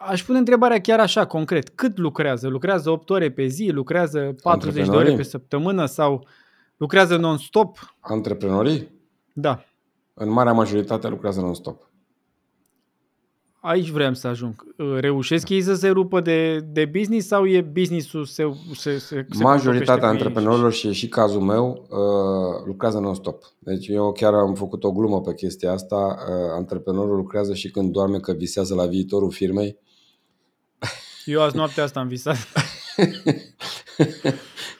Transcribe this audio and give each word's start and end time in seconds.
aș 0.00 0.24
pune 0.24 0.38
întrebarea 0.38 0.80
chiar 0.80 1.00
așa, 1.00 1.26
concret. 1.26 1.68
Cât 1.68 1.98
lucrează? 1.98 2.48
Lucrează 2.48 2.90
8 2.90 3.10
ore 3.10 3.30
pe 3.30 3.46
zi? 3.46 3.70
Lucrează 3.70 4.34
40 4.42 4.88
de 4.88 4.96
ore 4.96 5.14
pe 5.14 5.22
săptămână? 5.22 5.86
Sau 5.86 6.26
lucrează 6.76 7.16
non-stop? 7.16 7.96
Antreprenorii? 8.00 8.88
Da. 9.32 9.64
În 10.14 10.30
marea 10.30 10.52
majoritate 10.52 11.08
lucrează 11.08 11.40
non-stop 11.40 11.90
aici 13.60 13.88
vreau 13.88 14.14
să 14.14 14.26
ajung. 14.26 14.74
Reușesc 15.00 15.48
ei 15.48 15.62
să 15.62 15.74
se 15.74 15.88
rupă 15.88 16.20
de, 16.20 16.58
de 16.58 16.84
business 16.84 17.26
sau 17.26 17.46
e 17.46 17.60
business-ul 17.60 18.24
se, 18.24 18.44
se, 18.74 18.98
se 18.98 19.26
Majoritatea 19.38 20.08
antreprenorilor 20.08 20.72
și 20.72 20.88
e 20.88 20.92
și 20.92 21.08
cazul 21.08 21.40
meu 21.40 21.86
uh, 21.90 22.66
lucrează 22.66 22.98
non-stop. 22.98 23.42
Deci 23.58 23.86
eu 23.86 24.12
chiar 24.12 24.34
am 24.34 24.54
făcut 24.54 24.84
o 24.84 24.92
glumă 24.92 25.20
pe 25.20 25.34
chestia 25.34 25.72
asta. 25.72 25.96
Uh, 25.96 26.52
antreprenorul 26.56 27.16
lucrează 27.16 27.54
și 27.54 27.70
când 27.70 27.92
doarme 27.92 28.18
că 28.18 28.32
visează 28.32 28.74
la 28.74 28.86
viitorul 28.86 29.30
firmei. 29.30 29.78
Eu 31.24 31.42
azi 31.42 31.56
noaptea 31.56 31.84
asta 31.84 32.00
am 32.00 32.08
visat. 32.08 32.36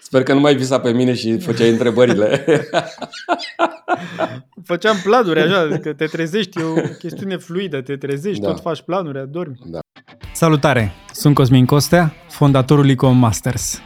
Sper 0.00 0.22
că 0.22 0.32
nu 0.32 0.40
mai 0.40 0.54
visa 0.54 0.80
pe 0.80 0.92
mine 0.92 1.14
și 1.14 1.38
făceai 1.38 1.70
întrebările. 1.70 2.44
Făceam 4.64 4.96
planuri 5.02 5.40
așa, 5.40 5.68
că 5.82 5.92
te 5.92 6.04
trezești, 6.04 6.58
e 6.58 6.62
o 6.62 6.74
chestiune 6.98 7.36
fluidă, 7.36 7.80
te 7.80 7.96
trezești, 7.96 8.40
da. 8.40 8.48
tot 8.48 8.60
faci 8.60 8.82
planuri, 8.82 9.18
adormi. 9.18 9.58
Da. 9.64 9.78
Salutare! 10.32 10.92
Sunt 11.12 11.34
Cosmin 11.34 11.66
Costea, 11.66 12.14
fondatorul 12.28 12.88
Ecom 12.88 13.16
Masters. 13.16 13.80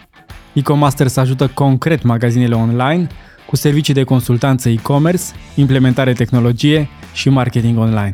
Ecom 0.52 0.78
Masters 0.78 1.16
ajută 1.16 1.50
concret 1.54 2.02
magazinele 2.02 2.54
online 2.54 3.06
cu 3.46 3.56
servicii 3.56 3.94
de 3.94 4.04
consultanță 4.04 4.68
e-commerce, 4.68 5.24
implementare 5.54 6.12
tehnologie 6.12 6.88
și 7.12 7.28
marketing 7.28 7.78
online. 7.78 8.12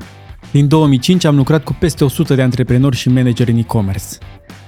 Din 0.50 0.68
2005 0.68 1.24
am 1.24 1.36
lucrat 1.36 1.64
cu 1.64 1.72
peste 1.72 2.04
100 2.04 2.34
de 2.34 2.42
antreprenori 2.42 2.96
și 2.96 3.08
manageri 3.08 3.50
în 3.50 3.58
e-commerce 3.58 4.06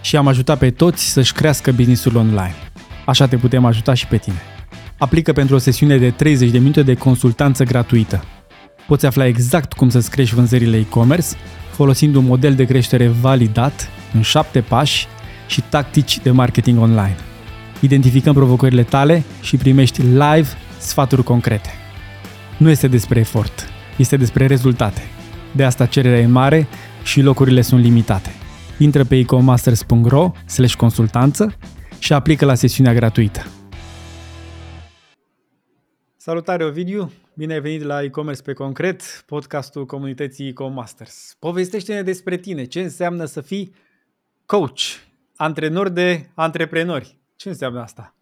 și 0.01 0.17
am 0.17 0.27
ajutat 0.27 0.59
pe 0.59 0.71
toți 0.71 1.05
să-și 1.05 1.33
crească 1.33 1.73
business-ul 1.73 2.17
online. 2.17 2.55
Așa 3.07 3.27
te 3.27 3.37
putem 3.37 3.65
ajuta 3.65 3.95
și 3.95 4.07
pe 4.07 4.17
tine. 4.17 4.41
Aplică 4.99 5.33
pentru 5.33 5.55
o 5.55 5.59
sesiune 5.59 5.97
de 5.97 6.11
30 6.11 6.51
de 6.51 6.59
minute 6.59 6.83
de 6.83 6.95
consultanță 6.95 7.65
gratuită. 7.65 8.25
Poți 8.87 9.07
afla 9.07 9.27
exact 9.27 9.73
cum 9.73 9.89
să-ți 9.89 10.11
crești 10.11 10.35
vânzările 10.35 10.77
e-commerce 10.77 11.29
folosind 11.71 12.15
un 12.15 12.25
model 12.25 12.55
de 12.55 12.65
creștere 12.65 13.09
validat 13.09 13.89
în 14.15 14.23
7 14.23 14.61
pași 14.61 15.07
și 15.47 15.61
tactici 15.61 16.19
de 16.19 16.31
marketing 16.31 16.81
online. 16.81 17.17
Identificăm 17.81 18.35
provocările 18.35 18.83
tale 18.83 19.25
și 19.41 19.57
primești 19.57 20.01
live 20.01 20.49
sfaturi 20.79 21.23
concrete. 21.23 21.71
Nu 22.57 22.71
este 22.71 22.89
despre 22.89 23.21
efort, 23.21 23.69
este 23.97 24.17
despre 24.17 24.47
rezultate. 24.47 25.03
De 25.57 25.65
asta 25.65 25.87
cererea 25.87 26.19
e 26.19 26.27
mare 26.27 26.67
și 27.05 27.21
locurile 27.21 27.61
sunt 27.61 27.83
limitate. 27.83 28.31
Intră 28.79 29.05
pe 29.05 29.17
ecomasters.ro 29.17 30.31
consultanță 30.77 31.57
și 31.99 32.13
aplică 32.13 32.45
la 32.45 32.55
sesiunea 32.55 32.95
gratuită. 32.95 33.41
Salutare 36.17 36.65
Ovidiu, 36.65 37.13
bine 37.35 37.53
ai 37.53 37.61
venit 37.61 37.83
la 37.83 38.03
e-commerce 38.03 38.43
pe 38.43 38.53
concret, 38.53 39.03
podcastul 39.27 39.87
comunității 39.87 40.49
e-comasters. 40.49 41.37
Povestește-ne 41.39 42.03
despre 42.03 42.37
tine, 42.37 42.65
ce 42.65 42.81
înseamnă 42.81 43.25
să 43.25 43.41
fii 43.41 43.75
coach, 44.47 44.81
antrenor 45.37 45.89
de 45.89 46.31
antreprenori. 46.35 47.19
Ce 47.37 47.49
înseamnă 47.49 47.81
asta? 47.81 48.15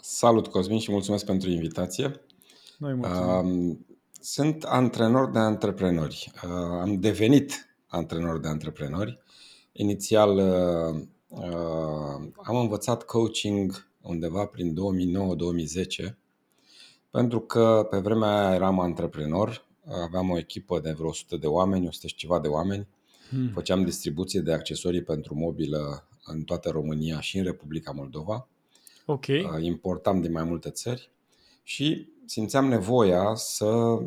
Salut 0.00 0.46
Cosmin 0.46 0.78
și 0.78 0.90
mulțumesc 0.90 1.24
pentru 1.24 1.50
invitație. 1.50 2.20
Noi 2.78 2.94
mulțumim. 2.94 3.86
Sunt 4.26 4.64
antrenor 4.64 5.30
de 5.30 5.38
antreprenori. 5.38 6.32
Am 6.80 7.00
devenit 7.00 7.76
antrenor 7.86 8.38
de 8.38 8.48
antreprenori. 8.48 9.18
Inițial 9.72 10.38
Uh, 11.28 12.28
am 12.42 12.56
învățat 12.56 13.02
coaching 13.04 13.88
undeva 14.00 14.44
prin 14.44 14.76
2009-2010 16.08 16.14
pentru 17.10 17.40
că 17.40 17.86
pe 17.90 17.98
vremea 17.98 18.28
aia 18.28 18.54
eram 18.54 18.80
antreprenor, 18.80 19.66
aveam 20.04 20.30
o 20.30 20.38
echipă 20.38 20.80
de 20.80 20.92
vreo 20.92 21.08
100 21.08 21.36
de 21.36 21.46
oameni, 21.46 21.86
100 21.86 22.06
și 22.06 22.14
ceva 22.14 22.40
de 22.40 22.48
oameni, 22.48 22.86
hmm. 23.28 23.48
făceam 23.48 23.84
distribuție 23.84 24.40
de 24.40 24.52
accesorii 24.52 25.02
pentru 25.02 25.34
mobilă 25.34 26.08
în 26.24 26.42
toată 26.42 26.68
România 26.70 27.20
și 27.20 27.38
în 27.38 27.44
Republica 27.44 27.90
Moldova. 27.90 28.48
Ok. 29.06 29.26
Uh, 29.26 29.42
importam 29.60 30.20
din 30.20 30.32
mai 30.32 30.44
multe 30.44 30.70
țări 30.70 31.10
și 31.62 32.08
simțeam 32.26 32.68
nevoia 32.68 33.32
să 33.34 33.98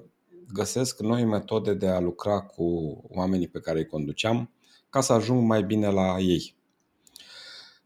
găsesc 0.54 1.00
noi 1.00 1.26
metode 1.26 1.74
de 1.74 1.88
a 1.88 2.00
lucra 2.00 2.42
cu 2.42 2.98
oamenii 3.10 3.48
pe 3.48 3.60
care 3.60 3.78
îi 3.78 3.86
conduceam 3.86 4.50
ca 4.90 5.02
să 5.02 5.14
ajung 5.14 5.48
mai 5.48 5.64
bine 5.64 5.90
la 5.90 6.20
ei. 6.20 6.56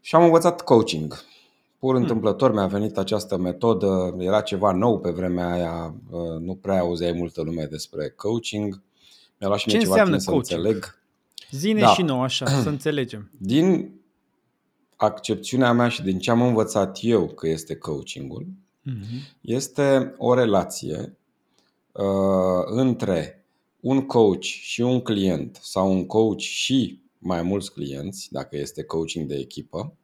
Și 0.00 0.14
am 0.14 0.24
învățat 0.24 0.60
coaching. 0.60 1.24
Pur 1.78 1.92
hmm. 1.92 2.02
întâmplător 2.02 2.52
mi-a 2.52 2.66
venit 2.66 2.96
această 2.96 3.36
metodă, 3.36 4.16
era 4.18 4.40
ceva 4.40 4.72
nou 4.72 5.00
pe 5.00 5.10
vremea 5.10 5.52
aia, 5.52 5.94
uh, 6.10 6.40
nu 6.40 6.54
prea 6.54 6.78
auzeai 6.78 7.12
multă 7.12 7.42
lume 7.42 7.64
despre 7.64 8.08
coaching. 8.16 8.82
Mi-a 9.38 9.48
luat 9.48 9.58
și 9.58 9.68
Ce 9.68 9.76
mie 9.76 9.86
ceva 9.86 10.02
timp 10.02 10.08
coaching? 10.08 10.44
să 10.44 10.54
înțeleg. 10.54 10.98
Zine 11.50 11.80
da. 11.80 11.88
și 11.88 12.02
nou 12.02 12.22
așa, 12.22 12.46
să 12.62 12.68
înțelegem. 12.68 13.30
Din 13.52 13.94
accepțiunea 14.96 15.72
mea 15.72 15.88
și 15.88 16.02
din 16.02 16.18
ce 16.18 16.30
am 16.30 16.42
învățat 16.42 16.98
eu 17.00 17.26
că 17.26 17.48
este 17.48 17.76
coachingul, 17.76 18.46
mm-hmm. 18.90 19.38
este 19.40 20.14
o 20.18 20.34
relație 20.34 21.16
uh, 21.92 22.64
între 22.64 23.44
un 23.80 24.06
coach 24.06 24.42
și 24.42 24.80
un 24.80 25.00
client 25.00 25.58
sau 25.62 25.92
un 25.92 26.06
coach 26.06 26.40
și 26.40 27.02
mai 27.18 27.42
mulți 27.42 27.72
clienți, 27.72 28.32
dacă 28.32 28.56
este 28.56 28.84
coaching 28.84 29.28
de 29.28 29.34
echipă, 29.34 29.96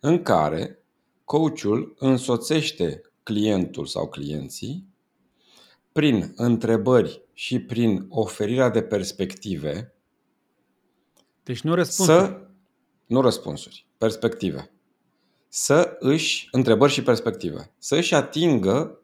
în 0.00 0.22
care 0.22 0.78
coachul 1.24 1.94
însoțește 1.98 3.00
clientul 3.22 3.86
sau 3.86 4.08
clienții 4.08 4.86
prin 5.92 6.32
întrebări 6.36 7.22
și 7.32 7.60
prin 7.60 8.06
oferirea 8.08 8.68
de 8.68 8.82
perspective. 8.82 9.94
Deci 11.42 11.60
nu 11.60 11.74
răspunsuri. 11.74 12.18
Să, 12.18 12.46
nu 13.06 13.20
răspunsuri, 13.20 13.86
perspective. 13.98 14.70
Să 15.58 15.96
își, 15.98 16.48
întrebări 16.50 16.92
și 16.92 17.02
perspective, 17.02 17.72
să 17.78 17.96
își 17.96 18.14
atingă 18.14 19.00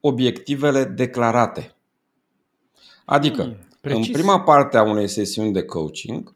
obiectivele 0.00 0.84
declarate. 0.84 1.76
Adică, 3.04 3.42
hmm. 3.42 3.56
Precis. 3.80 4.06
În 4.06 4.12
prima 4.12 4.40
parte 4.40 4.76
a 4.76 4.82
unei 4.82 5.08
sesiuni 5.08 5.52
de 5.52 5.64
coaching, 5.64 6.34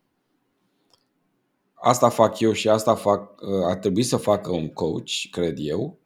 asta 1.74 2.08
fac 2.08 2.38
eu 2.38 2.52
și 2.52 2.68
asta 2.68 2.94
fac, 2.94 3.40
uh, 3.40 3.64
ar 3.64 3.76
trebui 3.76 4.02
să 4.02 4.16
facă 4.16 4.50
un 4.50 4.68
coach, 4.68 5.10
cred 5.30 5.56
eu, 5.58 5.98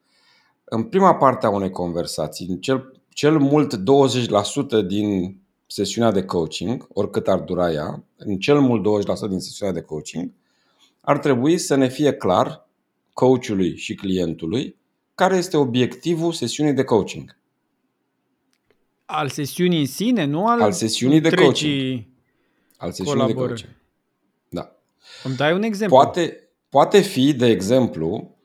în 0.64 0.82
prima 0.82 1.14
parte 1.14 1.46
a 1.46 1.50
unei 1.50 1.70
conversații, 1.70 2.58
cel, 2.58 3.00
cel 3.08 3.38
mult 3.38 3.76
20% 3.76 4.86
din 4.86 5.40
sesiunea 5.66 6.10
de 6.10 6.24
coaching, 6.24 6.86
oricât 6.92 7.28
ar 7.28 7.40
dura 7.40 7.72
ea, 7.72 8.04
în 8.16 8.38
cel 8.38 8.60
mult 8.60 9.04
20% 9.26 9.28
din 9.28 9.40
sesiunea 9.40 9.74
de 9.74 9.82
coaching, 9.82 10.30
ar 11.00 11.18
trebui 11.18 11.58
să 11.58 11.74
ne 11.74 11.88
fie 11.88 12.12
clar 12.12 12.63
coachului 13.14 13.76
și 13.76 13.94
clientului 13.94 14.76
care 15.14 15.36
este 15.36 15.56
obiectivul 15.56 16.32
sesiunii 16.32 16.72
de 16.72 16.84
coaching. 16.84 17.36
Al 19.04 19.28
sesiunii 19.28 19.80
în 19.80 19.86
sine, 19.86 20.24
nu 20.24 20.46
al, 20.46 20.60
al 20.60 20.72
sesiunii 20.72 21.20
de 21.20 21.30
coaching. 21.30 22.04
Al 22.76 22.92
sesiunii 22.92 23.26
de 23.26 23.34
coaching. 23.34 23.70
Da. 24.48 24.76
Îmi 25.22 25.36
dai 25.36 25.52
un 25.52 25.62
exemplu? 25.62 25.96
Poate, 25.96 26.48
poate 26.68 27.00
fi, 27.00 27.32
de 27.32 27.46
exemplu, 27.46 28.36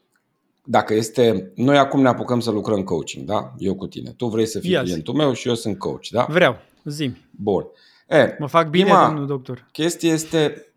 dacă 0.63 0.93
este... 0.93 1.51
Noi 1.55 1.77
acum 1.77 2.01
ne 2.01 2.07
apucăm 2.07 2.39
să 2.39 2.51
lucrăm 2.51 2.83
coaching, 2.83 3.25
da? 3.25 3.53
Eu 3.57 3.75
cu 3.75 3.87
tine. 3.87 4.11
Tu 4.11 4.25
vrei 4.27 4.45
să 4.45 4.59
fii 4.59 4.71
Ia 4.71 4.81
clientul 4.81 5.13
zi. 5.13 5.19
meu 5.19 5.33
și 5.33 5.47
eu 5.47 5.55
sunt 5.55 5.77
coach, 5.77 6.07
da? 6.07 6.25
Vreau. 6.29 6.57
Zi. 6.83 7.11
Bun. 7.31 7.65
E, 8.09 8.35
mă 8.39 8.47
fac 8.47 8.69
bine, 8.69 8.91
domnul 9.05 9.25
doctor. 9.25 9.67
Chestia 9.71 10.13
este, 10.13 10.73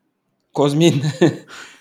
Cosmin, 0.51 1.03
uh, 1.21 1.31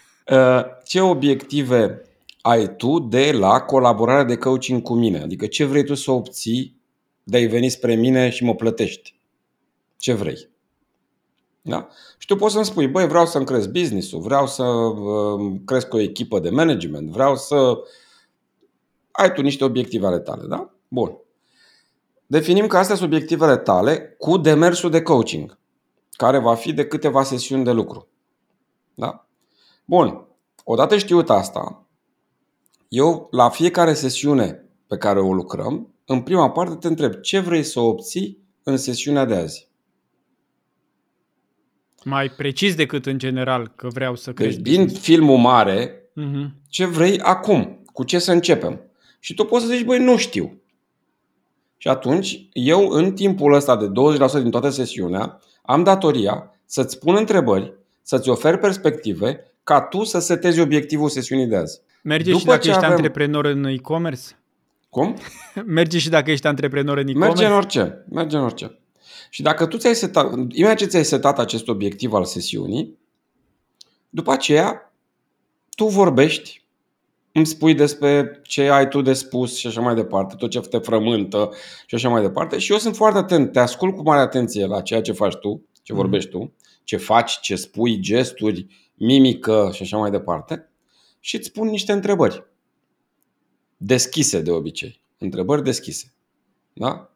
ce 0.83 1.01
obiective 1.01 2.01
ai 2.41 2.75
tu 2.75 2.99
de 2.99 3.31
la 3.31 3.59
colaborarea 3.59 4.23
de 4.23 4.37
coaching 4.37 4.81
cu 4.81 4.93
mine? 4.93 5.19
Adică 5.19 5.47
ce 5.47 5.65
vrei 5.65 5.83
tu 5.83 5.93
să 5.93 6.11
obții 6.11 6.81
de 7.23 7.37
a 7.37 7.47
veni 7.47 7.69
spre 7.69 7.95
mine 7.95 8.29
și 8.29 8.43
mă 8.43 8.55
plătești. 8.55 9.15
Ce 9.97 10.13
vrei. 10.13 10.49
Da? 11.61 11.87
Și 12.17 12.27
tu 12.27 12.35
poți 12.35 12.53
să-mi 12.53 12.65
spui, 12.65 12.87
băi, 12.87 13.07
vreau 13.07 13.25
să-mi 13.25 13.45
cresc 13.45 13.69
business-ul, 13.69 14.21
vreau 14.21 14.47
să 14.47 14.63
uh, 14.63 15.59
cresc 15.65 15.93
o 15.93 15.99
echipă 15.99 16.39
de 16.39 16.49
management, 16.49 17.09
vreau 17.09 17.35
să... 17.35 17.77
Ai 19.11 19.33
tu 19.33 19.41
niște 19.41 19.63
obiective 19.63 20.05
ale 20.05 20.19
tale, 20.19 20.47
da? 20.47 20.73
Bun. 20.87 21.17
Definim 22.27 22.67
că 22.67 22.77
astea 22.77 22.95
sunt 22.95 23.13
obiectivele 23.13 23.57
tale 23.57 24.15
cu 24.17 24.37
demersul 24.37 24.89
de 24.89 25.01
coaching, 25.01 25.57
care 26.11 26.39
va 26.39 26.55
fi 26.55 26.73
de 26.73 26.85
câteva 26.85 27.23
sesiuni 27.23 27.63
de 27.63 27.71
lucru. 27.71 28.07
Da? 28.93 29.27
Bun. 29.91 30.27
Odată 30.63 30.97
știut 30.97 31.29
asta, 31.29 31.87
eu 32.87 33.27
la 33.31 33.49
fiecare 33.49 33.93
sesiune 33.93 34.65
pe 34.87 34.97
care 34.97 35.19
o 35.19 35.33
lucrăm, 35.33 35.93
în 36.05 36.21
prima 36.21 36.51
parte 36.51 36.75
te 36.75 36.87
întreb 36.87 37.13
ce 37.13 37.39
vrei 37.39 37.63
să 37.63 37.79
obții 37.79 38.37
în 38.63 38.77
sesiunea 38.77 39.25
de 39.25 39.35
azi. 39.35 39.69
Mai 42.03 42.29
precis 42.29 42.75
decât 42.75 43.05
în 43.05 43.17
general, 43.17 43.73
că 43.75 43.87
vreau 43.87 44.15
să 44.15 44.33
crezi. 44.33 44.59
Deci 44.59 44.75
din 44.75 44.87
filmul 44.87 45.37
mare, 45.37 45.89
uh-huh. 45.89 46.49
ce 46.69 46.85
vrei 46.85 47.19
acum? 47.19 47.83
Cu 47.85 48.03
ce 48.03 48.19
să 48.19 48.31
începem? 48.31 48.81
Și 49.19 49.33
tu 49.33 49.45
poți 49.45 49.65
să 49.65 49.71
zici, 49.71 49.85
băi, 49.85 49.99
nu 49.99 50.17
știu. 50.17 50.61
Și 51.77 51.87
atunci, 51.87 52.49
eu 52.53 52.89
în 52.89 53.13
timpul 53.13 53.53
ăsta 53.53 53.77
de 53.77 53.87
20% 53.87 54.41
din 54.41 54.51
toată 54.51 54.69
sesiunea, 54.69 55.39
am 55.61 55.83
datoria 55.83 56.59
să-ți 56.65 56.99
pun 56.99 57.15
întrebări, 57.15 57.73
să-ți 58.01 58.29
ofer 58.29 58.57
perspective, 58.57 59.45
ca 59.63 59.81
tu 59.81 60.03
să 60.03 60.19
setezi 60.19 60.59
obiectivul 60.59 61.09
sesiunii 61.09 61.47
de 61.47 61.55
azi. 61.55 61.81
Merge 62.03 62.31
După 62.31 62.39
și 62.39 62.45
dacă 62.45 62.67
ești 62.67 62.77
avem... 62.77 62.91
antreprenor 62.91 63.45
în 63.45 63.63
e-commerce? 63.63 64.23
Cum? 64.89 65.17
Merge 65.65 65.97
și 65.97 66.09
dacă 66.09 66.31
ești 66.31 66.47
antreprenor 66.47 66.97
în 66.97 67.07
e-commerce? 67.07 67.33
Merge 67.33 67.51
în 67.51 67.57
orice. 67.57 68.05
Merge 68.09 68.37
în 68.37 68.43
orice. 68.43 68.79
Și 69.29 69.41
dacă 69.41 69.65
tu 69.65 69.77
ți-ai 69.77 69.95
setat, 69.95 70.31
imediat 70.31 70.75
ce 70.75 70.85
ți-ai 70.85 71.05
setat 71.05 71.39
acest 71.39 71.67
obiectiv 71.67 72.13
al 72.13 72.25
sesiunii, 72.25 72.97
după 74.09 74.31
aceea 74.31 74.93
tu 75.75 75.85
vorbești, 75.85 76.65
îmi 77.31 77.45
spui 77.45 77.73
despre 77.73 78.39
ce 78.43 78.69
ai 78.69 78.87
tu 78.87 79.01
de 79.01 79.13
spus 79.13 79.57
și 79.57 79.67
așa 79.67 79.81
mai 79.81 79.95
departe, 79.95 80.35
tot 80.35 80.49
ce 80.49 80.59
te 80.59 80.77
frământă 80.77 81.49
și 81.85 81.95
așa 81.95 82.09
mai 82.09 82.21
departe. 82.21 82.57
Și 82.57 82.71
eu 82.71 82.77
sunt 82.77 82.95
foarte 82.95 83.17
atent, 83.17 83.51
te 83.51 83.59
ascult 83.59 83.95
cu 83.95 84.01
mare 84.01 84.21
atenție 84.21 84.65
la 84.65 84.81
ceea 84.81 85.01
ce 85.01 85.11
faci 85.11 85.35
tu, 85.35 85.65
ce 85.81 85.93
mhm. 85.93 86.01
vorbești 86.01 86.29
tu, 86.29 86.53
ce 86.83 86.97
faci, 86.97 87.39
ce 87.39 87.55
spui, 87.55 87.99
gesturi, 87.99 88.67
mimică 89.01 89.69
și 89.73 89.81
așa 89.81 89.97
mai 89.97 90.11
departe. 90.11 90.69
Și 91.19 91.35
îți 91.35 91.51
pun 91.51 91.67
niște 91.67 91.91
întrebări. 91.91 92.45
Deschise 93.77 94.41
de 94.41 94.51
obicei. 94.51 95.01
Întrebări 95.17 95.63
deschise. 95.63 96.13
Da? 96.73 97.09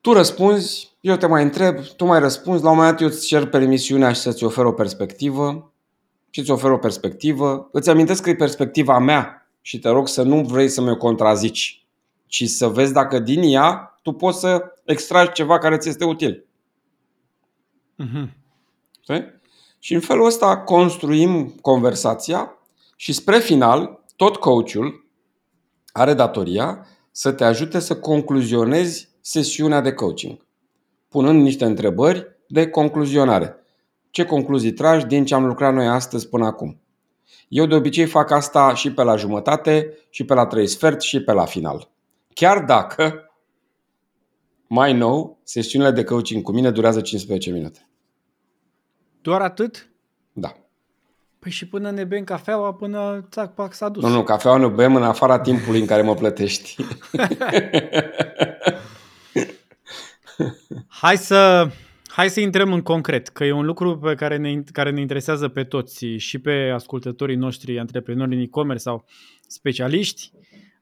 Tu 0.00 0.12
răspunzi, 0.12 0.96
eu 1.00 1.16
te 1.16 1.26
mai 1.26 1.42
întreb, 1.42 1.78
tu 1.96 2.04
mai 2.04 2.18
răspunzi, 2.18 2.62
la 2.62 2.70
un 2.70 2.76
moment 2.76 2.92
dat 2.92 3.02
eu 3.02 3.08
îți 3.08 3.26
cer 3.26 3.46
permisiunea 3.46 4.12
și 4.12 4.20
să-ți 4.20 4.44
ofer 4.44 4.64
o 4.64 4.72
perspectivă 4.72 5.72
și 6.30 6.40
îți 6.40 6.50
ofer 6.50 6.70
o 6.70 6.78
perspectivă. 6.78 7.68
Îți 7.72 7.90
amintesc 7.90 8.22
că 8.22 8.30
e 8.30 8.34
perspectiva 8.34 8.98
mea 8.98 9.50
și 9.60 9.78
te 9.78 9.88
rog 9.88 10.08
să 10.08 10.22
nu 10.22 10.42
vrei 10.42 10.68
să 10.68 10.80
mi-o 10.80 10.96
contrazici, 10.96 11.86
ci 12.26 12.44
să 12.48 12.68
vezi 12.68 12.92
dacă 12.92 13.18
din 13.18 13.42
ea 13.42 13.98
tu 14.02 14.12
poți 14.12 14.40
să 14.40 14.74
extragi 14.84 15.32
ceva 15.32 15.58
care 15.58 15.76
ți 15.76 15.88
este 15.88 16.04
util. 16.04 16.46
Uh-huh. 17.98 18.40
Și 19.84 19.94
în 19.94 20.00
felul 20.00 20.26
ăsta 20.26 20.58
construim 20.58 21.48
conversația 21.48 22.58
și 22.96 23.12
spre 23.12 23.38
final, 23.38 24.04
tot 24.16 24.36
coachul 24.36 25.06
are 25.92 26.14
datoria 26.14 26.86
să 27.10 27.32
te 27.32 27.44
ajute 27.44 27.78
să 27.78 27.96
concluzionezi 27.96 29.08
sesiunea 29.20 29.80
de 29.80 29.92
coaching, 29.92 30.46
punând 31.08 31.42
niște 31.42 31.64
întrebări 31.64 32.36
de 32.48 32.68
concluzionare. 32.68 33.56
Ce 34.10 34.24
concluzii 34.24 34.72
tragi 34.72 35.06
din 35.06 35.24
ce 35.24 35.34
am 35.34 35.46
lucrat 35.46 35.74
noi 35.74 35.86
astăzi 35.86 36.28
până 36.28 36.44
acum? 36.44 36.80
Eu 37.48 37.66
de 37.66 37.74
obicei 37.74 38.06
fac 38.06 38.30
asta 38.30 38.74
și 38.74 38.92
pe 38.92 39.02
la 39.02 39.16
jumătate, 39.16 39.98
și 40.10 40.24
pe 40.24 40.34
la 40.34 40.46
trei 40.46 40.66
sfert, 40.66 41.00
și 41.00 41.22
pe 41.22 41.32
la 41.32 41.44
final. 41.44 41.90
Chiar 42.34 42.64
dacă, 42.64 43.32
mai 44.66 44.92
nou, 44.92 45.40
sesiunile 45.42 45.90
de 45.90 46.04
coaching 46.04 46.42
cu 46.42 46.52
mine 46.52 46.70
durează 46.70 47.00
15 47.00 47.50
minute. 47.50 47.86
Doar 49.22 49.40
atât? 49.40 49.88
Da. 50.32 50.56
Păi 51.38 51.50
și 51.50 51.66
până 51.66 51.90
ne 51.90 52.04
bem 52.04 52.24
cafeaua, 52.24 52.74
până 52.74 53.26
țac, 53.30 53.54
pac, 53.54 53.74
s-a 53.74 53.88
dus. 53.88 54.02
Nu, 54.02 54.08
nu, 54.08 54.22
cafeaua 54.22 54.56
nu 54.56 54.68
bem 54.68 54.96
în 54.96 55.02
afara 55.02 55.38
timpului 55.38 55.80
în 55.80 55.86
care 55.86 56.02
mă 56.02 56.14
plătești. 56.14 56.76
hai 61.02 61.16
să 61.16 61.70
hai 62.06 62.30
să 62.30 62.40
intrăm 62.40 62.72
în 62.72 62.80
concret, 62.80 63.28
că 63.28 63.44
e 63.44 63.52
un 63.52 63.64
lucru 63.64 63.98
pe 63.98 64.14
care 64.14 64.36
ne, 64.36 64.62
care 64.72 64.90
ne 64.90 65.00
interesează 65.00 65.48
pe 65.48 65.64
toți 65.64 66.06
și 66.06 66.38
pe 66.38 66.70
ascultătorii 66.74 67.36
noștri, 67.36 67.78
antreprenori 67.78 68.34
în 68.34 68.40
e-commerce 68.40 68.82
sau 68.82 69.04
specialiști 69.46 70.32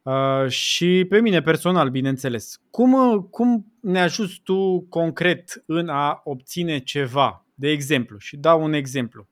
uh, 0.03 0.49
și 0.49 1.07
pe 1.09 1.21
mine 1.21 1.43
personal, 1.43 1.89
bineînțeles. 1.89 2.61
Cum, 2.71 3.21
cum 3.31 3.67
ne 3.81 4.01
ajuți 4.01 4.41
tu 4.45 4.81
concret 4.89 5.63
în 5.67 5.89
a 5.89 6.21
obține 6.25 6.79
ceva? 6.79 7.45
De 7.61 7.69
exemplu, 7.69 8.19
și 8.19 8.37
dau 8.37 8.63
un 8.63 8.73
exemplu. 8.73 9.29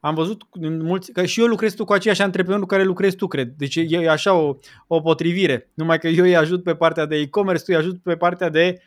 Am 0.00 0.14
văzut 0.14 0.42
în 0.50 0.82
mulți, 0.82 1.12
că 1.12 1.24
și 1.24 1.40
eu 1.40 1.46
lucrez 1.46 1.74
tu 1.74 1.84
cu 1.84 1.92
aceiași 1.92 2.22
antreprenori 2.22 2.62
cu 2.62 2.68
care 2.68 2.84
lucrezi 2.84 3.16
tu, 3.16 3.26
cred. 3.26 3.48
Deci 3.56 3.76
e 3.76 4.08
așa 4.08 4.34
o, 4.34 4.56
o 4.86 5.00
potrivire. 5.00 5.70
Numai 5.74 5.98
că 5.98 6.08
eu 6.08 6.24
îi 6.24 6.36
ajut 6.36 6.62
pe 6.62 6.74
partea 6.74 7.06
de 7.06 7.16
e-commerce, 7.16 7.62
tu 7.62 7.70
îi 7.70 7.76
ajut 7.76 8.02
pe 8.02 8.16
partea 8.16 8.48
de 8.48 8.80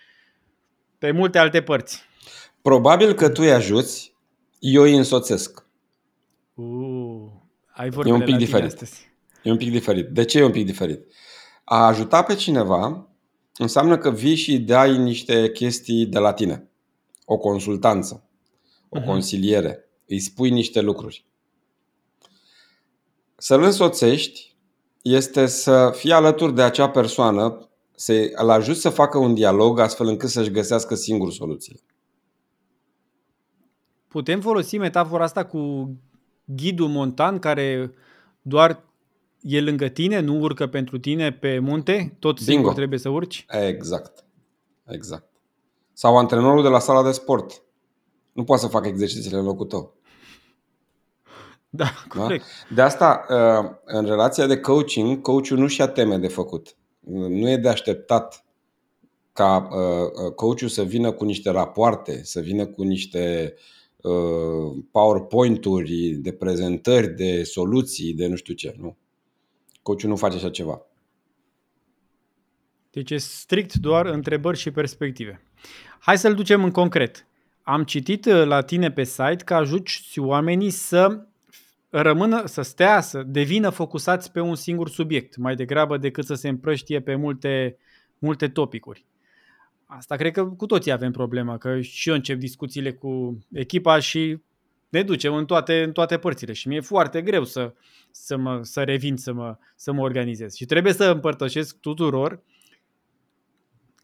pe 0.97 1.11
multe 1.11 1.37
alte 1.37 1.61
părți. 1.61 2.03
Probabil 2.61 3.13
că 3.13 3.29
tu 3.29 3.41
îi 3.41 3.51
ajuți, 3.51 4.15
eu 4.59 4.81
îi 4.81 4.95
însoțesc. 4.95 5.65
Uh, 6.53 7.29
ai 7.73 7.89
e 8.05 8.11
un 8.11 8.21
pic 8.21 8.35
diferit. 8.35 8.65
Astăzi. 8.65 9.11
E 9.43 9.51
un 9.51 9.57
pic 9.57 9.71
diferit. 9.71 10.07
De 10.07 10.25
ce 10.25 10.39
e 10.39 10.43
un 10.43 10.51
pic 10.51 10.65
diferit? 10.65 10.99
A 11.63 11.85
ajuta 11.85 12.23
pe 12.23 12.35
cineva 12.35 13.07
înseamnă 13.57 13.97
că 13.97 14.11
vii 14.11 14.35
și 14.35 14.59
dai 14.59 14.97
niște 14.97 15.51
chestii 15.51 16.05
de 16.05 16.19
la 16.19 16.33
tine. 16.33 16.69
O 17.25 17.37
consultanță, 17.37 18.28
o 18.89 18.99
uh-huh. 18.99 19.05
consiliere, 19.05 19.89
îi 20.07 20.19
spui 20.19 20.49
niște 20.49 20.81
lucruri. 20.81 21.25
Să-l 23.37 23.63
însoțești 23.63 24.55
este 25.01 25.45
să 25.45 25.91
fii 25.95 26.11
alături 26.11 26.55
de 26.55 26.61
acea 26.61 26.89
persoană, 26.89 27.69
să-l 27.95 28.49
ajut 28.49 28.77
să 28.77 28.89
facă 28.89 29.17
un 29.17 29.33
dialog 29.33 29.79
astfel 29.79 30.07
încât 30.07 30.29
să-și 30.29 30.51
găsească 30.51 30.95
singur 30.95 31.31
soluțiile. 31.31 31.79
Putem 34.07 34.41
folosi 34.41 34.77
metafora 34.77 35.23
asta 35.23 35.45
cu 35.45 35.91
ghidul 36.45 36.87
montan 36.87 37.39
care 37.39 37.93
doar 38.41 38.83
e 39.41 39.61
lângă 39.61 39.87
tine, 39.87 40.19
nu 40.19 40.39
urcă 40.39 40.67
pentru 40.67 40.99
tine 40.99 41.31
pe 41.31 41.59
munte, 41.59 42.15
tot 42.19 42.35
Bingo. 42.35 42.51
singur 42.51 42.73
trebuie 42.73 42.99
să 42.99 43.09
urci? 43.09 43.45
Exact. 43.67 44.25
Exact. 44.85 45.29
Sau 45.93 46.17
antrenorul 46.17 46.63
de 46.63 46.67
la 46.67 46.79
sala 46.79 47.03
de 47.03 47.11
sport. 47.11 47.61
Nu 48.31 48.43
poate 48.43 48.61
să 48.61 48.67
facă 48.67 48.87
exercițiile 48.87 49.37
în 49.37 49.45
locul 49.45 49.65
tău. 49.65 49.93
Da, 51.69 51.93
corect. 52.17 52.43
Da? 52.69 52.75
De 52.75 52.81
asta, 52.81 53.25
uh, 53.29 53.71
în 53.85 54.05
relația 54.05 54.47
de 54.47 54.59
coaching, 54.59 55.21
coachul 55.21 55.57
nu 55.57 55.67
și-a 55.67 55.87
teme 55.87 56.17
de 56.17 56.27
făcut. 56.27 56.75
Nu 57.09 57.49
e 57.49 57.57
de 57.57 57.69
așteptat 57.69 58.45
ca 59.33 59.69
uh, 59.71 60.25
uh, 60.25 60.33
coachul 60.33 60.67
să 60.67 60.83
vină 60.83 61.11
cu 61.11 61.25
niște 61.25 61.49
rapoarte, 61.49 62.23
să 62.23 62.39
vină 62.39 62.65
cu 62.65 62.83
niște 62.83 63.53
PowerPoint-uri 64.91 66.17
de 66.21 66.31
prezentări, 66.31 67.07
de 67.07 67.43
soluții, 67.43 68.13
de 68.13 68.27
nu 68.27 68.35
știu 68.35 68.53
ce. 68.53 68.75
Nu. 68.77 68.97
Coachul 69.81 70.09
nu 70.09 70.15
face 70.15 70.35
așa 70.35 70.49
ceva. 70.49 70.81
Deci 72.91 73.11
e 73.11 73.17
strict 73.17 73.75
doar 73.75 74.05
întrebări 74.05 74.57
și 74.57 74.71
perspective. 74.71 75.43
Hai 75.99 76.17
să-l 76.17 76.33
ducem 76.33 76.63
în 76.63 76.71
concret. 76.71 77.27
Am 77.69 77.83
citit 77.83 78.25
la 78.25 78.61
tine 78.61 78.91
pe 78.91 79.03
site 79.03 79.43
că 79.45 79.53
ajuți 79.53 80.19
oamenii 80.19 80.69
să 80.69 81.25
rămână, 81.89 82.45
să 82.45 82.61
stea, 82.61 83.01
să 83.01 83.23
devină 83.23 83.69
focusați 83.69 84.31
pe 84.31 84.39
un 84.39 84.55
singur 84.55 84.89
subiect, 84.89 85.37
mai 85.37 85.55
degrabă 85.55 85.97
decât 85.97 86.25
să 86.25 86.33
se 86.33 86.47
împrăștie 86.47 87.01
pe 87.01 87.15
multe, 87.15 87.77
multe 88.19 88.47
topicuri. 88.47 89.05
Asta 89.85 90.15
cred 90.15 90.31
că 90.31 90.45
cu 90.45 90.65
toții 90.65 90.91
avem 90.91 91.11
problema, 91.11 91.57
că 91.57 91.81
și 91.81 92.09
eu 92.09 92.15
încep 92.15 92.39
discuțiile 92.39 92.93
cu 92.93 93.39
echipa 93.51 93.99
și 93.99 94.37
ne 94.89 95.03
ducem 95.03 95.33
în 95.33 95.45
toate, 95.45 95.83
în 95.83 95.91
toate 95.91 96.17
părțile 96.17 96.53
și 96.53 96.67
mi-e 96.67 96.81
foarte 96.81 97.21
greu 97.21 97.43
să, 97.43 97.73
să, 98.11 98.37
mă, 98.37 98.59
să 98.63 98.83
revin, 98.83 99.17
să 99.17 99.33
mă, 99.33 99.57
să 99.75 99.91
mă 99.91 100.01
organizez. 100.01 100.55
Și 100.55 100.65
trebuie 100.65 100.93
să 100.93 101.05
împărtășesc 101.05 101.79
tuturor 101.79 102.43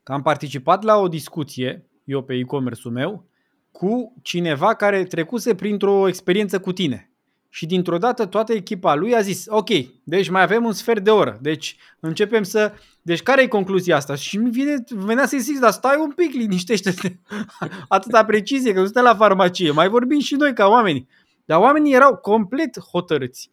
că 0.03 0.11
am 0.11 0.21
participat 0.21 0.83
la 0.83 0.97
o 0.97 1.07
discuție, 1.07 1.85
eu 2.03 2.23
pe 2.23 2.33
e-commerce-ul 2.33 2.93
meu, 2.93 3.33
cu 3.77 4.13
cineva 4.21 4.73
care 4.73 5.03
trecuse 5.03 5.55
printr-o 5.55 6.07
experiență 6.07 6.59
cu 6.59 6.71
tine 6.71 7.09
și 7.49 7.65
dintr-o 7.65 7.97
dată 7.97 8.25
toată 8.25 8.53
echipa 8.53 8.95
lui 8.95 9.15
a 9.15 9.21
zis, 9.21 9.45
ok, 9.47 9.69
deci 10.03 10.29
mai 10.29 10.41
avem 10.41 10.65
un 10.65 10.73
sfert 10.73 11.03
de 11.03 11.09
oră, 11.09 11.37
deci 11.41 11.75
începem 11.99 12.43
să... 12.43 12.73
Deci 13.01 13.21
care 13.21 13.41
e 13.41 13.47
concluzia 13.47 13.95
asta? 13.95 14.15
Și 14.15 14.37
mi 14.37 14.49
vine, 14.49 14.83
venea 14.89 15.25
să-i 15.25 15.39
zic, 15.39 15.59
dar 15.59 15.71
stai 15.71 15.97
un 15.99 16.11
pic, 16.11 16.33
liniștește-te. 16.33 17.15
Atâta 17.87 18.25
precizie, 18.25 18.73
că 18.73 18.79
nu 18.79 18.85
stai 18.85 19.03
la 19.03 19.15
farmacie, 19.15 19.71
mai 19.71 19.87
vorbim 19.87 20.19
și 20.19 20.35
noi 20.35 20.53
ca 20.53 20.67
oameni. 20.67 21.07
Dar 21.45 21.59
oamenii 21.59 21.93
erau 21.93 22.15
complet 22.15 22.79
hotărâți. 22.79 23.51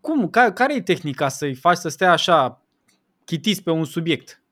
Cum? 0.00 0.30
Care 0.30 0.74
e 0.74 0.80
tehnica 0.80 1.28
să-i 1.28 1.54
faci 1.54 1.76
să 1.76 1.88
stea 1.88 2.12
așa 2.12 2.62
chitiți 3.24 3.62
pe 3.62 3.70
un 3.70 3.84
subiect? 3.84 4.42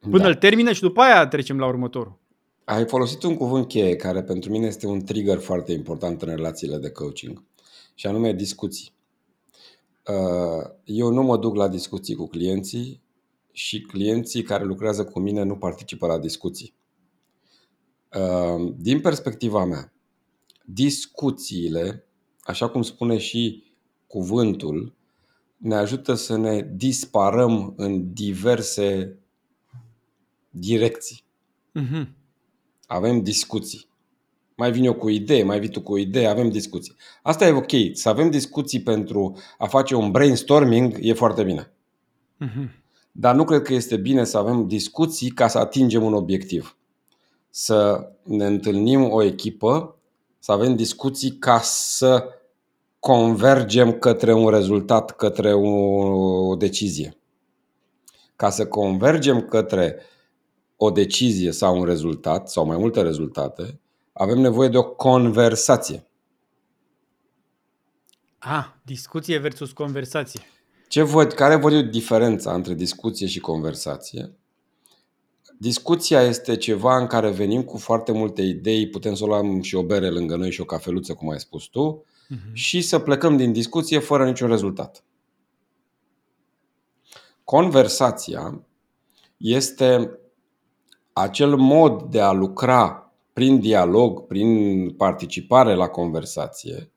Până 0.00 0.22
da. 0.22 0.28
îl 0.28 0.34
termină 0.34 0.72
și 0.72 0.80
după 0.80 1.00
aia 1.00 1.26
trecem 1.26 1.58
la 1.58 1.66
următorul. 1.66 2.22
Ai 2.64 2.86
folosit 2.86 3.22
un 3.22 3.36
cuvânt 3.36 3.68
cheie 3.68 3.96
care 3.96 4.22
pentru 4.22 4.50
mine 4.50 4.66
este 4.66 4.86
un 4.86 5.04
trigger 5.04 5.38
foarte 5.38 5.72
important 5.72 6.22
în 6.22 6.28
relațiile 6.28 6.78
de 6.78 6.90
coaching 6.90 7.44
și 7.94 8.06
anume 8.06 8.32
discuții. 8.32 8.92
Uh, 10.06 10.70
eu 10.84 11.10
nu 11.12 11.22
mă 11.22 11.36
duc 11.36 11.54
la 11.54 11.68
discuții 11.68 12.14
cu 12.14 12.26
clienții 12.26 13.02
și 13.52 13.80
clienții 13.80 14.42
care 14.42 14.64
lucrează 14.64 15.04
cu 15.04 15.18
mine 15.18 15.42
nu 15.42 15.56
participă 15.56 16.06
la 16.06 16.18
discuții. 16.18 16.74
Uh, 18.16 18.72
din 18.76 19.00
perspectiva 19.00 19.64
mea, 19.64 19.92
discuțiile, 20.64 22.06
așa 22.40 22.68
cum 22.68 22.82
spune 22.82 23.18
și 23.18 23.64
cuvântul, 24.06 24.94
ne 25.56 25.74
ajută 25.74 26.14
să 26.14 26.36
ne 26.36 26.70
disparăm 26.74 27.74
în 27.76 28.12
diverse 28.12 29.18
direcții. 30.50 31.24
Uh-huh. 31.80 32.23
Avem 32.86 33.22
discuții. 33.22 33.88
Mai 34.56 34.72
vin 34.72 34.84
eu 34.84 34.94
cu 34.94 35.06
o 35.06 35.10
idee, 35.10 35.42
mai 35.42 35.58
vii 35.58 35.68
tu 35.68 35.80
cu 35.80 35.92
o 35.92 35.98
idee, 35.98 36.26
avem 36.26 36.50
discuții. 36.50 36.96
Asta 37.22 37.46
e 37.46 37.52
ok. 37.52 37.70
Să 37.92 38.08
avem 38.08 38.30
discuții 38.30 38.80
pentru 38.80 39.36
a 39.58 39.66
face 39.66 39.94
un 39.94 40.10
brainstorming 40.10 40.96
e 41.00 41.12
foarte 41.12 41.42
bine. 41.42 41.72
Uh-huh. 42.44 42.82
Dar 43.12 43.34
nu 43.34 43.44
cred 43.44 43.62
că 43.62 43.74
este 43.74 43.96
bine 43.96 44.24
să 44.24 44.38
avem 44.38 44.66
discuții 44.66 45.30
ca 45.30 45.48
să 45.48 45.58
atingem 45.58 46.02
un 46.02 46.14
obiectiv. 46.14 46.76
Să 47.50 48.08
ne 48.22 48.46
întâlnim 48.46 49.10
o 49.10 49.22
echipă, 49.22 49.96
să 50.38 50.52
avem 50.52 50.76
discuții 50.76 51.30
ca 51.38 51.60
să 51.62 52.28
convergem 52.98 53.92
către 53.92 54.32
un 54.32 54.48
rezultat, 54.48 55.10
către 55.10 55.52
o 55.52 56.54
decizie. 56.54 57.16
Ca 58.36 58.50
să 58.50 58.66
convergem 58.66 59.40
către 59.40 59.96
o 60.76 60.90
decizie 60.90 61.50
sau 61.50 61.78
un 61.78 61.84
rezultat, 61.84 62.50
sau 62.50 62.66
mai 62.66 62.76
multe 62.76 63.02
rezultate, 63.02 63.80
avem 64.12 64.38
nevoie 64.38 64.68
de 64.68 64.76
o 64.76 64.84
conversație. 64.84 66.06
Ah, 68.38 68.66
discuție 68.82 69.38
versus 69.38 69.72
conversație. 69.72 70.40
Ce 70.88 71.02
văd, 71.02 71.32
care 71.32 71.56
văd 71.56 71.72
eu 71.72 71.80
diferența 71.82 72.54
între 72.54 72.74
discuție 72.74 73.26
și 73.26 73.40
conversație? 73.40 74.32
Discuția 75.58 76.22
este 76.22 76.56
ceva 76.56 76.96
în 76.96 77.06
care 77.06 77.30
venim 77.30 77.62
cu 77.62 77.78
foarte 77.78 78.12
multe 78.12 78.42
idei, 78.42 78.88
putem 78.88 79.14
să 79.14 79.24
o 79.24 79.26
luăm 79.26 79.62
și 79.62 79.74
o 79.74 79.82
bere 79.82 80.10
lângă 80.10 80.36
noi 80.36 80.50
și 80.50 80.60
o 80.60 80.64
cafeluță, 80.64 81.14
cum 81.14 81.30
ai 81.30 81.40
spus 81.40 81.64
tu, 81.64 82.04
uh-huh. 82.04 82.52
și 82.52 82.80
să 82.80 82.98
plecăm 82.98 83.36
din 83.36 83.52
discuție 83.52 83.98
fără 83.98 84.24
niciun 84.24 84.48
rezultat. 84.48 85.04
Conversația 87.44 88.64
este 89.36 90.18
acel 91.16 91.56
mod 91.56 92.02
de 92.02 92.20
a 92.20 92.32
lucra 92.32 93.12
prin 93.32 93.60
dialog, 93.60 94.26
prin 94.26 94.90
participare 94.90 95.74
la 95.74 95.88
conversație, 95.88 96.92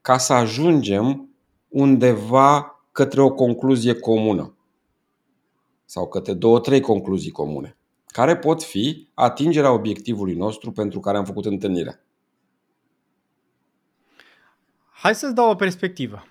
ca 0.00 0.18
să 0.18 0.32
ajungem 0.32 1.34
undeva 1.68 2.80
către 2.92 3.20
o 3.20 3.30
concluzie 3.30 3.94
comună 3.94 4.54
sau 5.84 6.08
către 6.08 6.32
două, 6.32 6.60
trei 6.60 6.80
concluzii 6.80 7.30
comune, 7.30 7.76
care 8.06 8.36
pot 8.36 8.62
fi 8.62 9.08
atingerea 9.14 9.72
obiectivului 9.72 10.34
nostru 10.34 10.72
pentru 10.72 11.00
care 11.00 11.16
am 11.16 11.24
făcut 11.24 11.44
întâlnirea. 11.44 12.04
Hai 14.92 15.14
să-ți 15.14 15.34
dau 15.34 15.50
o 15.50 15.54
perspectivă. 15.54 16.24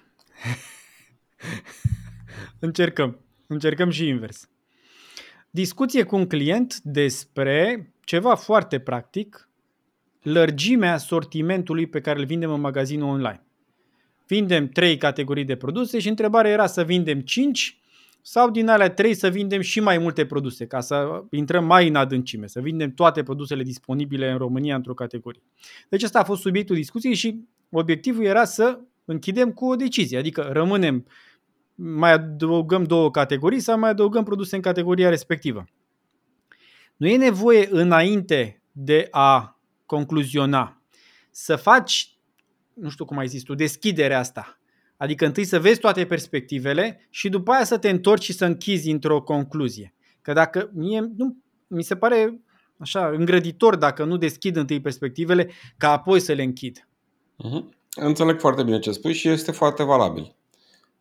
Încercăm. 2.60 3.20
Încercăm 3.48 3.90
și 3.90 4.08
invers. 4.08 4.50
Discuție 5.52 6.04
cu 6.04 6.16
un 6.16 6.28
client 6.28 6.80
despre 6.84 7.92
ceva 8.04 8.36
foarte 8.36 8.80
practic, 8.80 9.50
lărgimea 10.22 10.98
sortimentului 10.98 11.88
pe 11.88 12.02
care 12.02 12.20
îl 12.20 12.26
vindem 12.26 12.52
în 12.52 12.60
magazinul 12.60 13.10
online. 13.10 13.44
Vindem 14.28 14.68
trei 14.68 14.98
categorii 14.98 15.44
de 15.44 15.56
produse 15.56 16.00
și 16.00 16.10
întrebarea 16.10 16.52
era 16.52 16.68
să 16.68 16.84
vindem 16.84 17.20
5 17.20 17.80
sau 18.22 18.50
din 18.50 18.68
alea 18.68 18.90
trei 18.90 19.14
să 19.14 19.30
vindem 19.30 19.62
și 19.62 19.80
mai 19.80 19.98
multe 19.98 20.26
produse, 20.26 20.66
ca 20.66 20.80
să 20.80 21.24
intrăm 21.32 21.66
mai 21.66 21.88
în 21.88 21.96
adâncime, 21.96 22.48
să 22.48 22.62
vindem 22.62 22.94
toate 22.94 23.24
produsele 23.24 23.64
disponibile 23.64 24.32
în 24.32 24.38
România 24.38 24.76
într-o 24.76 24.94
categorie. 24.94 25.42
Deci 25.90 26.04
asta 26.04 26.20
a 26.20 26.24
fost 26.24 26.42
subiectul 26.42 26.76
discuției 26.76 27.14
și 27.14 27.48
obiectivul 27.70 28.24
era 28.24 28.46
să 28.46 28.80
închidem 29.06 29.52
cu 29.52 29.66
o 29.66 29.76
decizie, 29.76 30.18
adică 30.18 30.50
rămânem, 30.52 31.06
mai 31.82 32.12
adăugăm 32.12 32.84
două 32.84 33.12
categorii 33.12 33.60
sau 33.60 33.80
mai 33.80 33.90
adăugăm 33.90 34.24
produse 34.24 34.56
în 34.56 34.62
categoria 34.62 35.10
respectivă. 35.10 35.66
Nu 36.96 37.08
e 37.08 37.18
nevoie 37.18 37.68
înainte 37.72 38.62
de 38.72 39.08
a 39.12 39.60
concluziona 39.86 40.82
să 41.32 41.56
faci, 41.56 42.18
nu 42.74 42.90
știu 42.90 43.06
cum 43.06 43.18
ai 43.18 43.28
zis 43.28 43.44
tu, 43.44 43.54
deschiderea 43.54 44.20
asta. 44.20 44.60
Adică 44.98 45.26
întâi 45.26 45.44
să 45.44 45.60
vezi 45.60 45.80
toate 45.80 46.06
perspectivele 46.06 47.08
și 47.10 47.30
după 47.30 47.52
aia 47.52 47.64
să 47.64 47.78
te 47.78 47.90
întorci 47.90 48.24
și 48.24 48.34
să 48.34 48.46
închizi 48.46 48.90
într-o 48.90 49.22
concluzie. 49.22 49.94
Că 50.22 50.34
dacă 50.34 50.70
mie, 50.74 51.12
nu, 51.18 51.38
mi 51.68 51.84
se 51.84 51.96
pare 51.96 52.40
așa 52.78 53.08
îngrăditor 53.08 53.76
dacă 53.76 54.04
nu 54.04 54.18
deschid 54.18 54.56
întâi 54.56 54.82
perspectivele 54.82 55.50
ca 55.78 55.92
apoi 55.92 56.20
să 56.20 56.34
le 56.34 56.44
închid. 56.44 56.88
Uh-huh. 57.46 57.78
Înțeleg 57.96 58.40
foarte 58.40 58.64
bine 58.64 58.80
ce 58.80 58.92
spui 58.92 59.14
și 59.14 59.28
este 59.28 59.52
foarte 59.52 59.84
valabil. 59.84 60.36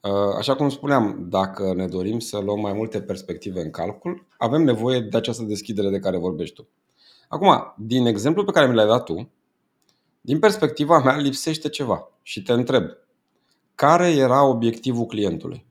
Uh, 0.00 0.34
așa 0.36 0.56
cum 0.56 0.68
spuneam, 0.68 1.26
dacă 1.28 1.74
ne 1.74 1.86
dorim 1.86 2.18
să 2.18 2.38
luăm 2.38 2.60
mai 2.60 2.72
multe 2.72 3.00
perspective 3.00 3.60
în 3.60 3.70
calcul, 3.70 4.26
avem 4.36 4.62
nevoie 4.62 5.00
de 5.00 5.16
această 5.16 5.42
deschidere 5.42 5.90
de 5.90 5.98
care 5.98 6.18
vorbești 6.18 6.54
tu. 6.54 6.68
Acum, 7.28 7.74
din 7.76 8.06
exemplu 8.06 8.44
pe 8.44 8.52
care 8.52 8.66
mi 8.66 8.74
l-ai 8.74 8.86
dat 8.86 9.04
tu, 9.04 9.30
din 10.20 10.38
perspectiva 10.38 10.98
mea 10.98 11.16
lipsește 11.16 11.68
ceva 11.68 12.10
și 12.22 12.42
te 12.42 12.52
întreb, 12.52 12.84
care 13.74 14.10
era 14.10 14.44
obiectivul 14.44 15.06
clientului? 15.06 15.66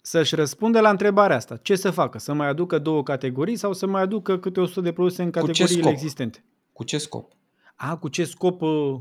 Să-și 0.00 0.34
răspundă 0.34 0.80
la 0.80 0.90
întrebarea 0.90 1.36
asta. 1.36 1.56
Ce 1.56 1.76
să 1.76 1.90
facă? 1.90 2.18
Să 2.18 2.32
mai 2.32 2.48
aducă 2.48 2.78
două 2.78 3.02
categorii 3.02 3.56
sau 3.56 3.72
să 3.72 3.86
mai 3.86 4.02
aducă 4.02 4.38
câte 4.38 4.60
100 4.60 4.80
de 4.80 4.92
produse 4.92 5.22
în 5.22 5.30
categoriile 5.30 5.90
existente? 5.90 6.44
Cu 6.72 6.84
ce 6.84 6.98
scop? 6.98 7.32
A, 7.76 7.96
cu 7.96 8.08
ce 8.08 8.24
scop? 8.24 8.60
Uh, 8.60 9.00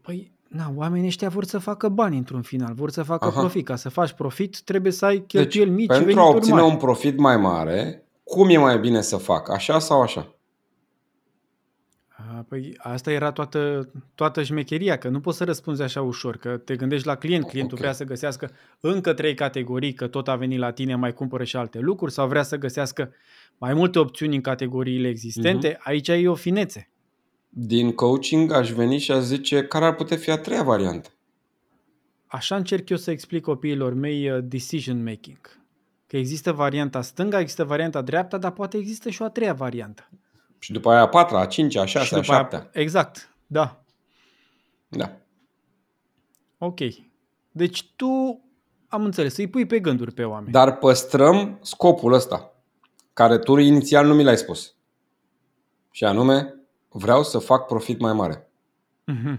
păi, 0.00 0.33
na, 0.54 0.72
oamenii 0.74 1.06
ăștia 1.06 1.28
vor 1.28 1.44
să 1.44 1.58
facă 1.58 1.88
bani 1.88 2.16
într-un 2.16 2.42
final, 2.42 2.74
vor 2.74 2.90
să 2.90 3.02
facă 3.02 3.26
Aha. 3.26 3.40
profit. 3.40 3.64
Ca 3.64 3.76
să 3.76 3.88
faci 3.88 4.12
profit, 4.12 4.60
trebuie 4.60 4.92
să 4.92 5.04
ai 5.04 5.24
cheltuieli 5.26 5.70
deci, 5.70 5.78
mici 5.78 5.88
pentru 5.88 6.20
a 6.20 6.28
obține 6.28 6.60
mari. 6.60 6.72
un 6.72 6.76
profit 6.76 7.18
mai 7.18 7.36
mare, 7.36 8.04
cum 8.24 8.48
e 8.48 8.56
mai 8.56 8.78
bine 8.78 9.00
să 9.00 9.16
fac? 9.16 9.50
Așa 9.50 9.78
sau 9.78 10.02
așa? 10.02 10.34
Păi 12.48 12.74
asta 12.78 13.12
era 13.12 13.32
toată, 13.32 13.88
toată 14.14 14.42
șmecheria, 14.42 14.98
că 14.98 15.08
nu 15.08 15.20
poți 15.20 15.36
să 15.36 15.44
răspunzi 15.44 15.82
așa 15.82 16.02
ușor, 16.02 16.36
că 16.36 16.56
te 16.56 16.76
gândești 16.76 17.06
la 17.06 17.14
client, 17.14 17.46
clientul 17.46 17.76
okay. 17.76 17.86
vrea 17.86 17.98
să 17.98 18.04
găsească 18.04 18.50
încă 18.80 19.12
trei 19.12 19.34
categorii, 19.34 19.92
că 19.92 20.06
tot 20.06 20.28
a 20.28 20.36
venit 20.36 20.58
la 20.58 20.70
tine, 20.70 20.94
mai 20.94 21.12
cumpără 21.12 21.44
și 21.44 21.56
alte 21.56 21.78
lucruri, 21.78 22.12
sau 22.12 22.28
vrea 22.28 22.42
să 22.42 22.56
găsească 22.56 23.12
mai 23.58 23.74
multe 23.74 23.98
opțiuni 23.98 24.34
în 24.34 24.40
categoriile 24.40 25.08
existente, 25.08 25.74
uh-huh. 25.74 25.82
aici 25.82 26.08
e 26.08 26.28
o 26.28 26.34
finețe. 26.34 26.88
Din 27.56 27.92
coaching 27.92 28.52
aș 28.52 28.70
veni 28.70 28.98
și 28.98 29.12
aș 29.12 29.22
zice 29.22 29.64
care 29.64 29.84
ar 29.84 29.94
putea 29.94 30.16
fi 30.16 30.30
a 30.30 30.38
treia 30.38 30.62
variantă. 30.62 31.08
Așa 32.26 32.56
încerc 32.56 32.88
eu 32.88 32.96
să 32.96 33.10
explic 33.10 33.42
copiilor 33.42 33.92
mei 33.92 34.30
uh, 34.30 34.38
decision 34.42 35.02
making. 35.02 35.58
Că 36.06 36.16
există 36.16 36.52
varianta 36.52 37.02
stânga, 37.02 37.40
există 37.40 37.64
varianta 37.64 38.02
dreapta, 38.02 38.38
dar 38.38 38.50
poate 38.50 38.76
există 38.76 39.10
și 39.10 39.22
o 39.22 39.24
a 39.24 39.28
treia 39.28 39.52
variantă. 39.52 40.08
Și 40.58 40.72
după 40.72 40.90
aia 40.90 41.00
a 41.00 41.08
patra, 41.08 41.40
a 41.40 41.46
cincea, 41.46 41.82
a 41.82 41.84
șasea, 41.84 42.18
a 42.18 42.22
șaptea. 42.22 42.58
Aia, 42.58 42.70
exact, 42.72 43.34
da. 43.46 43.84
Da. 44.88 45.16
Ok. 46.58 46.78
Deci 47.50 47.84
tu, 47.96 48.40
am 48.88 49.04
înțeles, 49.04 49.36
îi 49.36 49.48
pui 49.48 49.66
pe 49.66 49.80
gânduri 49.80 50.12
pe 50.12 50.24
oameni. 50.24 50.52
Dar 50.52 50.76
păstrăm 50.76 51.58
scopul 51.62 52.12
ăsta, 52.12 52.54
care 53.12 53.38
tu 53.38 53.56
inițial 53.56 54.06
nu 54.06 54.14
mi 54.14 54.24
l-ai 54.24 54.36
spus. 54.36 54.74
Și 55.90 56.04
anume, 56.04 56.54
vreau 56.94 57.22
să 57.22 57.38
fac 57.38 57.66
profit 57.66 58.00
mai 58.00 58.12
mare. 58.12 58.50
Uh-huh. 59.12 59.38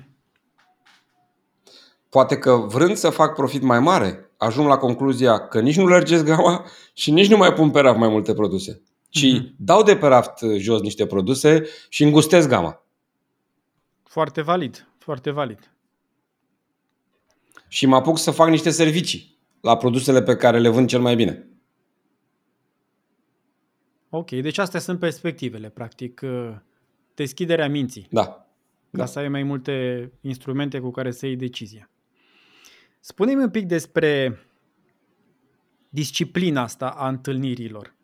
Poate 2.09 2.37
că 2.37 2.55
vrând 2.55 2.95
să 2.95 3.09
fac 3.09 3.35
profit 3.35 3.61
mai 3.61 3.79
mare, 3.79 4.31
ajung 4.37 4.67
la 4.67 4.77
concluzia 4.77 5.47
că 5.47 5.61
nici 5.61 5.77
nu 5.77 5.85
lărgesc 5.85 6.23
gama 6.23 6.65
și 6.93 7.11
nici 7.11 7.29
nu 7.29 7.37
mai 7.37 7.53
pun 7.53 7.71
pe 7.71 7.79
raft 7.79 7.97
mai 7.97 8.09
multe 8.09 8.33
produse 8.33 8.81
ci 9.15 9.25
mm-hmm. 9.25 9.55
dau 9.57 9.83
de 9.83 9.95
pe 9.95 10.07
raft 10.07 10.39
jos 10.57 10.81
niște 10.81 11.05
produse 11.05 11.63
și 11.89 12.03
îngustez 12.03 12.47
gama. 12.47 12.85
Foarte 14.03 14.41
valid, 14.41 14.87
foarte 14.97 15.31
valid. 15.31 15.71
Și 17.67 17.85
mă 17.85 17.95
apuc 17.95 18.17
să 18.17 18.31
fac 18.31 18.49
niște 18.49 18.69
servicii 18.69 19.39
la 19.61 19.77
produsele 19.77 20.23
pe 20.23 20.35
care 20.35 20.59
le 20.59 20.69
vând 20.69 20.87
cel 20.87 21.01
mai 21.01 21.15
bine. 21.15 21.47
Ok, 24.09 24.29
deci 24.29 24.57
astea 24.57 24.79
sunt 24.79 24.99
perspectivele, 24.99 25.69
practic, 25.69 26.21
uh, 26.23 26.55
deschiderea 27.15 27.69
minții. 27.69 28.07
Da. 28.09 28.25
Ca 28.25 28.45
da. 28.91 29.05
să 29.05 29.19
ai 29.19 29.29
mai 29.29 29.43
multe 29.43 30.11
instrumente 30.21 30.79
cu 30.79 30.91
care 30.91 31.11
să 31.11 31.25
iei 31.25 31.35
decizia. 31.35 31.89
Spune-mi 32.99 33.43
un 33.43 33.49
pic 33.49 33.65
despre 33.65 34.39
disciplina 35.89 36.61
asta 36.61 36.89
a 36.89 37.07
întâlnirilor 37.07 37.95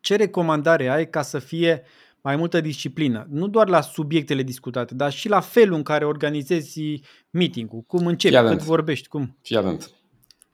ce 0.00 0.16
recomandare 0.16 0.88
ai 0.88 1.10
ca 1.10 1.22
să 1.22 1.38
fie 1.38 1.82
mai 2.20 2.36
multă 2.36 2.60
disciplină? 2.60 3.26
Nu 3.30 3.48
doar 3.48 3.68
la 3.68 3.80
subiectele 3.80 4.42
discutate, 4.42 4.94
dar 4.94 5.12
și 5.12 5.28
la 5.28 5.40
felul 5.40 5.76
în 5.76 5.82
care 5.82 6.04
organizezi 6.04 7.00
meeting-ul. 7.30 7.80
Cum 7.86 8.06
începi, 8.06 8.36
Fii 8.36 8.46
cât 8.46 8.62
vorbești, 8.62 9.08
cum? 9.08 9.36
Fii 9.42 9.56
atent. 9.56 9.90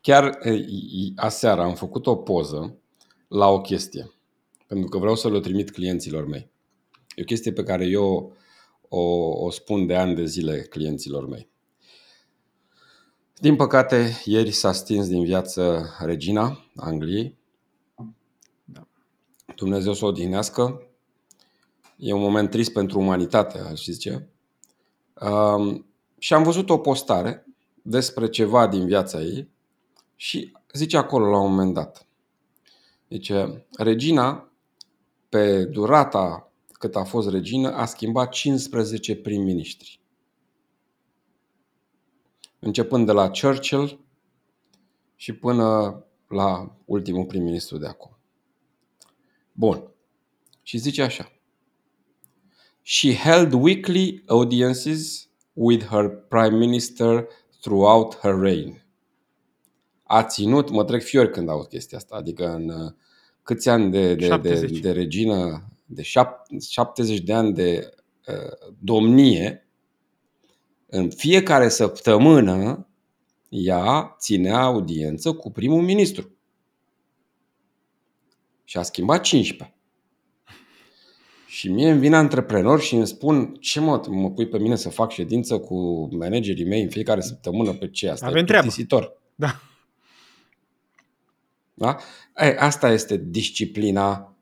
Chiar 0.01 0.39
aseară 1.17 1.63
am 1.63 1.75
făcut 1.75 2.07
o 2.07 2.17
poză 2.17 2.77
la 3.29 3.49
o 3.49 3.61
chestie, 3.61 4.11
pentru 4.67 4.89
că 4.89 4.99
vreau 4.99 5.15
să 5.15 5.31
le 5.31 5.41
trimit 5.41 5.71
clienților 5.71 6.27
mei. 6.27 6.51
E 7.17 7.23
o 7.23 7.25
chestie 7.25 7.53
pe 7.53 7.63
care 7.63 7.87
eu 7.87 8.37
o, 8.89 9.01
o 9.45 9.51
spun 9.51 9.87
de 9.87 9.97
ani 9.97 10.15
de 10.15 10.25
zile 10.25 10.61
clienților 10.61 11.29
mei. 11.29 11.49
Din 13.41 13.57
păcate, 13.57 14.11
ieri 14.25 14.51
s-a 14.51 14.73
stins 14.73 15.09
din 15.09 15.25
viață 15.25 15.91
regina 15.99 16.65
Angliei. 16.77 17.39
Da. 18.65 18.87
Dumnezeu 19.55 19.93
să 19.93 20.05
o 20.05 20.09
odihnească. 20.09 20.91
E 21.97 22.13
un 22.13 22.21
moment 22.21 22.51
trist 22.51 22.73
pentru 22.73 22.99
umanitate, 22.99 23.59
aș 23.59 23.85
zice. 23.85 24.29
Um, 25.21 25.87
și 26.19 26.35
am 26.35 26.43
văzut 26.43 26.71
o 26.71 26.79
postare 26.79 27.47
despre 27.83 28.29
ceva 28.29 28.67
din 28.67 28.87
viața 28.87 29.21
ei 29.21 29.51
și 30.17 30.53
zice 30.73 30.97
acolo 30.97 31.31
la 31.31 31.39
un 31.39 31.51
moment 31.51 31.75
dat. 31.75 32.07
Zice, 33.11 33.67
regina, 33.79 34.53
pe 35.29 35.65
durata 35.65 36.46
cât 36.78 36.97
a 36.97 37.04
fost 37.04 37.28
regină, 37.28 37.73
a 37.73 37.85
schimbat 37.85 38.28
15 38.28 39.16
prim-ministri. 39.16 40.00
Începând 42.59 43.06
de 43.06 43.12
la 43.12 43.30
Churchill 43.30 44.00
și 45.14 45.33
până 45.33 46.00
la 46.28 46.76
ultimul 46.85 47.25
prim-ministru 47.25 47.78
de 47.78 47.87
acum. 47.87 48.18
Bun. 49.52 49.90
Și 50.62 50.78
zice 50.78 51.02
așa. 51.02 51.33
She 52.83 53.14
held 53.14 53.52
weekly 53.52 54.23
audiences 54.26 55.28
with 55.52 55.87
her 55.87 56.09
prime 56.09 56.56
minister 56.56 57.28
throughout 57.61 58.16
her 58.16 58.38
reign. 58.38 58.85
A 60.02 60.23
ținut, 60.23 60.71
mă 60.71 60.85
trec 60.85 61.02
fiori 61.02 61.30
când 61.30 61.49
aud 61.49 61.66
chestia 61.66 61.99
asta, 61.99 62.16
adică 62.16 62.54
în 62.54 62.68
uh, 62.68 62.92
câți 63.42 63.68
ani 63.68 63.90
de, 63.90 64.14
de, 64.14 64.37
de, 64.42 64.78
de 64.80 64.92
regină, 64.92 65.68
de 65.87 66.02
70 66.02 67.19
de 67.19 67.33
ani 67.33 67.52
de 67.55 67.95
uh, 68.28 68.73
domnie, 68.78 69.69
în 70.87 71.11
fiecare 71.11 71.69
săptămână 71.69 72.88
ea 73.49 74.16
ținea 74.19 74.61
audiență 74.61 75.33
cu 75.33 75.50
primul 75.50 75.83
ministru. 75.83 76.37
Și 78.64 78.76
a 78.76 78.83
schimbat 78.83 79.21
15. 79.21 79.76
Și 81.47 81.69
mie 81.69 81.90
îmi 81.90 82.00
vine 82.00 82.16
antreprenor 82.16 82.81
și 82.81 82.95
îmi 82.95 83.07
spun 83.07 83.57
ce 83.61 83.81
mă, 83.81 84.02
mă 84.09 84.31
pui 84.31 84.49
pe 84.49 84.59
mine 84.59 84.76
să 84.76 84.88
fac 84.88 85.11
ședință 85.11 85.59
cu 85.59 86.09
managerii 86.16 86.64
mei 86.64 86.83
în 86.83 86.88
fiecare 86.88 87.21
săptămână 87.21 87.73
pe 87.73 87.90
ce 87.90 88.09
asta 88.09 88.26
Avem 88.26 88.43
e 88.43 88.45
treabă. 88.45 88.71
Da. 89.35 89.61
Da? 91.75 91.97
E, 92.37 92.57
asta 92.59 92.90
este 92.93 93.16
disciplina 93.16 94.37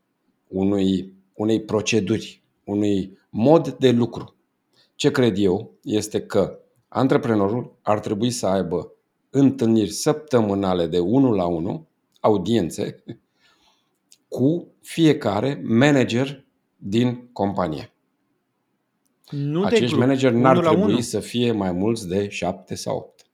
unui, 0.48 1.13
unei 1.34 1.62
proceduri, 1.62 2.42
unui 2.64 3.18
mod 3.30 3.72
de 3.72 3.90
lucru. 3.90 4.34
Ce 4.94 5.10
cred 5.10 5.38
eu 5.38 5.74
este 5.82 6.20
că 6.20 6.58
antreprenorul 6.88 7.78
ar 7.82 8.00
trebui 8.00 8.30
să 8.30 8.46
aibă 8.46 8.92
întâlniri 9.30 9.90
săptămânale 9.90 10.86
de 10.86 10.98
1 10.98 11.32
la 11.32 11.46
1, 11.46 11.88
audiențe, 12.20 13.04
cu 14.28 14.72
fiecare 14.80 15.62
manager 15.64 16.46
din 16.76 17.28
companie. 17.32 17.94
Nu 19.30 19.64
Acești 19.64 19.96
manageri 19.96 20.36
n-ar 20.36 20.58
trebui 20.58 20.92
1. 20.92 21.00
să 21.00 21.20
fie 21.20 21.52
mai 21.52 21.72
mulți 21.72 22.08
de 22.08 22.28
7 22.28 22.74
sau 22.74 22.96
8. 22.96 23.26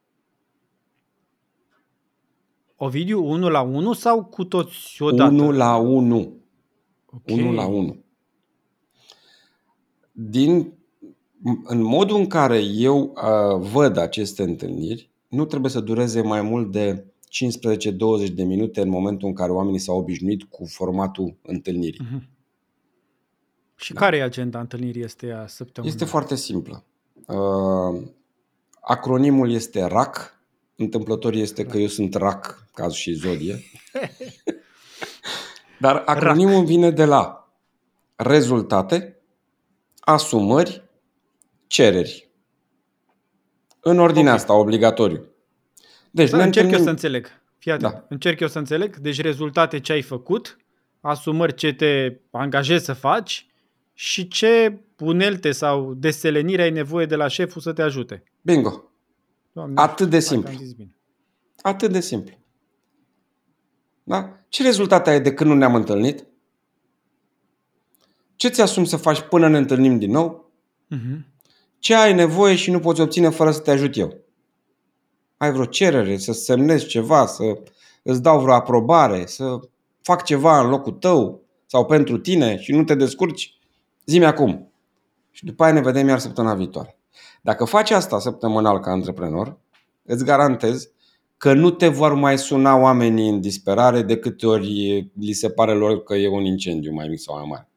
Ovidiu, 2.77 3.25
1 3.25 3.49
la 3.49 3.61
1 3.61 3.93
sau 3.93 4.25
cu 4.25 4.45
toți 4.45 5.03
odată? 5.03 5.33
1 5.33 5.53
la 5.53 5.77
1. 5.77 6.40
Okay. 7.11 7.41
1 7.41 7.53
la 7.53 7.67
1. 7.67 8.05
Din, 10.13 10.73
în 11.65 11.83
modul 11.83 12.17
în 12.17 12.27
care 12.27 12.59
eu 12.59 13.15
uh, 13.17 13.69
văd 13.71 13.97
aceste 13.97 14.43
întâlniri, 14.43 15.11
nu 15.29 15.45
trebuie 15.45 15.71
să 15.71 15.81
dureze 15.81 16.21
mai 16.21 16.43
mult 16.43 16.73
de 16.73 17.05
15-20 18.27 18.33
de 18.35 18.43
minute 18.43 18.81
în 18.81 18.89
momentul 18.89 19.29
în 19.29 19.35
care 19.35 19.53
oamenii 19.53 19.79
s-au 19.79 19.99
obișnuit 19.99 20.43
cu 20.43 20.65
formatul 20.65 21.37
întâlnirii. 21.43 22.01
Uh-huh. 22.05 22.29
Și 23.77 23.93
da. 23.93 24.01
care 24.01 24.17
e 24.17 24.23
agenda 24.23 24.61
întâlnirii 24.61 25.03
este 25.03 25.31
a 25.31 25.47
săptămânii? 25.47 25.95
Este 25.95 26.11
foarte 26.11 26.35
simplă. 26.35 26.85
Uh, 27.27 28.03
acronimul 28.81 29.51
este 29.51 29.85
RAC, 29.85 30.41
Întâmplător 30.81 31.35
este 31.35 31.67
că 31.67 31.79
eu 31.79 31.87
sunt 31.87 32.15
rac, 32.15 32.67
caz 32.75 32.93
și 32.93 33.13
zodie. 33.13 33.59
Dar 35.81 36.03
acronimul 36.07 36.55
rac. 36.55 36.65
vine 36.65 36.91
de 36.91 37.05
la 37.05 37.51
rezultate, 38.17 39.21
asumări, 40.01 40.83
cereri. 41.67 42.31
În 43.81 43.99
ordinea 43.99 44.23
okay. 44.23 44.35
asta, 44.35 44.53
obligatoriu. 44.55 45.25
Deci, 46.11 46.31
da, 46.31 46.37
încerc 46.37 46.65
întâlnim... 46.65 46.73
eu 46.73 46.85
să 46.85 46.91
înțeleg. 46.91 47.43
Fii 47.59 47.77
Da. 47.77 48.05
Încerc 48.09 48.41
eu 48.41 48.49
să 48.49 48.59
înțeleg. 48.59 48.97
Deci 48.97 49.21
rezultate 49.21 49.81
ce 49.81 49.93
ai 49.93 50.03
făcut, 50.03 50.57
asumări 51.01 51.55
ce 51.55 51.73
te 51.73 52.17
angajezi 52.31 52.85
să 52.85 52.93
faci 52.93 53.47
și 53.93 54.29
ce 54.29 54.81
unelte 54.99 55.53
sau 55.53 55.95
deselenire 55.95 56.63
ai 56.63 56.71
nevoie 56.71 57.07
de 57.07 57.17
la 57.17 57.29
șeful 57.29 57.61
să 57.61 57.73
te 57.73 57.83
ajute. 57.83 58.23
Bingo. 58.43 58.85
Doamne, 59.53 59.81
Atât 59.81 60.11
de 60.11 60.21
simplu. 60.21 60.53
Atât 61.63 61.93
de 61.93 62.01
simplu. 62.01 62.39
Da? 64.11 64.39
Ce 64.49 64.63
rezultate 64.63 65.11
ai 65.11 65.21
de 65.21 65.35
când 65.35 65.51
nu 65.51 65.57
ne-am 65.57 65.75
întâlnit? 65.75 66.27
Ce 68.37 68.49
ți 68.49 68.61
asumi 68.61 68.87
să 68.87 68.97
faci 68.97 69.21
până 69.21 69.49
ne 69.49 69.59
întâlnim 69.59 69.99
din 69.99 70.11
nou? 70.11 70.53
Uh-huh. 70.95 71.19
Ce 71.79 71.95
ai 71.95 72.15
nevoie 72.15 72.55
și 72.55 72.71
nu 72.71 72.81
poți 72.81 73.01
obține 73.01 73.29
fără 73.29 73.51
să 73.51 73.61
te 73.61 73.71
ajut 73.71 73.97
eu? 73.97 74.15
Ai 75.37 75.53
vreo 75.53 75.65
cerere, 75.65 76.17
să 76.17 76.33
semnezi 76.33 76.87
ceva, 76.87 77.27
să 77.27 77.43
îți 78.03 78.23
dau 78.23 78.41
vreo 78.41 78.55
aprobare, 78.55 79.27
să 79.27 79.59
fac 80.03 80.25
ceva 80.25 80.61
în 80.61 80.69
locul 80.69 80.93
tău 80.93 81.43
sau 81.67 81.85
pentru 81.85 82.19
tine 82.19 82.59
și 82.59 82.73
nu 82.73 82.85
te 82.85 82.95
descurci? 82.95 83.59
Zi-mi 84.07 84.27
acum. 84.27 84.73
Și 85.31 85.45
după 85.45 85.65
aia 85.65 85.73
ne 85.73 85.81
vedem 85.81 86.09
iar 86.09 86.19
săptămâna 86.19 86.55
viitoare. 86.55 86.99
Dacă 87.43 87.65
faci 87.65 87.91
asta 87.91 88.19
săptămânal 88.19 88.81
ca 88.81 88.91
antreprenor, 88.91 89.59
îți 90.05 90.25
garantez 90.25 90.91
că 91.41 91.53
nu 91.53 91.71
te 91.71 91.89
vor 91.89 92.15
mai 92.15 92.39
suna 92.39 92.77
oamenii 92.77 93.29
în 93.29 93.41
disperare 93.41 94.03
de 94.03 94.19
câte 94.19 94.47
ori 94.47 94.67
li 95.19 95.33
se 95.33 95.51
pare 95.51 95.73
lor 95.73 96.03
că 96.03 96.15
e 96.15 96.29
un 96.29 96.45
incendiu 96.45 96.93
mai 96.93 97.09
mic 97.09 97.19
sau 97.19 97.37
mai 97.37 97.47
mare. 97.49 97.69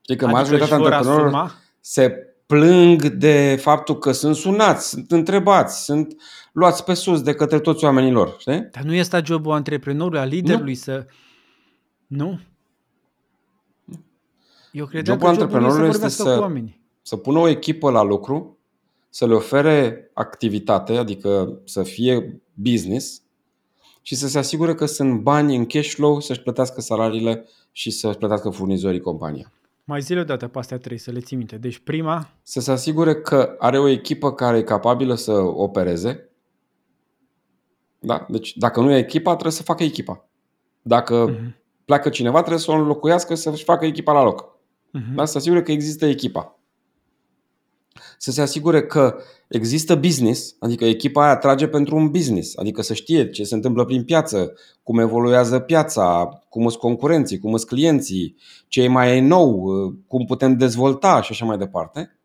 Știi 0.00 0.16
că 0.16 0.24
adică 0.24 0.38
majoritatea 0.38 0.76
antreprenorilor 0.76 1.54
se 1.80 2.10
plâng 2.46 3.06
de 3.06 3.58
faptul 3.60 3.98
că 3.98 4.12
sunt 4.12 4.36
sunați, 4.36 4.88
sunt 4.88 5.10
întrebați, 5.10 5.84
sunt 5.84 6.16
luați 6.52 6.84
pe 6.84 6.94
sus 6.94 7.22
de 7.22 7.34
către 7.34 7.60
toți 7.60 7.84
oamenii 7.84 8.12
lor. 8.12 8.36
Știi? 8.38 8.68
Dar 8.72 8.82
nu 8.82 8.94
este 8.94 9.22
jobul 9.24 9.52
antreprenorului, 9.52 10.20
a 10.20 10.24
liderului 10.24 10.72
nu. 10.72 10.78
să... 10.78 11.06
Nu? 12.06 12.40
Eu 14.72 14.86
credeam 14.86 15.18
jobul 15.18 15.34
că 15.34 15.40
antreprenorului 15.40 15.88
este 15.88 16.08
să, 16.08 16.34
cu 16.34 16.40
oamenii 16.40 16.82
să 17.02 17.16
pună 17.16 17.38
o 17.38 17.48
echipă 17.48 17.90
la 17.90 18.02
lucru, 18.02 18.53
să 19.14 19.26
le 19.26 19.34
ofere 19.34 20.10
activitate, 20.12 20.96
adică 20.96 21.58
să 21.64 21.82
fie 21.82 22.42
business 22.52 23.22
și 24.02 24.14
să 24.14 24.28
se 24.28 24.38
asigure 24.38 24.74
că 24.74 24.86
sunt 24.86 25.20
bani 25.20 25.56
în 25.56 25.66
cash 25.66 25.88
flow 25.88 26.20
să-și 26.20 26.40
plătească 26.40 26.80
salariile 26.80 27.46
și 27.72 27.90
să-și 27.90 28.18
plătească 28.18 28.50
furnizorii 28.50 29.00
compania. 29.00 29.52
Mai 29.84 30.00
zile 30.00 30.20
o 30.20 30.24
dată 30.24 30.48
pe 30.48 30.58
astea 30.58 30.78
trei, 30.78 30.98
să 30.98 31.10
le 31.10 31.20
ții 31.20 31.36
minte. 31.36 31.56
Deci 31.56 31.78
prima... 31.78 32.30
Să 32.42 32.60
se 32.60 32.70
asigure 32.70 33.14
că 33.14 33.54
are 33.58 33.78
o 33.78 33.88
echipă 33.88 34.32
care 34.32 34.56
e 34.56 34.62
capabilă 34.62 35.14
să 35.14 35.32
opereze. 35.32 36.28
Da? 37.98 38.26
Deci 38.28 38.56
dacă 38.56 38.80
nu 38.80 38.90
e 38.90 38.98
echipa, 38.98 39.30
trebuie 39.32 39.52
să 39.52 39.62
facă 39.62 39.82
echipa. 39.82 40.28
Dacă 40.82 41.36
uh-huh. 41.36 41.84
pleacă 41.84 42.08
cineva, 42.08 42.38
trebuie 42.38 42.60
să 42.60 42.70
o 42.70 42.74
înlocuiască 42.74 43.34
să-și 43.34 43.64
facă 43.64 43.84
echipa 43.84 44.12
la 44.12 44.22
loc. 44.22 44.58
Uh-huh. 44.98 45.14
Da? 45.14 45.24
Să 45.24 45.32
se 45.32 45.38
asigure 45.38 45.62
că 45.62 45.72
există 45.72 46.06
echipa 46.06 46.58
să 48.18 48.30
se 48.30 48.40
asigure 48.40 48.86
că 48.86 49.16
există 49.48 49.94
business, 49.94 50.56
adică 50.58 50.84
echipa 50.84 51.24
aia 51.24 51.36
trage 51.36 51.68
pentru 51.68 51.96
un 51.96 52.10
business, 52.10 52.56
adică 52.56 52.82
să 52.82 52.94
știe 52.94 53.30
ce 53.30 53.44
se 53.44 53.54
întâmplă 53.54 53.84
prin 53.84 54.04
piață, 54.04 54.52
cum 54.82 54.98
evoluează 54.98 55.58
piața, 55.58 56.28
cum 56.48 56.68
sunt 56.68 56.80
concurenții, 56.80 57.38
cum 57.38 57.56
sunt 57.56 57.68
clienții, 57.68 58.36
ce 58.68 58.82
e 58.82 58.88
mai 58.88 59.20
nou, 59.20 59.70
cum 60.06 60.24
putem 60.24 60.56
dezvolta 60.56 61.22
și 61.22 61.32
așa 61.32 61.44
mai 61.44 61.58
departe. 61.58 62.18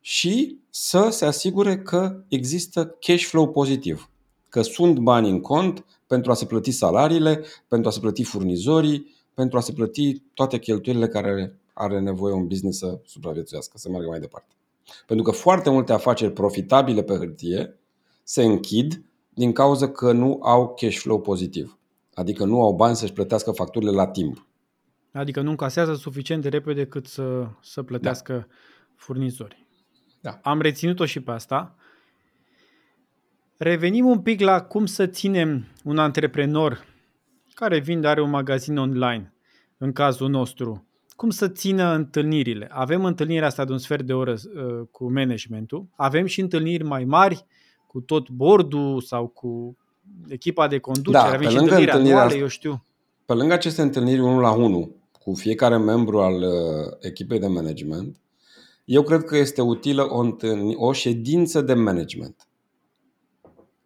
Și 0.00 0.58
să 0.70 1.08
se 1.10 1.24
asigure 1.24 1.78
că 1.78 2.22
există 2.28 2.96
cash 3.00 3.24
flow 3.24 3.48
pozitiv, 3.48 4.10
că 4.48 4.62
sunt 4.62 4.98
bani 4.98 5.30
în 5.30 5.40
cont 5.40 5.84
pentru 6.06 6.30
a 6.30 6.34
se 6.34 6.44
plăti 6.44 6.70
salariile, 6.70 7.42
pentru 7.68 7.88
a 7.88 7.92
se 7.92 8.00
plăti 8.00 8.24
furnizorii, 8.24 9.14
pentru 9.34 9.58
a 9.58 9.60
se 9.60 9.72
plăti 9.72 10.22
toate 10.34 10.58
cheltuielile 10.58 11.08
care 11.08 11.58
are 11.72 12.00
nevoie 12.00 12.34
un 12.34 12.46
business 12.46 12.78
să 12.78 13.00
supraviețuiască, 13.04 13.78
să 13.78 13.88
meargă 13.88 14.08
mai 14.08 14.20
departe. 14.20 14.54
Pentru 15.06 15.24
că 15.24 15.30
foarte 15.30 15.70
multe 15.70 15.92
afaceri 15.92 16.32
profitabile 16.32 17.02
pe 17.02 17.14
hârtie 17.14 17.80
se 18.22 18.42
închid 18.42 19.04
din 19.28 19.52
cauza 19.52 19.88
că 19.88 20.12
nu 20.12 20.38
au 20.42 20.74
cash 20.74 20.96
flow 20.96 21.20
pozitiv. 21.20 21.78
Adică 22.14 22.44
nu 22.44 22.62
au 22.62 22.74
bani 22.74 22.96
să-și 22.96 23.12
plătească 23.12 23.50
facturile 23.50 23.90
la 23.90 24.06
timp. 24.06 24.46
Adică 25.12 25.40
nu 25.40 25.50
încasează 25.50 25.94
suficient 25.94 26.42
de 26.42 26.48
repede 26.48 26.86
cât 26.86 27.06
să, 27.06 27.48
să 27.62 27.82
plătească 27.82 28.32
da. 28.32 28.54
furnizorii. 28.94 29.66
Da. 30.20 30.38
Am 30.42 30.60
reținut-o 30.60 31.04
și 31.04 31.20
pe 31.20 31.30
asta. 31.30 31.74
Revenim 33.56 34.06
un 34.06 34.20
pic 34.20 34.40
la 34.40 34.62
cum 34.62 34.86
să 34.86 35.06
ținem 35.06 35.66
un 35.84 35.98
antreprenor 35.98 36.84
care 37.54 37.78
vinde, 37.78 38.06
are 38.08 38.22
un 38.22 38.30
magazin 38.30 38.76
online, 38.76 39.34
în 39.78 39.92
cazul 39.92 40.28
nostru, 40.28 40.85
cum 41.16 41.30
să 41.30 41.48
țină 41.48 41.94
întâlnirile. 41.94 42.68
Avem 42.70 43.04
întâlnirea 43.04 43.46
asta 43.46 43.64
de 43.64 43.72
un 43.72 43.78
sfert 43.78 44.06
de 44.06 44.12
oră 44.12 44.32
uh, 44.32 44.86
cu 44.90 45.12
managementul, 45.12 45.86
avem 45.94 46.26
și 46.26 46.40
întâlniri 46.40 46.84
mai 46.84 47.04
mari 47.04 47.46
cu 47.86 48.00
tot 48.00 48.28
bordul 48.28 49.00
sau 49.00 49.26
cu 49.26 49.76
echipa 50.28 50.68
de 50.68 50.78
conducere, 50.78 51.28
da, 51.28 51.32
avem 51.32 51.48
și 51.48 51.56
întâlniri 51.56 51.90
anuale, 51.90 52.36
eu 52.36 52.46
știu. 52.46 52.84
Pe 53.24 53.32
lângă 53.32 53.52
aceste 53.52 53.82
întâlniri 53.82 54.20
1 54.20 54.40
la 54.40 54.50
1 54.50 54.94
cu 55.22 55.34
fiecare 55.34 55.76
membru 55.76 56.20
al 56.20 56.34
uh, 56.34 56.96
echipei 57.00 57.38
de 57.38 57.46
management, 57.46 58.16
eu 58.84 59.02
cred 59.02 59.24
că 59.24 59.36
este 59.36 59.62
utilă 59.62 60.10
o, 60.10 60.18
întâlni, 60.18 60.74
o 60.74 60.92
ședință 60.92 61.60
de 61.60 61.74
management. 61.74 62.48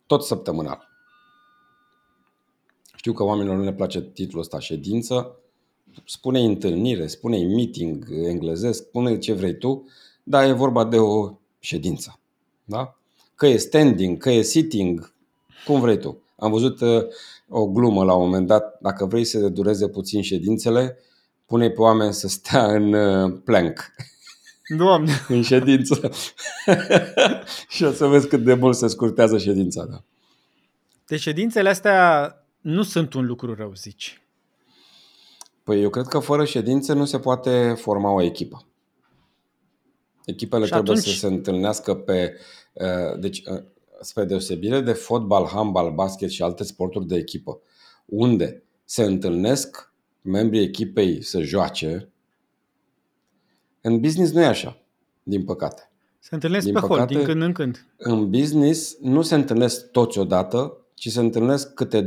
Tot 0.06 0.22
săptămânal. 0.22 0.88
Știu 2.96 3.12
că 3.12 3.22
oamenilor 3.22 3.56
nu 3.56 3.64
le 3.64 3.72
place 3.72 4.02
titlul 4.02 4.40
ăsta, 4.40 4.58
ședință. 4.58 5.39
Spune 6.04 6.40
întâlnire, 6.40 7.06
spune 7.06 7.38
meeting 7.38 8.06
englezesc, 8.24 8.82
spune 8.82 9.18
ce 9.18 9.32
vrei 9.32 9.58
tu, 9.58 9.86
dar 10.22 10.48
e 10.48 10.52
vorba 10.52 10.84
de 10.84 10.96
o 10.96 11.38
ședință. 11.58 12.18
Da? 12.64 12.96
Că 13.34 13.46
e 13.46 13.56
standing, 13.56 14.18
că 14.18 14.30
e 14.30 14.42
sitting, 14.42 15.12
cum 15.64 15.80
vrei 15.80 15.98
tu. 15.98 16.22
Am 16.36 16.50
văzut 16.50 16.80
uh, 16.80 17.02
o 17.48 17.66
glumă 17.66 18.04
la 18.04 18.14
un 18.14 18.24
moment 18.24 18.46
dat, 18.46 18.78
dacă 18.80 19.06
vrei 19.06 19.24
să 19.24 19.48
dureze 19.48 19.88
puțin 19.88 20.22
ședințele, 20.22 20.98
pune 21.46 21.70
pe 21.70 21.80
oameni 21.80 22.12
să 22.12 22.28
stea 22.28 22.72
în 22.72 22.92
uh, 22.92 23.40
plank. 23.44 23.92
Doamne! 24.76 25.12
în 25.28 25.42
ședință. 25.42 26.10
și 27.68 27.84
o 27.84 27.92
să 27.92 28.06
vezi 28.06 28.28
cât 28.28 28.44
de 28.44 28.54
mult 28.54 28.76
se 28.76 28.86
scurtează 28.86 29.38
ședința. 29.38 29.84
Da. 29.84 30.02
Deci 31.06 31.20
ședințele 31.20 31.68
astea 31.68 32.34
nu 32.60 32.82
sunt 32.82 33.12
un 33.14 33.26
lucru 33.26 33.54
rău, 33.54 33.72
zici. 33.74 34.22
Păi 35.62 35.82
eu 35.82 35.90
cred 35.90 36.06
că 36.06 36.18
fără 36.18 36.44
ședințe 36.44 36.92
nu 36.92 37.04
se 37.04 37.18
poate 37.18 37.74
forma 37.76 38.10
o 38.12 38.22
echipă. 38.22 38.66
Echipele 40.24 40.64
și 40.64 40.70
trebuie 40.70 40.96
atunci... 40.96 41.12
să 41.12 41.18
se 41.18 41.26
întâlnească 41.26 41.94
pe... 41.94 42.36
Uh, 42.72 43.18
deci, 43.18 43.42
uh, 43.46 43.62
spre 44.00 44.24
deosebire 44.24 44.80
de 44.80 44.92
fotbal, 44.92 45.46
handbal, 45.46 45.92
basket 45.92 46.30
și 46.30 46.42
alte 46.42 46.64
sporturi 46.64 47.06
de 47.06 47.16
echipă, 47.16 47.60
unde 48.04 48.62
se 48.84 49.02
întâlnesc 49.02 49.92
membrii 50.22 50.62
echipei 50.62 51.22
să 51.22 51.40
joace, 51.40 52.12
în 53.80 54.00
business 54.00 54.32
nu 54.32 54.40
e 54.40 54.46
așa, 54.46 54.82
din 55.22 55.44
păcate. 55.44 55.90
Se 56.18 56.34
întâlnesc 56.34 56.64
din 56.64 56.74
pe 56.74 56.80
păcate, 56.80 56.98
hol, 56.98 57.06
din 57.06 57.24
când 57.24 57.42
în 57.42 57.52
când. 57.52 57.86
În 57.96 58.30
business 58.30 58.96
nu 59.00 59.22
se 59.22 59.34
întâlnesc 59.34 59.90
toți 59.90 60.18
odată, 60.18 60.76
ci 60.94 61.08
se 61.08 61.20
întâlnesc 61.20 61.74
câte 61.74 62.06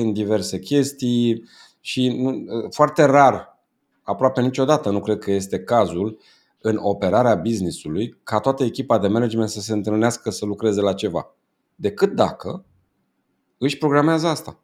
în 0.00 0.12
diverse 0.12 0.58
chestii 0.58 1.44
și 1.86 2.08
nu, 2.08 2.46
foarte 2.70 3.04
rar, 3.04 3.58
aproape 4.02 4.40
niciodată 4.40 4.90
nu 4.90 5.00
cred 5.00 5.18
că 5.18 5.30
este 5.30 5.60
cazul 5.60 6.18
în 6.60 6.76
operarea 6.80 7.34
businessului 7.34 8.18
ca 8.22 8.40
toată 8.40 8.64
echipa 8.64 8.98
de 8.98 9.08
management 9.08 9.48
să 9.48 9.60
se 9.60 9.72
întâlnească 9.72 10.30
să 10.30 10.44
lucreze 10.44 10.80
la 10.80 10.92
ceva. 10.92 11.34
Decât 11.74 12.14
dacă 12.14 12.64
își 13.58 13.78
programează 13.78 14.26
asta. 14.26 14.60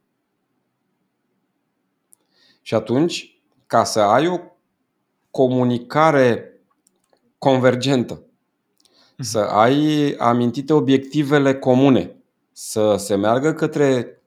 Și 2.62 2.74
atunci, 2.74 3.40
ca 3.66 3.84
să 3.84 4.00
ai 4.00 4.26
o 4.26 4.38
comunicare 5.30 6.60
convergentă, 7.38 8.14
mhm. 9.16 9.22
să 9.22 9.38
ai 9.38 10.14
amintite 10.18 10.72
obiectivele 10.72 11.58
comune, 11.58 12.16
să 12.52 12.96
se 12.96 13.14
meargă 13.14 13.52
către 13.52 14.20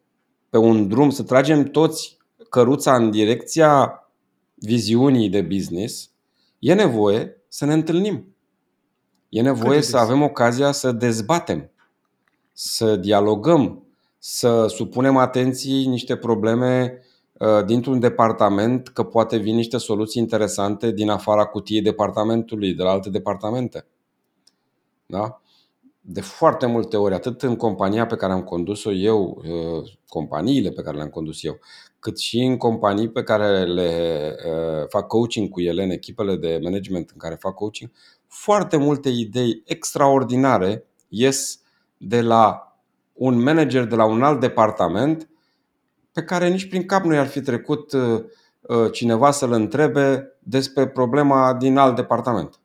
pe 0.49 0.57
un 0.57 0.87
drum, 0.87 1.09
să 1.09 1.23
tragem 1.23 1.63
toți 1.63 2.21
căruța 2.53 2.95
în 2.95 3.11
direcția 3.11 4.03
viziunii 4.55 5.29
de 5.29 5.41
business, 5.41 6.09
e 6.59 6.73
nevoie 6.73 7.43
să 7.47 7.65
ne 7.65 7.73
întâlnim. 7.73 8.35
E 9.29 9.41
nevoie 9.41 9.81
să 9.81 9.97
avem 9.97 10.21
ocazia 10.21 10.71
să 10.71 10.91
dezbatem, 10.91 11.71
să 12.51 12.95
dialogăm, 12.95 13.87
să 14.17 14.67
supunem 14.67 15.17
atenții 15.17 15.85
niște 15.85 16.15
probleme 16.15 16.99
uh, 17.33 17.65
dintr-un 17.65 17.99
departament, 17.99 18.87
că 18.87 19.03
poate 19.03 19.37
vin 19.37 19.55
niște 19.55 19.77
soluții 19.77 20.21
interesante 20.21 20.91
din 20.91 21.09
afara 21.09 21.45
cutiei 21.45 21.81
departamentului, 21.81 22.73
de 22.73 22.83
la 22.83 22.89
alte 22.89 23.09
departamente. 23.09 23.85
Da? 25.05 25.41
de 26.05 26.21
foarte 26.21 26.65
multe 26.65 26.97
ori, 26.97 27.13
atât 27.13 27.41
în 27.41 27.55
compania 27.55 28.05
pe 28.05 28.15
care 28.15 28.33
am 28.33 28.43
condus-o 28.43 28.91
eu, 28.91 29.43
uh, 29.45 29.91
companiile 30.07 30.69
pe 30.69 30.81
care 30.81 30.95
le-am 30.95 31.09
condus 31.09 31.43
eu, 31.43 31.59
cât 32.03 32.19
și 32.19 32.39
în 32.39 32.57
companii 32.57 33.09
pe 33.09 33.23
care 33.23 33.63
le 33.65 34.35
uh, 34.45 34.85
fac 34.89 35.07
coaching 35.07 35.49
cu 35.49 35.61
ele, 35.61 35.83
în 35.83 35.89
echipele 35.89 36.35
de 36.35 36.59
management 36.63 37.09
în 37.09 37.17
care 37.17 37.35
fac 37.35 37.53
coaching, 37.53 37.91
foarte 38.27 38.77
multe 38.77 39.09
idei 39.09 39.61
extraordinare 39.65 40.85
ies 41.07 41.61
de 41.97 42.21
la 42.21 42.75
un 43.13 43.41
manager 43.41 43.85
de 43.85 43.95
la 43.95 44.05
un 44.05 44.23
alt 44.23 44.39
departament 44.39 45.29
pe 46.11 46.23
care 46.23 46.49
nici 46.49 46.67
prin 46.67 46.85
cap 46.85 47.03
nu 47.03 47.13
i-ar 47.13 47.27
fi 47.27 47.41
trecut 47.41 47.91
uh, 47.91 48.23
cineva 48.91 49.31
să-l 49.31 49.51
întrebe 49.51 50.37
despre 50.39 50.87
problema 50.87 51.53
din 51.53 51.77
alt 51.77 51.95
departament. 51.95 52.59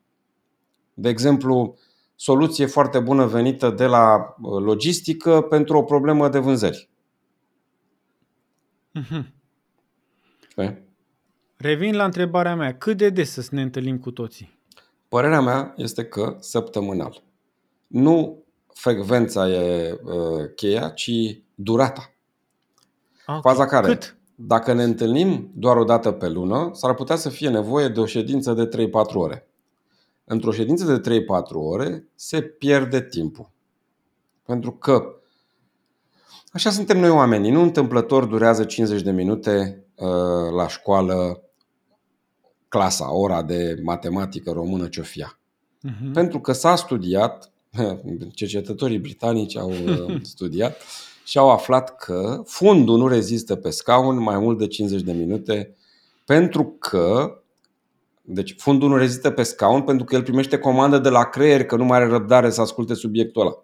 De 0.93 1.09
exemplu, 1.09 1.77
soluție 2.15 2.65
foarte 2.65 2.99
bună 2.99 3.25
venită 3.25 3.69
de 3.69 3.85
la 3.85 4.35
uh, 4.41 4.63
logistică 4.63 5.41
pentru 5.41 5.77
o 5.77 5.83
problemă 5.83 6.29
de 6.29 6.39
vânzări. 6.39 6.89
Mm-hmm. 8.93 9.37
Revin 11.57 11.95
la 11.95 12.03
întrebarea 12.03 12.55
mea. 12.55 12.77
Cât 12.77 12.97
de 12.97 13.09
des 13.09 13.31
să 13.31 13.47
ne 13.51 13.61
întâlnim 13.61 13.99
cu 13.99 14.11
toții? 14.11 14.59
Părerea 15.07 15.41
mea 15.41 15.73
este 15.75 16.05
că 16.05 16.35
săptămânal. 16.39 17.23
Nu 17.87 18.43
frecvența 18.73 19.49
e 19.49 19.91
uh, 20.03 20.53
cheia, 20.55 20.89
ci 20.89 21.11
durata. 21.55 22.13
Okay. 23.25 23.39
Faza 23.41 23.65
care, 23.65 23.87
Cât? 23.87 24.17
dacă 24.35 24.73
ne 24.73 24.83
întâlnim 24.83 25.51
doar 25.55 25.77
o 25.77 25.83
dată 25.83 26.11
pe 26.11 26.27
lună, 26.27 26.69
s-ar 26.73 26.93
putea 26.93 27.15
să 27.15 27.29
fie 27.29 27.49
nevoie 27.49 27.87
de 27.87 27.99
o 27.99 28.05
ședință 28.05 28.53
de 28.53 28.87
3-4 28.87 28.89
ore 29.13 29.49
într-o 30.31 30.51
ședință 30.51 30.95
de 30.95 31.19
3-4 31.19 31.21
ore 31.53 32.07
se 32.15 32.41
pierde 32.41 33.01
timpul. 33.01 33.51
Pentru 34.45 34.71
că 34.71 35.18
așa 36.51 36.69
suntem 36.69 36.99
noi 36.99 37.09
oamenii. 37.09 37.51
Nu 37.51 37.61
întâmplător 37.61 38.25
durează 38.25 38.63
50 38.63 39.01
de 39.01 39.11
minute 39.11 39.85
uh, 39.95 40.51
la 40.55 40.67
școală 40.67 41.43
clasa, 42.67 43.13
ora 43.13 43.43
de 43.43 43.79
matematică 43.83 44.51
română 44.51 44.87
ce-o 44.87 45.03
fia. 45.03 45.39
Uh-huh. 45.87 46.13
Pentru 46.13 46.39
că 46.39 46.51
s-a 46.51 46.75
studiat, 46.75 47.51
cercetătorii 48.31 48.99
britanici 48.99 49.57
au 49.57 49.69
uh, 49.69 50.21
studiat 50.33 50.81
și 51.23 51.37
au 51.37 51.49
aflat 51.49 51.95
că 51.95 52.41
fundul 52.45 52.97
nu 52.97 53.07
rezistă 53.07 53.55
pe 53.55 53.69
scaun 53.69 54.21
mai 54.21 54.37
mult 54.37 54.57
de 54.57 54.67
50 54.67 55.01
de 55.01 55.11
minute 55.11 55.75
pentru 56.25 56.75
că 56.79 57.33
deci 58.21 58.55
fundul 58.57 58.89
nu 58.89 58.97
rezistă 58.97 59.31
pe 59.31 59.43
scaun 59.43 59.81
pentru 59.81 60.05
că 60.05 60.15
el 60.15 60.23
primește 60.23 60.57
comandă 60.57 60.97
de 60.97 61.09
la 61.09 61.23
creier 61.23 61.65
că 61.65 61.75
nu 61.75 61.85
mai 61.85 61.97
are 61.97 62.07
răbdare 62.07 62.49
să 62.49 62.61
asculte 62.61 62.93
subiectul 62.93 63.41
ăla. 63.41 63.63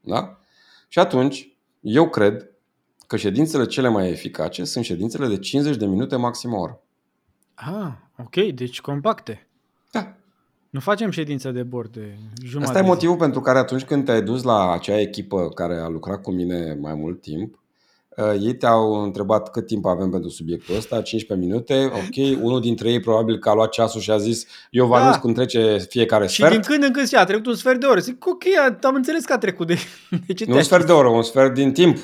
Da? 0.00 0.41
Și 0.92 0.98
atunci, 0.98 1.56
eu 1.80 2.08
cred 2.08 2.50
că 3.06 3.16
ședințele 3.16 3.66
cele 3.66 3.88
mai 3.88 4.10
eficace 4.10 4.64
sunt 4.64 4.84
ședințele 4.84 5.26
de 5.26 5.38
50 5.38 5.76
de 5.76 5.86
minute 5.86 6.16
maxim 6.16 6.52
o 6.52 6.60
oră. 6.60 6.80
Ah, 7.54 7.92
ok, 8.18 8.52
deci 8.54 8.80
compacte. 8.80 9.48
Da. 9.90 10.16
Nu 10.70 10.80
facem 10.80 11.10
ședință 11.10 11.50
de 11.50 11.62
bord 11.62 11.92
de 11.92 12.16
jumătate. 12.42 12.76
Asta 12.76 12.84
e 12.84 12.88
motivul 12.88 13.16
pentru 13.16 13.40
care 13.40 13.58
atunci 13.58 13.84
când 13.84 14.04
te-ai 14.04 14.22
dus 14.22 14.42
la 14.42 14.72
acea 14.72 15.00
echipă 15.00 15.48
care 15.48 15.78
a 15.78 15.88
lucrat 15.88 16.22
cu 16.22 16.30
mine 16.30 16.74
mai 16.80 16.94
mult 16.94 17.20
timp, 17.20 17.54
Uh, 17.54 17.61
ei 18.40 18.54
te-au 18.54 19.02
întrebat 19.02 19.50
cât 19.50 19.66
timp 19.66 19.86
avem 19.86 20.10
pentru 20.10 20.30
subiectul 20.30 20.76
ăsta, 20.76 21.02
15 21.02 21.46
minute, 21.46 21.84
ok. 21.84 22.42
Unul 22.42 22.60
dintre 22.60 22.90
ei 22.90 23.00
probabil 23.00 23.38
că 23.38 23.48
a 23.48 23.54
luat 23.54 23.70
ceasul 23.70 24.00
și 24.00 24.10
a 24.10 24.16
zis 24.16 24.46
eu 24.70 24.86
vă 24.86 24.96
anunț 24.96 25.14
da. 25.14 25.20
cum 25.20 25.32
trece 25.32 25.78
fiecare 25.88 26.26
sfert. 26.26 26.52
Și 26.52 26.58
din 26.58 26.66
când 26.68 26.84
în 26.84 26.92
când 26.92 27.08
a 27.14 27.24
trecut 27.24 27.46
un 27.46 27.54
sfert 27.54 27.80
de 27.80 27.86
oră. 27.86 28.00
Zic, 28.00 28.26
ok, 28.26 28.42
am 28.82 28.94
înțeles 28.94 29.24
că 29.24 29.32
a 29.32 29.38
trecut 29.38 29.66
de, 29.66 29.78
de 30.26 30.32
ce 30.32 30.44
Nu 30.48 30.56
un 30.56 30.62
sfert 30.62 30.86
de 30.86 30.92
oră, 30.92 31.08
un 31.08 31.22
sfert 31.22 31.54
din 31.54 31.72
timp. 31.72 31.98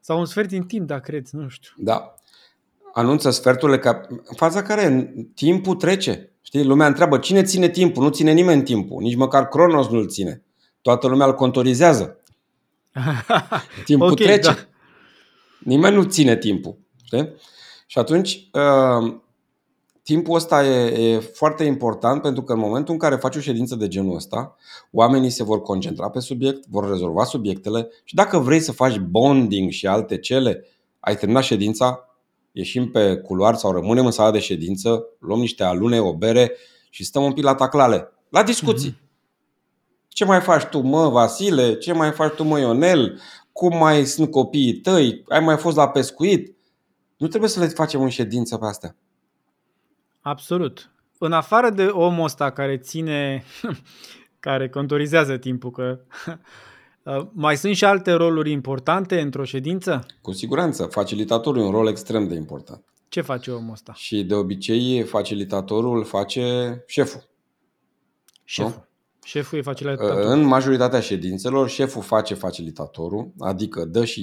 Sau 0.00 0.18
un 0.18 0.26
sfert 0.26 0.48
din 0.48 0.62
timp, 0.62 0.86
da, 0.86 0.98
cred, 0.98 1.26
nu 1.30 1.48
știu. 1.48 1.70
Da. 1.76 2.14
Anunță 2.92 3.30
sferturile 3.30 3.78
ca... 3.78 4.00
În 4.08 4.34
faza 4.36 4.62
care 4.62 5.14
timpul 5.34 5.74
trece. 5.74 6.32
Știi, 6.42 6.64
lumea 6.64 6.86
întreabă 6.86 7.18
cine 7.18 7.42
ține 7.42 7.68
timpul, 7.68 8.02
nu 8.02 8.08
ține 8.08 8.32
nimeni 8.32 8.62
timpul, 8.62 9.02
nici 9.02 9.16
măcar 9.16 9.48
Cronos 9.48 9.88
nu-l 9.88 10.08
ține. 10.08 10.42
Toată 10.82 11.06
lumea 11.06 11.26
îl 11.26 11.34
contorizează. 11.34 12.20
timpul 13.84 14.10
okay, 14.10 14.26
trece. 14.26 14.50
Da. 14.50 14.56
Nimeni 15.58 15.96
nu 15.96 16.02
ține 16.02 16.36
timpul. 16.36 16.78
Știi? 17.04 17.32
Și 17.86 17.98
atunci, 17.98 18.48
uh, 18.52 19.14
timpul 20.02 20.34
ăsta 20.34 20.64
e, 20.64 21.10
e 21.12 21.18
foarte 21.18 21.64
important 21.64 22.22
pentru 22.22 22.42
că 22.42 22.52
în 22.52 22.58
momentul 22.58 22.92
în 22.92 22.98
care 22.98 23.16
faci 23.16 23.36
o 23.36 23.40
ședință 23.40 23.76
de 23.76 23.88
genul 23.88 24.14
ăsta, 24.14 24.56
oamenii 24.92 25.30
se 25.30 25.42
vor 25.42 25.62
concentra 25.62 26.10
pe 26.10 26.20
subiect, 26.20 26.66
vor 26.66 26.88
rezolva 26.88 27.24
subiectele 27.24 27.88
și 28.04 28.14
dacă 28.14 28.38
vrei 28.38 28.60
să 28.60 28.72
faci 28.72 28.98
bonding 28.98 29.70
și 29.70 29.86
alte 29.86 30.18
cele, 30.18 30.64
ai 31.00 31.16
terminat 31.16 31.42
ședința, 31.42 32.08
ieșim 32.52 32.90
pe 32.90 33.16
culoar 33.16 33.54
sau 33.54 33.72
rămânem 33.72 34.04
în 34.04 34.10
sala 34.10 34.30
de 34.30 34.38
ședință, 34.38 35.04
luăm 35.18 35.40
niște 35.40 35.64
alune, 35.64 36.00
o 36.00 36.14
bere 36.14 36.52
și 36.90 37.04
stăm 37.04 37.22
un 37.22 37.32
pic 37.32 37.44
la 37.44 37.54
taclale, 37.54 38.12
la 38.28 38.42
discuții. 38.42 38.90
Mm-hmm. 38.90 39.06
Ce 40.08 40.24
mai 40.24 40.40
faci 40.40 40.64
tu, 40.64 40.78
mă, 40.80 41.08
Vasile? 41.08 41.74
Ce 41.74 41.92
mai 41.92 42.10
faci 42.10 42.34
tu, 42.34 42.44
mă, 42.44 42.58
Ionel? 42.58 43.20
Cum 43.58 43.76
mai 43.76 44.04
sunt 44.04 44.30
copiii 44.30 44.74
tăi? 44.74 45.22
Ai 45.28 45.40
mai 45.40 45.56
fost 45.56 45.76
la 45.76 45.88
pescuit? 45.88 46.56
Nu 47.16 47.26
trebuie 47.26 47.50
să 47.50 47.60
le 47.60 47.66
facem 47.66 48.02
în 48.02 48.08
ședință 48.08 48.56
pe 48.56 48.64
astea. 48.64 48.96
Absolut. 50.20 50.92
În 51.18 51.32
afară 51.32 51.70
de 51.70 51.84
omul 51.84 52.24
ăsta 52.24 52.50
care 52.50 52.76
ține, 52.76 53.44
care 54.46 54.68
contorizează 54.68 55.36
timpul, 55.36 55.70
că 55.70 56.00
mai 57.32 57.56
sunt 57.56 57.76
și 57.76 57.84
alte 57.84 58.12
roluri 58.12 58.50
importante 58.50 59.20
într-o 59.20 59.44
ședință? 59.44 60.06
Cu 60.20 60.32
siguranță. 60.32 60.84
Facilitatorul 60.84 61.62
e 61.62 61.64
un 61.64 61.70
rol 61.70 61.88
extrem 61.88 62.28
de 62.28 62.34
important. 62.34 62.84
Ce 63.08 63.20
face 63.20 63.50
omul 63.50 63.72
ăsta? 63.72 63.92
Și 63.94 64.24
de 64.24 64.34
obicei 64.34 65.02
facilitatorul 65.02 66.04
face 66.04 66.76
șeful. 66.86 67.28
Șeful. 68.44 68.72
Nu? 68.74 68.87
Șeful 69.28 69.58
e 69.58 69.62
facilitatorul. 69.62 70.30
În 70.30 70.42
majoritatea 70.42 71.00
ședințelor, 71.00 71.68
șeful 71.68 72.02
face 72.02 72.34
facilitatorul, 72.34 73.32
adică 73.38 73.84
dă 73.84 74.04
și 74.04 74.22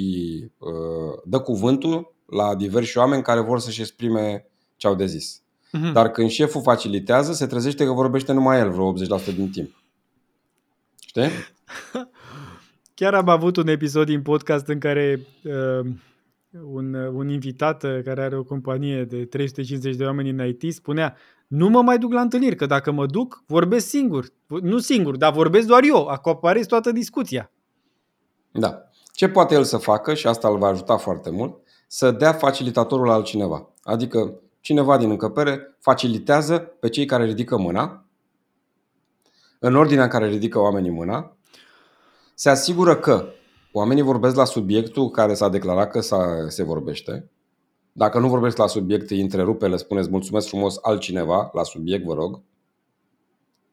dă 1.24 1.39
cuvântul 1.39 2.13
la 2.26 2.56
diversi 2.56 2.98
oameni 2.98 3.24
care 3.24 3.39
vor 3.39 3.60
să-și 3.60 3.82
exprime 3.82 4.48
ce 4.76 4.88
au 4.88 4.96
de 4.96 5.06
zis. 5.06 5.41
Uh-huh. 5.41 5.91
Dar 5.94 6.12
când 6.12 6.30
șeful 6.30 6.62
facilitează, 6.62 7.34
se 7.34 7.46
trezește 7.46 7.86
că 7.86 7.91
vorbește 7.91 8.34
numai 8.34 8.60
el 8.60 8.72
vreo 8.72 8.94
80% 8.94 9.36
din 9.36 9.50
timp. 9.50 9.70
Știi? 11.08 11.30
Chiar 12.96 13.13
am 13.13 13.30
avut 13.30 13.56
un 13.56 13.68
episod 13.68 14.06
din 14.06 14.22
podcast 14.22 14.68
în 14.68 14.80
care 14.80 15.20
uh, 15.44 15.88
un, 16.72 16.94
un 16.94 17.30
invitat 17.30 17.84
uh, 17.84 18.00
care 18.04 18.22
are 18.22 18.38
o 18.38 18.44
companie 18.44 19.04
de 19.04 19.26
350 19.26 19.96
de 19.96 20.06
oameni 20.06 20.30
în 20.30 20.48
IT 20.48 20.74
spunea 20.74 21.15
nu 21.48 21.70
mă 21.70 21.82
mai 21.82 21.98
duc 21.98 22.14
la 22.14 22.22
întâlniri, 22.22 22.56
că 22.56 22.66
dacă 22.66 22.92
mă 22.92 23.06
duc, 23.06 23.44
vorbesc 23.48 23.88
singur. 23.88 24.26
Nu 24.48 24.80
singur, 24.80 25.18
dar 25.18 25.34
vorbesc 25.34 25.68
doar 25.68 25.84
eu, 25.84 26.08
acoparez 26.08 26.66
toată 26.66 26.92
discuția. 26.92 27.52
Da. 28.52 28.90
Ce 29.12 29.30
poate 29.30 29.56
el 29.56 29.64
să 29.64 29.78
facă, 29.78 30.14
și 30.14 30.28
asta 30.28 30.48
îl 30.48 30.58
va 30.58 30.68
ajuta 30.68 30.98
foarte 30.98 31.30
mult, 31.30 31.58
să 31.88 32.12
dea 32.12 32.34
facilitatorul 32.34 33.10
altcineva. 33.10 33.70
Adică 33.84 34.40
cineva 34.60 34.98
din 34.98 35.10
încăpere 35.10 35.76
facilitează 35.80 36.58
pe 36.60 36.90
cei 36.90 37.06
care 37.06 37.26
ridică 37.26 37.58
mâna, 37.58 38.06
în 39.60 39.76
ordinea 39.76 40.04
în 40.04 40.10
care 40.10 40.28
ridică 40.28 40.60
oamenii 40.60 40.90
mâna, 40.90 41.38
se 42.34 42.50
asigură 42.50 42.96
că 42.96 43.26
oamenii 43.72 44.04
vorbesc 44.04 44.36
la 44.36 44.46
subiectul 44.46 45.10
care 45.10 45.34
s-a 45.34 45.50
declarat 45.50 45.92
că 45.92 46.00
se 46.50 46.64
vorbește. 46.64 47.30
Dacă 47.98 48.20
nu 48.20 48.28
vorbesc 48.28 48.58
la 48.58 48.68
subiect, 48.68 49.10
îi 49.10 49.22
întrerupe, 49.22 49.68
le 49.68 49.78
spuneți 49.78 50.10
mulțumesc 50.10 50.48
frumos 50.48 50.78
altcineva 50.82 51.50
la 51.54 51.64
subiect, 51.64 52.06
vă 52.06 52.14
rog. 52.14 52.42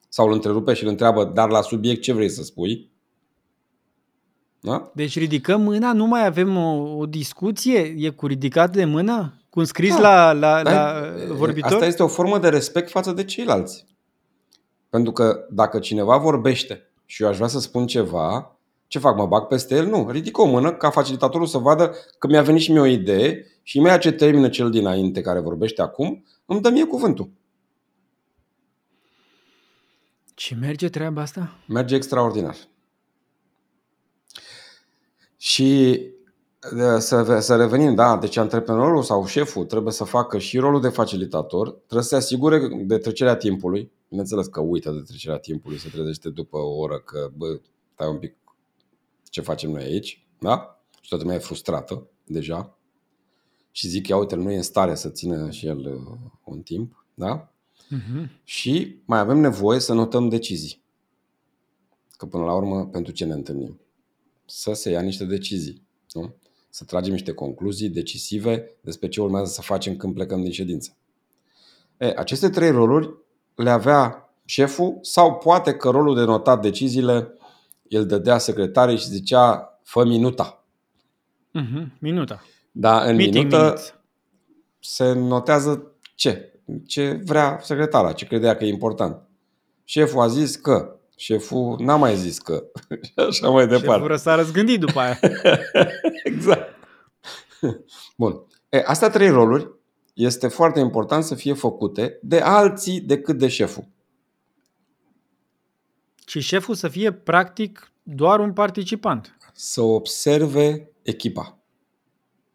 Sau 0.09 0.27
îl 0.27 0.33
întrerupe 0.33 0.73
și 0.73 0.83
îl 0.83 0.89
întreabă, 0.89 1.23
dar 1.23 1.49
la 1.49 1.61
subiect 1.61 2.01
ce 2.01 2.13
vrei 2.13 2.29
să 2.29 2.43
spui? 2.43 2.91
Da? 4.59 4.91
Deci 4.93 5.17
ridicăm 5.17 5.61
mâna, 5.61 5.93
nu 5.93 6.05
mai 6.05 6.25
avem 6.25 6.57
o, 6.57 6.97
o 6.97 7.05
discuție? 7.05 7.95
E 7.97 8.09
cu 8.09 8.27
ridicat 8.27 8.71
de 8.71 8.85
mână? 8.85 9.41
Cu 9.49 9.59
un 9.59 9.65
scris 9.65 9.95
da. 9.95 10.01
la, 10.01 10.31
la, 10.33 10.61
la 10.61 11.01
vorbitor? 11.33 11.71
Asta 11.71 11.85
este 11.85 12.03
o 12.03 12.07
formă 12.07 12.39
de 12.39 12.49
respect 12.49 12.89
față 12.89 13.11
de 13.11 13.23
ceilalți. 13.23 13.85
Pentru 14.89 15.11
că 15.11 15.45
dacă 15.49 15.79
cineva 15.79 16.17
vorbește 16.17 16.91
și 17.05 17.23
eu 17.23 17.29
aș 17.29 17.35
vrea 17.35 17.47
să 17.47 17.59
spun 17.59 17.87
ceva, 17.87 18.52
ce 18.93 18.99
fac? 18.99 19.17
Mă 19.17 19.25
bag 19.25 19.47
peste 19.47 19.75
el? 19.75 19.85
Nu. 19.85 20.09
Ridic 20.09 20.37
o 20.37 20.45
mână 20.45 20.73
ca 20.73 20.89
facilitatorul 20.89 21.47
să 21.47 21.57
vadă 21.57 21.95
că 22.19 22.27
mi-a 22.27 22.41
venit 22.41 22.61
și 22.61 22.71
mie 22.71 22.79
o 22.79 22.85
idee 22.85 23.45
și 23.63 23.77
imediat 23.77 23.99
ce 23.99 24.11
termină 24.11 24.49
cel 24.49 24.69
dinainte 24.69 25.21
care 25.21 25.39
vorbește 25.39 25.81
acum, 25.81 26.25
îmi 26.45 26.61
dă 26.61 26.69
mie 26.69 26.85
cuvântul. 26.85 27.31
Și 30.35 30.55
merge 30.55 30.89
treaba 30.89 31.21
asta? 31.21 31.59
Merge 31.67 31.95
extraordinar. 31.95 32.55
Și 35.37 36.01
să, 36.97 37.37
să 37.39 37.55
revenim, 37.55 37.95
da, 37.95 38.17
deci 38.17 38.37
antreprenorul 38.37 39.03
sau 39.03 39.25
șeful 39.25 39.65
trebuie 39.65 39.93
să 39.93 40.03
facă 40.03 40.37
și 40.37 40.57
rolul 40.57 40.81
de 40.81 40.89
facilitator, 40.89 41.71
trebuie 41.71 42.03
să 42.03 42.09
se 42.09 42.15
asigure 42.15 42.67
de 42.85 42.97
trecerea 42.97 43.35
timpului, 43.35 43.91
bineînțeles 44.09 44.47
că 44.47 44.61
uită 44.61 44.91
de 44.91 45.01
trecerea 45.07 45.37
timpului, 45.37 45.77
se 45.77 45.89
trezește 45.89 46.29
după 46.29 46.57
o 46.57 46.77
oră 46.77 46.99
că, 46.99 47.29
bă, 47.37 47.59
stai 47.93 48.07
un 48.07 48.17
pic, 48.17 48.35
ce 49.33 49.41
facem 49.41 49.71
noi 49.71 49.83
aici, 49.83 50.27
da? 50.39 50.83
Și 51.01 51.09
toată 51.09 51.23
lumea 51.23 51.39
e 51.39 51.43
frustrată 51.43 52.07
deja 52.25 52.77
și 53.71 53.87
zic, 53.87 54.07
ia 54.07 54.17
uite, 54.17 54.35
nu 54.35 54.51
e 54.51 54.55
în 54.55 54.61
stare 54.61 54.95
să 54.95 55.09
țină 55.09 55.51
și 55.51 55.65
el 55.65 55.77
uh, 55.77 56.17
un 56.43 56.61
timp, 56.61 57.05
da? 57.13 57.51
Uh-huh. 57.75 58.41
Și 58.43 59.01
mai 59.05 59.19
avem 59.19 59.37
nevoie 59.37 59.79
să 59.79 59.93
notăm 59.93 60.29
decizii. 60.29 60.83
Că 62.17 62.25
până 62.25 62.43
la 62.43 62.55
urmă, 62.55 62.87
pentru 62.87 63.11
ce 63.11 63.25
ne 63.25 63.33
întâlnim? 63.33 63.79
Să 64.45 64.73
se 64.73 64.89
ia 64.89 65.01
niște 65.01 65.25
decizii, 65.25 65.87
nu? 66.11 66.35
Să 66.69 66.83
tragem 66.83 67.11
niște 67.11 67.33
concluzii 67.33 67.89
decisive 67.89 68.77
despre 68.81 69.07
ce 69.07 69.21
urmează 69.21 69.51
să 69.51 69.61
facem 69.61 69.95
când 69.95 70.13
plecăm 70.13 70.41
din 70.41 70.51
ședință. 70.51 70.97
E, 71.97 72.13
aceste 72.17 72.49
trei 72.49 72.71
roluri 72.71 73.15
le 73.55 73.69
avea 73.69 74.33
șeful 74.45 74.97
sau 75.01 75.35
poate 75.35 75.73
că 75.73 75.89
rolul 75.89 76.15
de 76.15 76.23
notat 76.23 76.61
deciziile 76.61 77.37
el 77.87 78.05
dădea 78.05 78.37
secretarii 78.37 78.97
și 78.97 79.07
zicea 79.07 79.79
fă 79.83 80.03
minuta. 80.05 80.65
Uh-huh, 81.59 81.99
minuta. 81.99 82.43
Da, 82.71 83.03
în 83.03 83.15
Meeting 83.15 83.35
minută 83.35 83.57
minutes. 83.57 83.95
se 84.79 85.13
notează 85.13 85.91
ce? 86.15 86.53
Ce 86.85 87.21
vrea 87.25 87.59
secretara, 87.61 88.11
ce 88.11 88.25
credea 88.25 88.55
că 88.55 88.63
e 88.63 88.67
important. 88.67 89.21
Șeful 89.83 90.21
a 90.21 90.27
zis 90.27 90.55
că, 90.55 90.95
șeful 91.15 91.75
n-a 91.79 91.95
mai 91.95 92.15
zis 92.15 92.39
că 92.39 92.63
și 93.05 93.11
așa 93.15 93.49
mai 93.49 93.67
departe. 93.67 94.01
Șeful 94.01 94.17
s-a 94.17 94.35
răzgândit 94.35 94.79
după 94.79 94.99
aia. 94.99 95.19
exact. 96.23 96.75
Bun. 98.17 98.43
E, 98.69 98.83
astea 98.85 99.09
trei 99.09 99.29
roluri 99.29 99.69
este 100.13 100.47
foarte 100.47 100.79
important 100.79 101.23
să 101.23 101.35
fie 101.35 101.53
făcute 101.53 102.19
de 102.21 102.39
alții 102.39 103.01
decât 103.01 103.37
de 103.37 103.47
șeful. 103.47 103.87
Și 106.25 106.39
șeful 106.39 106.75
să 106.75 106.87
fie 106.87 107.11
practic 107.11 107.91
doar 108.03 108.39
un 108.39 108.53
participant. 108.53 109.37
Să 109.53 109.81
observe 109.81 110.91
echipa. 111.01 111.57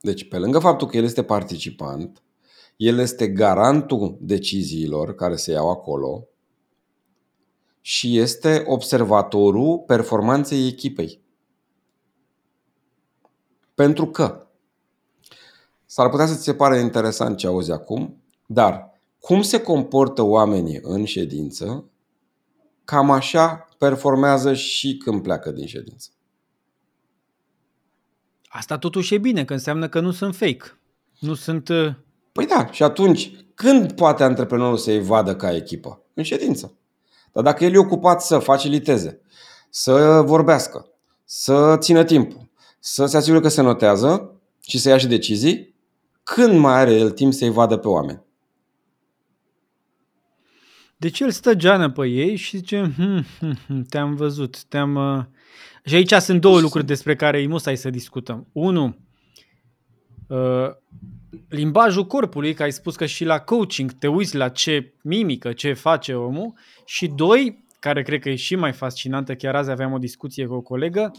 Deci, 0.01 0.29
pe 0.29 0.39
lângă 0.39 0.59
faptul 0.59 0.87
că 0.87 0.97
el 0.97 1.05
este 1.05 1.23
participant, 1.23 2.23
el 2.77 2.99
este 2.99 3.29
garantul 3.29 4.17
deciziilor 4.21 5.15
care 5.15 5.37
se 5.37 5.51
iau 5.51 5.71
acolo 5.71 6.29
și 7.81 8.19
este 8.19 8.65
observatorul 8.67 9.79
performanței 9.79 10.67
echipei. 10.67 11.23
Pentru 13.75 14.07
că 14.07 14.47
s-ar 15.87 16.09
putea 16.09 16.27
să 16.27 16.35
ți 16.35 16.43
se 16.43 16.55
pare 16.55 16.79
interesant 16.79 17.37
ce 17.37 17.47
auzi 17.47 17.71
acum, 17.71 18.23
dar 18.47 19.01
cum 19.21 19.43
se 19.43 19.61
comportă 19.61 20.23
oamenii 20.23 20.79
în 20.83 21.05
ședință, 21.05 21.85
cam 22.91 23.11
așa 23.11 23.69
performează 23.79 24.55
și 24.55 24.97
când 24.97 25.23
pleacă 25.23 25.51
din 25.51 25.67
ședință. 25.67 26.09
Asta 28.49 28.79
totuși 28.79 29.15
e 29.15 29.19
bine, 29.19 29.45
că 29.45 29.53
înseamnă 29.53 29.89
că 29.89 30.01
nu 30.01 30.11
sunt 30.11 30.37
fake. 30.37 30.79
Nu 31.19 31.35
sunt... 31.35 31.69
Uh, 31.69 31.95
păi 32.33 32.47
da, 32.47 32.67
și 32.71 32.83
atunci, 32.83 33.33
când 33.55 33.93
poate 33.93 34.23
antreprenorul 34.23 34.77
să-i 34.77 35.01
vadă 35.01 35.37
ca 35.37 35.55
echipă? 35.55 36.03
În 36.15 36.23
ședință. 36.23 36.73
Dar 37.33 37.43
dacă 37.43 37.65
el 37.65 37.75
e 37.75 37.79
ocupat 37.79 38.23
să 38.23 38.39
faciliteze, 38.39 39.21
să 39.71 40.23
vorbească, 40.25 40.87
să 41.25 41.77
țină 41.79 42.05
timpul, 42.05 42.51
să 42.79 43.07
se 43.07 43.17
asigure 43.17 43.41
că 43.41 43.49
se 43.49 43.63
notează 43.63 44.41
și 44.61 44.79
să 44.79 44.89
ia 44.89 44.99
și 44.99 45.07
decizii, 45.07 45.75
când 46.23 46.59
mai 46.59 46.75
are 46.75 46.93
el 46.93 47.11
timp 47.11 47.33
să-i 47.33 47.51
vadă 47.51 47.77
pe 47.77 47.89
oameni? 47.89 48.27
Deci 51.01 51.21
el 51.21 51.31
stă 51.31 51.55
geană 51.55 51.91
pe 51.91 52.07
ei 52.07 52.37
și 52.37 52.57
zice, 52.57 52.93
hm, 52.97 53.25
hm, 53.39 53.59
hm, 53.67 53.83
te-am 53.83 54.15
văzut, 54.15 54.65
te-am... 54.65 54.95
Uh... 54.95 55.25
Și 55.85 55.95
aici 55.95 56.13
sunt 56.13 56.41
două 56.41 56.61
lucruri 56.61 56.87
despre 56.87 57.17
care 57.17 57.39
îi 57.39 57.47
musai 57.47 57.77
să 57.77 57.91
discutăm. 57.91 58.47
Unu, 58.53 58.97
uh, 60.27 60.71
limbajul 61.49 62.07
corpului, 62.07 62.55
că 62.55 62.63
ai 62.63 62.73
spus 62.73 62.97
că 62.97 63.07
și 63.07 63.25
la 63.25 63.41
coaching 63.41 63.93
te 63.93 64.07
uiți 64.07 64.37
la 64.37 64.49
ce 64.49 64.93
mimică, 65.03 65.53
ce 65.53 65.73
face 65.73 66.15
omul. 66.15 66.53
Și 66.85 67.07
doi, 67.07 67.65
care 67.81 68.03
cred 68.03 68.21
că 68.21 68.29
e 68.29 68.35
și 68.35 68.55
mai 68.55 68.73
fascinantă, 68.73 69.35
chiar 69.35 69.55
azi 69.55 69.71
aveam 69.71 69.93
o 69.93 69.99
discuție 69.99 70.47
cu 70.47 70.55
o 70.55 70.61
colegă, 70.61 71.11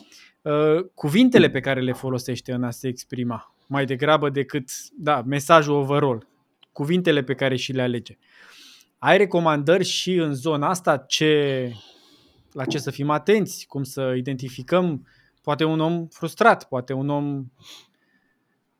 uh, 0.42 0.86
cuvintele 0.94 1.50
pe 1.50 1.60
care 1.60 1.82
le 1.82 1.92
folosește 1.92 2.52
în 2.52 2.63
a 2.63 2.72
se 2.72 2.88
exprima. 2.88 3.54
mai 3.68 3.86
degrabă 3.86 4.30
decât, 4.30 4.70
da, 4.98 5.22
mesajul 5.22 5.76
overall, 5.76 6.28
cuvintele 6.72 7.24
pe 7.24 7.34
care 7.34 7.56
și 7.56 7.72
le 7.72 7.82
alege. 7.82 8.18
Ai 9.00 9.18
recomandări 9.18 9.84
și 9.84 10.14
în 10.14 10.34
zona 10.34 10.70
asta 10.70 10.98
ce, 10.98 11.72
la 12.52 12.66
ce 12.66 12.78
să 12.78 12.92
fim 12.92 13.10
atenți, 13.10 13.66
cum 13.66 13.84
să 13.84 14.14
identificăm 14.18 15.08
poate 15.42 15.64
un 15.64 15.80
om 15.80 16.08
frustrat, 16.08 16.68
poate 16.68 16.94
un 16.94 17.10
om 17.10 17.46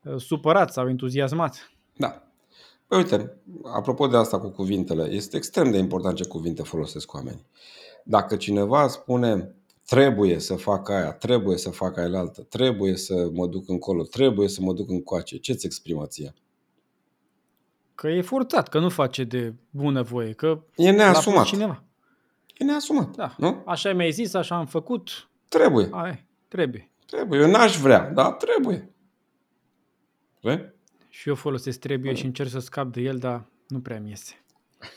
uh, 0.04 0.16
supărat 0.16 0.72
sau 0.72 0.88
entuziasmat. 0.88 1.72
Da. 1.96 2.22
Păi 2.86 2.98
uite, 2.98 3.36
apropo 3.62 4.06
de 4.06 4.16
asta 4.16 4.38
cu 4.40 4.48
cuvintele, 4.48 5.10
este 5.10 5.36
extrem 5.36 5.70
de 5.70 5.78
important 5.78 6.16
ce 6.16 6.26
cuvinte 6.26 6.62
folosesc 6.62 7.12
oamenii. 7.12 7.46
Dacă 8.04 8.36
cineva 8.36 8.88
spune 8.88 9.54
trebuie 9.86 10.38
să 10.38 10.54
fac 10.54 10.88
aia, 10.88 11.12
trebuie 11.12 11.56
să 11.56 11.70
fac 11.70 11.98
aia 11.98 12.18
altă, 12.18 12.42
trebuie 12.42 12.96
să 12.96 13.30
mă 13.32 13.46
duc 13.46 13.68
încolo, 13.68 14.02
trebuie 14.02 14.48
să 14.48 14.62
mă 14.62 14.72
duc 14.72 14.90
încoace, 14.90 15.36
ce-ți 15.36 15.66
exprimă 15.66 16.06
ție? 16.06 16.34
Că 18.00 18.08
e 18.08 18.22
forțat, 18.22 18.68
că 18.68 18.78
nu 18.78 18.88
face 18.88 19.24
de 19.24 19.54
bună 19.70 20.02
voie, 20.02 20.32
că 20.32 20.62
e 20.76 20.90
neasumat. 20.90 21.44
cineva. 21.44 21.82
E 22.56 22.64
neasumat, 22.64 23.16
da. 23.16 23.34
nu? 23.38 23.62
Așa 23.66 23.92
mi-ai 23.92 24.10
zis, 24.10 24.34
așa 24.34 24.56
am 24.56 24.66
făcut. 24.66 25.28
Trebuie. 25.48 25.88
Ai, 25.90 26.26
trebuie. 26.48 26.90
Trebuie. 27.06 27.40
Eu 27.40 27.50
n-aș 27.50 27.76
vrea, 27.76 28.10
dar 28.10 28.32
trebuie. 28.32 28.90
Vrei? 30.40 30.72
Și 31.08 31.28
eu 31.28 31.34
folosesc 31.34 31.78
trebuie 31.78 32.14
și 32.14 32.24
încerc 32.24 32.48
să 32.48 32.58
scap 32.58 32.92
de 32.92 33.00
el, 33.00 33.18
dar 33.18 33.46
nu 33.68 33.80
prea 33.80 34.00
mi 34.00 34.08
iese. 34.08 34.44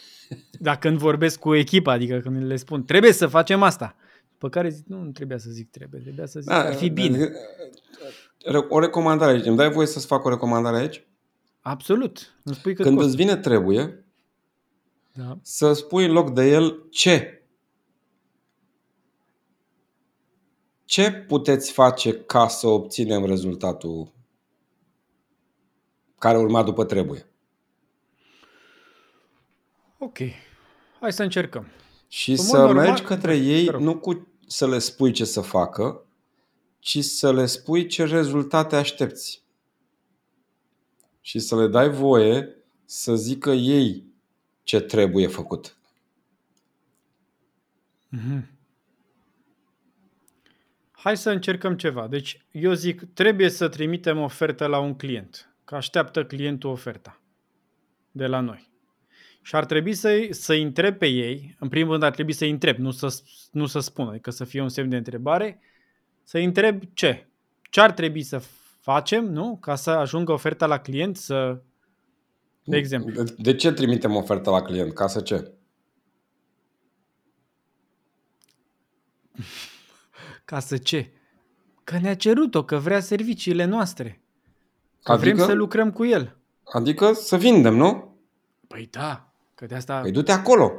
Dacă 0.60 0.88
când 0.88 0.98
vorbesc 0.98 1.40
cu 1.40 1.56
echipa, 1.56 1.92
adică 1.92 2.20
când 2.20 2.44
le 2.44 2.56
spun, 2.56 2.84
trebuie 2.84 3.12
să 3.12 3.28
facem 3.28 3.64
asta. 3.64 3.96
Pe 4.38 4.50
care 4.50 4.70
zic, 4.70 4.86
nu, 4.88 5.02
nu 5.02 5.12
trebuia 5.12 5.38
să 5.38 5.50
zic 5.50 5.70
trebuie, 5.70 6.02
trebuia 6.02 6.26
să 6.26 6.40
zic, 6.40 6.50
da, 6.50 6.66
ar 6.66 6.74
fi 6.74 6.90
bine. 6.90 7.32
O 8.70 8.80
recomandare 8.80 9.32
aici. 9.32 9.46
Îmi 9.46 9.58
dai 9.58 9.72
voie 9.72 9.88
să-ți 9.88 10.06
fac 10.06 10.26
o 10.26 10.30
recomandare 10.30 10.78
aici? 10.78 11.08
Absolut. 11.64 12.36
Îmi 12.44 12.56
spui 12.56 12.74
Când 12.74 12.90
costă. 12.96 13.08
îți 13.08 13.16
vine 13.16 13.36
trebuie, 13.38 14.06
da. 15.14 15.38
să 15.42 15.74
spui 15.74 16.06
în 16.06 16.12
loc 16.12 16.34
de 16.34 16.50
el 16.50 16.88
ce. 16.90 17.38
Ce 20.86 21.12
puteți 21.12 21.72
face 21.72 22.14
ca 22.14 22.48
să 22.48 22.68
obținem 22.68 23.26
rezultatul 23.26 24.12
care 26.18 26.38
urma 26.38 26.64
după 26.64 26.86
trebuie? 26.86 27.28
Ok. 29.98 30.18
Hai 31.00 31.14
să 31.14 31.24
încercăm. 31.24 31.68
Și 32.08 32.32
în 32.32 32.38
să 32.38 32.58
normal, 32.58 32.86
mergi 32.86 33.04
către 33.04 33.36
ei, 33.36 33.66
nu 33.66 34.00
cu 34.00 34.28
să 34.48 34.68
le 34.68 34.80
spui 34.80 35.12
ce 35.12 35.26
să 35.26 35.42
facă, 35.42 36.06
ci 36.80 37.00
să 37.04 37.34
le 37.34 37.46
spui 37.46 37.88
ce 37.88 38.06
rezultate 38.06 38.76
aștepți 38.76 39.43
și 41.26 41.40
să 41.40 41.56
le 41.56 41.68
dai 41.68 41.90
voie 41.90 42.56
să 42.86 43.16
zică 43.16 43.52
ei 43.52 44.06
ce 44.64 44.80
trebuie 44.80 45.28
făcut. 45.28 45.78
Mm-hmm. 48.18 48.42
Hai 50.92 51.18
să 51.18 51.30
încercăm 51.30 51.78
ceva. 51.78 52.08
Deci 52.08 52.46
eu 52.52 52.74
zic, 52.74 53.14
trebuie 53.14 53.50
să 53.50 53.68
trimitem 53.68 54.20
ofertă 54.20 54.66
la 54.66 54.80
un 54.80 54.96
client, 54.96 55.54
că 55.66 55.76
așteaptă 55.76 56.26
clientul 56.26 56.70
oferta 56.70 57.22
de 58.12 58.26
la 58.26 58.40
noi. 58.40 58.72
Și 59.42 59.56
ar 59.56 59.66
trebui 59.66 59.94
să, 59.94 60.28
să 60.30 60.54
întreb 60.54 60.98
pe 60.98 61.08
ei, 61.08 61.56
în 61.60 61.70
primul 61.70 61.92
rând 61.92 62.04
ar 62.04 62.12
trebui 62.12 62.34
să-i 62.34 62.50
întreb, 62.50 62.78
nu 62.78 62.92
să, 62.92 63.22
nu 63.52 63.66
să 63.66 63.80
spună, 63.80 64.10
adică 64.10 64.32
să 64.32 64.44
fie 64.44 64.62
un 64.62 64.70
semn 64.70 64.90
de 64.90 64.98
întrebare, 64.98 65.60
să-i 66.24 66.44
întreb 66.44 66.84
ce? 66.94 67.28
Ce 67.70 67.82
ar 67.82 67.92
trebui 67.92 68.22
să 68.22 68.44
facem, 68.84 69.26
nu? 69.26 69.58
Ca 69.62 69.76
să 69.76 69.90
ajungă 69.90 70.32
oferta 70.32 70.66
la 70.66 70.80
client 70.80 71.18
să... 71.18 71.62
De 72.64 72.78
exemplu. 72.78 73.24
De, 73.24 73.34
de 73.38 73.56
ce 73.56 73.72
trimitem 73.72 74.16
oferta 74.16 74.52
la 74.52 74.62
client? 74.62 74.94
Ca 74.94 75.08
să 75.08 75.22
ce? 75.22 75.52
Ca 80.46 80.60
să 80.60 80.78
ce? 80.78 81.12
Că 81.84 81.98
ne-a 81.98 82.16
cerut-o, 82.16 82.64
că 82.64 82.78
vrea 82.78 83.00
serviciile 83.00 83.66
noastre. 83.66 84.22
Că 85.04 85.12
adică, 85.12 85.34
vrem 85.34 85.48
să 85.48 85.54
lucrăm 85.54 85.92
cu 85.92 86.06
el. 86.06 86.38
Adică 86.64 87.14
să 87.14 87.38
vindem, 87.38 87.76
nu? 87.76 88.18
Păi 88.68 88.88
da, 88.92 89.34
că 89.56 89.66
de 89.66 89.76
asta... 89.76 90.00
Păi 90.00 90.12
du-te 90.12 90.32
acolo. 90.32 90.72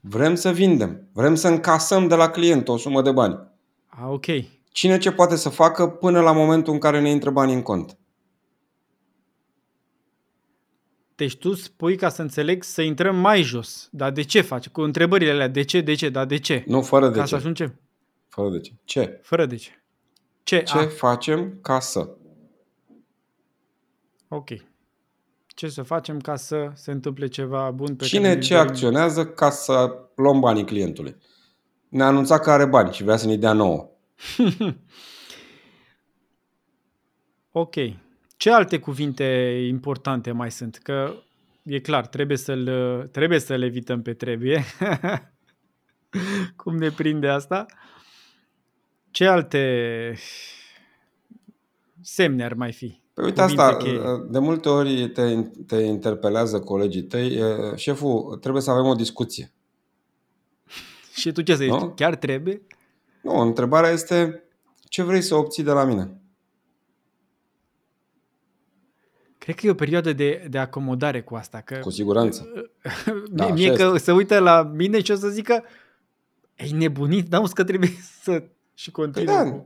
Vrem 0.00 0.34
să 0.34 0.52
vindem. 0.52 1.08
Vrem 1.12 1.34
să 1.34 1.48
încasăm 1.48 2.08
de 2.08 2.14
la 2.14 2.30
client 2.30 2.68
o 2.68 2.76
sumă 2.76 3.02
de 3.02 3.12
bani. 3.12 3.38
A, 3.86 4.08
ok. 4.08 4.26
Cine 4.72 4.98
ce 4.98 5.12
poate 5.12 5.36
să 5.36 5.48
facă 5.48 5.88
până 5.88 6.20
la 6.20 6.32
momentul 6.32 6.72
în 6.72 6.78
care 6.78 7.00
ne 7.00 7.10
intră 7.10 7.30
banii 7.30 7.54
în 7.54 7.62
cont? 7.62 7.96
Deci 11.14 11.36
tu 11.36 11.54
spui 11.54 11.96
ca 11.96 12.08
să 12.08 12.22
înțeleg 12.22 12.62
să 12.62 12.82
intrăm 12.82 13.16
mai 13.16 13.42
jos. 13.42 13.88
Dar 13.90 14.10
de 14.10 14.22
ce 14.22 14.40
faci? 14.40 14.68
Cu 14.68 14.80
întrebările 14.80 15.30
alea. 15.30 15.48
De 15.48 15.62
ce, 15.62 15.80
de 15.80 15.94
ce, 15.94 16.08
dar 16.08 16.26
de 16.26 16.38
ce? 16.38 16.64
Nu, 16.66 16.82
fără 16.82 17.08
de 17.08 17.16
ca 17.16 17.22
ce. 17.22 17.28
să 17.28 17.34
ajungem. 17.34 17.80
Fără 18.28 18.48
de 18.50 18.60
ce. 18.60 18.72
Ce? 18.84 19.20
Fără 19.22 19.46
de 19.46 19.56
ce. 19.56 19.70
Ce, 20.42 20.62
ce 20.62 20.78
facem 20.78 21.58
ca 21.62 21.80
să? 21.80 22.16
Ok. 24.28 24.48
Ce 25.46 25.68
să 25.68 25.82
facem 25.82 26.20
ca 26.20 26.36
să 26.36 26.70
se 26.74 26.90
întâmple 26.90 27.26
ceva 27.26 27.70
bun 27.70 27.96
pe 27.96 28.04
Cine 28.04 28.38
ce 28.38 28.56
acționează 28.56 29.26
ca 29.26 29.50
să 29.50 29.94
luăm 30.14 30.40
banii 30.40 30.64
clientului? 30.64 31.16
Ne-a 31.88 32.06
anunțat 32.06 32.42
că 32.42 32.50
are 32.50 32.64
bani 32.64 32.92
și 32.92 33.02
vrea 33.02 33.16
să 33.16 33.26
ne 33.26 33.36
dea 33.36 33.52
nouă. 33.52 33.91
ok. 37.52 37.74
Ce 38.36 38.50
alte 38.50 38.78
cuvinte 38.78 39.24
importante 39.68 40.32
mai 40.32 40.50
sunt? 40.50 40.76
Că 40.76 41.14
e 41.62 41.80
clar, 41.80 42.06
trebuie 42.06 42.36
să-l, 42.36 43.08
trebuie 43.12 43.38
să-l 43.38 43.62
evităm 43.62 44.02
pe 44.02 44.14
trebuie. 44.14 44.64
Cum 46.56 46.76
ne 46.76 46.90
prinde 46.90 47.28
asta? 47.28 47.66
Ce 49.10 49.26
alte 49.26 50.14
semne 52.00 52.44
ar 52.44 52.54
mai 52.54 52.72
fi? 52.72 53.00
Păi 53.14 53.24
uite 53.24 53.40
asta, 53.40 53.76
cheie? 53.76 54.00
de 54.28 54.38
multe 54.38 54.68
ori 54.68 55.08
te, 55.08 55.42
te 55.66 55.76
interpelează 55.76 56.60
colegii 56.60 57.02
tăi, 57.02 57.40
șeful, 57.76 58.38
trebuie 58.40 58.62
să 58.62 58.70
avem 58.70 58.84
o 58.84 58.94
discuție. 58.94 59.52
Și 61.20 61.32
tu 61.32 61.42
ce 61.42 61.54
să 61.54 61.62
zici? 61.62 61.94
Chiar 61.94 62.16
trebuie? 62.16 62.62
Nu, 63.22 63.38
întrebarea 63.38 63.90
este 63.90 64.42
ce 64.88 65.02
vrei 65.02 65.22
să 65.22 65.34
obții 65.34 65.62
de 65.62 65.70
la 65.70 65.84
mine? 65.84 66.16
Cred 69.38 69.54
că 69.54 69.66
e 69.66 69.70
o 69.70 69.74
perioadă 69.74 70.12
de, 70.12 70.46
de 70.50 70.58
acomodare 70.58 71.22
cu 71.22 71.34
asta. 71.34 71.60
Că, 71.60 71.76
cu 71.76 71.90
siguranță. 71.90 72.48
da, 73.30 73.48
mie 73.48 73.72
că 73.72 73.96
se 73.96 74.12
uită 74.12 74.38
la 74.38 74.62
mine 74.62 75.02
și 75.02 75.10
o 75.10 75.14
să 75.14 75.28
zică 75.28 75.64
e 76.54 76.74
nebunit, 76.74 77.34
n 77.34 77.44
că 77.54 77.64
trebuie 77.64 77.90
să 78.22 78.42
și 78.74 78.90
continuu. 78.90 79.34
Păi 79.34 79.44
da, 79.44 79.64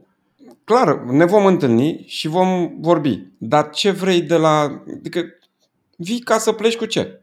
clar, 0.64 1.00
ne 1.02 1.24
vom 1.24 1.46
întâlni 1.46 2.04
și 2.06 2.28
vom 2.28 2.80
vorbi. 2.80 3.26
Dar 3.38 3.70
ce 3.70 3.90
vrei 3.90 4.22
de 4.22 4.36
la... 4.36 4.82
Adică 4.96 5.24
vii 5.96 6.20
ca 6.20 6.38
să 6.38 6.52
pleci 6.52 6.76
cu 6.76 6.84
ce? 6.84 7.22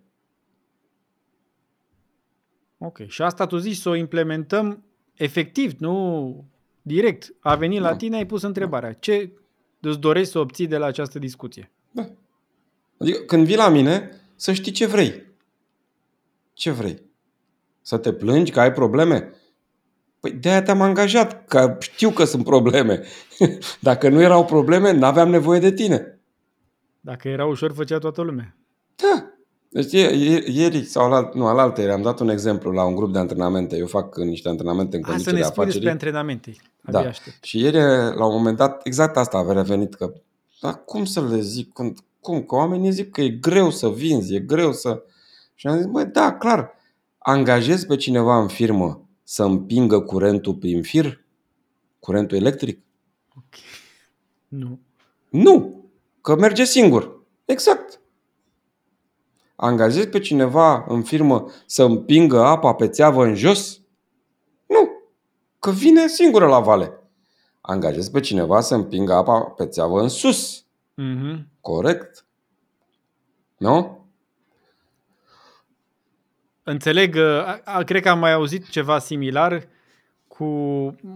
Ok. 2.78 3.08
Și 3.08 3.22
asta 3.22 3.46
tu 3.46 3.58
zici 3.58 3.76
să 3.76 3.90
o 3.90 3.96
implementăm 3.96 4.84
efectiv, 5.16 5.74
nu 5.78 6.46
direct. 6.82 7.34
A 7.40 7.56
venit 7.56 7.82
da. 7.82 7.90
la 7.90 7.96
tine, 7.96 8.16
ai 8.16 8.26
pus 8.26 8.42
întrebarea. 8.42 8.94
Ce 8.94 9.32
îți 9.80 10.00
dorești 10.00 10.32
să 10.32 10.40
obții 10.40 10.68
de 10.68 10.78
la 10.78 10.86
această 10.86 11.20
discuție? 11.20 11.72
Da. 11.92 12.10
Adică 12.98 13.20
când 13.20 13.46
vii 13.46 13.56
la 13.56 13.70
mine, 13.70 14.22
să 14.36 14.54
știi 14.54 14.72
ce 14.72 14.86
vrei. 14.86 15.24
Ce 16.54 16.72
vrei? 16.72 17.02
Să 17.82 17.98
te 17.98 18.14
plângi 18.14 18.52
că 18.52 18.60
ai 18.60 18.72
probleme? 18.72 19.34
Păi 20.20 20.32
de-aia 20.32 20.64
te-am 20.64 20.82
angajat, 20.82 21.48
că 21.48 21.78
știu 21.80 22.10
că 22.10 22.24
sunt 22.24 22.44
probleme. 22.44 23.04
Dacă 23.80 24.10
nu 24.10 24.22
erau 24.22 24.46
probleme, 24.46 24.92
n-aveam 24.92 25.30
nevoie 25.30 25.60
de 25.60 25.74
tine. 25.74 26.20
Dacă 27.02 27.28
era 27.28 27.46
ușor, 27.46 27.74
făcea 27.74 27.98
toată 27.98 28.22
lumea. 28.22 28.56
Da. 28.96 29.33
Deci 29.74 29.92
ieri 30.56 30.84
sau 30.84 31.10
la, 31.10 31.30
nu, 31.34 31.46
alaltă 31.46 31.82
ieri 31.82 31.94
am 31.94 32.02
dat 32.02 32.20
un 32.20 32.30
exemplu 32.30 32.72
la 32.72 32.84
un 32.84 32.96
grup 32.96 33.14
de 33.14 33.20
antrenamente. 33.20 33.78
Eu 33.78 33.86
fac 33.86 34.18
niște 34.18 34.50
antrenamente 34.50 34.96
în 34.96 35.02
condiții 35.02 35.32
de 35.32 35.40
afaceri. 35.40 35.54
Să 35.54 35.62
ne 35.62 35.64
spui 35.64 35.66
despre 35.66 35.90
antrenamente. 35.90 36.56
da. 36.82 37.00
Aștept. 37.00 37.44
Și 37.44 37.60
ieri, 37.60 37.78
la 38.16 38.26
un 38.26 38.36
moment 38.36 38.58
dat, 38.58 38.86
exact 38.86 39.18
asta 39.18 39.38
a 39.38 39.54
revenit. 39.54 39.96
Că, 39.96 40.14
dar 40.62 40.84
cum 40.86 41.06
să 41.06 41.28
le 41.28 41.40
zic? 41.40 41.74
Cum, 41.74 41.96
cum? 42.20 42.44
Că 42.44 42.56
oamenii 42.56 42.92
zic 42.92 43.12
că 43.12 43.22
e 43.22 43.30
greu 43.30 43.70
să 43.70 43.90
vinzi, 43.90 44.36
e 44.36 44.40
greu 44.40 44.74
să... 44.74 45.04
Și 45.56 45.68
am 45.68 45.78
zis, 45.78 45.86
băi, 45.86 46.06
da, 46.06 46.34
clar, 46.34 46.72
angajezi 47.18 47.86
pe 47.86 47.96
cineva 47.96 48.42
în 48.42 48.48
firmă 48.48 49.08
să 49.24 49.44
împingă 49.44 50.00
curentul 50.00 50.54
prin 50.54 50.82
fir? 50.82 51.26
Curentul 52.00 52.38
electric? 52.38 52.80
Ok. 53.38 53.54
Nu. 54.48 54.80
Nu, 55.30 55.86
că 56.22 56.36
merge 56.36 56.64
singur. 56.64 57.22
Exact. 57.46 58.02
Angajezi 59.56 60.08
pe 60.08 60.20
cineva 60.20 60.86
în 60.88 61.04
firmă 61.04 61.52
să 61.66 61.84
împingă 61.84 62.44
apa 62.44 62.74
pe 62.74 62.88
țeavă 62.88 63.26
în 63.26 63.36
jos? 63.36 63.80
Nu, 64.68 64.90
că 65.60 65.72
vine 65.72 66.08
singură 66.08 66.48
la 66.48 66.60
vale. 66.60 67.00
Angajezi 67.62 68.12
pe 68.12 68.20
cineva 68.20 68.60
să 68.62 68.76
împingă 68.76 69.14
apa 69.14 69.40
pe 69.40 69.66
țeavă 69.66 70.02
în 70.02 70.10
sus. 70.10 70.66
Mm-hmm. 71.02 71.44
Corect? 71.62 72.26
Nu? 73.58 74.08
Înțeleg, 76.64 77.16
uh, 77.16 77.84
cred 77.86 78.02
că 78.02 78.10
am 78.10 78.20
mai 78.20 78.34
auzit 78.34 78.70
ceva 78.70 79.00
similar 79.00 79.68
cu 80.28 80.46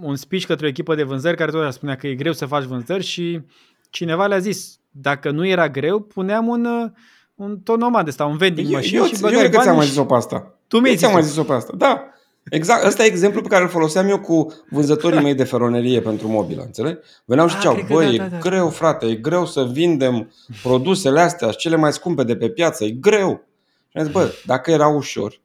un 0.02 0.16
speech 0.16 0.46
către 0.46 0.66
o 0.66 0.70
echipă 0.70 0.96
de 0.96 1.04
vânzări 1.04 1.38
care 1.38 1.52
tot 1.52 1.74
spunea 1.74 1.96
că 1.96 2.08
e 2.08 2.16
greu 2.16 2.34
să 2.34 2.46
faci 2.46 2.64
vânzări 2.64 3.04
și 3.04 3.42
cineva 3.90 4.28
le-a 4.28 4.40
zis, 4.40 4.80
dacă 4.92 5.32
nu 5.32 5.46
era 5.46 5.70
greu, 5.70 6.00
puneam 6.00 6.48
un, 6.48 6.66
uh, 6.66 6.92
un 7.38 7.60
tonomat 7.64 8.04
de 8.04 8.10
asta, 8.10 8.26
un 8.26 8.38
vending 8.38 8.72
machine 8.72 8.98
eu, 8.98 9.06
și 9.06 9.20
băgai 9.20 9.44
Eu, 9.44 9.52
eu 9.54 9.62
ți-am 9.62 9.76
mai 9.76 9.86
zis-o 9.86 10.06
pe 10.06 10.14
asta. 10.14 10.54
Tu 10.68 10.80
mi-ai 10.80 10.96
zis-o. 10.96 11.12
mai 11.12 11.24
zis-o 11.24 11.44
pe 11.44 11.54
asta, 11.54 11.74
da. 11.78 12.04
Exact, 12.50 12.86
ăsta 12.86 13.04
e 13.04 13.08
exemplul 13.08 13.44
pe 13.44 13.50
care 13.50 13.64
îl 13.64 13.70
foloseam 13.70 14.08
eu 14.08 14.20
cu 14.20 14.54
vânzătorii 14.70 15.22
mei 15.22 15.34
de 15.36 15.44
feronerie 15.44 16.02
pentru 16.02 16.28
mobilă, 16.28 16.62
înțeleg? 16.62 17.00
Veneau 17.26 17.48
și 17.48 17.56
ah, 17.56 17.62
ziceau, 17.62 17.86
băi, 17.88 18.18
da, 18.18 18.24
da, 18.24 18.30
da. 18.30 18.38
e 18.38 18.40
greu, 18.40 18.70
frate, 18.70 19.06
e 19.06 19.16
greu 19.16 19.46
să 19.46 19.64
vindem 19.72 20.32
produsele 20.64 21.20
astea, 21.20 21.52
cele 21.52 21.76
mai 21.76 21.94
scumpe 21.94 22.24
de 22.24 22.36
pe 22.36 22.50
piață, 22.50 22.84
e 22.84 22.90
greu. 22.90 23.42
Și 23.90 23.98
am 23.98 24.04
zis, 24.04 24.14
bă, 24.14 24.34
dacă 24.46 24.72
era 24.72 24.88
ușor, 24.88 25.40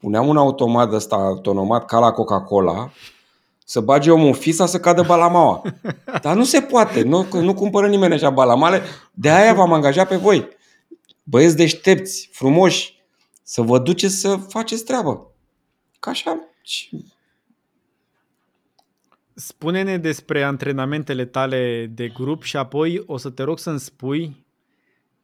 puneam 0.00 0.28
un 0.28 0.36
automat 0.36 0.92
ăsta 0.92 1.16
autonomat 1.16 1.84
ca 1.84 1.98
la 1.98 2.10
Coca-Cola, 2.10 2.90
să 3.64 3.80
bage 3.80 4.10
omul 4.10 4.26
în 4.26 4.32
fisa 4.32 4.66
să 4.66 4.78
cadă 4.78 5.02
balamaua. 5.02 5.62
Dar 6.22 6.34
nu 6.34 6.44
se 6.44 6.60
poate, 6.60 7.02
nu, 7.02 7.26
nu 7.32 7.54
cumpără 7.54 7.86
nimeni 7.86 8.14
așa 8.14 8.30
balamale, 8.30 8.82
de 9.12 9.30
aia 9.30 9.54
v-am 9.54 9.72
angajat 9.72 10.08
pe 10.08 10.16
voi. 10.16 10.55
Băieți 11.28 11.56
deștepți, 11.56 12.28
frumoși, 12.32 13.04
să 13.42 13.62
vă 13.62 13.78
duceți 13.78 14.14
să 14.14 14.36
faceți 14.36 14.84
treabă. 14.84 15.32
Ca 16.00 16.10
așa. 16.10 16.40
Spune-ne 19.34 19.98
despre 19.98 20.42
antrenamentele 20.42 21.24
tale 21.24 21.90
de 21.94 22.08
grup 22.08 22.42
și 22.42 22.56
apoi 22.56 23.02
o 23.06 23.16
să 23.16 23.30
te 23.30 23.42
rog 23.42 23.58
să-mi 23.58 23.80
spui 23.80 24.46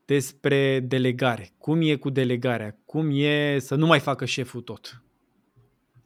despre 0.05 0.81
delegare. 0.81 1.53
Cum 1.59 1.81
e 1.81 1.95
cu 1.95 2.11
delegarea? 2.11 2.79
Cum 2.85 3.11
e 3.13 3.59
să 3.59 3.75
nu 3.75 3.87
mai 3.87 4.01
facă 4.01 4.25
șeful 4.25 4.61
tot? 4.61 5.03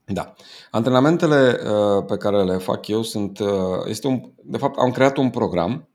Da. 0.05 0.33
Antrenamentele 0.71 1.59
uh, 1.63 2.05
pe 2.07 2.17
care 2.17 2.43
le 2.43 2.57
fac 2.57 2.87
eu 2.87 3.01
sunt. 3.01 3.39
Uh, 3.39 3.49
este 3.85 4.07
un, 4.07 4.31
de 4.43 4.57
fapt, 4.57 4.77
am 4.77 4.91
creat 4.91 5.17
un 5.17 5.29
program 5.29 5.89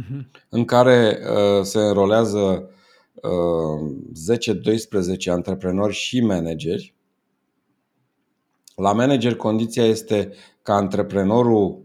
uh-huh. 0.00 0.46
în 0.48 0.64
care 0.64 1.18
uh, 1.30 1.62
se 1.62 1.78
înrolează 1.78 2.38
uh, 2.38 2.80
10-12 3.20 3.24
antreprenori 5.30 5.92
și 5.92 6.20
manageri. 6.20 6.94
La 8.76 8.92
manager, 8.92 9.36
condiția 9.36 9.84
este 9.84 10.32
ca 10.62 10.74
antreprenorul 10.74 11.84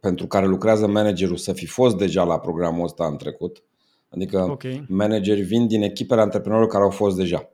pentru 0.00 0.26
care 0.26 0.46
lucrează 0.46 0.86
managerul 0.86 1.36
să 1.36 1.52
fi 1.52 1.66
fost 1.66 1.96
deja 1.96 2.24
la 2.24 2.38
programul 2.38 2.84
ăsta 2.84 3.06
în 3.06 3.16
trecut. 3.16 3.62
Adică 4.08 4.46
okay. 4.50 4.84
manageri 4.88 5.40
vin 5.40 5.66
din 5.66 5.82
echipele 5.82 6.20
antreprenorilor 6.20 6.70
care 6.70 6.84
au 6.84 6.90
fost 6.90 7.16
deja. 7.16 7.50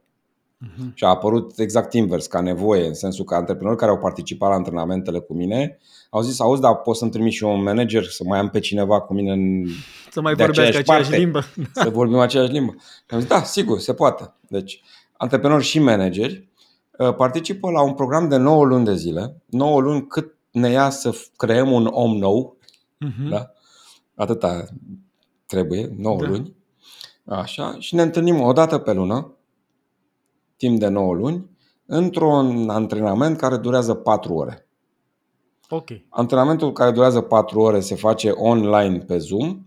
Uh-huh. 0.67 0.95
Și 0.95 1.05
a 1.05 1.09
apărut 1.09 1.59
exact 1.59 1.93
invers, 1.93 2.27
ca 2.27 2.41
nevoie, 2.41 2.87
în 2.87 2.95
sensul 2.95 3.25
că 3.25 3.35
antreprenorii 3.35 3.79
care 3.79 3.91
au 3.91 3.99
participat 3.99 4.49
la 4.49 4.55
antrenamentele 4.55 5.19
cu 5.19 5.35
mine 5.35 5.79
au 6.11 6.21
zis, 6.21 6.41
auzi, 6.41 6.61
dar 6.61 6.77
pot 6.77 6.97
să-mi 6.97 7.11
trimit 7.11 7.33
și 7.33 7.45
eu 7.45 7.53
un 7.53 7.63
manager 7.63 8.05
să 8.05 8.23
mai 8.27 8.39
am 8.39 8.49
pe 8.49 8.59
cineva 8.59 9.01
cu 9.01 9.15
mine 9.15 9.33
în 9.33 9.67
Să 10.11 10.21
mai 10.21 10.35
vorbească 10.35 10.61
aceeași 10.61 10.87
parte, 10.87 11.17
limbă. 11.17 11.45
Să 11.83 11.89
vorbim 11.89 12.19
aceeași 12.19 12.53
limbă. 12.53 12.75
Și 12.79 13.15
am 13.15 13.19
zis, 13.19 13.29
da, 13.29 13.43
sigur, 13.43 13.79
se 13.79 13.95
poate. 13.95 14.35
Deci, 14.49 14.83
antreprenori 15.17 15.65
și 15.65 15.79
manageri 15.79 16.49
uh, 16.99 17.15
participă 17.15 17.71
la 17.71 17.83
un 17.83 17.95
program 17.95 18.29
de 18.29 18.37
9 18.37 18.65
luni 18.65 18.85
de 18.85 18.95
zile, 18.95 19.43
9 19.47 19.81
luni 19.81 20.07
cât 20.07 20.35
ne 20.51 20.69
ia 20.69 20.91
să 20.91 21.15
creăm 21.37 21.73
un 21.73 21.87
om 21.87 22.17
nou, 22.17 22.57
uh-huh. 23.05 23.29
da? 23.31 23.53
atâta 24.15 24.65
trebuie, 25.47 25.93
9 25.97 26.21
da. 26.21 26.29
luni, 26.29 26.55
așa, 27.25 27.77
și 27.79 27.95
ne 27.95 28.03
întâlnim 28.03 28.41
o 28.41 28.53
dată 28.53 28.79
pe 28.79 28.93
lună, 28.93 29.33
timp 30.59 30.79
de 30.79 30.89
9 30.89 31.15
luni, 31.15 31.51
într-un 31.87 32.69
antrenament 32.69 33.37
care 33.37 33.57
durează 33.57 33.95
4 33.95 34.35
ore. 34.35 34.69
Ok. 35.69 35.89
Antrenamentul 36.09 36.73
care 36.73 36.91
durează 36.91 37.21
4 37.21 37.61
ore 37.61 37.81
se 37.81 37.95
face 37.95 38.31
online 38.31 38.99
pe 38.99 39.19
Zoom 39.19 39.67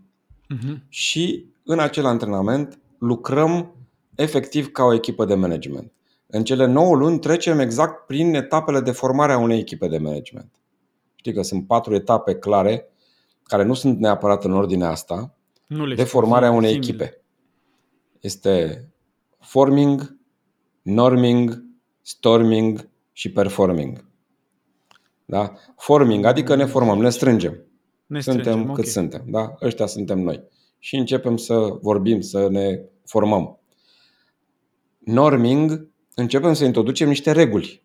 uh-huh. 0.56 0.78
și 0.90 1.46
în 1.64 1.80
acel 1.80 2.06
antrenament 2.06 2.80
lucrăm 2.98 3.76
efectiv 4.16 4.72
ca 4.72 4.84
o 4.84 4.94
echipă 4.94 5.26
de 5.26 5.36
management. 5.36 5.92
În 6.28 6.44
cele 6.44 6.66
9 6.66 6.96
luni 6.96 7.20
trecem 7.20 7.60
exact 7.60 8.06
prin 8.06 8.34
etapele 8.34 8.80
de 8.80 8.92
formare 8.92 9.34
a 9.34 9.38
unei 9.38 9.60
echipe 9.60 9.88
de 9.88 9.98
management. 9.98 10.56
Știi 11.16 11.34
că 11.34 11.42
sunt 11.42 11.68
patru 11.68 11.96
etape 11.96 12.36
clare, 12.36 12.92
care 13.44 13.64
nu 13.64 13.74
sunt 13.74 14.00
neapărat 14.00 14.44
în 14.44 14.54
ordinea 14.54 14.90
asta, 14.90 15.36
nu 15.68 15.86
le 15.86 15.96
de 15.96 16.04
formare 16.04 16.46
a 16.46 16.52
unei 16.52 16.74
echipe. 16.74 17.24
Este 18.20 18.86
forming, 19.40 20.18
norming, 20.82 21.66
storming 22.02 22.90
și 23.12 23.32
performing. 23.32 24.06
Da? 25.26 25.54
Forming, 25.78 26.26
adică 26.26 26.56
ne 26.56 26.66
formăm, 26.66 27.00
ne 27.00 27.10
strângem. 27.10 27.66
Ne 28.06 28.22
suntem 28.22 28.42
strângem, 28.42 28.66
cât 28.66 28.78
okay. 28.78 28.92
suntem. 28.92 29.24
Da? 29.28 29.56
Ăștia 29.62 29.86
suntem 29.86 30.20
noi. 30.20 30.44
Și 30.80 30.96
începem 30.96 31.38
să 31.38 31.78
vorbim, 31.82 32.22
să 32.22 32.48
ne 32.50 32.82
formăm. 33.06 33.60
Norming, 35.00 35.90
începem 36.16 36.54
să 36.54 36.66
introducem 36.66 37.08
niște 37.08 37.32
reguli. 37.32 37.84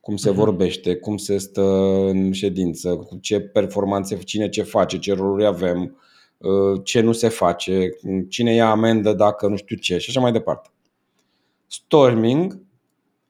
Cum 0.00 0.16
se 0.16 0.30
uh-huh. 0.30 0.34
vorbește, 0.34 0.96
cum 0.96 1.16
se 1.16 1.38
stă 1.38 1.62
în 2.08 2.32
ședință, 2.32 2.96
cu 2.96 3.16
ce 3.16 3.40
performanțe, 3.40 4.16
cine 4.16 4.48
ce 4.48 4.62
face, 4.62 4.98
ce 4.98 5.14
roluri 5.14 5.46
avem, 5.46 5.96
uh, 6.36 6.80
ce 6.84 7.00
nu 7.00 7.12
se 7.12 7.28
face, 7.28 7.88
cine 8.28 8.54
ia 8.54 8.70
amendă 8.70 9.12
dacă 9.12 9.48
nu 9.48 9.56
știu 9.56 9.76
ce 9.76 9.98
și 9.98 10.10
așa 10.10 10.20
mai 10.20 10.32
departe. 10.32 10.70
Storming 11.66 12.58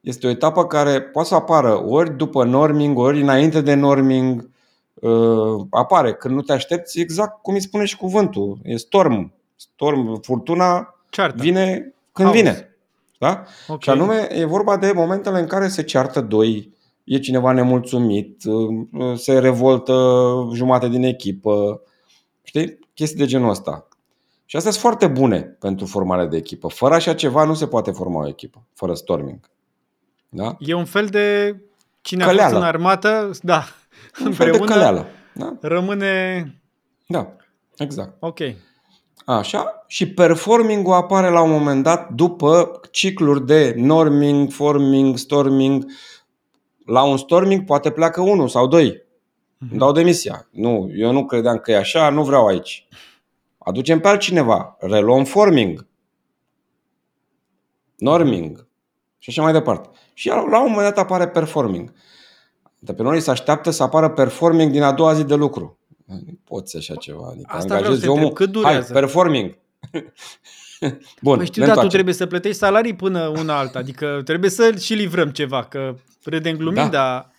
este 0.00 0.26
o 0.26 0.30
etapă 0.30 0.66
care 0.66 1.00
poate 1.00 1.28
să 1.28 1.34
apară 1.34 1.84
ori 1.86 2.16
după 2.16 2.44
norming, 2.44 2.98
ori 2.98 3.20
înainte 3.20 3.60
de 3.60 3.74
norming. 3.74 4.50
Uh, 4.94 5.66
apare 5.70 6.14
când 6.14 6.34
nu 6.34 6.42
te 6.42 6.52
aștepți 6.52 7.00
exact 7.00 7.42
cum 7.42 7.54
îi 7.54 7.60
spune 7.60 7.84
și 7.84 7.96
cuvântul. 7.96 8.58
E 8.62 8.76
storm. 8.76 9.32
Storm, 9.56 10.20
furtuna 10.20 10.94
ceartă. 11.10 11.42
vine 11.42 11.94
când 12.12 12.28
House. 12.28 12.42
vine. 12.42 12.76
Da? 13.18 13.42
Okay. 13.66 13.78
Și 13.80 13.90
anume 13.90 14.28
e 14.30 14.44
vorba 14.44 14.76
de 14.76 14.92
momentele 14.94 15.38
în 15.38 15.46
care 15.46 15.68
se 15.68 15.82
ceartă 15.82 16.20
doi, 16.20 16.72
e 17.04 17.18
cineva 17.18 17.52
nemulțumit, 17.52 18.44
uh, 18.44 19.18
se 19.18 19.38
revoltă 19.38 19.94
jumate 20.52 20.88
din 20.88 21.02
echipă, 21.02 21.80
știi? 22.42 22.78
Chestii 22.94 23.18
de 23.18 23.26
genul 23.26 23.50
ăsta. 23.50 23.85
Și 24.48 24.56
astea 24.56 24.70
sunt 24.70 24.82
foarte 24.82 25.06
bune 25.06 25.40
pentru 25.40 25.86
formarea 25.86 26.26
de 26.26 26.36
echipă. 26.36 26.68
Fără 26.68 26.94
așa 26.94 27.14
ceva 27.14 27.44
nu 27.44 27.54
se 27.54 27.66
poate 27.66 27.90
forma 27.90 28.22
o 28.22 28.28
echipă, 28.28 28.66
fără 28.74 28.94
storming. 28.94 29.50
Da? 30.28 30.56
E 30.58 30.74
un 30.74 30.84
fel 30.84 31.06
de 31.06 31.56
cine 32.00 32.24
căleală. 32.24 32.42
a 32.42 32.48
fost 32.48 32.62
în 32.62 32.68
armată, 32.68 33.30
da, 33.42 33.64
un 34.20 34.26
împreună 34.26 34.56
fel 34.56 34.66
de 34.66 34.72
căleală. 34.72 35.06
Da? 35.34 35.56
rămâne... 35.60 36.60
Da, 37.06 37.36
exact. 37.76 38.16
Ok. 38.18 38.38
Așa, 39.24 39.84
și 39.86 40.08
performing-ul 40.10 40.92
apare 40.92 41.30
la 41.30 41.42
un 41.42 41.50
moment 41.50 41.82
dat 41.82 42.10
după 42.10 42.80
cicluri 42.90 43.46
de 43.46 43.74
norming, 43.76 44.50
forming, 44.50 45.16
storming. 45.16 45.84
La 46.84 47.02
un 47.02 47.16
storming 47.16 47.64
poate 47.64 47.90
pleacă 47.90 48.20
unul 48.20 48.48
sau 48.48 48.66
doi. 48.66 48.92
Mm-hmm. 48.92 49.70
Îmi 49.70 49.78
dau 49.78 49.92
demisia. 49.92 50.48
Nu, 50.50 50.90
eu 50.94 51.12
nu 51.12 51.26
credeam 51.26 51.58
că 51.58 51.70
e 51.70 51.76
așa, 51.76 52.10
nu 52.10 52.22
vreau 52.22 52.46
aici. 52.46 52.88
Aducem 53.66 54.00
pe 54.00 54.08
altcineva. 54.08 54.76
Reluăm 54.80 55.24
forming. 55.24 55.86
Norming. 57.96 58.68
Și 59.18 59.30
așa 59.30 59.42
mai 59.42 59.52
departe. 59.52 59.88
Și 60.12 60.28
la 60.28 60.62
un 60.62 60.70
moment 60.70 60.88
dat 60.88 60.98
apare 60.98 61.28
performing. 61.28 61.92
Antreprenorii 62.78 63.20
se 63.20 63.30
așteaptă 63.30 63.70
să 63.70 63.82
apară 63.82 64.10
performing 64.10 64.70
din 64.72 64.82
a 64.82 64.92
doua 64.92 65.14
zi 65.14 65.24
de 65.24 65.34
lucru. 65.34 65.78
Nu 66.04 66.38
poți 66.44 66.76
așa 66.76 66.94
ceva. 66.94 67.28
Adică 67.30 67.56
Asta 67.56 67.74
angajezi 67.74 68.08
omul. 68.08 68.32
Cât 68.32 68.50
durează? 68.50 68.92
Hai, 68.92 69.00
performing. 69.00 69.58
Bun, 71.22 71.36
păi 71.36 71.46
știu, 71.46 71.64
dar 71.64 71.78
tu 71.78 71.86
trebuie 71.86 72.14
să 72.14 72.26
plătești 72.26 72.58
salarii 72.58 72.94
până 72.94 73.26
una 73.26 73.58
alta. 73.58 73.78
Adică 73.78 74.20
trebuie 74.24 74.50
să 74.50 74.76
și 74.76 74.94
livrăm 74.94 75.30
ceva, 75.30 75.64
că 75.64 75.94
râdem 76.24 76.56
glumind, 76.56 76.90
da. 76.90 76.98
dar... 76.98 77.32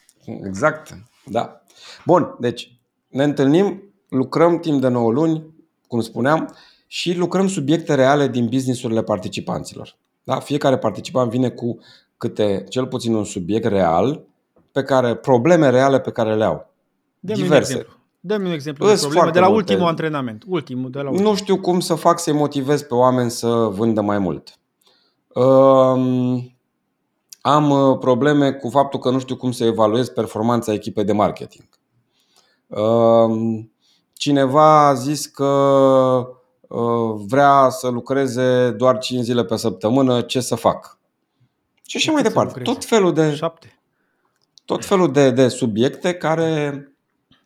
Exact, 0.46 0.98
da. 1.26 1.62
Bun, 2.06 2.36
deci 2.40 2.80
ne 3.08 3.24
întâlnim, 3.24 3.84
lucrăm 4.10 4.60
timp 4.60 4.82
de 4.82 4.88
9 4.88 5.12
luni, 5.12 5.56
cum 5.88 6.02
spuneam, 6.02 6.56
și 6.88 7.18
lucrăm 7.18 7.48
subiecte 7.48 7.96
reale 7.96 8.28
din 8.28 8.48
businessurile 8.48 9.04
participanților. 9.04 9.98
Da? 10.24 10.40
Fiecare 10.40 10.78
participant 10.78 11.30
vine 11.30 11.50
cu 11.50 11.80
câte, 12.18 12.64
cel 12.70 12.88
puțin 12.88 13.14
un 13.14 13.24
subiect 13.24 13.66
real, 13.66 14.24
pe 14.72 14.84
care, 14.84 15.16
probleme 15.16 15.70
reale 15.70 16.00
pe 16.00 16.12
care 16.12 16.36
le 16.36 16.44
au. 16.44 16.74
Dă-mi 17.20 17.42
Diverse. 17.42 17.74
Un 17.74 17.80
exemplu. 17.80 18.06
Dă-mi 18.20 18.46
un 18.46 18.52
exemplu 18.52 18.88
de 18.88 18.94
probleme 19.02 19.32
de 19.32 19.40
la 19.40 19.48
multe. 19.48 19.72
ultimul 19.72 19.90
antrenament. 19.90 20.44
Ultimul, 20.48 20.92
de 20.92 21.00
la 21.00 21.10
ultimul. 21.10 21.32
Nu 21.32 21.38
știu 21.38 21.60
cum 21.60 21.80
să 21.80 21.96
fac 21.96 22.20
să-i 22.20 22.34
motivez 22.34 22.82
pe 22.82 22.94
oameni 22.94 23.32
să 23.32 23.48
vândă 23.48 24.02
mai 24.02 24.20
mult. 24.20 24.60
Um, 25.34 26.58
am 27.42 27.70
uh, 27.70 27.98
probleme 28.00 28.52
cu 28.52 28.70
faptul 28.70 29.00
că 29.00 29.10
nu 29.10 29.20
știu 29.20 29.36
cum 29.36 29.52
să 29.52 29.66
evaluez 29.66 30.10
performanța 30.10 30.74
echipei 30.74 31.04
de 31.04 31.14
marketing. 31.14 31.68
Um, 32.68 33.72
cineva 34.18 34.88
a 34.88 34.94
zis 34.94 35.26
că 35.26 35.46
uh, 36.68 37.22
vrea 37.28 37.70
să 37.70 37.88
lucreze 37.88 38.72
doar 38.72 38.98
5 38.98 39.24
zile 39.24 39.44
pe 39.46 39.56
săptămână, 39.56 40.22
ce 40.22 40.40
să 40.40 40.56
fac? 40.56 40.98
Și 41.86 41.98
așa 41.98 42.12
mai 42.12 42.22
departe. 42.22 42.60
Tot 42.60 42.86
felul 42.86 43.14
de. 43.14 43.34
Șapte. 43.34 43.80
Tot 44.66 44.86
felul 44.86 45.12
de, 45.12 45.32
de 45.32 45.48
subiecte 45.48 46.14
care. 46.14 46.84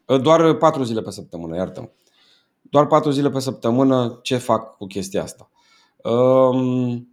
Uh, 0.05 0.21
doar 0.21 0.53
4 0.53 0.83
zile 0.83 1.01
pe 1.01 1.11
săptămână, 1.11 1.55
iartă 1.55 1.91
Doar 2.61 2.87
4 2.87 3.11
zile 3.11 3.29
pe 3.29 3.39
săptămână, 3.39 4.19
ce 4.21 4.37
fac 4.37 4.77
cu 4.77 4.85
chestia 4.85 5.23
asta? 5.23 5.49
Um, 6.03 7.07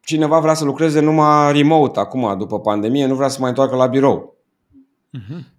cineva 0.00 0.40
vrea 0.40 0.54
să 0.54 0.64
lucreze 0.64 1.00
numai 1.00 1.52
remote 1.52 2.00
acum, 2.00 2.38
după 2.38 2.60
pandemie, 2.60 3.06
nu 3.06 3.14
vrea 3.14 3.28
să 3.28 3.36
mai 3.40 3.48
întoarcă 3.48 3.76
la 3.76 3.86
birou. 3.86 4.36
Uh-huh. 5.18 5.55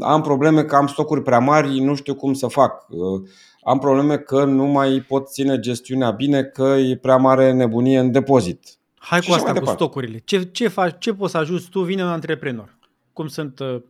Am 0.00 0.20
probleme 0.22 0.64
că 0.64 0.76
am 0.76 0.86
stocuri 0.86 1.22
prea 1.22 1.38
mari, 1.38 1.78
nu 1.78 1.94
știu 1.94 2.14
cum 2.14 2.32
să 2.32 2.46
fac. 2.46 2.86
Uh, 2.88 3.28
am 3.62 3.78
probleme 3.78 4.18
că 4.18 4.44
nu 4.44 4.64
mai 4.64 5.04
pot 5.08 5.28
ține 5.28 5.58
gestiunea 5.58 6.10
bine, 6.10 6.42
că 6.42 6.62
e 6.62 6.96
prea 6.96 7.16
mare 7.16 7.52
nebunie 7.52 7.98
în 7.98 8.12
depozit. 8.12 8.78
Hai 8.98 9.20
cu 9.20 9.32
asta, 9.32 9.52
cu 9.52 9.64
stocurile. 9.64 10.22
Ce, 10.24 10.42
ce, 10.42 10.68
faci, 10.68 10.94
ce 10.98 11.14
poți 11.14 11.32
să 11.32 11.38
ajuți 11.38 11.68
tu? 11.68 11.80
Vine 11.80 12.02
un 12.02 12.08
antreprenor. 12.08 12.78
Cum 13.12 13.26
sunt 13.26 13.58
uh, 13.58 13.82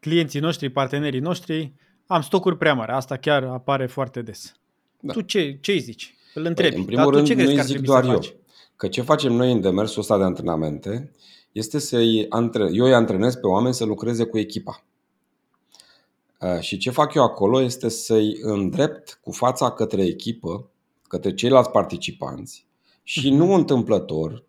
clienții 0.00 0.40
noștri, 0.40 0.68
partenerii 0.68 1.20
noștri, 1.20 1.72
am 2.06 2.20
stocuri 2.20 2.56
prea 2.56 2.74
mari. 2.74 2.92
Asta 2.92 3.16
chiar 3.16 3.44
apare 3.44 3.86
foarte 3.86 4.22
des. 4.22 4.54
Da. 5.00 5.12
Tu 5.12 5.20
ce, 5.20 5.58
ce 5.60 5.72
îi 5.72 5.80
zici? 5.80 6.14
Îl 6.34 6.44
întrebi. 6.44 6.70
Păi, 6.70 6.80
în 6.80 6.86
primul 6.86 7.04
Dar 7.04 7.14
rând, 7.14 7.40
nu 7.40 7.48
îi 7.48 7.60
zic 7.62 7.80
doar 7.80 8.04
eu. 8.04 8.20
Că 8.76 8.88
ce 8.88 9.02
facem 9.02 9.32
noi 9.32 9.52
în 9.52 9.60
demersul 9.60 10.00
ăsta 10.00 10.18
de 10.18 10.24
antrenamente 10.24 11.12
este 11.54 11.78
să 11.78 12.26
antre... 12.28 12.68
eu 12.72 12.84
îi 12.84 12.94
antrenez 12.94 13.34
pe 13.34 13.46
oameni 13.46 13.74
să 13.74 13.84
lucreze 13.84 14.24
cu 14.24 14.38
echipa. 14.38 14.84
Și 16.60 16.76
ce 16.76 16.90
fac 16.90 17.14
eu 17.14 17.22
acolo 17.22 17.60
este 17.60 17.88
să-i 17.88 18.36
îndrept 18.40 19.18
cu 19.22 19.30
fața 19.30 19.70
către 19.70 20.04
echipă, 20.04 20.70
către 21.08 21.34
ceilalți 21.34 21.70
participanți 21.70 22.66
și 23.02 23.30
mhm. 23.30 23.38
nu 23.38 23.52
întâmplător 23.52 24.44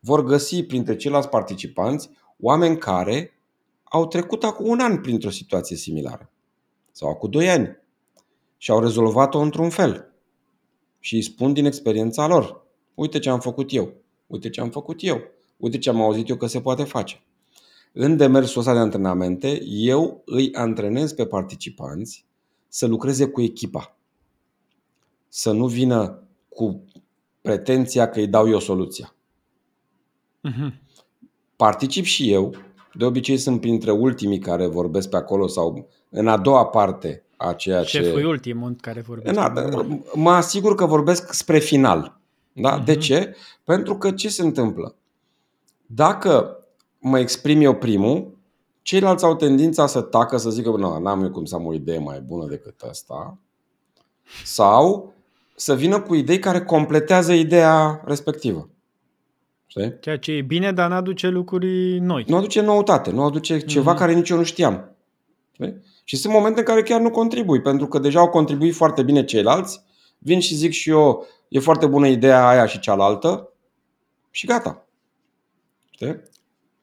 vor 0.00 0.24
găsi 0.24 0.62
printre 0.62 0.96
ceilalți 0.96 1.28
participanți 1.28 2.10
oameni 2.40 2.78
care 2.78 3.38
au 3.84 4.06
trecut 4.06 4.44
acum 4.44 4.68
un 4.68 4.80
an 4.80 5.00
printr-o 5.00 5.30
situație 5.30 5.76
similară 5.76 6.30
sau 6.90 7.08
acum 7.08 7.30
doi 7.30 7.50
ani 7.50 7.76
și 8.56 8.70
au 8.70 8.80
rezolvat-o 8.80 9.38
într-un 9.38 9.70
fel. 9.70 10.12
Și 11.00 11.14
îi 11.14 11.22
spun 11.22 11.52
din 11.52 11.64
experiența 11.64 12.26
lor. 12.26 12.66
Uite 12.94 13.18
ce 13.18 13.30
am 13.30 13.40
făcut 13.40 13.72
eu. 13.72 13.92
Uite 14.26 14.50
ce 14.50 14.60
am 14.60 14.70
făcut 14.70 15.02
eu. 15.02 15.20
Uite 15.62 15.78
ce 15.78 15.88
am 15.88 16.00
auzit 16.00 16.28
eu 16.28 16.36
că 16.36 16.46
se 16.46 16.60
poate 16.60 16.84
face. 16.84 17.22
În 17.92 18.16
demersul 18.16 18.60
ăsta 18.60 18.72
de 18.72 18.78
antrenamente, 18.78 19.62
eu 19.66 20.22
îi 20.24 20.54
antrenez 20.54 21.12
pe 21.12 21.26
participanți 21.26 22.26
să 22.68 22.86
lucreze 22.86 23.26
cu 23.26 23.40
echipa. 23.40 23.96
Să 25.28 25.52
nu 25.52 25.66
vină 25.66 26.22
cu 26.48 26.84
pretenția 27.40 28.08
că 28.08 28.18
îi 28.18 28.26
dau 28.26 28.48
eu 28.48 28.58
soluția. 28.58 29.14
Uh-huh. 30.48 30.72
Particip 31.56 32.04
și 32.04 32.32
eu, 32.32 32.54
de 32.94 33.04
obicei 33.04 33.36
sunt 33.36 33.60
printre 33.60 33.90
ultimii 33.90 34.38
care 34.38 34.66
vorbesc 34.66 35.08
pe 35.08 35.16
acolo 35.16 35.46
sau 35.46 35.88
în 36.08 36.28
a 36.28 36.36
doua 36.36 36.66
parte 36.66 37.24
a 37.36 37.52
ceea 37.52 37.84
ce... 37.84 38.02
Șeful 38.02 38.24
ultimul 38.24 38.76
care 38.80 39.00
vorbește. 39.00 39.32
Da, 39.32 39.52
mă 40.14 40.30
asigur 40.30 40.74
că 40.74 40.86
vorbesc 40.86 41.32
spre 41.32 41.58
final. 41.58 42.20
Da? 42.52 42.80
Uh-huh. 42.80 42.84
De 42.84 42.96
ce? 42.96 43.36
Pentru 43.64 43.98
că 43.98 44.12
ce 44.12 44.28
se 44.28 44.42
întâmplă? 44.42 44.96
Dacă 45.94 46.58
mă 46.98 47.18
exprim 47.18 47.60
eu 47.60 47.74
primul, 47.74 48.38
ceilalți 48.82 49.24
au 49.24 49.36
tendința 49.36 49.86
să 49.86 50.00
tacă, 50.00 50.36
să 50.36 50.50
zică, 50.50 50.70
nu, 50.70 50.98
n-am 50.98 51.22
eu 51.22 51.30
cum 51.30 51.44
să 51.44 51.54
am 51.54 51.66
o 51.66 51.74
idee 51.74 51.98
mai 51.98 52.20
bună 52.20 52.46
decât 52.46 52.80
asta. 52.80 53.38
Sau 54.44 55.14
să 55.54 55.74
vină 55.74 56.00
cu 56.00 56.14
idei 56.14 56.38
care 56.38 56.64
completează 56.64 57.32
ideea 57.32 58.02
respectivă. 58.04 58.68
Știi? 59.66 59.98
Ceea 60.00 60.18
ce 60.18 60.32
e 60.32 60.42
bine, 60.42 60.72
dar 60.72 60.88
nu 60.88 60.94
aduce 60.94 61.28
lucruri 61.28 61.98
noi. 61.98 62.24
Nu 62.26 62.36
aduce 62.36 62.60
noutate, 62.60 63.10
nu 63.10 63.22
aduce 63.22 63.58
ceva 63.58 63.94
mm-hmm. 63.94 63.98
care 63.98 64.12
nici 64.12 64.28
eu 64.28 64.36
nu 64.36 64.42
știam. 64.42 64.96
Știi? 65.52 65.82
Și 66.04 66.16
sunt 66.16 66.32
momente 66.32 66.58
în 66.58 66.66
care 66.66 66.82
chiar 66.82 67.00
nu 67.00 67.10
contribui, 67.10 67.60
pentru 67.60 67.86
că 67.86 67.98
deja 67.98 68.20
au 68.20 68.28
contribuit 68.28 68.74
foarte 68.74 69.02
bine 69.02 69.24
ceilalți, 69.24 69.82
vin 70.18 70.40
și 70.40 70.54
zic 70.54 70.72
și 70.72 70.90
eu, 70.90 71.26
e 71.48 71.58
foarte 71.58 71.86
bună 71.86 72.06
ideea 72.06 72.48
aia 72.48 72.66
și 72.66 72.78
cealaltă 72.78 73.52
și 74.30 74.46
gata. 74.46 74.81
Știi? 76.02 76.22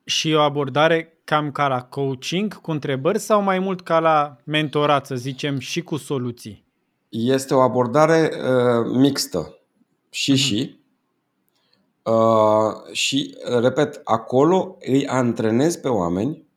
Și 0.03 0.33
o 0.33 0.39
abordare 0.39 1.19
cam 1.23 1.51
ca 1.51 1.67
la 1.67 1.81
coaching, 1.81 2.61
cu 2.61 2.71
întrebări 2.71 3.19
sau 3.19 3.41
mai 3.41 3.59
mult 3.59 3.81
ca 3.81 3.99
la 3.99 4.37
mentorat, 4.43 5.05
să 5.05 5.15
zicem, 5.15 5.59
și 5.59 5.81
cu 5.81 5.97
soluții? 5.97 6.65
Este 7.09 7.53
o 7.53 7.59
abordare 7.59 8.31
uh, 8.33 8.91
mixtă. 8.97 9.57
Și 10.09 10.31
mm-hmm. 10.31 10.35
și. 10.35 10.79
Uh, 12.03 12.91
și, 12.91 13.37
repet, 13.59 14.01
acolo 14.03 14.77
îi 14.79 15.07
antrenez 15.07 15.75
pe 15.75 15.87
oameni 15.87 16.47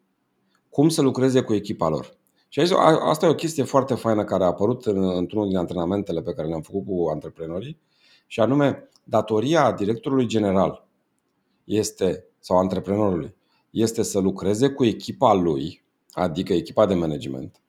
cum 0.70 0.88
să 0.88 1.02
lucreze 1.02 1.40
cu 1.40 1.54
echipa 1.54 1.88
lor. 1.88 2.16
Și 2.48 2.60
aici, 2.60 2.70
asta 3.00 3.26
e 3.26 3.28
o 3.28 3.34
chestie 3.34 3.62
foarte 3.62 3.94
faină 3.94 4.24
care 4.24 4.44
a 4.44 4.46
apărut 4.46 4.86
în, 4.86 5.16
într-unul 5.16 5.48
din 5.48 5.56
antrenamentele 5.56 6.22
pe 6.22 6.32
care 6.32 6.48
le-am 6.48 6.60
făcut 6.60 6.86
cu 6.86 7.08
antreprenorii, 7.12 7.78
și 8.26 8.40
anume, 8.40 8.88
datoria 9.04 9.72
directorului 9.72 10.26
general 10.26 10.86
este, 11.64 12.24
sau 12.42 12.58
antreprenorului, 12.58 13.34
este 13.70 14.02
să 14.02 14.18
lucreze 14.18 14.68
cu 14.68 14.84
echipa 14.84 15.32
lui, 15.32 15.84
adică 16.10 16.52
echipa 16.52 16.86
de 16.86 16.94
management, 16.94 17.60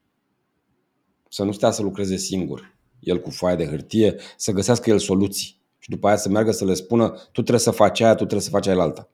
să 1.29 1.43
nu 1.43 1.51
stea 1.51 1.71
să 1.71 1.81
lucreze 1.81 2.15
singur, 2.15 2.77
el 2.99 3.19
cu 3.19 3.29
foaia 3.29 3.55
de 3.55 3.67
hârtie, 3.67 4.15
să 4.37 4.51
găsească 4.51 4.89
el 4.89 4.99
soluții 4.99 5.61
și 5.79 5.89
după 5.89 6.07
aia 6.07 6.15
să 6.15 6.29
meargă 6.29 6.51
să 6.51 6.65
le 6.65 6.73
spună 6.73 7.09
tu 7.09 7.31
trebuie 7.31 7.59
să 7.59 7.71
faci 7.71 7.99
aia, 7.99 8.11
tu 8.11 8.15
trebuie 8.15 8.41
să 8.41 8.49
faci 8.49 8.67
aia 8.67 8.81
alta. 8.81 9.09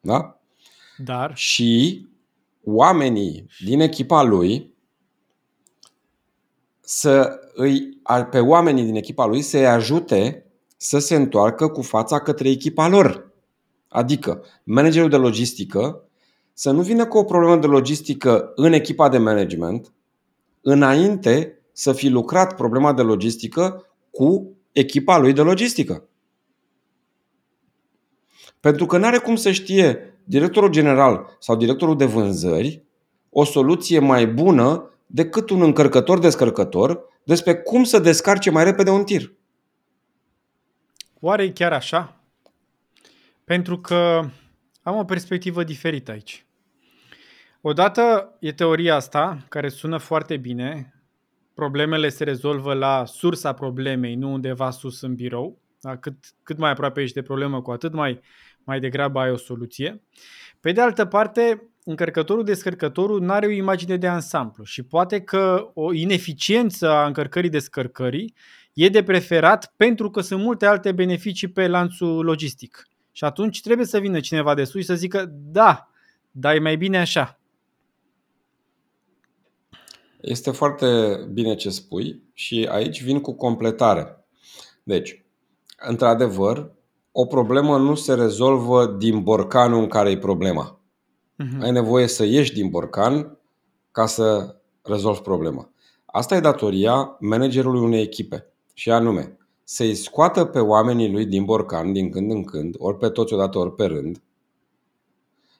Da? 0.00 0.40
Dar? 0.96 1.36
Și 1.36 2.06
oamenii 2.64 3.46
din 3.64 3.80
echipa 3.80 4.22
lui 4.22 4.74
să 6.80 7.40
îi, 7.54 8.00
pe 8.30 8.40
oamenii 8.40 8.84
din 8.84 8.94
echipa 8.94 9.26
lui 9.26 9.42
să-i 9.42 9.66
ajute 9.66 10.46
să 10.76 10.98
se 10.98 11.14
întoarcă 11.14 11.68
cu 11.68 11.82
fața 11.82 12.20
către 12.20 12.48
echipa 12.48 12.88
lor. 12.88 13.23
Adică 13.94 14.44
managerul 14.64 15.08
de 15.08 15.16
logistică 15.16 16.08
să 16.52 16.70
nu 16.70 16.82
vină 16.82 17.06
cu 17.06 17.18
o 17.18 17.24
problemă 17.24 17.56
de 17.56 17.66
logistică 17.66 18.52
în 18.54 18.72
echipa 18.72 19.08
de 19.08 19.18
management 19.18 19.92
înainte 20.60 21.62
să 21.72 21.92
fi 21.92 22.08
lucrat 22.08 22.54
problema 22.54 22.92
de 22.92 23.02
logistică 23.02 23.86
cu 24.10 24.56
echipa 24.72 25.18
lui 25.18 25.32
de 25.32 25.42
logistică. 25.42 26.08
Pentru 28.60 28.86
că 28.86 28.98
nu 28.98 29.06
are 29.06 29.18
cum 29.18 29.36
să 29.36 29.50
știe 29.50 30.18
directorul 30.24 30.70
general 30.70 31.36
sau 31.38 31.56
directorul 31.56 31.96
de 31.96 32.04
vânzări 32.04 32.84
o 33.30 33.44
soluție 33.44 33.98
mai 33.98 34.26
bună 34.26 34.90
decât 35.06 35.50
un 35.50 35.62
încărcător-descărcător 35.62 37.00
despre 37.24 37.54
cum 37.54 37.84
să 37.84 37.98
descarce 37.98 38.50
mai 38.50 38.64
repede 38.64 38.90
un 38.90 39.04
tir. 39.04 39.32
Oare 41.20 41.42
e 41.42 41.50
chiar 41.50 41.72
așa? 41.72 42.23
Pentru 43.44 43.80
că 43.80 44.28
am 44.82 44.96
o 44.96 45.04
perspectivă 45.04 45.64
diferită 45.64 46.10
aici. 46.10 46.46
Odată 47.60 48.36
e 48.40 48.52
teoria 48.52 48.94
asta, 48.94 49.44
care 49.48 49.68
sună 49.68 49.98
foarte 49.98 50.36
bine. 50.36 50.94
Problemele 51.54 52.08
se 52.08 52.24
rezolvă 52.24 52.74
la 52.74 53.04
sursa 53.04 53.52
problemei, 53.52 54.14
nu 54.14 54.32
undeva 54.32 54.70
sus 54.70 55.00
în 55.00 55.14
birou. 55.14 55.58
Da? 55.80 55.96
Cât, 55.96 56.14
cât 56.42 56.58
mai 56.58 56.70
aproape 56.70 57.00
ești 57.00 57.14
de 57.14 57.22
problemă, 57.22 57.62
cu 57.62 57.70
atât 57.70 57.92
mai, 57.92 58.20
mai 58.64 58.80
degrabă 58.80 59.20
ai 59.20 59.30
o 59.30 59.36
soluție. 59.36 60.02
Pe 60.60 60.72
de 60.72 60.80
altă 60.80 61.04
parte, 61.04 61.70
încărcătorul 61.84 62.44
descărcătorul 62.44 63.20
nu 63.20 63.32
are 63.32 63.46
o 63.46 63.50
imagine 63.50 63.96
de 63.96 64.06
ansamblu 64.08 64.64
și 64.64 64.82
poate 64.82 65.20
că 65.20 65.70
o 65.74 65.92
ineficiență 65.92 66.90
a 66.90 67.06
încărcării 67.06 67.50
descărcării 67.50 68.34
e 68.72 68.88
de 68.88 69.02
preferat 69.02 69.72
pentru 69.76 70.10
că 70.10 70.20
sunt 70.20 70.42
multe 70.42 70.66
alte 70.66 70.92
beneficii 70.92 71.48
pe 71.48 71.68
lanțul 71.68 72.24
logistic. 72.24 72.88
Și 73.16 73.24
atunci 73.24 73.60
trebuie 73.60 73.86
să 73.86 73.98
vină 73.98 74.20
cineva 74.20 74.54
de 74.54 74.64
sus 74.64 74.80
și 74.80 74.86
să 74.86 74.94
zică 74.94 75.32
da, 75.32 75.90
dar 76.30 76.54
e 76.54 76.58
mai 76.58 76.76
bine 76.76 76.98
așa. 76.98 77.38
Este 80.20 80.50
foarte 80.50 81.16
bine 81.32 81.54
ce 81.54 81.70
spui 81.70 82.22
și 82.32 82.68
aici 82.70 83.02
vin 83.02 83.20
cu 83.20 83.34
completare. 83.34 84.24
Deci, 84.82 85.24
într-adevăr, 85.76 86.72
o 87.12 87.26
problemă 87.26 87.78
nu 87.78 87.94
se 87.94 88.14
rezolvă 88.14 88.86
din 88.86 89.22
borcanul 89.22 89.80
în 89.80 89.88
care 89.88 90.10
e 90.10 90.18
problema. 90.18 90.80
Uh-huh. 91.42 91.60
Ai 91.60 91.70
nevoie 91.70 92.06
să 92.06 92.24
ieși 92.24 92.52
din 92.52 92.70
borcan 92.70 93.38
ca 93.90 94.06
să 94.06 94.56
rezolvi 94.82 95.20
problema. 95.20 95.72
Asta 96.04 96.36
e 96.36 96.40
datoria 96.40 97.16
managerului 97.20 97.80
unei 97.80 98.02
echipe. 98.02 98.52
Și 98.72 98.90
anume, 98.90 99.38
să-i 99.64 99.94
scoată 99.94 100.44
pe 100.44 100.58
oamenii 100.58 101.10
lui 101.10 101.26
din 101.26 101.44
borcan 101.44 101.92
din 101.92 102.10
când 102.10 102.30
în 102.30 102.44
când, 102.44 102.74
ori 102.78 102.98
pe 102.98 103.08
toți 103.08 103.32
odată, 103.32 103.58
ori 103.58 103.74
pe 103.74 103.84
rând, 103.84 104.22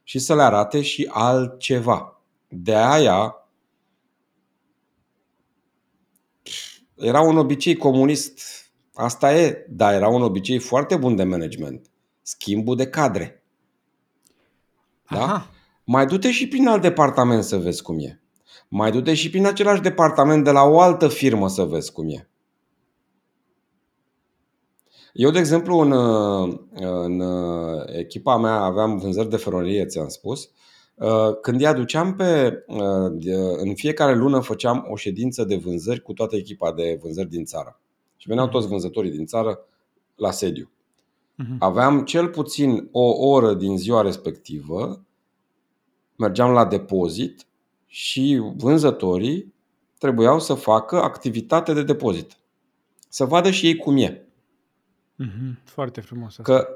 și 0.02 0.18
să 0.18 0.34
le 0.34 0.42
arate 0.42 0.82
și 0.82 1.08
altceva. 1.10 2.20
De 2.48 2.74
aia 2.74 3.48
era 6.94 7.20
un 7.20 7.36
obicei 7.36 7.76
comunist, 7.76 8.40
asta 8.94 9.34
e, 9.34 9.66
dar 9.68 9.94
era 9.94 10.08
un 10.08 10.22
obicei 10.22 10.58
foarte 10.58 10.96
bun 10.96 11.16
de 11.16 11.24
management. 11.24 11.86
Schimbul 12.22 12.76
de 12.76 12.86
cadre. 12.86 13.44
Da? 15.10 15.22
Aha. 15.22 15.48
Mai 15.84 16.06
du-te 16.06 16.30
și 16.30 16.48
prin 16.48 16.68
alt 16.68 16.82
departament 16.82 17.44
să 17.44 17.56
vezi 17.56 17.82
cum 17.82 17.98
e. 17.98 18.20
Mai 18.68 18.90
du-te 18.90 19.14
și 19.14 19.30
prin 19.30 19.46
același 19.46 19.80
departament 19.80 20.44
de 20.44 20.50
la 20.50 20.62
o 20.62 20.80
altă 20.80 21.08
firmă 21.08 21.48
să 21.48 21.64
vezi 21.64 21.92
cum 21.92 22.08
e. 22.08 22.28
Eu, 25.16 25.30
de 25.30 25.38
exemplu, 25.38 25.78
în, 25.78 25.92
în 27.04 27.22
echipa 27.86 28.36
mea 28.36 28.60
aveam 28.60 28.98
vânzări 28.98 29.28
de 29.28 29.36
feronie, 29.36 29.86
ți-am 29.86 30.08
spus. 30.08 30.50
Când 31.40 31.60
îi 31.60 31.66
aduceam 31.66 32.14
pe. 32.14 32.64
În 33.56 33.74
fiecare 33.74 34.14
lună 34.14 34.40
făceam 34.40 34.86
o 34.90 34.96
ședință 34.96 35.44
de 35.44 35.56
vânzări 35.56 36.02
cu 36.02 36.12
toată 36.12 36.36
echipa 36.36 36.72
de 36.72 36.98
vânzări 37.02 37.28
din 37.28 37.44
țară. 37.44 37.80
Și 38.16 38.28
veneau 38.28 38.48
toți 38.48 38.66
vânzătorii 38.66 39.10
din 39.10 39.26
țară 39.26 39.58
la 40.14 40.30
sediu. 40.30 40.70
Mhm. 41.34 41.56
Aveam 41.58 42.04
cel 42.04 42.28
puțin 42.28 42.88
o 42.92 43.28
oră 43.28 43.54
din 43.54 43.78
ziua 43.78 44.02
respectivă, 44.02 45.04
mergeam 46.16 46.52
la 46.52 46.64
depozit 46.64 47.46
și 47.86 48.42
vânzătorii 48.56 49.54
trebuiau 49.98 50.40
să 50.40 50.54
facă 50.54 51.02
activitate 51.02 51.72
de 51.72 51.82
depozit. 51.82 52.36
Să 53.08 53.24
vadă 53.24 53.50
și 53.50 53.66
ei 53.66 53.76
cum 53.76 53.96
e. 53.96 54.23
Mm-hmm. 55.22 55.64
Foarte 55.64 56.00
frumos. 56.00 56.38
Asta. 56.38 56.42
Că 56.42 56.68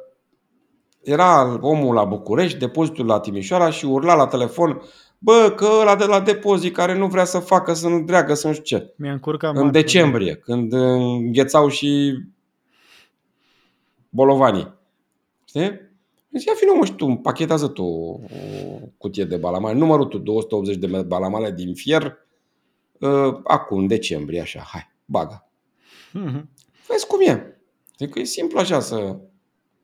era 1.02 1.58
omul 1.60 1.94
la 1.94 2.04
București, 2.04 2.58
depozitul 2.58 3.06
la 3.06 3.20
Timișoara 3.20 3.70
și 3.70 3.84
urla 3.84 4.14
la 4.14 4.26
telefon 4.26 4.82
Bă, 5.18 5.52
că 5.56 5.68
ăla 5.80 5.96
de 5.96 6.04
la 6.04 6.20
depozit 6.20 6.74
care 6.74 6.94
nu 6.94 7.06
vrea 7.06 7.24
să 7.24 7.38
facă, 7.38 7.72
să 7.72 7.88
nu 7.88 8.02
dreagă, 8.02 8.34
să 8.34 8.46
nu 8.46 8.52
știu 8.52 8.78
ce. 8.78 8.94
Mi-a 8.96 9.12
încurcat 9.12 9.56
În 9.56 9.70
decembrie, 9.70 10.34
când 10.34 10.72
înghețau 10.72 11.68
și 11.68 12.14
bolovanii. 14.08 14.74
Știi? 15.44 15.86
Deci 16.28 16.44
ia 16.44 16.52
fi 16.56 16.64
mă 16.64 16.84
și 16.84 16.92
tu, 16.92 17.06
împachetează 17.06 17.68
tu 17.68 17.82
o 17.82 18.18
cutie 18.98 19.24
de 19.24 19.36
balamale, 19.36 19.78
numărul 19.78 20.04
tu 20.04 20.18
280 20.18 20.76
de 20.76 21.02
balamale 21.02 21.50
din 21.50 21.74
fier, 21.74 22.18
uh, 23.00 23.40
acum, 23.44 23.78
în 23.78 23.86
decembrie, 23.86 24.40
așa, 24.40 24.60
hai, 24.66 24.90
bagă. 25.04 25.48
Mm-hmm. 26.08 26.42
Vezi 26.88 27.06
cum 27.06 27.20
e. 27.20 27.57
Adică 27.98 28.18
e 28.18 28.24
simplu 28.24 28.58
așa 28.58 28.80
să 28.80 29.16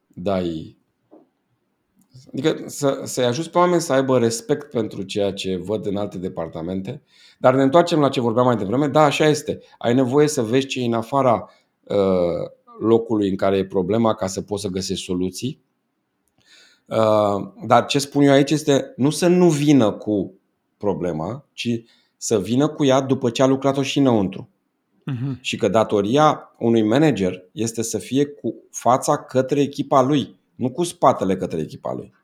dai... 0.08 0.78
Adică 2.32 2.64
să, 2.66 3.00
să-i 3.04 3.24
ajuți 3.24 3.50
pe 3.50 3.58
oameni 3.58 3.80
să 3.80 3.92
aibă 3.92 4.18
respect 4.18 4.70
pentru 4.70 5.02
ceea 5.02 5.32
ce 5.32 5.56
văd 5.56 5.86
în 5.86 5.96
alte 5.96 6.18
departamente. 6.18 7.02
Dar 7.38 7.54
ne 7.54 7.62
întoarcem 7.62 8.00
la 8.00 8.08
ce 8.08 8.20
vorbeam 8.20 8.46
mai 8.46 8.56
devreme. 8.56 8.86
Da, 8.88 9.02
așa 9.02 9.28
este. 9.28 9.60
Ai 9.78 9.94
nevoie 9.94 10.28
să 10.28 10.42
vezi 10.42 10.66
ce 10.66 10.80
e 10.80 10.84
în 10.84 10.92
afara 10.92 11.50
uh, 11.82 12.50
locului 12.78 13.28
în 13.28 13.36
care 13.36 13.56
e 13.56 13.66
problema 13.66 14.14
ca 14.14 14.26
să 14.26 14.42
poți 14.42 14.62
să 14.62 14.68
găsești 14.68 15.04
soluții. 15.04 15.62
Uh, 16.86 17.52
dar 17.66 17.86
ce 17.86 17.98
spun 17.98 18.22
eu 18.22 18.32
aici 18.32 18.50
este 18.50 18.92
nu 18.96 19.10
să 19.10 19.26
nu 19.26 19.50
vină 19.50 19.92
cu 19.92 20.34
problema, 20.76 21.46
ci 21.52 21.82
să 22.16 22.40
vină 22.40 22.68
cu 22.68 22.84
ea 22.84 23.00
după 23.00 23.30
ce 23.30 23.42
a 23.42 23.46
lucrat-o 23.46 23.82
și 23.82 23.98
înăuntru. 23.98 24.48
Uh-huh. 25.12 25.40
Și 25.40 25.57
că 25.57 25.68
datoria 25.68 26.55
unui 26.59 26.82
manager 26.82 27.44
este 27.52 27.82
să 27.82 27.98
fie 27.98 28.26
cu 28.26 28.55
fața 28.70 29.18
către 29.18 29.61
echipa 29.61 30.02
lui, 30.02 30.36
nu 30.55 30.70
cu 30.70 30.82
spatele 30.82 31.36
către 31.36 31.61
echipa 31.61 31.92
lui. 31.92 32.14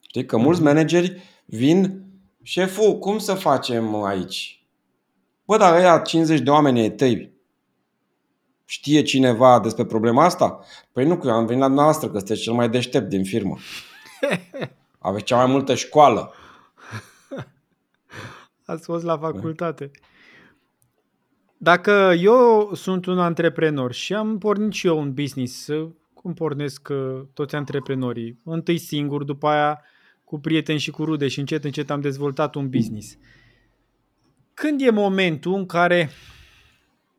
Știi 0.00 0.26
că 0.26 0.36
uh-huh. 0.36 0.42
mulți 0.42 0.62
manageri 0.62 1.22
vin, 1.44 2.04
șeful, 2.42 2.98
cum 2.98 3.18
să 3.18 3.34
facem 3.34 3.94
aici? 3.94 4.66
Bă, 5.44 5.56
dar 5.56 5.74
ăia 5.74 5.98
50 5.98 6.40
de 6.40 6.50
oameni 6.50 6.80
ai 6.80 6.90
tăi, 6.90 7.32
știe 8.64 9.02
cineva 9.02 9.60
despre 9.60 9.84
problema 9.84 10.24
asta? 10.24 10.60
Păi 10.92 11.04
nu, 11.04 11.16
că 11.16 11.28
eu 11.28 11.34
am 11.34 11.46
venit 11.46 11.62
la 11.62 11.68
noastră, 11.68 12.08
că 12.08 12.18
sunteți 12.18 12.40
cel 12.40 12.52
mai 12.52 12.68
deștept 12.68 13.08
din 13.08 13.24
firmă. 13.24 13.58
Aveți 14.98 15.24
cea 15.24 15.36
mai 15.36 15.46
multă 15.46 15.74
școală. 15.74 16.32
Ați 18.64 18.84
fost 18.84 19.04
la 19.04 19.18
facultate. 19.18 19.90
Dacă 21.60 22.14
eu 22.18 22.70
sunt 22.74 23.06
un 23.06 23.18
antreprenor 23.18 23.92
și 23.92 24.14
am 24.14 24.38
pornit 24.38 24.72
și 24.72 24.86
eu 24.86 24.98
un 24.98 25.12
business, 25.12 25.68
cum 26.14 26.34
pornesc 26.34 26.88
uh, 26.90 27.22
toți 27.34 27.54
antreprenorii, 27.54 28.40
întâi 28.44 28.78
singur, 28.78 29.24
după 29.24 29.46
aia 29.46 29.82
cu 30.24 30.38
prieteni 30.38 30.78
și 30.78 30.90
cu 30.90 31.04
rude 31.04 31.28
și 31.28 31.38
încet, 31.38 31.64
încet 31.64 31.90
am 31.90 32.00
dezvoltat 32.00 32.54
un 32.54 32.68
business. 32.68 33.16
Când 34.54 34.80
e 34.80 34.90
momentul 34.90 35.54
în 35.54 35.66
care 35.66 36.10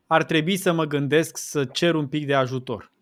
ar 0.06 0.24
trebui 0.24 0.56
să 0.56 0.72
mă 0.72 0.84
gândesc 0.84 1.36
să 1.36 1.64
cer 1.64 1.94
un 1.94 2.06
pic 2.06 2.26
de 2.26 2.34
ajutor? 2.34 2.92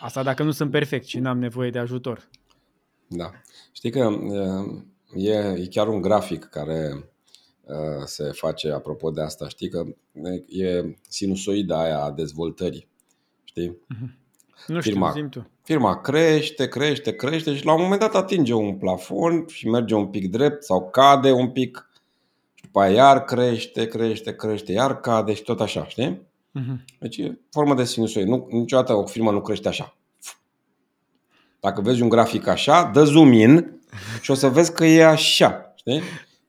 Asta 0.00 0.22
dacă 0.22 0.42
nu 0.42 0.50
sunt 0.50 0.70
perfect 0.70 1.06
și 1.06 1.18
n-am 1.18 1.38
nevoie 1.38 1.70
de 1.70 1.78
ajutor. 1.78 2.28
Da. 3.06 3.30
Știi 3.72 3.90
că 3.90 4.06
uh, 4.06 4.82
e, 5.14 5.32
e 5.36 5.66
chiar 5.70 5.88
un 5.88 6.00
grafic 6.00 6.44
care 6.44 6.92
Uh, 6.92 7.04
se 8.04 8.30
face 8.32 8.70
apropo 8.70 9.10
de 9.10 9.22
asta. 9.22 9.48
Știi 9.48 9.68
că 9.68 9.84
e 10.48 10.96
sinusoida 11.08 11.82
aia 11.82 12.02
a 12.02 12.10
dezvoltării. 12.10 12.88
Știi? 13.44 13.68
Uh-huh. 13.70 14.16
Nu 14.66 14.80
știu, 14.80 14.92
firma, 14.92 15.12
tu. 15.30 15.50
firma 15.62 16.00
crește, 16.00 16.68
crește, 16.68 17.14
crește 17.14 17.56
și 17.56 17.64
la 17.64 17.72
un 17.72 17.82
moment 17.82 18.00
dat 18.00 18.14
atinge 18.14 18.54
un 18.54 18.76
plafon 18.76 19.44
și 19.46 19.68
merge 19.68 19.94
un 19.94 20.06
pic 20.06 20.30
drept 20.30 20.64
sau 20.64 20.90
cade 20.90 21.30
un 21.30 21.50
pic 21.50 21.90
și 22.54 22.64
după 22.64 22.80
aia 22.80 22.92
iar 22.92 23.24
crește, 23.24 23.86
crește, 23.86 24.34
crește, 24.34 24.72
iar 24.72 25.00
cade 25.00 25.34
și 25.34 25.42
tot 25.42 25.60
așa, 25.60 25.86
știi? 25.86 26.26
Uh-huh. 26.58 26.84
Deci 26.98 27.16
e 27.16 27.38
formă 27.50 27.74
de 27.74 27.84
sinusoidă. 27.84 28.28
Nu, 28.28 28.46
niciodată 28.50 28.92
o 28.92 29.06
firmă 29.06 29.30
nu 29.30 29.40
crește 29.40 29.68
așa. 29.68 29.96
Dacă 31.60 31.80
vezi 31.80 32.02
un 32.02 32.08
grafic 32.08 32.46
așa, 32.46 32.90
dă 32.94 33.04
zoom 33.04 33.32
in 33.32 33.80
și 34.22 34.30
o 34.30 34.34
să 34.34 34.48
vezi 34.48 34.72
că 34.72 34.84
e 34.84 35.04
așa. 35.04 35.72
Știi? 35.76 36.00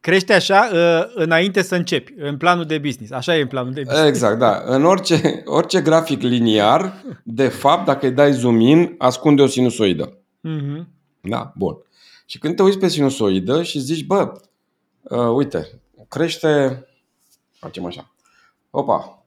Crește 0.02 0.34
așa 0.34 0.70
uh, 0.74 1.12
înainte 1.16 1.62
să 1.62 1.76
începi, 1.76 2.14
în 2.18 2.38
planul 2.38 2.66
de 2.66 2.78
business. 2.78 3.12
Așa 3.12 3.38
e 3.38 3.42
în 3.42 3.48
planul 3.48 3.74
de 3.74 3.82
business. 3.82 4.08
Exact, 4.08 4.40
da. 4.40 4.62
În 4.66 4.86
orice, 4.86 5.44
orice 5.46 5.82
grafic 5.82 6.22
liniar, 6.22 7.04
de 7.24 7.48
fapt, 7.48 7.86
dacă 7.86 8.06
îi 8.06 8.12
dai 8.12 8.34
zoom 8.34 8.60
in, 8.60 8.96
ascunde 8.98 9.42
o 9.42 9.48
sinusoidă. 9.48 10.18
Mm-hmm. 10.48 10.86
Da, 11.22 11.54
bun. 11.56 11.78
Și 12.26 12.38
când 12.38 12.56
te 12.56 12.64
uiți 12.64 12.78
pe 12.78 12.88
sinusoidă 12.88 13.64
și 13.64 13.80
zici, 13.80 14.06
bă, 14.06 14.32
uh, 15.02 15.30
uite, 15.34 15.82
crește, 16.08 16.86
facem 17.60 17.86
așa, 17.86 18.14
opa. 18.70 19.24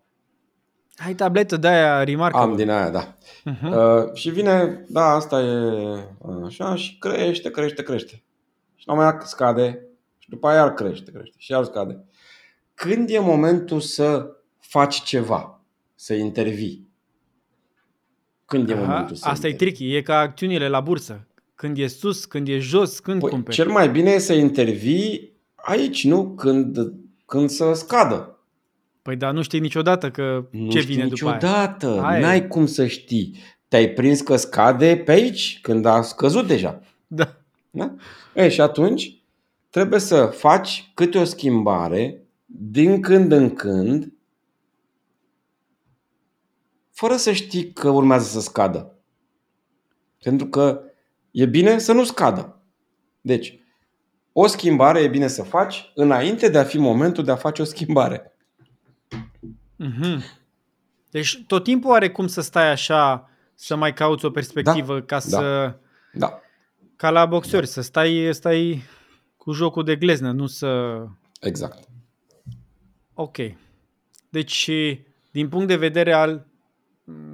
Ai 1.07 1.15
tabletă 1.15 1.57
de 1.57 1.69
aia 1.69 2.05
remarcă. 2.05 2.39
Am 2.39 2.57
din 2.57 2.71
aia, 2.71 2.91
da. 2.91 3.15
Uh-huh. 3.15 3.71
Uh, 3.71 4.15
și 4.15 4.31
vine, 4.31 4.85
da, 4.89 5.05
asta 5.05 5.41
e 5.41 5.55
așa 6.45 6.75
și 6.75 6.99
crește, 6.99 7.51
crește, 7.51 7.83
crește. 7.83 8.23
Și 8.77 8.87
la 8.87 8.93
un 8.93 8.99
moment 8.99 9.19
dat 9.19 9.29
scade, 9.29 9.87
după 10.27 10.49
aia 10.49 10.57
iar 10.57 10.75
crește, 10.75 11.11
crește 11.11 11.37
și 11.39 11.51
iar 11.51 11.65
scade. 11.65 12.05
Când 12.75 13.11
e 13.11 13.19
momentul 13.19 13.81
să 13.81 14.27
faci 14.59 15.03
ceva, 15.03 15.61
să 15.95 16.15
intervii? 16.15 16.89
Când 18.45 18.71
e 18.71 18.73
Aha, 18.73 18.83
momentul 18.83 19.17
să 19.17 19.29
Asta 19.29 19.47
intervii? 19.49 19.69
e 19.69 19.71
tricky, 19.71 19.97
e 19.97 20.03
ca 20.03 20.19
acțiunile 20.19 20.69
la 20.69 20.81
bursă. 20.81 21.27
Când 21.55 21.79
e 21.79 21.87
sus, 21.87 22.25
când 22.25 22.49
e 22.49 22.59
jos, 22.59 22.99
când 22.99 23.21
păi, 23.21 23.31
cumperi. 23.31 23.57
Cel 23.57 23.69
mai 23.69 23.91
bine 23.91 24.11
e 24.11 24.19
să 24.19 24.33
intervii 24.33 25.33
aici, 25.55 26.05
nu? 26.05 26.35
Când, 26.35 26.93
când 27.27 27.51
să 27.51 27.73
scadă. 27.75 28.39
Păi 29.03 29.17
da, 29.17 29.31
nu 29.31 29.43
știi 29.43 29.61
niciodată 29.61 30.11
că 30.11 30.47
nu 30.51 30.71
ce 30.71 30.81
vine 30.81 31.05
niciodată. 31.05 31.87
după 31.87 32.01
aia. 32.03 32.21
N-ai 32.21 32.49
cum 32.49 32.67
să 32.67 32.87
știi. 32.87 33.37
Te-ai 33.69 33.89
prins 33.89 34.21
că 34.21 34.37
scade 34.37 34.97
pe 34.97 35.13
aici, 35.13 35.59
când 35.63 35.85
a 35.85 36.03
scăzut 36.03 36.47
deja. 36.47 36.81
Da. 37.07 37.37
da? 37.71 37.95
E, 38.35 38.49
și 38.49 38.61
atunci 38.61 39.22
trebuie 39.73 40.01
să 40.01 40.27
faci 40.27 40.91
câte 40.95 41.19
o 41.19 41.25
schimbare 41.25 42.27
din 42.47 43.01
când 43.01 43.33
în 43.33 43.55
când 43.55 44.13
fără 46.91 47.17
să 47.17 47.33
știi 47.33 47.73
că 47.73 47.89
urmează 47.89 48.29
să 48.29 48.41
scadă. 48.41 48.95
Pentru 50.23 50.47
că 50.47 50.83
e 51.31 51.47
bine 51.47 51.79
să 51.79 51.93
nu 51.93 52.05
scadă. 52.05 52.61
Deci, 53.21 53.59
o 54.33 54.47
schimbare 54.47 55.01
e 55.01 55.09
bine 55.09 55.29
să 55.29 55.43
faci 55.43 55.93
înainte 55.95 56.49
de 56.49 56.59
a 56.59 56.65
fi 56.65 56.79
momentul 56.79 57.25
de 57.25 57.31
a 57.31 57.37
face 57.37 57.63
o 57.63 57.65
schimbare. 57.65 58.37
Mm-hmm. 59.85 60.19
Deci 61.11 61.45
tot 61.47 61.65
timpul 61.65 61.93
are 61.93 62.11
cum 62.11 62.27
să 62.27 62.41
stai 62.41 62.71
așa, 62.71 63.31
să 63.55 63.77
mai 63.77 63.93
cauți 63.93 64.25
o 64.25 64.31
perspectivă 64.31 64.99
da, 64.99 65.05
ca 65.05 65.17
da, 65.17 65.21
să... 65.21 65.75
Da. 66.13 66.41
Ca 66.97 67.11
la 67.11 67.27
boxeri, 67.27 67.65
da. 67.65 67.71
să 67.71 67.81
stai, 67.81 68.29
stai 68.33 68.83
cu 69.43 69.53
jocul 69.53 69.85
de 69.85 69.97
gleznă, 69.97 70.31
nu 70.31 70.47
să... 70.47 71.03
Exact. 71.41 71.89
Ok. 73.15 73.37
Deci, 74.29 74.71
din 75.31 75.49
punct 75.49 75.67
de 75.67 75.77
vedere 75.77 76.13
al 76.13 76.47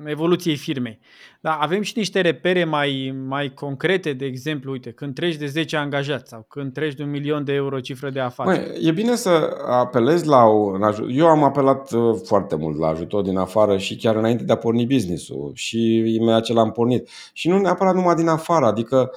evoluției 0.04 0.56
firmei. 0.56 0.98
Dar 1.40 1.56
avem 1.60 1.82
și 1.82 1.92
niște 1.96 2.20
repere 2.20 2.64
mai, 2.64 3.14
mai 3.26 3.54
concrete, 3.54 4.12
de 4.12 4.24
exemplu, 4.24 4.70
uite, 4.70 4.90
când 4.90 5.14
treci 5.14 5.36
de 5.36 5.46
10 5.46 5.76
angajați 5.76 6.28
sau 6.28 6.46
când 6.48 6.72
treci 6.72 6.94
de 6.94 7.02
un 7.02 7.10
milion 7.10 7.44
de 7.44 7.52
euro 7.52 7.80
cifră 7.80 8.10
de 8.10 8.20
afaceri. 8.20 8.68
Măi, 8.68 8.86
e 8.86 8.90
bine 8.90 9.14
să 9.14 9.56
apelezi 9.66 10.26
la 10.26 10.44
un 10.44 10.82
ajutor. 10.82 11.10
Eu 11.10 11.26
am 11.26 11.42
apelat 11.42 11.92
uh, 11.92 12.16
foarte 12.24 12.56
mult 12.56 12.78
la 12.78 12.86
ajutor 12.86 13.22
din 13.22 13.36
afară 13.36 13.78
și 13.78 13.96
chiar 13.96 14.16
înainte 14.16 14.44
de 14.44 14.52
a 14.52 14.56
porni 14.56 14.86
business-ul 14.86 15.50
și 15.54 15.96
imediat 15.96 16.42
ce 16.42 16.52
l-am 16.52 16.72
pornit. 16.72 17.08
Și 17.32 17.48
nu 17.48 17.58
neapărat 17.58 17.94
numai 17.94 18.14
din 18.14 18.28
afară, 18.28 18.66
adică 18.66 19.10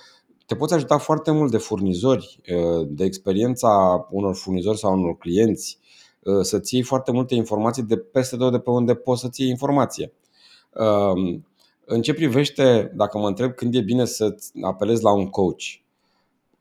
te 0.52 0.58
poți 0.58 0.74
ajuta 0.74 0.98
foarte 0.98 1.32
mult 1.32 1.52
de 1.52 1.58
furnizori, 1.58 2.40
uh, 2.56 2.88
de 2.90 3.04
experiența 3.04 4.08
unor 4.10 4.36
furnizori 4.36 4.78
sau 4.78 4.94
unor 4.94 5.18
clienți, 5.18 5.80
uh, 6.20 6.42
să-ți 6.42 6.76
iei 6.76 6.84
foarte 6.84 7.12
multe 7.12 7.36
informații 7.36 7.84
de 7.84 7.98
peste 7.98 8.38
tot 8.38 8.52
de 8.52 8.60
pe 8.60 8.70
unde 8.70 8.96
poți 8.96 9.22
să-ți 9.22 9.42
iei 9.42 9.50
informație. 9.50 10.14
Um, 10.74 11.46
în 11.86 12.02
ce 12.02 12.14
privește, 12.14 12.92
dacă 12.96 13.18
mă 13.18 13.28
întreb 13.28 13.54
când 13.54 13.76
e 13.76 13.82
bine 13.82 14.06
să 14.06 14.36
apelezi 14.62 15.04
la 15.04 15.12
un 15.12 15.30
coach, 15.30 15.64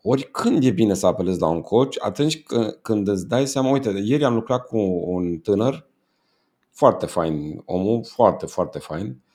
ori 0.02 0.28
când 0.30 0.64
e 0.64 0.70
bine 0.70 0.94
să 0.94 1.06
apelezi 1.06 1.40
la 1.40 1.48
un 1.48 1.60
coach, 1.60 1.94
atunci 1.98 2.42
când 2.82 3.08
îți 3.08 3.28
dai 3.28 3.46
seama, 3.46 3.70
uite, 3.70 4.02
ieri 4.04 4.24
am 4.24 4.34
lucrat 4.34 4.66
cu 4.66 4.78
un 5.04 5.38
tânăr, 5.38 5.86
foarte 6.70 7.06
fain, 7.06 7.62
omul, 7.64 8.04
foarte, 8.04 8.46
foarte 8.46 8.78
fain, 8.78 9.06
uh, 9.06 9.29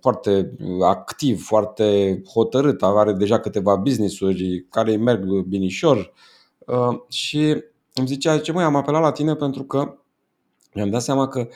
foarte 0.00 0.52
activ, 0.82 1.42
foarte 1.42 2.20
hotărât, 2.32 2.82
are 2.82 3.12
deja 3.12 3.40
câteva 3.40 3.76
business-uri 3.76 4.66
care 4.70 4.90
îi 4.90 4.96
merg 4.96 5.24
binișor 5.42 6.12
uh, 6.66 6.98
și 7.08 7.62
îmi 7.94 8.06
zicea, 8.06 8.38
ce 8.38 8.52
măi, 8.52 8.64
am 8.64 8.76
apelat 8.76 9.02
la 9.02 9.12
tine 9.12 9.34
pentru 9.34 9.62
că 9.62 9.98
mi-am 10.74 10.90
dat 10.90 11.02
seama 11.02 11.28
că 11.28 11.48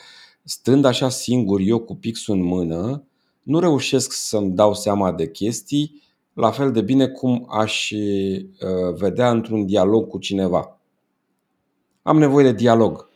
stând 0.43 0.85
așa 0.85 1.09
singur 1.09 1.59
eu 1.59 1.79
cu 1.79 1.95
pixul 1.95 2.35
în 2.35 2.43
mână, 2.43 3.03
nu 3.43 3.59
reușesc 3.59 4.11
să-mi 4.11 4.51
dau 4.51 4.73
seama 4.73 5.11
de 5.11 5.31
chestii 5.31 6.01
la 6.33 6.51
fel 6.51 6.71
de 6.71 6.81
bine 6.81 7.07
cum 7.07 7.47
aș 7.49 7.91
uh, 7.91 8.93
vedea 8.95 9.31
într-un 9.31 9.65
dialog 9.65 10.07
cu 10.07 10.17
cineva. 10.17 10.79
Am 12.01 12.17
nevoie 12.17 12.45
de 12.45 12.53
dialog. 12.53 13.08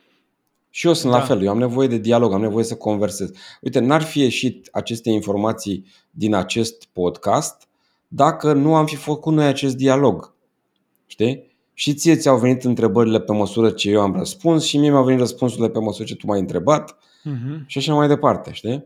Și 0.76 0.88
eu 0.88 0.94
sunt 0.94 1.12
da. 1.12 1.18
la 1.18 1.24
fel, 1.24 1.44
eu 1.44 1.50
am 1.50 1.58
nevoie 1.58 1.88
de 1.88 1.98
dialog, 1.98 2.34
am 2.34 2.42
nevoie 2.42 2.64
să 2.64 2.76
conversez. 2.76 3.32
Uite, 3.62 3.80
n-ar 3.80 4.02
fi 4.02 4.20
ieșit 4.20 4.70
aceste 4.72 5.10
informații 5.10 5.86
din 6.10 6.34
acest 6.36 6.86
podcast 6.86 7.68
dacă 8.08 8.54
nu 8.54 8.76
am 8.76 8.86
fi 8.86 8.96
făcut 8.96 9.34
noi 9.34 9.46
acest 9.46 9.76
dialog. 9.76 10.34
Știi? 11.06 11.58
Și 11.74 11.94
ție 11.94 12.16
ți-au 12.16 12.38
venit 12.38 12.64
întrebările 12.64 13.20
pe 13.20 13.32
măsură 13.32 13.70
ce 13.70 13.90
eu 13.90 14.02
am 14.02 14.16
răspuns 14.16 14.64
și 14.64 14.78
mie 14.78 14.90
mi-au 14.90 15.04
venit 15.04 15.20
răspunsurile 15.20 15.70
pe 15.70 15.80
măsură 15.80 16.08
ce 16.08 16.16
tu 16.16 16.26
m-ai 16.26 16.40
întrebat 16.40 16.94
uh-huh. 16.94 17.66
și 17.66 17.78
așa 17.78 17.94
mai 17.94 18.08
departe, 18.08 18.52
știi? 18.52 18.86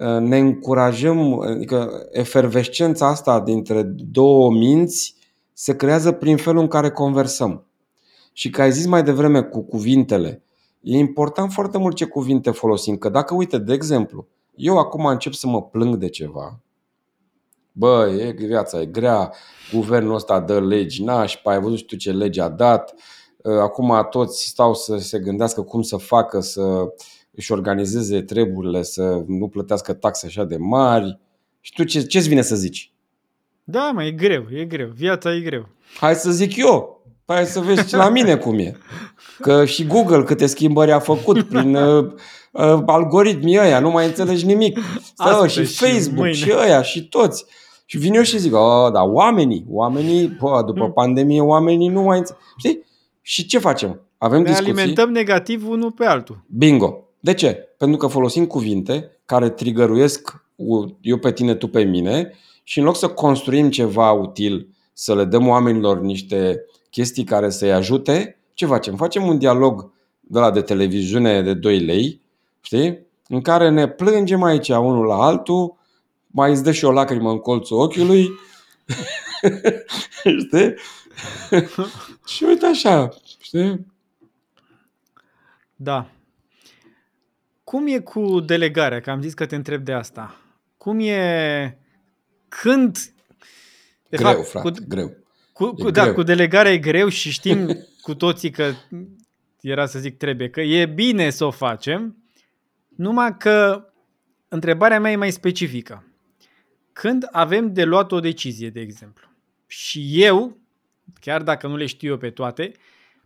Uh, 0.00 0.20
ne 0.20 0.38
încurajăm, 0.38 1.40
adică 1.40 2.06
efervescența 2.12 3.08
asta 3.08 3.40
dintre 3.40 3.82
două 3.96 4.50
minți 4.50 5.14
se 5.52 5.76
creează 5.76 6.12
prin 6.12 6.36
felul 6.36 6.60
în 6.60 6.68
care 6.68 6.90
conversăm. 6.90 7.66
Și 8.32 8.50
că 8.50 8.62
ai 8.62 8.72
zis 8.72 8.86
mai 8.86 9.02
devreme 9.02 9.42
cu 9.42 9.62
cuvintele, 9.62 10.40
e 10.88 10.98
important 10.98 11.52
foarte 11.52 11.78
mult 11.78 11.96
ce 11.96 12.04
cuvinte 12.04 12.50
folosim. 12.50 12.96
Că 12.96 13.08
dacă, 13.08 13.34
uite, 13.34 13.58
de 13.58 13.72
exemplu, 13.72 14.26
eu 14.54 14.78
acum 14.78 15.06
încep 15.06 15.32
să 15.32 15.46
mă 15.46 15.62
plâng 15.62 15.96
de 15.96 16.08
ceva, 16.08 16.60
bă, 17.72 18.08
e 18.18 18.30
viața, 18.30 18.80
e 18.80 18.86
grea, 18.86 19.32
guvernul 19.72 20.14
ăsta 20.14 20.40
dă 20.40 20.60
legi 20.60 21.02
nașpa, 21.02 21.50
ai 21.50 21.60
văzut 21.60 21.78
și 21.78 21.84
tu 21.84 21.96
ce 21.96 22.12
lege 22.12 22.40
a 22.40 22.48
dat, 22.48 22.94
uh, 23.36 23.58
acum 23.58 24.06
toți 24.10 24.46
stau 24.46 24.74
să 24.74 24.96
se 24.96 25.18
gândească 25.18 25.62
cum 25.62 25.82
să 25.82 25.96
facă 25.96 26.40
să 26.40 26.92
își 27.30 27.52
organizeze 27.52 28.22
treburile, 28.22 28.82
să 28.82 29.24
nu 29.26 29.48
plătească 29.48 29.92
taxe 29.92 30.26
așa 30.26 30.44
de 30.44 30.56
mari. 30.56 31.18
Și 31.60 31.72
tu 31.72 31.84
ce, 31.84 32.02
ce-ți 32.02 32.28
vine 32.28 32.42
să 32.42 32.56
zici? 32.56 32.92
Da, 33.64 33.90
mă, 33.94 34.04
e 34.04 34.10
greu, 34.10 34.46
e 34.50 34.64
greu. 34.64 34.88
Viața 34.88 35.34
e 35.34 35.40
greu. 35.40 35.68
Hai 35.98 36.14
să 36.14 36.30
zic 36.30 36.56
eu. 36.56 36.95
Hai 37.26 37.46
să 37.46 37.60
vezi 37.60 37.94
la 37.94 38.08
mine 38.08 38.36
cum 38.36 38.58
e. 38.58 38.76
Că 39.40 39.64
și 39.64 39.86
Google 39.86 40.22
câte 40.22 40.46
schimbări 40.46 40.92
a 40.92 40.98
făcut 40.98 41.42
prin 41.42 41.76
uh, 41.86 42.04
uh, 42.50 42.82
algoritmii 42.86 43.58
ăia, 43.58 43.80
nu 43.80 43.90
mai 43.90 44.06
înțelegi 44.06 44.46
nimic. 44.46 44.78
Asta 45.16 45.46
și, 45.46 45.64
și 45.64 45.74
Facebook 45.74 46.26
și 46.26 46.52
ăia 46.58 46.82
și 46.82 47.08
toți. 47.08 47.44
Și 47.86 47.98
vin 47.98 48.14
eu 48.14 48.22
și 48.22 48.38
zic, 48.38 48.54
oh, 48.54 48.92
da, 48.92 49.02
oamenii, 49.02 49.64
oamenii, 49.68 50.36
bă, 50.40 50.62
după 50.66 50.82
hmm. 50.82 50.92
pandemie, 50.92 51.40
oamenii 51.40 51.88
nu 51.88 52.02
mai 52.02 52.18
înțeleg. 52.18 52.40
Știi? 52.56 52.84
Și 53.22 53.46
ce 53.46 53.58
facem? 53.58 54.00
Avem 54.18 54.42
ne 54.42 54.44
discuții. 54.44 54.72
alimentăm 54.72 55.10
negativ 55.10 55.68
unul 55.68 55.90
pe 55.90 56.04
altul. 56.04 56.44
Bingo. 56.46 57.04
De 57.20 57.34
ce? 57.34 57.74
Pentru 57.78 57.96
că 57.96 58.06
folosim 58.06 58.46
cuvinte 58.46 59.20
care 59.24 59.48
trigăruiesc 59.48 60.44
eu 61.00 61.18
pe 61.18 61.32
tine, 61.32 61.54
tu 61.54 61.68
pe 61.68 61.82
mine 61.82 62.32
și 62.62 62.78
în 62.78 62.84
loc 62.84 62.96
să 62.96 63.08
construim 63.08 63.70
ceva 63.70 64.12
util, 64.12 64.68
să 64.92 65.14
le 65.14 65.24
dăm 65.24 65.48
oamenilor 65.48 66.00
niște 66.00 66.64
chestii 66.96 67.24
care 67.24 67.50
să-i 67.50 67.72
ajute, 67.72 68.38
ce 68.54 68.66
facem? 68.66 68.96
Facem 68.96 69.26
un 69.26 69.38
dialog 69.38 69.92
de 70.20 70.38
la 70.38 70.50
de 70.50 70.60
televiziune 70.60 71.42
de 71.42 71.54
2 71.54 71.78
lei, 71.78 72.20
știi? 72.60 73.06
În 73.28 73.40
care 73.40 73.70
ne 73.70 73.88
plângem 73.88 74.42
aici 74.42 74.68
unul 74.68 75.06
la 75.06 75.14
altul, 75.14 75.78
mai 76.26 76.50
îți 76.50 76.62
dă 76.62 76.72
și 76.72 76.84
o 76.84 76.92
lacrimă 76.92 77.30
în 77.30 77.38
colțul 77.38 77.80
ochiului, 77.80 78.28
știi? 80.44 80.74
și 82.34 82.44
uite 82.44 82.66
așa, 82.66 83.08
știi? 83.42 83.86
Da. 85.74 86.10
Cum 87.64 87.86
e 87.86 87.98
cu 87.98 88.40
delegarea? 88.40 89.00
Că 89.00 89.10
am 89.10 89.20
zis 89.20 89.34
că 89.34 89.46
te 89.46 89.54
întreb 89.54 89.84
de 89.84 89.92
asta. 89.92 90.36
Cum 90.76 90.98
e 91.00 91.78
când... 92.48 92.98
De 94.08 94.16
greu, 94.16 94.32
fapt, 94.32 94.48
frate, 94.48 94.80
cu, 94.80 94.84
greu. 94.88 95.25
Cu, 95.56 95.72
cu, 95.72 95.90
da, 95.90 96.02
greu. 96.02 96.14
cu 96.14 96.22
delegarea 96.22 96.72
e 96.72 96.78
greu 96.78 97.08
și 97.08 97.30
știm 97.30 97.66
cu 98.06 98.14
toții 98.14 98.50
că 98.50 98.72
era 99.60 99.86
să 99.86 99.98
zic 99.98 100.16
trebuie, 100.16 100.50
că 100.50 100.60
e 100.60 100.86
bine 100.86 101.30
să 101.30 101.44
o 101.44 101.50
facem, 101.50 102.16
numai 102.96 103.36
că 103.36 103.84
întrebarea 104.48 105.00
mea 105.00 105.10
e 105.10 105.16
mai 105.16 105.30
specifică. 105.30 106.04
Când 106.92 107.28
avem 107.30 107.72
de 107.72 107.84
luat 107.84 108.12
o 108.12 108.20
decizie, 108.20 108.70
de 108.70 108.80
exemplu, 108.80 109.28
și 109.66 110.22
eu, 110.22 110.58
chiar 111.20 111.42
dacă 111.42 111.66
nu 111.66 111.76
le 111.76 111.86
știu 111.86 112.10
eu 112.10 112.16
pe 112.16 112.30
toate, 112.30 112.72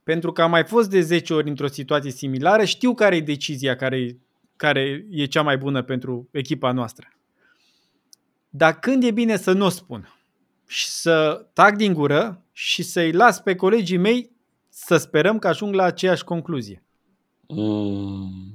pentru 0.03 0.33
că 0.33 0.43
am 0.43 0.51
mai 0.51 0.65
fost 0.65 0.91
de 0.91 1.01
10 1.01 1.35
ori 1.35 1.49
într-o 1.49 1.67
situație 1.67 2.11
similară, 2.11 2.65
știu 2.65 2.95
care 2.95 3.17
e 3.17 3.21
decizia 3.21 3.77
care 3.77 4.17
care 4.57 5.07
e 5.11 5.25
cea 5.25 5.43
mai 5.43 5.59
bună 5.59 5.83
pentru 5.83 6.29
echipa 6.31 6.73
noastră. 6.73 7.09
Dar 8.49 8.79
când 8.79 9.03
e 9.03 9.11
bine 9.11 9.37
să 9.37 9.53
nu 9.53 9.65
o 9.65 9.69
spun 9.69 10.20
și 10.71 10.87
să 10.87 11.47
tac 11.53 11.77
din 11.77 11.93
gură 11.93 12.45
și 12.53 12.83
să-i 12.83 13.13
las 13.13 13.41
pe 13.41 13.55
colegii 13.55 13.97
mei 13.97 14.31
să 14.69 14.97
sperăm 14.97 15.39
că 15.39 15.49
ajung 15.49 15.75
la 15.75 15.83
aceeași 15.83 16.25
concluzie. 16.25 16.85
Mm, 17.49 18.55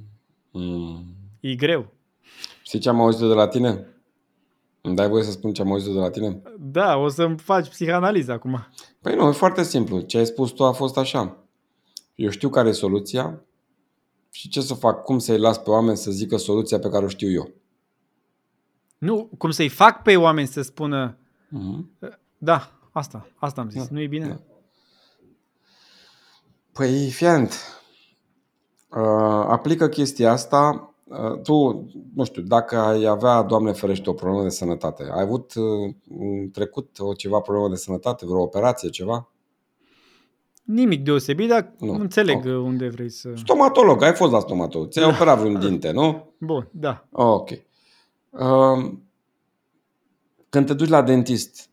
mm. 0.50 1.04
E 1.40 1.54
greu. 1.54 1.92
Știi 2.62 2.78
ce 2.78 2.88
am 2.88 3.00
auzit 3.00 3.26
de 3.26 3.34
la 3.34 3.48
tine? 3.48 3.86
Îmi 4.80 4.96
dai 4.96 5.08
voie 5.08 5.22
să 5.22 5.30
spun 5.30 5.52
ce 5.52 5.62
am 5.62 5.72
auzit 5.72 5.92
de 5.92 5.98
la 5.98 6.10
tine? 6.10 6.42
Da, 6.58 6.96
o 6.96 7.08
să-mi 7.08 7.38
faci 7.38 7.68
psihanaliză 7.68 8.32
acum. 8.32 8.66
Păi 9.00 9.14
nu, 9.14 9.28
e 9.28 9.32
foarte 9.32 9.62
simplu. 9.62 10.00
Ce 10.00 10.18
ai 10.18 10.26
spus 10.26 10.50
tu 10.50 10.64
a 10.64 10.72
fost 10.72 10.96
așa. 10.96 11.36
Eu 12.14 12.30
știu 12.30 12.48
care 12.48 12.68
e 12.68 12.72
soluția, 12.72 13.44
și 14.30 14.48
ce 14.48 14.60
să 14.60 14.74
fac? 14.74 15.02
Cum 15.02 15.18
să-i 15.18 15.38
las 15.38 15.58
pe 15.58 15.70
oameni 15.70 15.96
să 15.96 16.10
zică 16.10 16.36
soluția 16.36 16.78
pe 16.78 16.88
care 16.88 17.04
o 17.04 17.08
știu 17.08 17.30
eu? 17.30 17.50
Nu, 18.98 19.30
cum 19.38 19.50
să-i 19.50 19.68
fac 19.68 20.02
pe 20.02 20.16
oameni 20.16 20.46
să 20.46 20.62
spună 20.62 21.18
mm-hmm. 21.52 22.08
da, 22.38 22.78
asta, 22.92 23.28
asta 23.36 23.60
am 23.60 23.68
zis. 23.68 23.82
Da. 23.82 23.88
Nu 23.90 24.00
e 24.00 24.06
bine? 24.06 24.26
Da. 24.26 24.40
Păi, 26.72 27.10
fiant, 27.10 27.52
uh, 28.90 29.44
aplică 29.48 29.88
chestia 29.88 30.32
asta 30.32 30.94
uh, 31.04 31.40
tu, 31.42 31.86
nu 32.14 32.24
știu, 32.24 32.42
dacă 32.42 32.76
ai 32.76 33.04
avea, 33.04 33.42
Doamne 33.42 33.72
ferește, 33.72 34.10
o 34.10 34.12
problemă 34.12 34.42
de 34.42 34.48
sănătate, 34.48 35.02
ai 35.02 35.22
avut 35.22 35.54
uh, 35.54 35.94
în 36.18 36.50
trecut 36.50 36.98
o 36.98 37.12
ceva 37.12 37.40
problemă 37.40 37.68
de 37.68 37.76
sănătate, 37.76 38.26
vreo 38.26 38.42
operație, 38.42 38.88
ceva? 38.88 39.30
Nimic 40.64 41.04
deosebit, 41.04 41.48
dar 41.48 41.72
nu. 41.78 41.92
înțeleg 41.92 42.44
no. 42.44 42.60
unde 42.60 42.88
vrei 42.88 43.10
să... 43.10 43.32
Stomatolog, 43.34 44.02
ai 44.02 44.14
fost 44.14 44.32
la 44.32 44.40
stomatolog. 44.40 44.88
Ți-ai 44.88 45.08
da. 45.08 45.14
operat 45.14 45.38
vreun 45.38 45.60
dinte, 45.60 45.90
nu? 45.90 46.34
Bun, 46.38 46.68
da. 46.72 47.06
Ok. 47.12 47.50
Um, 48.30 49.05
când 50.48 50.66
te 50.66 50.74
duci 50.74 50.88
la 50.88 51.02
dentist, 51.02 51.68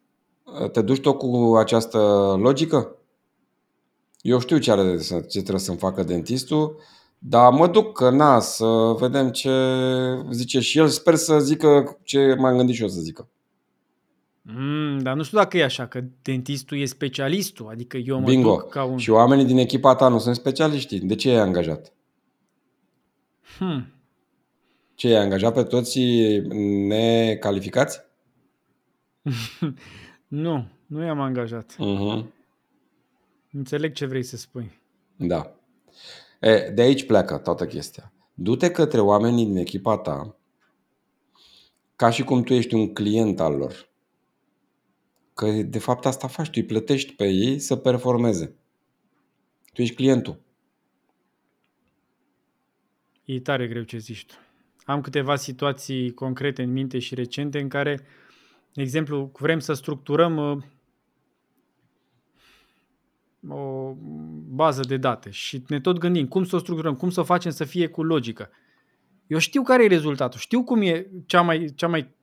te 0.72 0.82
duci 0.82 1.02
tot 1.02 1.18
cu 1.18 1.56
această 1.58 1.98
logică? 2.40 2.98
Eu 4.22 4.40
știu 4.40 4.58
ce, 4.58 4.72
are, 4.72 4.98
ce 5.30 5.40
trebuie 5.40 5.60
să-mi 5.60 5.78
facă 5.78 6.04
dentistul, 6.04 6.78
dar 7.20 7.52
mă 7.52 7.68
duc 7.68 7.92
că 7.98 8.10
na, 8.10 8.40
să 8.40 8.96
vedem 9.00 9.30
ce 9.30 9.52
zice 10.32 10.60
și 10.60 10.78
el. 10.78 10.88
Sper 10.88 11.16
să 11.16 11.40
zică 11.40 11.98
ce 12.04 12.36
m-am 12.40 12.58
gândit 12.58 12.76
și 12.76 12.82
eu 12.82 12.88
să 12.88 13.00
zică. 13.00 13.28
Mm, 14.42 15.00
dar 15.00 15.16
nu 15.16 15.24
știu 15.24 15.38
dacă 15.38 15.58
e 15.58 15.64
așa, 15.64 15.88
că 15.88 16.04
dentistul 16.22 16.78
e 16.78 16.86
specialistul, 16.86 17.68
adică 17.72 17.98
eu 17.98 18.20
mă 18.20 18.26
Bingo. 18.26 18.56
duc 18.56 18.70
ca 18.70 18.84
un... 18.84 18.98
Și 18.98 19.10
oamenii 19.10 19.46
din 19.46 19.58
echipa 19.58 19.96
ta 19.96 20.08
nu 20.08 20.20
sunt 20.20 20.36
specialiști. 20.36 21.00
De 21.00 21.16
ce 21.16 21.30
ai 21.30 21.38
angajat? 21.38 21.94
Hmm. 23.58 23.94
Ce, 24.96 25.08
ai 25.08 25.24
angajat 25.24 25.54
pe 25.54 25.64
toți 25.64 26.00
necalificați? 26.88 28.00
nu, 30.28 30.68
nu 30.86 31.04
i-am 31.04 31.20
angajat. 31.20 31.76
Uh-huh. 31.76 32.26
Înțeleg 33.52 33.94
ce 33.94 34.06
vrei 34.06 34.24
să 34.24 34.38
spui. 34.38 34.82
Da. 35.16 35.56
E, 36.40 36.70
de 36.70 36.82
aici 36.82 37.06
pleacă 37.06 37.38
toată 37.38 37.66
chestia. 37.66 38.14
Du-te 38.34 38.72
către 38.72 39.00
oamenii 39.00 39.46
din 39.46 39.58
echipa 39.58 39.98
ta 39.98 40.36
ca 41.96 42.10
și 42.10 42.24
cum 42.24 42.44
tu 42.44 42.54
ești 42.54 42.74
un 42.74 42.94
client 42.94 43.40
al 43.40 43.56
lor. 43.56 43.90
Că 45.34 45.52
de 45.52 45.80
fapt 45.80 46.06
asta 46.06 46.28
faci, 46.28 46.46
tu 46.46 46.54
îi 46.56 46.66
plătești 46.66 47.14
pe 47.14 47.28
ei 47.28 47.60
să 47.60 47.76
performeze. 47.76 48.56
Tu 49.74 49.82
ești 49.82 49.96
clientul. 49.96 50.42
E 53.26 53.40
tare 53.40 53.68
greu 53.68 53.84
ce 53.84 53.98
zici 53.98 54.26
tu. 54.26 54.34
Am 54.86 55.02
câteva 55.02 55.36
situații 55.36 56.14
concrete 56.14 56.64
în 56.64 56.72
minte 56.72 57.00
și 57.00 57.16
recente 57.16 57.60
în 57.60 57.68
care, 57.68 58.06
de 58.74 58.82
exemplu, 58.82 59.32
vrem 59.40 59.60
să 59.60 59.74
structurăm 59.74 60.38
uh, 60.38 60.58
o 63.50 63.94
bază 64.50 64.82
de 64.88 64.98
date 64.98 65.30
și 65.30 65.64
ne 65.68 65.80
tot 65.80 65.98
gândim 65.98 66.28
cum 66.28 66.44
să 66.44 66.56
o 66.56 66.60
structurăm, 66.60 66.96
cum 66.96 67.10
să 67.10 67.20
o 67.20 67.24
facem 67.24 67.52
să 67.52 67.64
fie 67.64 67.88
cu 67.88 68.04
logică. 68.04 68.50
Eu 69.28 69.38
știu 69.38 69.62
care 69.62 69.84
e 69.84 69.88
rezultatul, 69.88 70.40
știu 70.40 70.64
cum 70.64 70.82
e 70.82 71.10
cea 71.26 71.42
mai, 71.42 71.72
cea 71.76 71.88
mai 71.88 72.16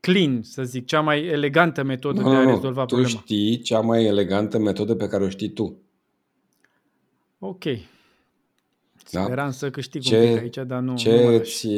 clean, 0.00 0.42
să 0.42 0.64
zic, 0.64 0.86
cea 0.86 1.00
mai 1.00 1.24
elegantă 1.24 1.82
metodă 1.82 2.20
nu, 2.20 2.30
de 2.30 2.36
a 2.36 2.42
nu, 2.42 2.50
rezolva 2.50 2.84
tu 2.84 2.94
problema. 2.94 3.14
Tu 3.14 3.22
știi 3.22 3.60
cea 3.60 3.80
mai 3.80 4.04
elegantă 4.04 4.58
metodă 4.58 4.94
pe 4.94 5.08
care 5.08 5.24
o 5.24 5.28
știi 5.28 5.50
tu. 5.52 5.80
Ok. 7.38 7.64
Da? 9.10 9.24
Speram 9.24 9.50
să 9.50 9.70
câștig 9.70 10.02
ce, 10.02 10.18
un 10.18 10.32
pic 10.32 10.42
aici, 10.42 10.68
dar 10.68 10.80
nu. 10.80 10.94
Ce 10.94 11.22
nu 11.22 11.34
îți 11.34 11.68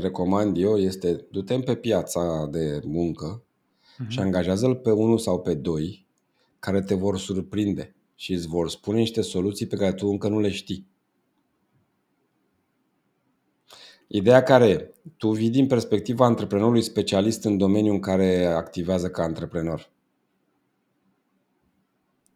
recomand 0.00 0.56
eu 0.56 0.76
este 0.76 1.26
du-te 1.30 1.58
pe 1.58 1.74
piața 1.74 2.48
de 2.50 2.80
muncă 2.84 3.42
uh-huh. 3.42 4.08
și 4.08 4.18
angajează-l 4.18 4.74
pe 4.74 4.90
unul 4.90 5.18
sau 5.18 5.40
pe 5.40 5.54
doi 5.54 6.06
care 6.58 6.82
te 6.82 6.94
vor 6.94 7.18
surprinde 7.18 7.94
și 8.14 8.32
îți 8.32 8.46
vor 8.46 8.68
spune 8.68 8.98
niște 8.98 9.20
soluții 9.20 9.66
pe 9.66 9.76
care 9.76 9.92
tu 9.92 10.06
încă 10.06 10.28
nu 10.28 10.40
le 10.40 10.50
știi. 10.50 10.88
Ideea 14.06 14.42
care 14.42 14.92
tu 15.16 15.30
vii 15.30 15.50
din 15.50 15.66
perspectiva 15.66 16.24
antreprenorului 16.24 16.82
specialist 16.82 17.44
în 17.44 17.56
domeniul 17.56 17.94
în 17.94 18.00
care 18.00 18.44
activează 18.44 19.10
ca 19.10 19.22
antreprenor. 19.22 19.90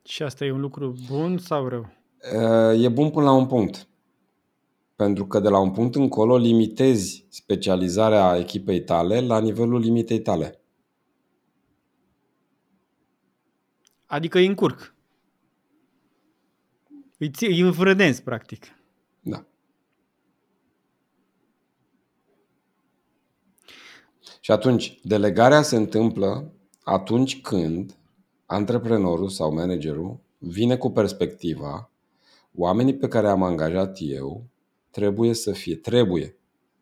Și 0.03 0.23
asta 0.23 0.45
e 0.45 0.53
un 0.53 0.61
lucru 0.61 0.95
bun 1.09 1.39
sau 1.39 1.69
rău? 1.69 1.93
E 2.75 2.89
bun 2.89 3.11
până 3.11 3.25
la 3.25 3.33
un 3.33 3.47
punct. 3.47 3.89
Pentru 4.97 5.27
că 5.27 5.41
de 5.41 5.49
la 5.49 5.59
un 5.59 5.71
punct 5.71 5.95
încolo 5.95 6.37
limitezi 6.37 7.27
specializarea 7.29 8.37
echipei 8.39 8.85
tale 8.85 9.21
la 9.21 9.41
nivelul 9.41 9.81
limitei 9.81 10.21
tale. 10.21 10.61
Adică 14.07 14.39
îi 14.39 14.47
încurc. 14.47 14.95
Îi, 17.19 17.31
ții, 17.31 17.47
îi 17.47 17.61
înfrădenți, 17.61 18.23
practic. 18.23 18.67
Da. 19.21 19.47
Și 24.41 24.51
atunci, 24.51 25.01
delegarea 25.03 25.63
se 25.63 25.77
întâmplă 25.77 26.53
atunci 26.83 27.41
când 27.41 27.99
antreprenorul 28.47 29.29
sau 29.29 29.55
managerul 29.55 30.21
vine 30.39 30.77
cu 30.77 30.91
perspectiva 30.91 31.91
oamenii 32.55 32.97
pe 32.97 33.09
care 33.09 33.29
am 33.29 33.43
angajat 33.43 33.97
eu 34.01 34.45
trebuie 34.95 35.35
să 35.35 35.53
fie, 35.53 35.77
trebuie, 35.77 36.37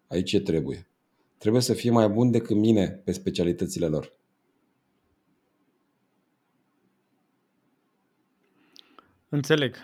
aici 0.07 0.33
e 0.33 0.41
trebuie, 0.41 0.89
trebuie 1.39 1.63
să 1.63 1.75
fie 1.75 1.91
mai 1.91 2.09
buni 2.09 2.31
decât 2.31 2.57
mine 2.57 2.89
pe 2.89 3.13
specialitățile 3.13 3.87
lor. 3.87 4.17
Înțeleg. 9.29 9.77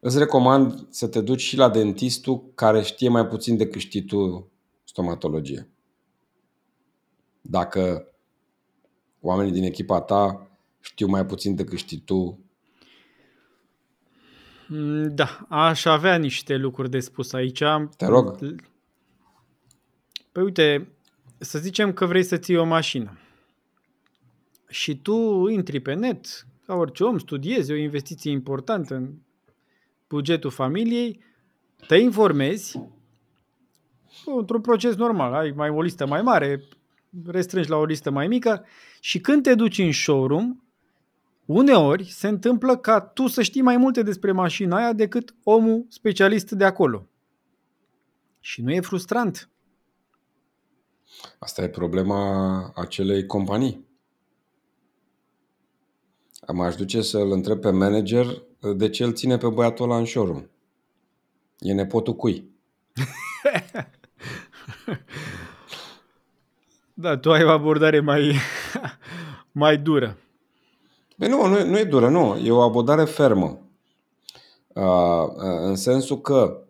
Îți 0.00 0.18
recomand 0.18 0.86
să 0.90 1.08
te 1.08 1.20
duci 1.20 1.40
și 1.40 1.56
la 1.56 1.70
dentistul 1.70 2.52
care 2.54 2.82
știe 2.82 3.08
mai 3.08 3.26
puțin 3.26 3.56
decât 3.56 3.80
știi 3.80 4.04
tu 4.04 4.50
stomatologie. 4.84 5.70
Dacă 7.40 8.12
oamenii 9.20 9.52
din 9.52 9.62
echipa 9.62 10.00
ta 10.00 10.50
știu 10.80 11.06
mai 11.06 11.26
puțin 11.26 11.54
decât 11.54 11.78
știi 11.78 11.98
tu. 11.98 12.41
Mm, 14.72 15.14
da, 15.14 15.46
aș 15.48 15.84
avea 15.84 16.16
niște 16.16 16.56
lucruri 16.56 16.90
de 16.90 17.00
spus 17.00 17.32
aici. 17.32 17.62
Te 17.96 18.06
rog. 18.06 18.38
Păi 20.32 20.42
uite, 20.42 20.88
să 21.38 21.58
zicem 21.58 21.92
că 21.92 22.06
vrei 22.06 22.22
să 22.22 22.36
ții 22.36 22.56
o 22.56 22.64
mașină 22.64 23.18
și 24.68 24.96
tu 24.96 25.48
intri 25.48 25.80
pe 25.80 25.94
net, 25.94 26.46
ca 26.66 26.74
orice 26.74 27.04
om, 27.04 27.18
studiezi 27.18 27.72
o 27.72 27.74
investiție 27.74 28.30
importantă 28.30 28.94
în 28.94 29.12
bugetul 30.08 30.50
familiei, 30.50 31.20
te 31.86 31.96
informezi 31.96 32.80
într-un 34.36 34.60
proces 34.60 34.94
normal, 34.94 35.32
ai 35.32 35.52
mai 35.56 35.68
o 35.68 35.82
listă 35.82 36.06
mai 36.06 36.22
mare, 36.22 36.62
restrângi 37.26 37.68
la 37.68 37.76
o 37.76 37.84
listă 37.84 38.10
mai 38.10 38.26
mică 38.26 38.64
și 39.00 39.20
când 39.20 39.42
te 39.42 39.54
duci 39.54 39.78
în 39.78 39.92
showroom, 39.92 40.61
uneori 41.46 42.04
se 42.04 42.28
întâmplă 42.28 42.76
ca 42.76 43.00
tu 43.00 43.26
să 43.26 43.42
știi 43.42 43.62
mai 43.62 43.76
multe 43.76 44.02
despre 44.02 44.32
mașina 44.32 44.76
aia 44.76 44.92
decât 44.92 45.34
omul 45.42 45.86
specialist 45.88 46.50
de 46.50 46.64
acolo. 46.64 47.06
Și 48.40 48.62
nu 48.62 48.72
e 48.72 48.80
frustrant. 48.80 49.50
Asta 51.38 51.62
e 51.62 51.68
problema 51.68 52.72
acelei 52.74 53.26
companii. 53.26 53.90
Am 56.46 56.60
aș 56.60 56.74
duce 56.74 57.02
să-l 57.02 57.30
întreb 57.30 57.60
pe 57.60 57.70
manager 57.70 58.26
de 58.76 58.88
ce 58.88 59.04
îl 59.04 59.12
ține 59.12 59.36
pe 59.36 59.48
băiatul 59.48 59.84
ăla 59.84 59.98
în 59.98 60.04
showroom. 60.04 60.46
E 61.58 61.72
nepotul 61.72 62.14
cui? 62.14 62.50
Da, 66.94 67.16
tu 67.16 67.32
ai 67.32 67.44
o 67.44 67.50
abordare 67.50 68.00
mai, 68.00 68.34
mai 69.62 69.78
dură. 69.78 70.16
Păi 71.18 71.28
nu, 71.28 71.46
nu, 71.46 71.64
nu 71.64 71.78
e 71.78 71.84
dură, 71.84 72.08
nu. 72.08 72.36
E 72.36 72.50
o 72.50 72.60
abordare 72.60 73.04
fermă. 73.04 73.58
Uh, 74.74 75.28
în 75.62 75.76
sensul 75.76 76.20
că 76.20 76.62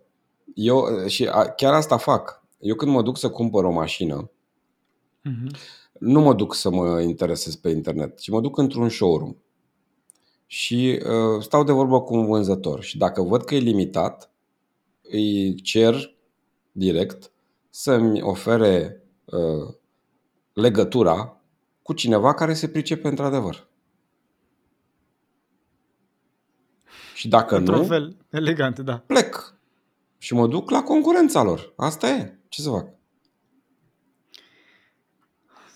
eu, 0.54 1.06
și 1.06 1.28
chiar 1.56 1.72
asta 1.72 1.96
fac. 1.96 2.42
Eu 2.58 2.74
când 2.74 2.92
mă 2.92 3.02
duc 3.02 3.18
să 3.18 3.30
cumpăr 3.30 3.64
o 3.64 3.70
mașină, 3.70 4.30
uh-huh. 5.28 5.56
nu 5.98 6.20
mă 6.20 6.34
duc 6.34 6.54
să 6.54 6.70
mă 6.70 7.00
interesez 7.00 7.56
pe 7.56 7.70
internet, 7.70 8.18
ci 8.18 8.30
mă 8.30 8.40
duc 8.40 8.58
într-un 8.58 8.88
showroom. 8.88 9.34
Și 10.46 11.00
uh, 11.04 11.42
stau 11.42 11.64
de 11.64 11.72
vorbă 11.72 12.00
cu 12.00 12.14
un 12.14 12.26
vânzător. 12.26 12.82
Și 12.82 12.98
dacă 12.98 13.22
văd 13.22 13.44
că 13.44 13.54
e 13.54 13.58
limitat, 13.58 14.30
îi 15.02 15.54
cer 15.54 16.16
direct 16.72 17.32
să-mi 17.70 18.22
ofere 18.22 19.02
uh, 19.24 19.74
legătura 20.52 21.40
cu 21.82 21.92
cineva 21.92 22.34
care 22.34 22.54
se 22.54 22.68
pricepe 22.68 23.08
într-adevăr. 23.08 23.68
Și 27.22 27.28
dacă 27.28 27.56
Într-un 27.56 27.78
nu, 27.78 27.84
fel 27.84 28.16
elegant, 28.30 28.78
da. 28.78 29.02
plec 29.06 29.54
și 30.18 30.34
mă 30.34 30.46
duc 30.46 30.70
la 30.70 30.82
concurența 30.82 31.42
lor. 31.42 31.72
Asta 31.76 32.08
e. 32.08 32.38
Ce 32.48 32.60
să 32.60 32.70
fac? 32.70 32.88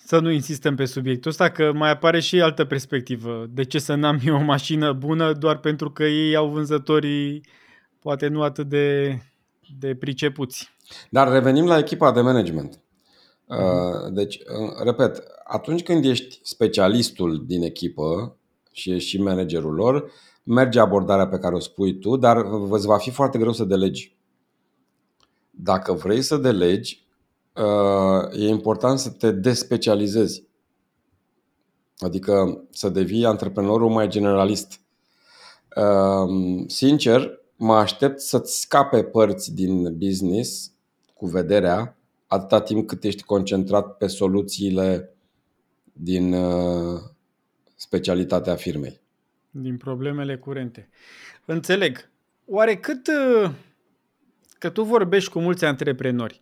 Să 0.05 0.19
nu 0.19 0.31
insistăm 0.31 0.75
pe 0.75 0.85
subiectul 0.85 1.31
ăsta, 1.31 1.51
că 1.51 1.73
mai 1.73 1.91
apare 1.91 2.21
și 2.21 2.41
altă 2.41 2.65
perspectivă. 2.65 3.47
De 3.51 3.65
ce 3.65 3.79
să 3.79 3.95
n-am 3.95 4.21
eu 4.25 4.35
o 4.35 4.43
mașină 4.43 4.93
bună 4.93 5.33
doar 5.33 5.59
pentru 5.59 5.91
că 5.91 6.05
ei 6.05 6.37
au 6.37 6.49
vânzătorii 6.49 7.41
poate 8.01 8.29
nu 8.29 8.43
atât 8.43 8.69
de, 8.69 9.19
de 9.79 9.95
pricepuți? 9.95 10.77
Dar 11.11 11.33
revenim 11.33 11.67
la 11.67 11.79
echipa 11.79 12.13
de 12.13 12.21
management. 12.21 12.81
Uh, 13.45 14.13
deci, 14.13 14.37
uh, 14.37 14.85
repet, 14.85 15.23
atunci 15.45 15.83
când 15.83 16.05
ești 16.05 16.41
specialistul 16.43 17.45
din 17.47 17.63
echipă 17.63 18.37
și 18.73 18.91
ești 18.91 19.09
și 19.09 19.23
managerul 19.23 19.75
lor, 19.75 20.11
merge 20.47 20.81
abordarea 20.81 21.29
pe 21.29 21.39
care 21.39 21.55
o 21.55 21.59
spui 21.59 21.99
tu, 21.99 22.17
dar 22.17 22.37
îți 22.71 22.87
va 22.87 22.99
fi 22.99 23.11
foarte 23.11 23.39
greu 23.39 23.53
să 23.53 23.65
delegi. 23.65 24.17
Dacă 25.51 25.93
vrei 25.93 26.23
să 26.23 26.37
delegi, 26.37 27.07
uh, 27.55 28.41
e 28.41 28.49
important 28.49 28.99
să 28.99 29.11
te 29.11 29.31
despecializezi. 29.31 30.45
Adică 31.99 32.65
să 32.71 32.89
devii 32.89 33.25
antreprenorul 33.25 33.91
mai 33.91 34.09
generalist. 34.09 34.81
Sincer, 36.67 37.41
mă 37.57 37.75
aștept 37.75 38.21
să-ți 38.21 38.61
scape 38.61 39.03
părți 39.03 39.55
din 39.55 39.97
business 39.97 40.73
cu 41.15 41.27
vederea 41.27 41.97
atâta 42.27 42.61
timp 42.61 42.87
cât 42.87 43.05
ești 43.05 43.23
concentrat 43.23 43.97
pe 43.97 44.07
soluțiile 44.07 45.17
din 45.93 46.33
uh, 46.33 47.01
specialitatea 47.77 48.55
firmei. 48.55 49.01
Din 49.61 49.77
problemele 49.77 50.37
curente. 50.37 50.89
Înțeleg. 51.45 52.09
Oare 52.45 52.77
cât 52.77 53.07
uh, 53.07 53.51
că 54.59 54.71
tu 54.71 54.83
vorbești 54.83 55.31
cu 55.31 55.41
mulți 55.41 55.65
antreprenori, 55.65 56.41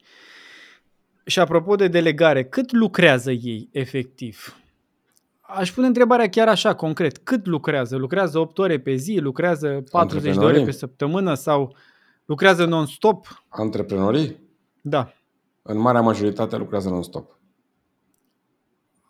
Și 1.25 1.41
apropo 1.41 1.75
de 1.75 1.89
delegare, 1.89 2.45
cât 2.45 2.73
lucrează 2.73 3.31
ei 3.31 3.69
efectiv? 3.73 4.57
Aș 5.41 5.73
pune 5.73 5.87
întrebarea 5.87 6.29
chiar 6.29 6.49
așa, 6.49 6.75
concret. 6.75 7.19
Cât 7.19 7.47
lucrează? 7.47 7.97
Lucrează 7.97 8.39
8 8.39 8.59
ore 8.59 8.81
pe 8.81 8.95
zi? 8.95 9.19
Lucrează 9.19 9.85
40 9.91 10.37
de 10.37 10.45
ore 10.45 10.65
pe 10.65 10.71
săptămână? 10.71 11.35
Sau 11.35 11.77
lucrează 12.25 12.65
non-stop? 12.65 13.45
Antreprenorii? 13.49 14.41
Da. 14.81 15.12
În 15.62 15.79
marea 15.79 16.01
majoritate 16.01 16.57
lucrează 16.57 16.89
non-stop 16.89 17.39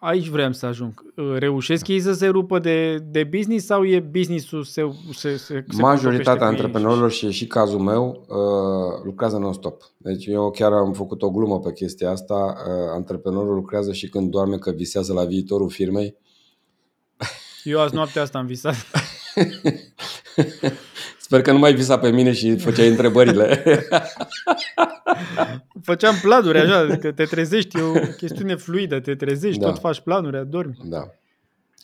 aici 0.04 0.28
vreau 0.28 0.52
să 0.52 0.66
ajung. 0.66 1.04
Uh, 1.16 1.34
reușesc 1.38 1.88
ei 1.88 2.00
să 2.00 2.12
se 2.12 2.26
rupă 2.26 2.58
de, 2.58 2.98
de 2.98 3.24
business 3.24 3.66
sau 3.66 3.84
e 3.84 4.00
business-ul 4.00 4.64
se, 4.64 4.82
se, 5.12 5.36
se 5.36 5.64
Majoritatea 5.78 6.46
antreprenorilor 6.46 7.10
și 7.10 7.26
e 7.26 7.30
și 7.30 7.46
cazul 7.46 7.80
meu 7.80 8.26
uh, 8.28 9.04
lucrează 9.04 9.36
non-stop. 9.36 9.82
Deci 9.96 10.26
eu 10.26 10.50
chiar 10.50 10.72
am 10.72 10.92
făcut 10.92 11.22
o 11.22 11.30
glumă 11.30 11.58
pe 11.60 11.72
chestia 11.72 12.10
asta. 12.10 12.34
Uh, 12.34 12.90
antreprenorul 12.94 13.54
lucrează 13.54 13.92
și 13.92 14.08
când 14.08 14.30
doarme 14.30 14.56
că 14.56 14.70
visează 14.70 15.12
la 15.12 15.24
viitorul 15.24 15.70
firmei. 15.70 16.16
Eu 17.64 17.80
azi 17.80 17.94
noaptea 17.94 18.22
asta 18.22 18.38
am 18.38 18.46
visat. 18.46 18.74
Sper 21.34 21.46
că 21.46 21.52
nu 21.52 21.58
mai 21.58 21.74
visa 21.74 21.98
pe 21.98 22.10
mine 22.10 22.32
și 22.32 22.56
făceai 22.56 22.88
întrebările. 22.88 23.62
Făceam 25.82 26.14
planuri 26.22 26.58
așa, 26.58 26.96
că 27.00 27.12
te 27.12 27.24
trezești, 27.24 27.78
e 27.78 27.82
o 27.82 27.92
chestiune 28.16 28.54
fluidă, 28.54 29.00
te 29.00 29.14
trezești, 29.14 29.60
da. 29.60 29.66
tot 29.66 29.78
faci 29.78 30.00
planuri, 30.00 30.36
adormi. 30.36 30.76
Da. 30.84 31.10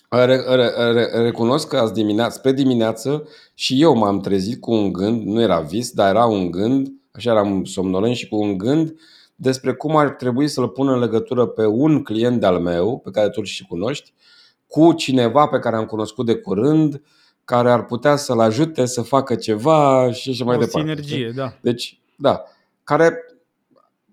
Re, 0.08 0.36
re, 0.36 0.92
re, 0.92 1.22
recunosc 1.22 1.68
că 1.68 1.76
azi 1.76 1.92
dimineață, 1.92 2.38
spre 2.38 2.52
dimineață 2.52 3.28
și 3.54 3.82
eu 3.82 3.96
m-am 3.96 4.20
trezit 4.20 4.60
cu 4.60 4.72
un 4.72 4.92
gând, 4.92 5.22
nu 5.22 5.40
era 5.40 5.60
vis, 5.60 5.90
dar 5.90 6.08
era 6.08 6.24
un 6.24 6.50
gând, 6.50 6.88
așa 7.12 7.30
eram 7.30 7.64
somnolent 7.64 8.14
și 8.14 8.28
cu 8.28 8.36
un 8.36 8.58
gând 8.58 8.94
despre 9.34 9.72
cum 9.72 9.96
ar 9.96 10.08
trebui 10.08 10.48
să-l 10.48 10.68
pun 10.68 10.88
în 10.88 10.98
legătură 10.98 11.46
pe 11.46 11.66
un 11.66 12.02
client 12.02 12.40
de-al 12.40 12.58
meu, 12.58 12.98
pe 12.98 13.10
care 13.10 13.28
tu 13.28 13.42
și 13.42 13.66
cunoști, 13.66 14.12
cu 14.66 14.92
cineva 14.92 15.46
pe 15.46 15.58
care 15.58 15.76
am 15.76 15.84
cunoscut 15.84 16.26
de 16.26 16.34
curând, 16.34 17.00
care 17.50 17.70
ar 17.70 17.84
putea 17.84 18.16
să-l 18.16 18.40
ajute 18.40 18.84
să 18.84 19.02
facă 19.02 19.34
ceva 19.34 20.12
și 20.12 20.30
așa 20.30 20.44
mai 20.44 20.56
o 20.56 20.58
departe. 20.58 20.88
sinergie, 20.88 21.32
da. 21.34 21.52
Deci, 21.60 22.00
da, 22.16 22.42
care 22.84 23.16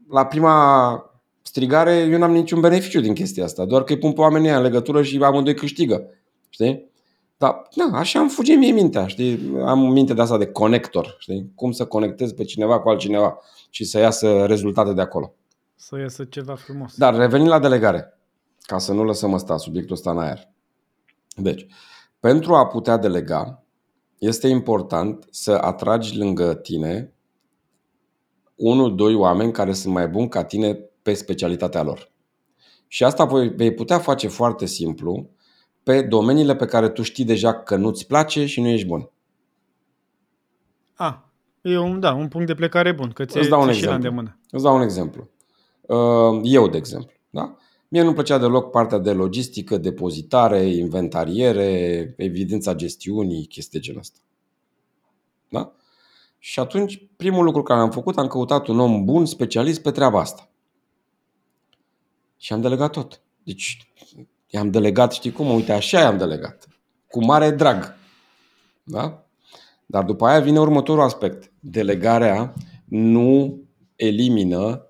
la 0.09 0.25
prima 0.25 1.11
strigare 1.41 1.95
eu 1.95 2.17
n-am 2.17 2.31
niciun 2.31 2.59
beneficiu 2.59 2.99
din 2.99 3.13
chestia 3.13 3.43
asta, 3.43 3.65
doar 3.65 3.83
că 3.83 3.93
îi 3.93 3.99
pun 3.99 4.13
pe 4.13 4.21
oamenii 4.21 4.49
în 4.49 4.61
legătură 4.61 5.03
și 5.03 5.17
amândoi 5.17 5.55
câștigă. 5.55 6.09
Știi? 6.49 6.91
Dar, 7.37 7.67
na, 7.75 7.99
așa 7.99 8.19
îmi 8.19 8.29
fuge 8.29 8.53
mie 8.53 8.71
mintea, 8.71 9.07
știi? 9.07 9.53
Am 9.65 9.79
minte 9.79 10.13
de 10.13 10.21
asta 10.21 10.37
de 10.37 10.47
conector, 10.47 11.15
știi? 11.19 11.51
Cum 11.55 11.71
să 11.71 11.85
conectez 11.85 12.31
pe 12.31 12.43
cineva 12.43 12.79
cu 12.79 12.89
altcineva 12.89 13.37
și 13.69 13.83
să 13.83 13.99
iasă 13.99 14.45
rezultate 14.45 14.93
de 14.93 15.01
acolo. 15.01 15.33
Să 15.75 15.97
iasă 15.99 16.23
ceva 16.23 16.55
frumos. 16.55 16.95
Dar 16.95 17.15
revenind 17.15 17.49
la 17.49 17.59
delegare, 17.59 18.19
ca 18.61 18.77
să 18.77 18.93
nu 18.93 19.03
lăsăm 19.03 19.33
ăsta, 19.33 19.57
subiectul 19.57 19.95
ăsta 19.95 20.11
în 20.11 20.19
aer. 20.19 20.49
Deci, 21.35 21.67
pentru 22.27 22.55
a 22.55 22.67
putea 22.67 22.97
delega, 22.97 23.63
este 24.17 24.47
important 24.47 25.27
să 25.31 25.51
atragi 25.51 26.17
lângă 26.17 26.53
tine 26.53 27.13
unul, 28.55 28.95
doi 28.95 29.15
oameni 29.15 29.51
care 29.51 29.73
sunt 29.73 29.93
mai 29.93 30.07
buni 30.07 30.29
ca 30.29 30.43
tine 30.43 30.73
pe 31.01 31.13
specialitatea 31.13 31.83
lor. 31.83 32.11
Și 32.87 33.03
asta 33.03 33.25
vei 33.55 33.73
putea 33.73 33.99
face 33.99 34.27
foarte 34.27 34.65
simplu 34.65 35.29
pe 35.83 36.01
domeniile 36.01 36.55
pe 36.55 36.65
care 36.65 36.89
tu 36.89 37.01
știi 37.01 37.25
deja 37.25 37.53
că 37.53 37.75
nu-ți 37.75 38.07
place 38.07 38.45
și 38.45 38.61
nu 38.61 38.67
ești 38.67 38.87
bun. 38.87 39.09
A, 40.93 41.31
e 41.61 41.77
un, 41.77 41.99
da, 41.99 42.13
un 42.13 42.27
punct 42.27 42.47
de 42.47 42.55
plecare 42.55 42.91
bun, 42.91 43.09
că 43.09 43.25
ți 43.25 43.37
Îți 43.37 43.49
dau 43.49 43.61
un 43.61 43.69
exemplu. 43.69 44.23
Îți 44.51 44.63
dau 44.63 44.75
un 44.75 44.81
exemplu. 44.81 45.29
Uh, 45.81 46.39
eu, 46.43 46.67
de 46.67 46.77
exemplu. 46.77 47.11
Da? 47.29 47.55
Mie 47.87 48.01
nu 48.01 48.13
plăcea 48.13 48.37
deloc 48.37 48.71
partea 48.71 48.97
de 48.97 49.11
logistică, 49.11 49.77
depozitare, 49.77 50.65
inventariere, 50.65 52.13
evidența 52.17 52.73
gestiunii, 52.73 53.45
chestii 53.45 53.79
de 53.79 53.85
genul 53.85 53.99
ăsta. 53.99 54.19
Da? 55.49 55.71
Și 56.39 56.59
atunci, 56.59 57.09
primul 57.15 57.43
lucru 57.43 57.63
care 57.63 57.79
am 57.79 57.91
făcut, 57.91 58.17
am 58.17 58.27
căutat 58.27 58.67
un 58.67 58.79
om 58.79 59.05
bun, 59.05 59.25
specialist 59.25 59.81
pe 59.81 59.91
treaba 59.91 60.19
asta. 60.19 60.49
Și 62.37 62.53
am 62.53 62.61
delegat 62.61 62.91
tot. 62.91 63.21
Deci, 63.43 63.91
i-am 64.47 64.71
delegat, 64.71 65.11
știi 65.11 65.31
cum? 65.31 65.49
Uite, 65.53 65.71
așa 65.71 65.99
i-am 65.99 66.17
delegat. 66.17 66.67
Cu 67.07 67.25
mare 67.25 67.51
drag. 67.51 67.95
Da? 68.83 69.25
Dar 69.85 70.03
după 70.03 70.25
aia 70.25 70.39
vine 70.39 70.59
următorul 70.59 71.03
aspect. 71.03 71.51
Delegarea 71.59 72.53
nu 72.85 73.59
elimină 73.95 74.85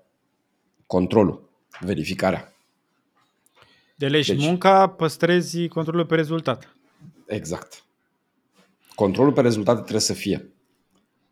controlul, 0.86 1.50
verificarea. 1.80 2.47
Delegi 3.98 4.34
deci, 4.34 4.44
munca, 4.44 4.88
păstrezi 4.88 5.68
controlul 5.68 6.06
pe 6.06 6.14
rezultat. 6.14 6.76
Exact. 7.26 7.84
Controlul 8.94 9.32
pe 9.32 9.40
rezultat 9.40 9.76
trebuie 9.76 10.00
să 10.00 10.12
fie. 10.12 10.52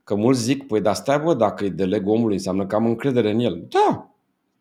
Că 0.04 0.14
mulți 0.14 0.42
zic, 0.42 0.66
păi 0.66 0.80
dar 0.80 0.94
stai 0.94 1.18
bă, 1.20 1.34
dacă 1.34 1.64
îi 1.64 1.70
deleg 1.70 2.06
omului 2.06 2.34
înseamnă 2.34 2.66
că 2.66 2.74
am 2.74 2.86
încredere 2.86 3.30
în 3.30 3.38
el. 3.38 3.66
Da, 3.68 4.14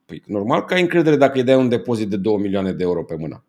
păi 0.06 0.24
normal 0.26 0.66
că 0.66 0.74
ai 0.74 0.82
încredere 0.82 1.16
dacă 1.16 1.38
îi 1.38 1.44
dai 1.44 1.56
un 1.56 1.70
depozit 1.70 2.10
de 2.10 2.18
2 2.18 2.38
milioane 2.38 2.72
de 2.72 2.84
euro 2.84 3.04
pe 3.04 3.16
mână. 3.16 3.44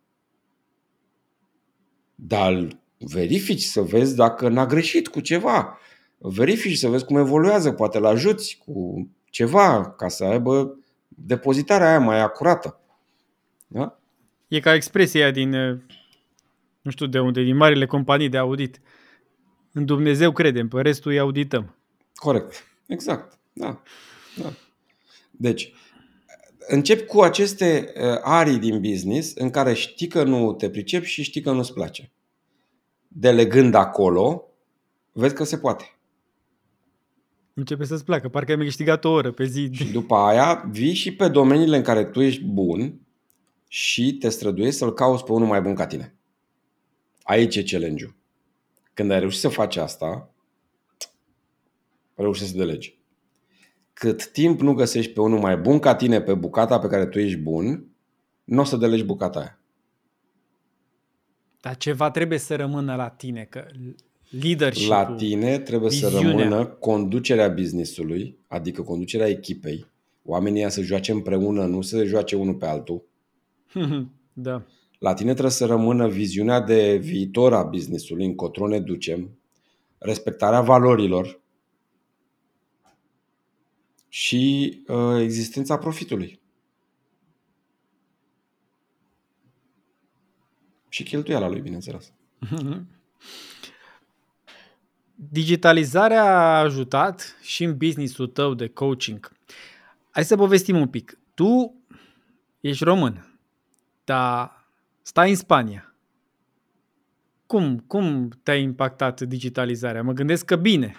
Dar 2.15 2.69
verifici 2.99 3.63
să 3.63 3.81
vezi 3.81 4.17
dacă 4.17 4.49
n-a 4.49 4.67
greșit 4.67 5.09
cu 5.09 5.21
ceva. 5.21 5.79
Verifici 6.19 6.79
să 6.79 6.89
vezi 6.89 7.05
cum 7.05 7.17
evoluează, 7.17 7.73
poate 7.73 7.99
l 7.99 8.05
ajuți 8.05 8.63
cu 8.67 9.09
ceva 9.31 9.91
ca 9.91 10.09
să 10.09 10.25
aibă 10.25 10.79
depozitarea 11.09 11.89
aia 11.89 12.01
mai 12.01 12.21
acurată. 12.21 12.81
Da? 13.67 13.99
E 14.49 14.61
ca 14.61 14.75
expresia 14.75 15.31
din, 15.31 15.51
nu 16.83 16.91
știu 16.91 17.07
de 17.07 17.19
unde, 17.19 17.43
din 17.43 17.57
marile 17.57 17.87
companii 17.87 18.29
de 18.29 18.37
audit. 18.37 18.81
În 19.73 19.85
Dumnezeu 19.85 20.33
credem, 20.33 20.69
pe 20.69 20.81
restul 20.81 21.11
îi 21.11 21.19
audităm. 21.19 21.77
Corect. 22.15 22.67
Exact. 22.87 23.39
Da. 23.53 23.83
da. 24.43 24.53
Deci, 25.31 25.73
încep 26.69 27.07
cu 27.07 27.21
aceste 27.21 27.93
uh, 27.97 28.19
arii 28.23 28.59
din 28.59 28.81
business 28.81 29.35
în 29.35 29.51
care 29.51 29.73
știi 29.73 30.07
că 30.07 30.23
nu 30.23 30.53
te 30.53 30.71
pricepi 30.71 31.07
și 31.07 31.23
știi 31.23 31.41
că 31.41 31.51
nu-ți 31.51 31.73
place. 31.73 32.13
Delegând 33.09 33.75
acolo, 33.75 34.45
vezi 35.13 35.35
că 35.35 35.45
se 35.45 35.59
poate. 35.59 35.99
Începe 37.55 37.85
să-ți 37.85 38.05
placă, 38.05 38.29
parcă 38.29 38.53
ai 38.53 38.59
câștigat 38.59 39.05
o 39.05 39.11
oră 39.11 39.31
pe 39.31 39.45
zi. 39.45 39.69
Și 39.73 39.93
după 39.93 40.15
aia 40.15 40.69
vii 40.71 40.95
și 40.95 41.15
pe 41.15 41.29
domeniile 41.29 41.77
în 41.77 41.83
care 41.83 42.05
tu 42.05 42.21
ești 42.21 42.43
bun 42.45 43.06
și 43.77 44.17
te 44.17 44.29
străduiești 44.29 44.79
să-l 44.79 44.93
cauți 44.93 45.25
pe 45.25 45.33
unul 45.33 45.47
mai 45.47 45.61
bun 45.61 45.75
ca 45.75 45.87
tine. 45.87 46.15
Aici 47.23 47.57
e 47.57 47.63
challenge-ul. 47.63 48.15
Când 48.95 49.11
ai 49.11 49.19
reușit 49.19 49.41
să 49.41 49.49
faci 49.49 49.77
asta, 49.77 50.31
reușești 52.15 52.51
să 52.51 52.57
delegi. 52.57 52.99
Cât 53.93 54.31
timp 54.31 54.61
nu 54.61 54.75
găsești 54.75 55.13
pe 55.13 55.21
unul 55.21 55.39
mai 55.39 55.57
bun 55.57 55.79
ca 55.79 55.95
tine 55.95 56.21
pe 56.21 56.35
bucata 56.35 56.79
pe 56.79 56.87
care 56.87 57.07
tu 57.07 57.19
ești 57.19 57.39
bun, 57.39 57.87
nu 58.45 58.61
o 58.61 58.65
să 58.65 58.77
delegi 58.77 59.05
bucata 59.05 59.39
aia. 59.39 59.61
Dar 61.61 61.77
ceva 61.77 62.11
trebuie 62.11 62.39
să 62.39 62.57
rămână 62.57 62.95
la 62.95 63.09
tine, 63.09 63.45
că 63.45 63.67
leadership 64.31 64.89
La 64.89 65.07
tine 65.07 65.59
trebuie 65.59 65.91
viziunea. 65.91 66.21
să 66.21 66.27
rămână 66.27 66.67
conducerea 66.67 67.49
businessului, 67.49 68.39
adică 68.47 68.83
conducerea 68.83 69.29
echipei. 69.29 69.87
Oamenii 70.23 70.71
să 70.71 70.83
joace 70.83 71.13
împreună, 71.13 71.65
nu 71.65 71.83
să 71.83 72.05
joace 72.05 72.37
unul 72.37 72.55
pe 72.55 72.67
altul. 72.67 73.15
da. 74.33 74.63
La 74.99 75.15
tine 75.15 75.31
trebuie 75.31 75.53
să 75.53 75.67
rămână 75.67 76.09
viziunea 76.09 76.61
de 76.61 76.97
viitor 76.97 77.55
a 77.55 77.63
businessului, 77.63 78.27
încotro 78.27 78.69
ne 78.69 78.81
ducem, 78.81 79.39
respectarea 79.99 80.61
valorilor, 80.61 81.41
și 84.17 84.83
uh, 84.87 85.21
existența 85.21 85.79
profitului. 85.79 86.41
Și 90.89 91.03
cheltuiala 91.03 91.49
lui, 91.49 91.61
bineînțeles. 91.61 92.13
Digitalizarea 95.15 96.25
a 96.25 96.61
ajutat 96.61 97.39
și 97.43 97.65
în 97.65 97.77
businessul 97.77 98.27
tău 98.27 98.55
de 98.55 98.69
coaching. 98.69 99.33
Hai 100.11 100.25
să 100.25 100.37
povestim 100.37 100.77
un 100.77 100.89
pic. 100.89 101.19
Tu 101.35 101.75
ești 102.61 102.85
român, 102.85 103.36
dar 104.07 104.51
stai 105.03 105.31
în 105.31 105.37
Spania. 105.37 105.95
Cum, 107.47 107.85
cum 107.87 108.29
te-a 108.43 108.57
impactat 108.57 109.21
digitalizarea? 109.21 110.03
Mă 110.03 110.13
gândesc 110.13 110.45
că 110.45 110.57
bine. 110.57 110.95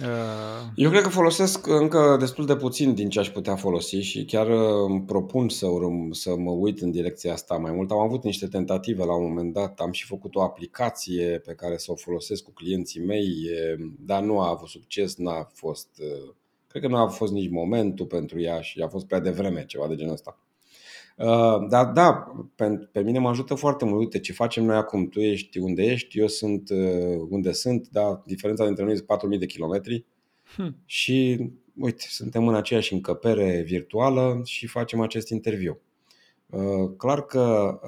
Uh, 0.00 0.72
Eu 0.74 0.90
cred 0.90 1.02
că 1.02 1.08
folosesc 1.08 1.66
încă 1.66 2.16
destul 2.20 2.46
de 2.46 2.56
puțin 2.56 2.94
din 2.94 3.08
ce 3.08 3.18
aș 3.18 3.28
putea 3.28 3.56
folosi 3.56 3.96
și 3.96 4.24
chiar 4.24 4.48
uh, 4.48 4.88
îmi 4.88 5.02
propun 5.02 5.48
să, 5.48 5.66
urm, 5.66 6.12
să 6.12 6.36
mă 6.36 6.50
uit 6.50 6.80
în 6.80 6.90
direcția 6.90 7.32
asta 7.32 7.56
mai 7.56 7.72
mult. 7.72 7.90
Am 7.90 7.98
avut 7.98 8.24
niște 8.24 8.46
tentative 8.46 9.04
la 9.04 9.16
un 9.16 9.28
moment 9.28 9.52
dat, 9.52 9.80
am 9.80 9.92
și 9.92 10.06
făcut 10.06 10.34
o 10.34 10.42
aplicație 10.42 11.38
pe 11.44 11.54
care 11.54 11.76
să 11.76 11.90
o 11.90 11.94
folosesc 11.94 12.42
cu 12.42 12.50
clienții 12.50 13.04
mei, 13.04 13.48
dar 13.98 14.22
nu 14.22 14.40
a 14.40 14.48
avut 14.48 14.68
succes, 14.68 15.16
n-a 15.16 15.48
fost, 15.52 15.88
uh, 15.98 16.34
Cred 16.74 16.86
că 16.86 16.92
nu 16.92 16.96
a 16.96 17.06
fost 17.06 17.32
nici 17.32 17.50
momentul 17.50 18.06
pentru 18.06 18.40
ea 18.40 18.60
și 18.60 18.80
a 18.80 18.88
fost 18.88 19.06
prea 19.06 19.20
devreme, 19.20 19.64
ceva 19.64 19.88
de 19.88 19.94
genul 19.94 20.12
ăsta. 20.12 20.38
Uh, 21.16 21.66
dar 21.68 21.86
da, 21.86 22.32
pe, 22.54 22.88
pe 22.92 23.00
mine 23.00 23.18
mă 23.18 23.28
ajută 23.28 23.54
foarte 23.54 23.84
mult. 23.84 23.98
Uite 23.98 24.20
ce 24.20 24.32
facem 24.32 24.64
noi 24.64 24.76
acum. 24.76 25.08
Tu 25.08 25.20
ești 25.20 25.58
unde 25.58 25.82
ești, 25.82 26.18
eu 26.18 26.26
sunt 26.26 26.70
uh, 26.70 27.26
unde 27.28 27.52
sunt, 27.52 27.88
da, 27.88 28.22
diferența 28.26 28.64
dintre 28.64 28.84
noi 28.84 28.92
este 28.92 29.04
4000 29.04 29.38
de 29.38 29.46
kilometri 29.46 30.04
hmm. 30.56 30.76
și 30.84 31.48
uite, 31.78 32.04
suntem 32.08 32.48
în 32.48 32.54
aceeași 32.54 32.92
încăpere 32.92 33.62
virtuală 33.66 34.40
și 34.44 34.66
facem 34.66 35.00
acest 35.00 35.28
interviu. 35.28 35.78
Uh, 36.46 36.90
clar 36.96 37.26
că 37.26 37.78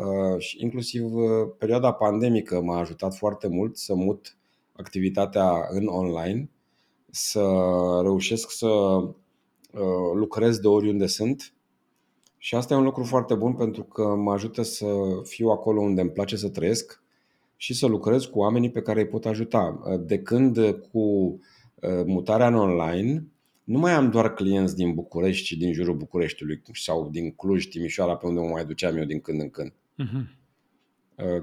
inclusiv 0.56 1.10
perioada 1.58 1.92
pandemică 1.92 2.60
m-a 2.60 2.78
ajutat 2.78 3.14
foarte 3.14 3.48
mult 3.48 3.76
să 3.76 3.94
mut 3.94 4.36
activitatea 4.72 5.66
în 5.70 5.86
online, 5.86 6.50
să 7.10 7.42
reușesc 8.02 8.50
să 8.50 8.68
lucrez 10.14 10.58
de 10.58 10.66
oriunde 10.66 11.06
sunt 11.06 11.55
și 12.46 12.54
asta 12.54 12.74
e 12.74 12.76
un 12.76 12.82
lucru 12.84 13.04
foarte 13.04 13.34
bun 13.34 13.54
pentru 13.54 13.82
că 13.82 14.14
mă 14.14 14.32
ajută 14.32 14.62
să 14.62 14.86
fiu 15.22 15.48
acolo 15.48 15.80
unde 15.80 16.00
îmi 16.00 16.10
place 16.10 16.36
să 16.36 16.48
trăiesc 16.48 17.02
și 17.56 17.74
să 17.74 17.86
lucrez 17.86 18.24
cu 18.24 18.38
oamenii 18.38 18.70
pe 18.70 18.82
care 18.82 19.00
îi 19.00 19.06
pot 19.06 19.24
ajuta. 19.24 19.82
De 20.00 20.18
când 20.18 20.58
cu 20.92 20.98
uh, 20.98 22.04
mutarea 22.04 22.46
în 22.46 22.54
online, 22.54 23.26
nu 23.64 23.78
mai 23.78 23.92
am 23.92 24.10
doar 24.10 24.34
clienți 24.34 24.76
din 24.76 24.94
București 24.94 25.46
și 25.46 25.58
din 25.58 25.72
jurul 25.72 25.96
Bucureștiului 25.96 26.62
sau 26.72 27.08
din 27.10 27.30
Cluj, 27.30 27.66
Timișoara, 27.66 28.16
pe 28.16 28.26
unde 28.26 28.40
mă 28.40 28.48
mai 28.48 28.64
duceam 28.64 28.96
eu 28.96 29.04
din 29.04 29.20
când 29.20 29.40
în 29.40 29.50
când. 29.50 29.72
Uh-huh. 29.72 30.24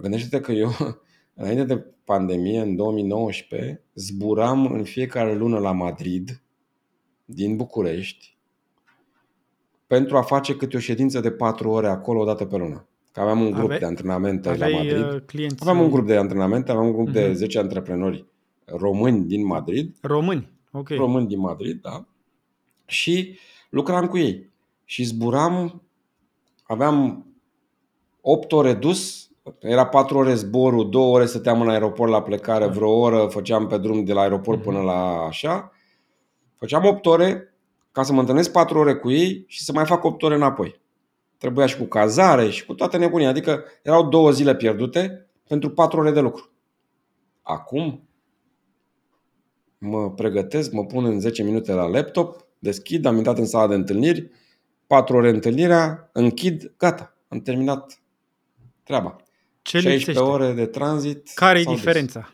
Gândește-te 0.01 0.39
că 0.39 0.51
eu, 0.51 0.69
înainte 1.35 1.63
de 1.63 1.85
pandemie, 2.03 2.59
în 2.59 2.75
2019, 2.75 3.83
zburam 3.93 4.65
în 4.65 4.83
fiecare 4.83 5.35
lună 5.35 5.59
la 5.59 5.71
Madrid, 5.71 6.43
din 7.25 7.55
București, 7.55 8.32
pentru 9.87 10.17
a 10.17 10.21
face 10.21 10.55
câte 10.55 10.77
o 10.77 10.79
ședință 10.79 11.19
de 11.19 11.31
patru 11.31 11.69
ore 11.69 11.87
acolo 11.87 12.19
o 12.21 12.25
dată 12.25 12.45
pe 12.45 12.57
lună. 12.57 12.87
Că 13.11 13.19
aveam 13.19 13.41
un 13.41 13.51
grup 13.51 13.69
Ave... 13.69 13.77
de 13.77 13.85
antrenamente 13.85 14.49
Aveai 14.49 14.71
la 14.71 14.77
Madrid. 14.77 15.13
Uh, 15.13 15.21
clienți... 15.25 15.57
Aveam 15.61 15.83
un 15.83 15.91
grup 15.91 16.07
de 16.07 16.15
antrenamente, 16.17 16.71
aveam 16.71 16.85
un 16.85 16.93
grup 16.93 17.09
uh-huh. 17.09 17.13
de 17.13 17.33
10 17.33 17.57
mhm. 17.57 17.67
antreprenori 17.67 18.25
români 18.65 19.25
din 19.25 19.45
Madrid. 19.45 19.95
Români, 20.01 20.51
ok. 20.71 20.89
Români 20.89 21.27
din 21.27 21.39
Madrid, 21.39 21.81
da. 21.81 22.05
Și 22.85 23.37
lucram 23.69 24.07
cu 24.07 24.17
ei. 24.17 24.51
Și 24.85 25.03
zburam, 25.03 25.81
aveam 26.63 27.25
8 28.21 28.51
ore 28.51 28.73
dus, 28.73 29.29
era 29.59 29.85
4 29.85 30.17
ore 30.17 30.33
zborul, 30.33 30.89
2 30.89 31.01
ore 31.01 31.25
stăteam 31.25 31.61
în 31.61 31.69
aeroport 31.69 32.11
la 32.11 32.21
plecare, 32.21 32.67
vreo 32.67 32.91
oră 32.91 33.25
făceam 33.25 33.67
pe 33.67 33.77
drum 33.77 34.03
de 34.03 34.13
la 34.13 34.21
aeroport 34.21 34.59
uh-huh. 34.59 34.63
până 34.63 34.81
la 34.81 35.25
așa. 35.27 35.71
Făceam 36.57 36.85
8 36.85 37.05
ore, 37.05 37.52
ca 37.93 38.03
să 38.03 38.13
mă 38.13 38.19
întâlnesc 38.19 38.51
4 38.51 38.77
ore 38.77 38.95
cu 38.95 39.11
ei 39.11 39.43
și 39.47 39.63
să 39.63 39.71
mai 39.71 39.85
fac 39.85 40.03
8 40.03 40.23
ore 40.23 40.35
înapoi. 40.35 40.81
Trebuia 41.37 41.65
și 41.65 41.77
cu 41.77 41.83
cazare 41.83 42.49
și 42.49 42.65
cu 42.65 42.73
toate 42.73 42.97
nebunia. 42.97 43.29
Adică 43.29 43.63
erau 43.83 44.09
două 44.09 44.31
zile 44.31 44.55
pierdute 44.55 45.29
pentru 45.47 45.69
4 45.69 45.99
ore 45.99 46.11
de 46.11 46.19
lucru. 46.19 46.51
Acum 47.41 48.07
mă 49.77 50.11
pregătesc, 50.11 50.71
mă 50.71 50.85
pun 50.85 51.05
în 51.05 51.19
10 51.19 51.43
minute 51.43 51.73
la 51.73 51.87
laptop, 51.87 52.47
deschid, 52.59 53.05
am 53.05 53.17
intrat 53.17 53.37
în 53.37 53.45
sala 53.45 53.67
de 53.67 53.75
întâlniri, 53.75 54.29
4 54.87 55.15
ore 55.15 55.29
întâlnirea, 55.29 56.09
închid, 56.13 56.73
gata, 56.77 57.17
am 57.27 57.39
terminat 57.39 58.01
treaba. 58.83 59.15
Ce 59.61 59.79
16 59.79 60.05
lipsește? 60.05 60.31
ore 60.31 60.53
de 60.53 60.65
tranzit. 60.65 61.31
Care 61.35 61.59
e 61.59 61.63
diferența? 61.63 62.19
Dus. 62.19 62.29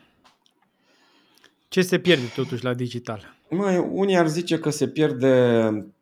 Ce 1.70 1.82
se 1.82 1.98
pierde 1.98 2.24
totuși 2.34 2.64
la 2.64 2.74
digital? 2.74 3.36
Mai, 3.50 3.78
unii 3.78 4.16
ar 4.16 4.28
zice 4.28 4.58
că 4.58 4.70
se 4.70 4.88
pierde 4.88 5.92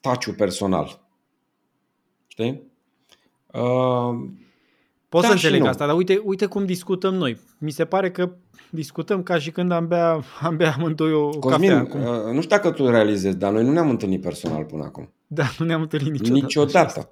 taciul 0.00 0.34
personal. 0.34 1.00
Știi? 2.26 2.62
Uh, 3.46 4.30
Pot 5.08 5.20
da 5.20 5.26
să 5.26 5.32
înțeleg 5.32 5.64
asta, 5.64 5.86
dar 5.86 5.96
uite, 5.96 6.20
uite 6.24 6.46
cum 6.46 6.66
discutăm 6.66 7.14
noi. 7.14 7.40
Mi 7.58 7.70
se 7.70 7.84
pare 7.84 8.10
că 8.10 8.32
discutăm 8.70 9.22
ca 9.22 9.38
și 9.38 9.50
când 9.50 9.72
am 9.72 9.86
bea, 9.86 10.20
am 10.40 10.56
bea 10.56 10.74
amândoi 10.78 11.12
o 11.12 11.28
Cosmin, 11.28 11.68
cafea. 11.68 11.78
Acum. 11.78 12.00
Uh, 12.00 12.32
nu 12.32 12.40
știu 12.40 12.56
dacă 12.56 12.70
tu 12.70 12.88
realizezi, 12.90 13.36
dar 13.36 13.52
noi 13.52 13.64
nu 13.64 13.72
ne-am 13.72 13.90
întâlnit 13.90 14.20
personal 14.20 14.64
până 14.64 14.84
acum. 14.84 15.12
Da, 15.26 15.44
nu 15.58 15.66
ne-am 15.66 15.80
întâlnit 15.80 16.12
niciodată. 16.12 16.44
Niciodată. 16.44 17.10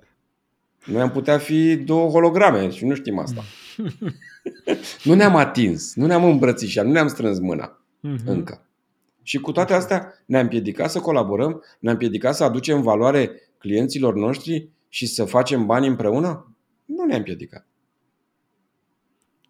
Noi 0.84 1.00
am 1.00 1.10
putea 1.10 1.38
fi 1.38 1.76
două 1.76 2.10
holograme 2.10 2.70
și 2.70 2.84
nu 2.84 2.94
știm 2.94 3.18
asta. 3.18 3.42
nu 5.04 5.14
ne-am 5.14 5.36
atins, 5.36 5.94
nu 5.94 6.06
ne-am 6.06 6.24
îmbrățișat, 6.24 6.84
nu 6.84 6.92
ne-am 6.92 7.08
strâns 7.08 7.38
mâna 7.38 7.84
uh-huh. 8.08 8.24
încă. 8.24 8.64
Și 9.22 9.38
cu 9.38 9.52
toate 9.52 9.74
astea 9.74 10.14
ne-am 10.26 10.42
împiedicat 10.42 10.90
să 10.90 11.00
colaborăm, 11.00 11.62
ne-am 11.78 11.94
împiedicat 11.94 12.34
să 12.34 12.44
aducem 12.44 12.82
valoare 12.82 13.30
clienților 13.58 14.14
noștri 14.14 14.68
și 14.88 15.06
să 15.06 15.24
facem 15.24 15.66
bani 15.66 15.86
împreună? 15.86 16.54
Nu 16.84 17.04
ne-am 17.04 17.18
împiedicat. 17.18 17.66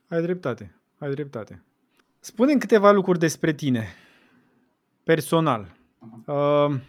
Ai 0.08 0.22
dreptate, 0.22 0.80
ai 0.98 1.10
dreptate. 1.10 1.64
spune 2.20 2.56
câteva 2.56 2.90
lucruri 2.92 3.18
despre 3.18 3.52
tine, 3.52 3.86
personal. 5.02 5.76
Uh, 6.26 6.80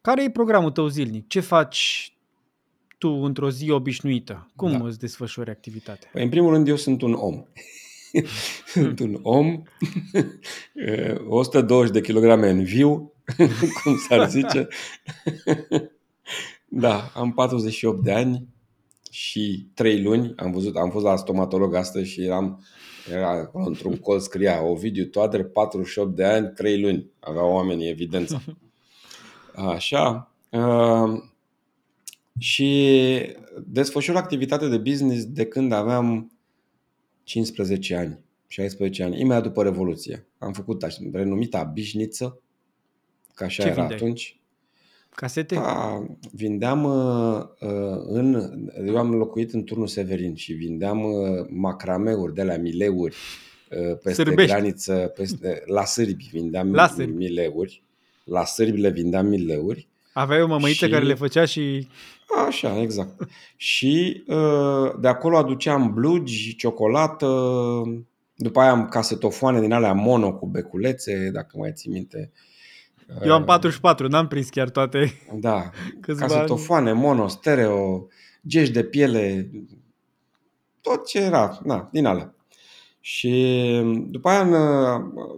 care 0.00 0.22
e 0.24 0.30
programul 0.30 0.70
tău 0.70 0.86
zilnic? 0.86 1.28
Ce 1.28 1.40
faci 1.40 2.12
tu 3.00 3.08
într-o 3.08 3.50
zi 3.50 3.70
obișnuită? 3.70 4.50
Cum 4.56 4.70
da. 4.70 4.84
îți 4.84 4.98
desfășori 4.98 5.50
activitatea? 5.50 6.08
Păi, 6.12 6.22
în 6.22 6.28
primul 6.28 6.52
rând, 6.52 6.68
eu 6.68 6.76
sunt 6.76 7.02
un 7.02 7.12
om. 7.12 7.42
sunt 8.74 9.00
un 9.00 9.18
om, 9.22 9.62
120 11.28 11.92
de 11.92 12.00
kilograme 12.00 12.48
în 12.48 12.64
viu, 12.64 13.12
cum 13.82 13.96
s-ar 14.08 14.28
zice. 14.28 14.68
da, 16.68 17.10
am 17.14 17.32
48 17.32 18.02
de 18.02 18.12
ani 18.12 18.46
și 19.10 19.66
3 19.74 20.02
luni. 20.02 20.32
Am 20.36 20.50
văzut, 20.50 20.76
am 20.76 20.90
fost 20.90 21.04
la 21.04 21.16
stomatolog 21.16 21.74
astăzi 21.74 22.10
și 22.10 22.24
eram 22.24 22.64
era 23.12 23.50
într-un 23.52 23.96
colț 23.96 24.22
scria 24.22 24.62
Ovidiu 24.62 25.04
Toader, 25.04 25.44
48 25.44 26.16
de 26.16 26.24
ani, 26.24 26.52
3 26.54 26.80
luni. 26.80 27.10
Aveau 27.20 27.52
oamenii 27.52 27.88
evidența. 27.88 28.42
Așa. 29.54 30.32
Uh, 30.48 31.22
și 32.40 33.20
desfășur 33.66 34.16
activitate 34.16 34.68
de 34.68 34.78
business 34.78 35.24
de 35.24 35.46
când 35.46 35.72
aveam 35.72 36.32
15 37.22 37.94
ani, 37.96 38.18
16 38.46 39.02
ani, 39.02 39.20
imediat 39.20 39.42
după 39.42 39.62
Revoluție. 39.62 40.26
Am 40.38 40.52
făcut 40.52 40.84
renumita 41.12 41.62
bișniță, 41.62 42.40
ca 43.34 43.44
așa 43.44 43.62
Ce 43.62 43.68
era 43.68 43.76
vindeai? 43.78 43.98
atunci. 43.98 44.40
Casete? 45.14 45.54
Da, 45.54 46.06
vindeam 46.32 46.84
uh, 46.84 47.42
uh, 47.60 48.00
în... 48.06 48.52
Eu 48.86 48.96
am 48.96 49.14
locuit 49.14 49.52
în 49.52 49.64
turnul 49.64 49.86
Severin 49.86 50.34
și 50.34 50.52
vindeam 50.52 51.04
uh, 51.04 51.46
macrameuri 51.48 52.34
de 52.34 52.42
la 52.42 52.56
mileuri 52.56 53.16
uh, 53.70 53.98
peste 54.02 54.22
Sârbești. 54.22 54.52
graniță, 54.52 55.12
peste, 55.14 55.62
la 55.66 55.84
sârbi 55.84 56.28
vindeam 56.32 56.72
la 56.72 56.86
sârbi. 56.88 57.12
mileuri. 57.12 57.82
La 58.24 58.44
sârbi 58.44 58.80
le 58.80 58.90
vindeam 58.90 59.26
mileuri. 59.26 59.88
Aveai 60.12 60.42
o 60.42 60.46
mămăiță 60.46 60.84
și... 60.84 60.90
care 60.92 61.04
le 61.04 61.14
făcea 61.14 61.44
și 61.44 61.88
Așa, 62.46 62.80
exact. 62.80 63.28
Și 63.56 64.22
uh, 64.26 64.92
de 65.00 65.08
acolo 65.08 65.36
aduceam 65.36 65.92
blugi, 65.94 66.56
ciocolată, 66.56 67.26
după 68.34 68.60
aia 68.60 68.70
am 68.70 68.88
casetofoane 68.88 69.60
din 69.60 69.72
alea 69.72 69.92
mono 69.92 70.34
cu 70.34 70.46
beculețe, 70.46 71.30
dacă 71.32 71.56
mai 71.58 71.72
ții 71.72 71.90
minte. 71.90 72.32
Eu 73.24 73.32
am 73.32 73.44
44, 73.44 74.08
n-am 74.08 74.28
prins 74.28 74.48
chiar 74.48 74.68
toate. 74.68 75.12
Da, 75.34 75.70
casetofoane, 76.16 76.92
mono, 76.92 77.28
stereo, 77.28 78.06
gești 78.46 78.72
de 78.72 78.84
piele, 78.84 79.50
tot 80.80 81.06
ce 81.06 81.18
era, 81.18 81.58
na, 81.64 81.88
din 81.92 82.06
alea. 82.06 82.34
Și 83.00 83.64
după 84.06 84.28
aia, 84.28 84.44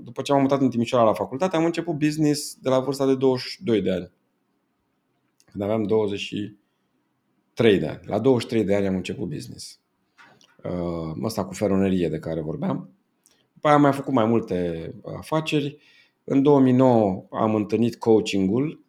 după 0.02 0.22
ce 0.22 0.32
am 0.32 0.40
mutat 0.40 0.60
în 0.60 0.70
Timișoara 0.70 1.04
la 1.04 1.12
facultate, 1.12 1.56
am 1.56 1.64
început 1.64 1.94
business 1.94 2.56
de 2.60 2.68
la 2.68 2.80
vârsta 2.80 3.06
de 3.06 3.14
22 3.14 3.80
de 3.80 3.92
ani. 3.92 4.10
Când 5.52 5.64
aveam 5.64 5.82
20 5.82 6.34
3 7.54 7.78
de 7.78 7.86
ani. 7.86 8.00
La 8.04 8.18
23 8.18 8.64
de 8.64 8.74
ani 8.74 8.86
am 8.86 8.94
început 8.94 9.28
business. 9.28 9.80
Uh, 10.64 11.22
ăsta 11.22 11.44
cu 11.44 11.54
feronerie 11.54 12.08
de 12.08 12.18
care 12.18 12.40
vorbeam. 12.40 12.90
După 13.52 13.66
aia 13.66 13.76
am 13.76 13.82
mai 13.82 13.92
făcut 13.92 14.12
mai 14.12 14.26
multe 14.26 14.90
afaceri. 15.16 15.78
În 16.24 16.42
2009 16.42 17.26
am 17.30 17.54
întâlnit 17.54 17.96
coachingul. 17.96 18.84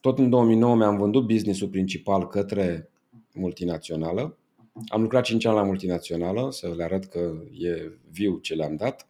Tot 0.00 0.18
în 0.18 0.30
2009 0.30 0.76
mi-am 0.76 0.96
vândut 0.96 1.26
businessul 1.26 1.68
principal 1.68 2.28
către 2.28 2.90
multinațională. 3.34 4.38
Am 4.88 5.02
lucrat 5.02 5.24
5 5.24 5.44
ani 5.44 5.56
la 5.56 5.62
multinațională 5.62 6.50
să 6.50 6.72
le 6.76 6.84
arăt 6.84 7.04
că 7.04 7.32
e 7.58 7.98
viu 8.10 8.38
ce 8.38 8.54
le-am 8.54 8.76
dat. 8.76 9.08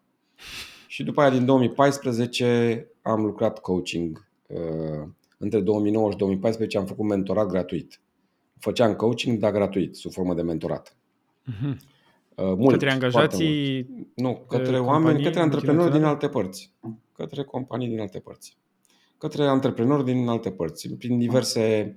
Și 0.86 1.02
după 1.02 1.20
aia 1.20 1.30
din 1.30 1.44
2014 1.44 2.88
am 3.02 3.24
lucrat 3.24 3.58
coaching. 3.58 4.28
Uh, 4.46 5.08
între 5.40 5.60
2009 5.60 6.10
și 6.10 6.16
2014 6.16 6.78
am 6.78 6.86
făcut 6.86 7.04
mentorat 7.04 7.46
gratuit 7.46 8.00
făceam 8.60 8.94
coaching, 8.94 9.38
dar 9.38 9.52
gratuit, 9.52 9.96
sub 9.96 10.12
formă 10.12 10.34
de 10.34 10.42
mentorat. 10.42 10.96
Uh-huh. 11.46 11.76
Mult, 12.36 12.70
către 12.70 12.90
angajații? 12.90 13.88
Nu, 14.14 14.44
către 14.48 14.78
oameni, 14.78 15.22
către 15.22 15.40
antreprenori 15.40 15.92
din 15.92 16.04
alte 16.04 16.28
părți. 16.28 16.72
Către 17.12 17.42
companii 17.44 17.88
din 17.88 18.00
alte 18.00 18.18
părți. 18.18 18.58
către 19.18 19.46
antreprenori 19.46 20.04
din 20.04 20.28
alte 20.28 20.50
părți, 20.50 20.88
prin 20.88 21.18
diverse 21.18 21.96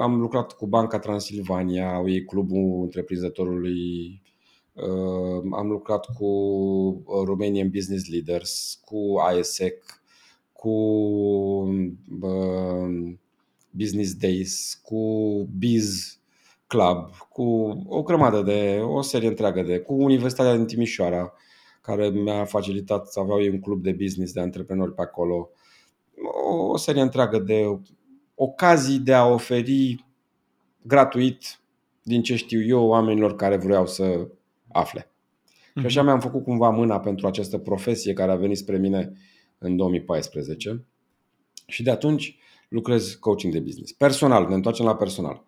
am 0.00 0.20
lucrat 0.20 0.52
cu 0.52 0.66
Banca 0.66 0.98
Transilvania, 0.98 1.94
au 1.94 2.08
ei 2.08 2.24
clubul 2.24 2.82
întreprinzătorului, 2.82 4.22
uh, 4.72 5.42
am 5.52 5.68
lucrat 5.68 6.06
cu 6.14 6.26
uh, 6.26 7.22
Romanian 7.24 7.70
Business 7.70 8.10
Leaders, 8.10 8.80
cu 8.84 9.16
ISEC, 9.38 9.97
cu 10.60 10.70
uh, 12.20 13.12
Business 13.70 14.14
Days, 14.14 14.80
cu 14.82 15.02
Biz 15.58 16.18
Club, 16.66 17.10
cu 17.28 17.42
o 17.88 18.02
grămadă 18.02 18.42
de, 18.42 18.80
o 18.82 19.00
serie 19.00 19.28
întreagă 19.28 19.62
de, 19.62 19.78
cu 19.78 19.94
Universitatea 19.94 20.56
din 20.56 20.66
Timișoara, 20.66 21.32
care 21.80 22.08
mi-a 22.08 22.44
facilitat 22.44 23.06
să 23.06 23.20
aveau 23.20 23.38
un 23.38 23.60
club 23.60 23.82
de 23.82 23.92
business, 23.92 24.32
de 24.32 24.40
antreprenori 24.40 24.94
pe 24.94 25.02
acolo, 25.02 25.50
o 26.70 26.76
serie 26.76 27.02
întreagă 27.02 27.38
de 27.38 27.80
ocazii 28.34 28.98
de 28.98 29.14
a 29.14 29.26
oferi 29.26 30.04
gratuit 30.82 31.60
din 32.02 32.22
ce 32.22 32.36
știu 32.36 32.60
eu 32.66 32.86
oamenilor 32.86 33.36
care 33.36 33.56
vreau 33.56 33.86
să 33.86 34.28
afle. 34.72 35.00
Mm-hmm. 35.02 35.80
Și 35.80 35.86
așa 35.86 35.98
mhm. 35.98 36.06
mi-am 36.06 36.20
făcut 36.20 36.42
cumva 36.42 36.68
mâna 36.70 37.00
pentru 37.00 37.26
această 37.26 37.58
profesie 37.58 38.12
care 38.12 38.30
a 38.30 38.36
venit 38.36 38.56
spre 38.56 38.76
mine 38.76 39.12
în 39.58 39.76
2014 39.76 40.86
și 41.66 41.82
de 41.82 41.90
atunci 41.90 42.38
lucrez 42.68 43.14
coaching 43.14 43.52
de 43.52 43.60
business. 43.60 43.92
Personal, 43.92 44.48
ne 44.48 44.54
întoarcem 44.54 44.84
la 44.84 44.96
personal. 44.96 45.44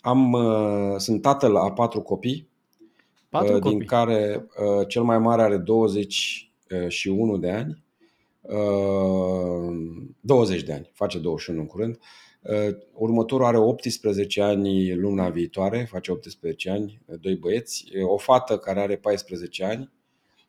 Am, 0.00 0.32
uh, 0.32 0.94
sunt 0.96 1.22
tatăl 1.22 1.56
a 1.56 1.72
patru 1.72 2.00
copii, 2.00 2.48
patru 3.28 3.58
din 3.58 3.72
copii. 3.72 3.86
care 3.86 4.46
uh, 4.78 4.86
cel 4.88 5.02
mai 5.02 5.18
mare 5.18 5.42
are 5.42 5.56
21 5.56 7.38
de 7.38 7.50
ani 7.50 7.82
20 10.20 10.62
de 10.62 10.72
ani, 10.72 10.90
face 10.92 11.18
21 11.18 11.60
în 11.60 11.66
curând. 11.66 11.98
Uh, 12.42 12.76
următorul 12.92 13.46
are 13.46 13.58
18 13.58 14.42
ani 14.42 14.94
luna 14.94 15.28
viitoare, 15.28 15.86
face 15.90 16.12
18 16.12 16.70
ani, 16.70 17.00
doi 17.20 17.36
băieți, 17.36 17.84
o 18.06 18.16
fată 18.16 18.58
care 18.58 18.80
are 18.80 18.96
14 18.96 19.64
ani 19.64 19.92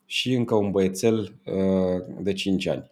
și 0.05 0.33
încă 0.33 0.55
un 0.55 0.71
băiețel 0.71 1.33
uh, 1.45 2.03
de 2.21 2.33
5 2.33 2.67
ani, 2.67 2.91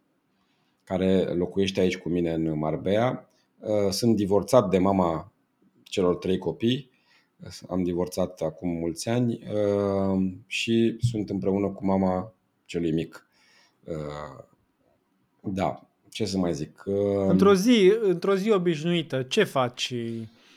care 0.83 1.23
locuiește 1.23 1.79
aici 1.79 1.97
cu 1.97 2.09
mine 2.09 2.33
în 2.33 2.57
Marbea. 2.57 3.29
Uh, 3.59 3.89
sunt 3.89 4.15
divorțat 4.15 4.69
de 4.69 4.77
mama 4.77 5.31
celor 5.83 6.15
trei 6.15 6.37
copii, 6.37 6.91
am 7.69 7.83
divorțat 7.83 8.41
acum 8.41 8.69
mulți 8.69 9.09
ani 9.09 9.39
și 10.47 10.97
sunt 10.99 11.29
împreună 11.29 11.67
cu 11.67 11.85
mama 11.85 12.33
celui 12.65 12.91
mic 12.91 13.27
da, 15.43 15.87
ce 16.09 16.25
să 16.25 16.37
mai 16.37 16.53
zic. 16.53 16.83
Într-o 17.27 17.53
zi, 17.53 17.93
într-o 18.01 18.35
zi 18.35 18.51
obișnuită, 18.51 19.21
ce 19.21 19.43
faci? 19.43 19.93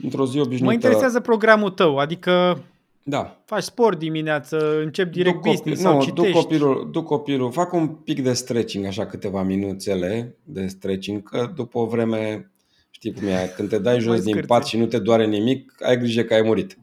Într-o 0.02 0.26
zi 0.26 0.38
obișnuită... 0.38 0.64
Mă 0.64 0.72
interesează 0.72 1.20
programul 1.20 1.70
tău, 1.70 1.98
adică 1.98 2.62
da. 3.08 3.42
faci 3.44 3.62
sport 3.62 3.98
dimineață, 3.98 4.80
încep 4.80 5.12
direct 5.12 5.34
duc 5.34 5.44
business 5.44 5.82
copil, 5.82 5.86
sau 5.90 5.94
nu, 5.94 6.02
citești? 6.02 6.32
Duc 6.32 6.42
copilul, 6.42 6.88
duc 6.92 7.04
copilul, 7.04 7.52
fac 7.52 7.72
un 7.72 7.88
pic 7.88 8.22
de 8.22 8.32
stretching, 8.32 8.84
așa 8.84 9.06
câteva 9.06 9.42
minuțele 9.42 10.36
de 10.42 10.66
stretching, 10.66 11.22
că 11.22 11.52
după 11.54 11.78
o 11.78 11.86
vreme, 11.86 12.50
știi 12.90 13.12
cum 13.12 13.26
e, 13.26 13.52
când 13.56 13.68
te 13.68 13.78
dai 13.78 14.00
jos 14.00 14.22
din 14.22 14.44
pat 14.46 14.66
și 14.66 14.76
nu 14.76 14.86
te 14.86 14.98
doare 14.98 15.26
nimic, 15.26 15.72
ai 15.82 15.98
grijă 15.98 16.22
că 16.22 16.34
ai 16.34 16.42
murit. 16.42 16.78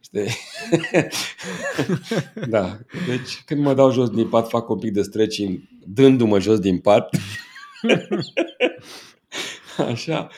Știi? 0.00 0.36
da. 2.54 2.78
Deci 3.08 3.42
când 3.46 3.60
mă 3.60 3.74
dau 3.74 3.92
jos 3.92 4.10
din 4.10 4.28
pat, 4.28 4.48
fac 4.48 4.68
un 4.68 4.78
pic 4.78 4.92
de 4.92 5.02
stretching 5.02 5.60
dându-mă 5.86 6.38
jos 6.38 6.58
din 6.58 6.78
pat. 6.78 7.16
Așa. 9.90 10.28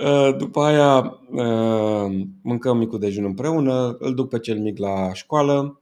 Uh, 0.00 0.36
după 0.36 0.60
aia 0.60 1.20
uh, 1.30 2.22
mâncăm 2.42 2.76
micul 2.76 2.98
dejun 2.98 3.24
împreună, 3.24 3.96
îl 3.98 4.14
duc 4.14 4.28
pe 4.28 4.38
cel 4.38 4.58
mic 4.58 4.78
la 4.78 5.12
școală 5.12 5.80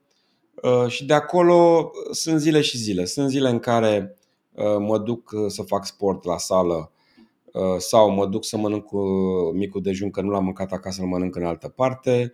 uh, 0.62 0.87
și 0.87 1.05
de 1.07 1.15
acolo 1.15 1.91
sunt 2.11 2.41
zile 2.41 2.61
și 2.61 2.78
zile. 2.78 3.05
Sunt 3.05 3.28
zile 3.28 3.49
în 3.49 3.59
care 3.59 4.15
mă 4.78 4.99
duc 4.99 5.35
să 5.47 5.62
fac 5.62 5.87
sport 5.87 6.24
la 6.24 6.39
sală 6.39 6.93
sau 7.78 8.11
mă 8.11 8.27
duc 8.27 8.45
să 8.45 8.57
mănânc 8.57 8.91
micul 9.53 9.82
dejun 9.82 10.11
că 10.11 10.20
nu 10.20 10.31
l-am 10.31 10.45
mâncat 10.45 10.73
acasă, 10.73 11.03
îl 11.03 11.09
mănânc 11.09 11.37
în 11.37 11.45
altă 11.45 11.69
parte 11.69 12.32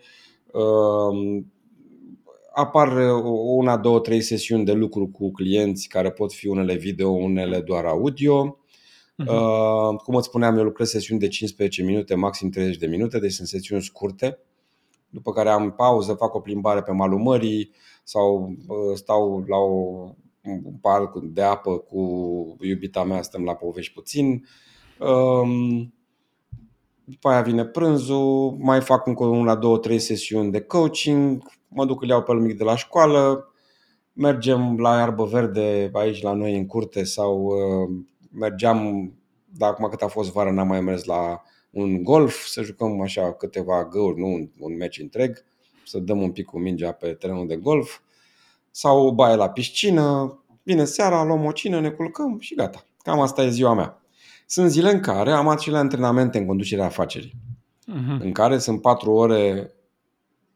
apar 2.58 2.96
uh, 2.96 3.22
una, 3.56 3.76
două, 3.76 4.00
trei 4.00 4.20
sesiuni 4.20 4.64
de 4.64 4.72
lucru 4.72 5.08
cu 5.08 5.30
clienți 5.30 5.88
care 5.88 6.10
pot 6.10 6.32
fi 6.32 6.46
unele 6.46 6.74
video, 6.74 7.08
unele 7.10 7.60
doar 7.60 7.84
audio. 7.84 8.58
Uh-huh. 9.24 9.96
cum 10.04 10.14
îți 10.14 10.26
spuneam, 10.26 10.56
eu 10.56 10.64
lucrez 10.64 10.88
sesiuni 10.88 11.20
de 11.20 11.28
15 11.28 11.82
minute, 11.82 12.14
maxim 12.14 12.50
30 12.50 12.76
de 12.76 12.86
minute, 12.86 13.18
deci 13.18 13.32
sunt 13.32 13.48
sesiuni 13.48 13.82
scurte. 13.82 14.38
După 15.08 15.32
care 15.32 15.48
am 15.48 15.72
pauză, 15.72 16.12
fac 16.12 16.34
o 16.34 16.40
plimbare 16.40 16.82
pe 16.82 16.92
malul 16.92 17.18
mării 17.18 17.70
sau 18.04 18.54
uh, 18.66 18.94
stau 18.94 19.44
la 19.46 19.56
o, 19.56 19.70
un 20.64 20.74
parc 20.80 21.16
de 21.18 21.42
apă 21.42 21.78
cu 21.78 22.00
iubita 22.60 23.04
mea, 23.04 23.22
stăm 23.22 23.44
la 23.44 23.54
povești 23.54 23.92
puțin. 23.92 24.46
Um, 24.98 25.94
după 27.04 27.28
aia 27.28 27.42
vine 27.42 27.64
prânzul, 27.64 28.56
mai 28.58 28.80
fac 28.80 29.06
încă 29.06 29.24
una, 29.24 29.54
două, 29.54 29.78
trei 29.78 29.98
sesiuni 29.98 30.50
de 30.50 30.60
coaching, 30.60 31.42
mă 31.68 31.84
duc, 31.84 32.02
îl 32.02 32.08
iau 32.08 32.22
pe 32.22 32.32
mic 32.32 32.56
de 32.56 32.64
la 32.64 32.76
școală, 32.76 33.52
mergem 34.12 34.78
la 34.78 34.98
iarbă 34.98 35.24
verde 35.24 35.90
aici 35.92 36.22
la 36.22 36.32
noi 36.32 36.56
în 36.56 36.66
curte 36.66 37.04
sau 37.04 37.44
uh, 37.44 37.98
mergeam, 38.36 39.12
dar 39.44 39.70
acum 39.70 39.88
cât 39.88 40.02
a 40.02 40.06
fost 40.06 40.32
vară 40.32 40.50
n-am 40.50 40.66
mai 40.66 40.80
mers 40.80 41.04
la 41.04 41.42
un 41.70 42.02
golf, 42.02 42.44
să 42.44 42.62
jucăm 42.62 43.00
așa 43.00 43.32
câteva 43.32 43.84
găuri, 43.84 44.18
nu 44.18 44.26
un, 44.26 44.50
un 44.58 44.76
meci 44.76 44.98
întreg, 44.98 45.44
să 45.84 45.98
dăm 45.98 46.22
un 46.22 46.32
pic 46.32 46.44
cu 46.44 46.58
mingea 46.58 46.92
pe 46.92 47.08
terenul 47.08 47.46
de 47.46 47.56
golf 47.56 48.00
sau 48.70 49.06
o 49.06 49.14
baie 49.14 49.36
la 49.36 49.50
piscină, 49.50 50.38
vine 50.62 50.84
seara, 50.84 51.24
luăm 51.24 51.44
o 51.44 51.52
cină, 51.52 51.80
ne 51.80 51.90
culcăm 51.90 52.38
și 52.38 52.54
gata. 52.54 52.84
Cam 52.98 53.20
asta 53.20 53.42
e 53.42 53.50
ziua 53.50 53.74
mea. 53.74 54.00
Sunt 54.46 54.70
zile 54.70 54.90
în 54.90 55.00
care 55.00 55.30
am 55.30 55.48
acele 55.48 55.76
antrenamente 55.76 56.38
în 56.38 56.46
conducerea 56.46 56.84
afacerii, 56.84 57.34
uh-huh. 57.80 58.20
în 58.20 58.32
care 58.32 58.58
sunt 58.58 58.80
patru 58.80 59.12
ore 59.12 59.74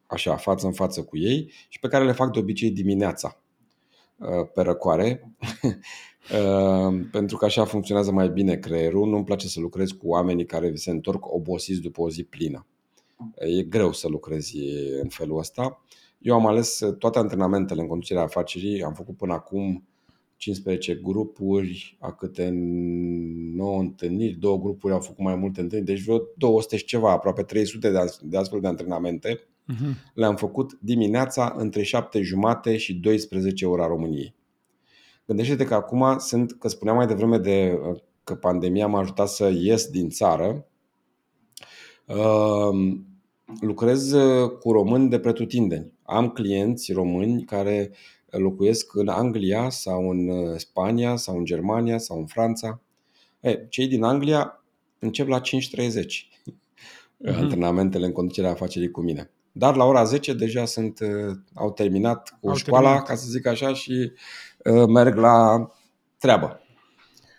așa, 0.06 0.36
față 0.36 0.66
în 0.66 0.72
față 0.72 1.02
cu 1.02 1.18
ei 1.18 1.52
și 1.68 1.78
pe 1.78 1.88
care 1.88 2.04
le 2.04 2.12
fac 2.12 2.32
de 2.32 2.38
obicei 2.38 2.70
dimineața 2.70 3.40
uh, 4.16 4.48
pe 4.54 4.62
răcoare, 4.62 5.34
uh, 6.32 7.00
pentru 7.10 7.36
că 7.36 7.44
așa 7.44 7.64
funcționează 7.64 8.12
mai 8.12 8.28
bine 8.28 8.56
creierul. 8.56 9.08
Nu-mi 9.08 9.24
place 9.24 9.48
să 9.48 9.60
lucrez 9.60 9.90
cu 9.90 10.08
oamenii 10.08 10.44
care 10.44 10.74
se 10.74 10.90
întorc 10.90 11.34
obosiți 11.34 11.80
după 11.80 12.00
o 12.00 12.10
zi 12.10 12.22
plină. 12.22 12.66
E 13.38 13.62
greu 13.62 13.92
să 13.92 14.08
lucrezi 14.08 14.58
în 15.02 15.08
felul 15.08 15.38
ăsta. 15.38 15.82
Eu 16.18 16.34
am 16.34 16.46
ales 16.46 16.80
toate 16.98 17.18
antrenamentele 17.18 17.80
în 17.80 17.86
conducerea 17.86 18.22
afacerii, 18.22 18.82
am 18.82 18.92
făcut 18.92 19.16
până 19.16 19.32
acum 19.32 19.84
15 20.36 20.94
grupuri, 20.94 21.96
a 22.00 22.12
câte 22.12 22.50
9 22.52 23.80
întâlniri, 23.80 24.34
două 24.34 24.58
grupuri 24.58 24.92
au 24.92 25.00
făcut 25.00 25.24
mai 25.24 25.34
multe 25.34 25.60
întâlniri, 25.60 25.92
deci 25.92 26.04
vreo 26.04 26.20
200 26.36 26.76
și 26.76 26.84
ceva, 26.84 27.10
aproape 27.10 27.42
300 27.42 27.92
de 28.22 28.36
astfel 28.36 28.60
de 28.60 28.66
antrenamente 28.66 29.38
uh-huh. 29.38 30.12
le-am 30.14 30.36
făcut 30.36 30.78
dimineața 30.80 31.54
între 31.56 31.82
7 31.82 32.22
jumate 32.22 32.76
și 32.76 32.94
12 32.94 33.66
ora 33.66 33.86
României. 33.86 34.34
Gândește-te 35.30 35.64
că 35.64 35.74
acum 35.74 36.18
sunt, 36.18 36.52
că 36.52 36.68
spuneam 36.68 36.96
mai 36.96 37.06
devreme 37.06 37.38
de 37.38 37.80
că 38.24 38.34
pandemia 38.34 38.86
m-a 38.86 38.98
ajutat 38.98 39.28
să 39.28 39.52
ies 39.54 39.86
din 39.86 40.08
țară, 40.08 40.66
uh, 42.06 42.98
lucrez 43.60 44.14
cu 44.60 44.72
români 44.72 45.08
de 45.08 45.18
pretutindeni. 45.18 45.92
Am 46.02 46.28
clienți 46.30 46.92
români 46.92 47.44
care 47.44 47.90
locuiesc 48.26 48.94
în 48.94 49.08
Anglia 49.08 49.68
sau 49.68 50.10
în 50.10 50.28
uh, 50.28 50.56
Spania 50.56 51.16
sau 51.16 51.36
în 51.36 51.44
Germania 51.44 51.98
sau 51.98 52.18
în 52.18 52.26
Franța. 52.26 52.80
E, 53.40 53.66
cei 53.68 53.86
din 53.86 54.02
Anglia 54.02 54.64
încep 54.98 55.28
la 55.28 55.40
5.30 55.40 55.44
uh-huh. 55.44 57.34
antrenamentele 57.34 58.06
în 58.06 58.12
conducerea 58.12 58.50
afacerii 58.50 58.90
cu 58.90 59.00
mine. 59.00 59.30
Dar 59.52 59.76
la 59.76 59.84
ora 59.84 60.04
10 60.04 60.34
deja 60.34 60.64
sunt, 60.64 61.00
uh, 61.00 61.36
au 61.54 61.72
terminat 61.72 62.36
cu 62.40 62.48
au 62.48 62.54
școala, 62.54 62.84
terminat. 62.84 63.08
ca 63.08 63.14
să 63.14 63.26
zic 63.28 63.46
așa, 63.46 63.74
și 63.74 64.12
uh, 64.64 64.86
merg 64.86 65.16
la 65.16 65.68
treabă. 66.18 66.60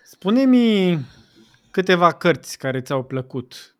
Spune-mi 0.03 0.99
câteva 1.71 2.11
cărți 2.11 2.57
care 2.57 2.81
ți-au 2.81 3.03
plăcut 3.03 3.75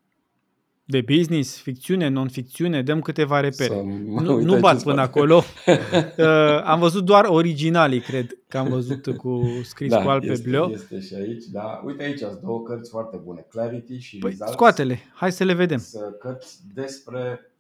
de 0.92 1.02
business, 1.02 1.62
ficțiune, 1.62 2.08
non-ficțiune, 2.08 2.82
dăm 2.82 3.02
câteva 3.02 3.40
repere. 3.40 3.84
Nu, 4.06 4.40
nu 4.40 4.60
bat 4.60 4.84
până 4.84 5.02
acolo. 5.02 5.36
uh, 5.66 6.64
am 6.64 6.80
văzut 6.80 7.06
doar 7.06 7.26
originalii, 7.26 8.00
cred 8.00 8.38
că 8.48 8.58
am 8.58 8.68
văzut 8.68 9.08
cu 9.18 9.42
scris 9.64 9.90
da, 9.90 10.02
cu 10.02 10.10
alb 10.10 10.26
pe 10.26 10.42
bleu. 10.44 10.70
Este 10.70 11.00
și 11.00 11.14
aici, 11.14 11.44
da. 11.52 11.82
Uite 11.86 12.04
aici, 12.04 12.20
sunt 12.20 12.40
două 12.40 12.62
cărți 12.62 12.90
foarte 12.90 13.18
bune, 13.24 13.46
Clarity 13.50 13.98
și 13.98 14.18
păi, 14.18 14.30
Results. 14.30 14.52
scoatele, 14.54 15.00
hai 15.14 15.32
să 15.32 15.44
le 15.44 15.54
vedem. 15.54 15.78
Să 15.78 16.16
cărți 16.20 16.60
despre 16.74 17.20
uh, 17.20 17.51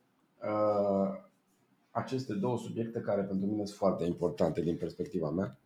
aceste 1.91 2.33
două 2.33 2.57
subiecte 2.57 2.99
care 2.99 3.21
pentru 3.21 3.45
mine 3.45 3.65
sunt 3.65 3.77
foarte 3.77 4.03
importante 4.03 4.61
din 4.61 4.77
perspectiva 4.77 5.29
mea. 5.29 5.59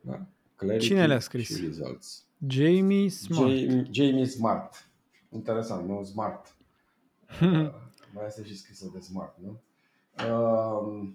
Da? 0.00 0.26
Clarity 0.56 0.86
Cine 0.86 1.06
le-a 1.06 1.20
scris? 1.20 1.56
Și 1.56 1.64
Results. 1.64 2.26
Jamie 2.46 3.08
Smart. 3.08 3.50
Jamie, 3.50 3.86
Jamie 3.90 4.26
Smart. 4.26 4.88
Interesant, 5.30 5.88
nu? 5.88 6.04
Smart. 6.04 6.56
uh, 7.42 7.48
mai 8.14 8.26
este 8.26 8.44
și 8.44 8.56
scrisă 8.56 8.90
de 8.94 9.00
Smart, 9.00 9.36
nu? 9.42 9.60
Uh, 10.18 11.08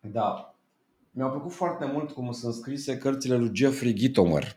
da. 0.00 0.56
Mi-a 1.10 1.26
plăcut 1.26 1.52
foarte 1.52 1.84
mult 1.84 2.10
cum 2.10 2.32
sunt 2.32 2.54
scrise 2.54 2.98
cărțile 2.98 3.36
lui 3.36 3.50
Jeffrey 3.52 3.92
Gitomer. 3.94 4.56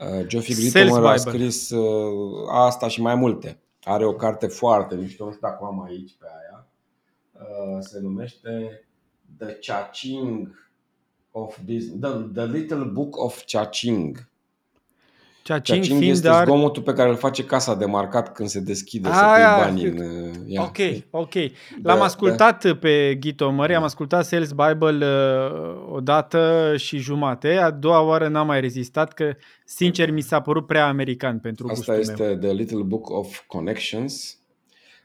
Uh, 0.00 0.28
Jeffrey 0.28 0.54
Gitomer 0.54 1.04
a 1.04 1.16
scris 1.16 1.70
uh, 1.70 2.48
asta 2.50 2.88
și 2.88 3.00
mai 3.00 3.14
multe. 3.14 3.61
Are 3.84 4.04
o 4.06 4.14
carte 4.14 4.46
foarte 4.46 4.94
mișto, 4.94 5.24
nu 5.24 5.30
știu 5.30 5.48
dacă 5.48 5.64
am 5.64 5.82
aici 5.82 6.16
pe 6.18 6.26
aia. 6.28 6.66
Uh, 7.32 7.80
se 7.80 8.00
numește 8.00 8.84
The 9.38 9.58
Cha-Ching 9.60 10.70
of 11.30 11.58
Business. 11.58 12.00
The, 12.00 12.22
the 12.32 12.46
Little 12.46 12.84
Book 12.84 13.16
of 13.16 13.44
Cha-Ching. 13.44 14.30
Cha-Ching, 15.42 15.84
Cha-Ching 15.84 16.02
este 16.02 16.28
dar... 16.28 16.44
zgomotul 16.44 16.82
pe 16.82 16.92
care 16.92 17.08
îl 17.08 17.16
face 17.16 17.44
casa 17.44 17.74
de 17.74 17.84
marcat 17.84 18.32
când 18.32 18.48
se 18.48 18.60
deschide 18.60 19.08
A, 19.08 19.12
să 19.12 19.24
pui 19.24 19.64
banii 19.64 19.84
în 19.84 20.32
ea. 20.46 20.62
Ok, 20.62 20.76
ok. 21.10 21.34
L-am 21.82 21.98
da, 21.98 22.04
ascultat 22.04 22.64
da. 22.64 22.74
pe 22.74 23.16
Ghito 23.20 23.50
Mări, 23.50 23.74
am 23.74 23.82
ascultat 23.82 24.24
Sales 24.24 24.52
Bible 24.52 25.06
uh, 25.06 25.92
o 25.92 26.00
dată 26.00 26.72
și 26.76 26.98
jumate. 26.98 27.56
A 27.56 27.70
doua 27.70 28.00
oară 28.00 28.28
n-am 28.28 28.46
mai 28.46 28.60
rezistat, 28.60 29.12
că 29.12 29.34
sincer 29.64 30.10
mi 30.10 30.20
s-a 30.20 30.40
părut 30.40 30.66
prea 30.66 30.86
american 30.86 31.38
pentru 31.38 31.68
Asta 31.70 31.94
este 31.94 32.22
meu. 32.22 32.36
The 32.36 32.52
Little 32.52 32.82
Book 32.82 33.10
of 33.10 33.40
Connections. 33.46 34.36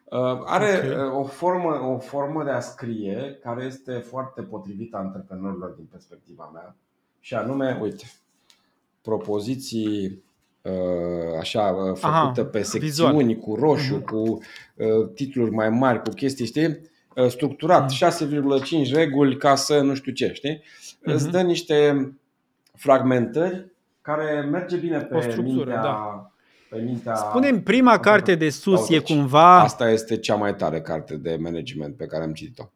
Uh, 0.04 0.20
are 0.46 0.78
okay. 0.78 0.90
uh, 0.90 1.20
o, 1.20 1.24
formă, 1.24 1.82
o 1.96 1.98
formă 1.98 2.44
de 2.44 2.50
a 2.50 2.60
scrie 2.60 3.40
care 3.44 3.64
este 3.64 3.92
foarte 3.92 4.42
potrivită 4.42 4.98
antreprenorilor 4.98 5.70
din 5.70 5.88
perspectiva 5.92 6.50
mea. 6.54 6.76
Și 7.20 7.34
anume, 7.34 7.78
uite, 7.82 8.04
propoziții 9.02 10.06
Uh, 10.06 10.27
așa 11.40 11.62
uh, 11.62 11.98
făcută 11.98 12.42
Aha, 12.42 12.44
pe 12.52 12.62
secțiuni 12.62 13.24
vizual. 13.24 13.36
cu 13.36 13.56
roșu, 13.56 14.00
uh-huh. 14.00 14.06
cu 14.06 14.18
uh, 14.76 15.10
titluri 15.16 15.52
mai 15.52 15.70
mari, 15.70 16.02
cu 16.02 16.10
chestii, 16.10 16.46
știi? 16.46 16.80
Uh, 17.16 17.28
structurat, 17.28 17.92
uh-huh. 17.92 18.88
6,5 18.88 18.92
reguli 18.94 19.38
ca 19.38 19.56
să 19.56 19.82
nu 19.82 19.96
știu 19.96 20.12
ce, 20.12 20.32
știi? 20.34 20.62
Uh-huh. 20.62 21.14
Îți 21.14 21.30
dă 21.30 21.42
niște 21.42 22.12
fragmentări 22.74 23.72
care 24.02 24.48
merge 24.52 24.76
bine 24.76 25.00
pe 25.00 25.42
mintea, 25.42 25.82
da. 25.82 26.32
pe 26.70 26.78
mintea... 26.78 27.16
Spune 27.16 27.60
prima 27.60 28.00
carte 28.00 28.36
de 28.36 28.50
sus 28.50 28.90
e 28.90 29.00
cumva... 29.00 29.60
Asta 29.60 29.90
este 29.90 30.18
cea 30.18 30.36
mai 30.36 30.56
tare 30.56 30.82
carte 30.82 31.16
de 31.16 31.38
management 31.40 31.96
pe 31.96 32.06
care 32.06 32.24
am 32.24 32.34
citit-o. 32.34 32.70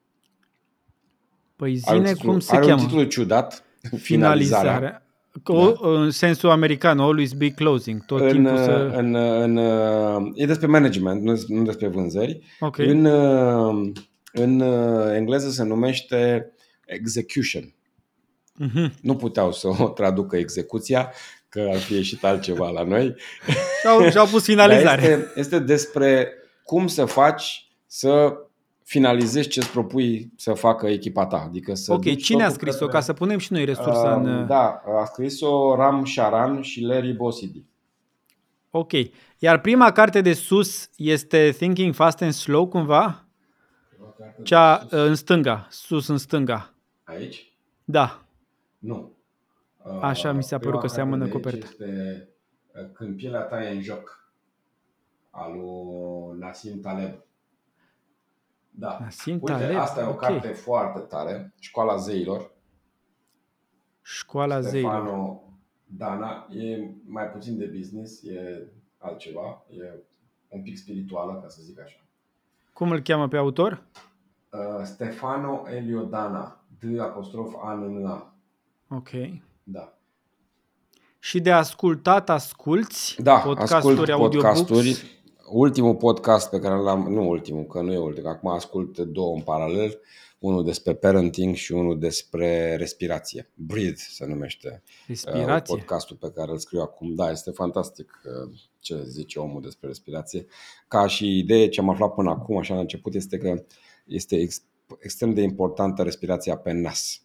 Păi 1.55 1.75
zine 1.75 2.13
cum 2.13 2.39
se 2.39 2.55
are 2.55 2.65
cheamă? 2.65 2.81
Are 2.81 2.81
un 2.81 2.87
titlu 2.87 3.03
ciudat, 3.03 3.63
finalizarea. 3.81 4.71
finalizarea. 4.71 5.05
Da. 5.43 5.73
În 5.81 6.11
sensul 6.11 6.49
american, 6.49 6.99
always 6.99 7.33
be 7.33 7.49
closing, 7.49 8.05
tot 8.05 8.21
în, 8.21 8.29
timpul 8.29 8.57
să... 8.57 8.91
În, 8.95 9.15
în, 9.15 9.57
e 10.35 10.45
despre 10.45 10.67
management, 10.67 11.23
nu, 11.23 11.41
nu 11.47 11.63
despre 11.63 11.87
vânzări. 11.87 12.41
Okay. 12.59 12.87
În, 12.87 13.05
în 14.31 14.59
engleză 15.15 15.49
se 15.49 15.63
numește 15.63 16.51
execution. 16.85 17.73
Uh-huh. 18.63 18.91
Nu 19.01 19.15
puteau 19.15 19.51
să 19.51 19.67
o 19.67 19.89
traducă 19.89 20.37
execuția, 20.37 21.13
că 21.49 21.69
ar 21.73 21.79
fi 21.79 21.93
ieșit 21.93 22.23
altceva 22.23 22.69
la 22.69 22.83
noi. 22.83 23.15
Și-au, 23.81 24.09
și-au 24.09 24.25
pus 24.25 24.43
finalizare. 24.43 25.01
Este, 25.01 25.31
este 25.35 25.59
despre 25.59 26.33
cum 26.63 26.87
să 26.87 27.05
faci 27.05 27.67
să 27.85 28.33
finalizezi 28.91 29.47
ce 29.47 29.59
îți 29.59 29.71
propui 29.71 30.31
să 30.35 30.53
facă 30.53 30.87
echipa 30.87 31.25
ta. 31.25 31.37
Adică 31.37 31.73
să 31.73 31.93
ok, 31.93 32.15
cine 32.15 32.43
a 32.43 32.49
scris-o? 32.49 32.77
Către... 32.77 32.93
Ca 32.93 32.99
să 32.99 33.13
punem 33.13 33.37
și 33.37 33.51
noi 33.51 33.65
resursa 33.65 34.15
uh, 34.15 34.23
în... 34.23 34.47
Da, 34.47 34.81
a 34.99 35.05
scris-o 35.05 35.75
Ram 35.75 36.05
Sharan 36.05 36.61
și 36.61 36.81
Larry 36.81 37.13
Bossidy. 37.13 37.65
Ok. 38.69 38.91
Iar 39.37 39.61
prima 39.61 39.91
carte 39.91 40.21
de 40.21 40.33
sus 40.33 40.89
este 40.95 41.51
Thinking 41.51 41.93
Fast 41.93 42.21
and 42.21 42.31
Slow, 42.31 42.67
cumva? 42.67 43.25
Cea 44.43 44.87
în 44.89 45.15
stânga, 45.15 45.67
sus 45.69 46.07
în 46.07 46.17
stânga. 46.17 46.73
Aici? 47.03 47.53
Da. 47.83 48.25
Nu. 48.77 49.11
Așa 50.01 50.31
mi 50.31 50.43
s-a 50.43 50.57
părut 50.57 50.79
că 50.79 50.87
seamănă 50.87 51.27
coperta. 51.27 51.65
Este 51.69 52.29
uh, 52.73 52.91
Când 52.93 53.15
pielea 53.15 53.41
ta 53.41 53.63
e 53.63 53.75
în 53.75 53.81
joc, 53.81 54.31
al 55.29 55.51
lui 55.51 56.39
Nassim 56.39 56.79
Taleb. 56.79 57.13
Da. 58.73 58.97
Nassim 58.99 59.33
Uite, 59.33 59.51
Taleb, 59.51 59.77
asta 59.77 60.01
e 60.01 60.03
o 60.03 60.09
okay. 60.09 60.31
carte 60.31 60.47
foarte 60.47 60.99
tare, 60.99 61.53
Școala 61.59 61.95
zeilor. 61.95 62.51
Școala 64.01 64.61
Stefano 64.61 65.09
zeilor. 65.09 65.39
Dana, 65.85 66.47
e 66.49 66.89
mai 67.05 67.25
puțin 67.25 67.57
de 67.57 67.65
business, 67.65 68.23
e 68.23 68.67
altceva, 68.97 69.65
e 69.69 70.03
un 70.47 70.61
pic 70.61 70.77
spirituală, 70.77 71.39
ca 71.41 71.47
să 71.47 71.61
zic 71.61 71.79
așa. 71.79 72.05
Cum 72.73 72.91
îl 72.91 72.99
cheamă 72.99 73.27
pe 73.27 73.37
autor? 73.37 73.83
Uh, 74.49 74.83
Stefano 74.83 75.63
Eliodana, 75.69 76.65
D 76.79 76.99
apostrof 76.99 77.53
A 77.61 77.73
N 77.73 78.05
A. 78.05 78.35
Ok. 78.89 79.09
Da. 79.63 79.93
Și 81.19 81.39
de 81.39 81.51
ascultat 81.51 82.29
asculți 82.29 83.21
da, 83.21 83.39
podcasturi, 83.39 84.11
ascult 84.11 84.31
podcasturi 84.31 85.20
ultimul 85.51 85.95
podcast 85.95 86.49
pe 86.49 86.59
care 86.59 86.75
l-am, 86.75 87.07
nu 87.13 87.29
ultimul, 87.29 87.65
că 87.65 87.81
nu 87.81 87.93
e 87.93 87.97
ultimul, 87.97 88.29
acum 88.29 88.49
ascult 88.49 88.99
două 88.99 89.35
în 89.35 89.41
paralel, 89.41 89.99
unul 90.39 90.63
despre 90.63 90.93
parenting 90.93 91.55
și 91.55 91.71
unul 91.71 91.99
despre 91.99 92.75
respirație. 92.75 93.49
Breathe 93.55 94.01
se 94.09 94.25
numește 94.25 94.83
respirație. 95.07 95.53
Uh, 95.53 95.61
podcastul 95.79 96.15
pe 96.15 96.31
care 96.35 96.51
îl 96.51 96.57
scriu 96.57 96.79
acum. 96.79 97.15
Da, 97.15 97.31
este 97.31 97.51
fantastic 97.51 98.21
uh, 98.25 98.53
ce 98.79 99.03
zice 99.03 99.39
omul 99.39 99.61
despre 99.61 99.87
respirație. 99.87 100.45
Ca 100.87 101.07
și 101.07 101.37
idee 101.37 101.67
ce 101.67 101.79
am 101.79 101.89
aflat 101.89 102.13
până 102.13 102.29
acum, 102.29 102.57
așa 102.57 102.73
la 102.73 102.79
început, 102.79 103.13
este 103.13 103.37
că 103.37 103.63
este 104.05 104.35
ex- 104.35 104.63
extrem 104.99 105.33
de 105.33 105.41
importantă 105.41 106.03
respirația 106.03 106.57
pe 106.57 106.71
nas. 106.71 107.21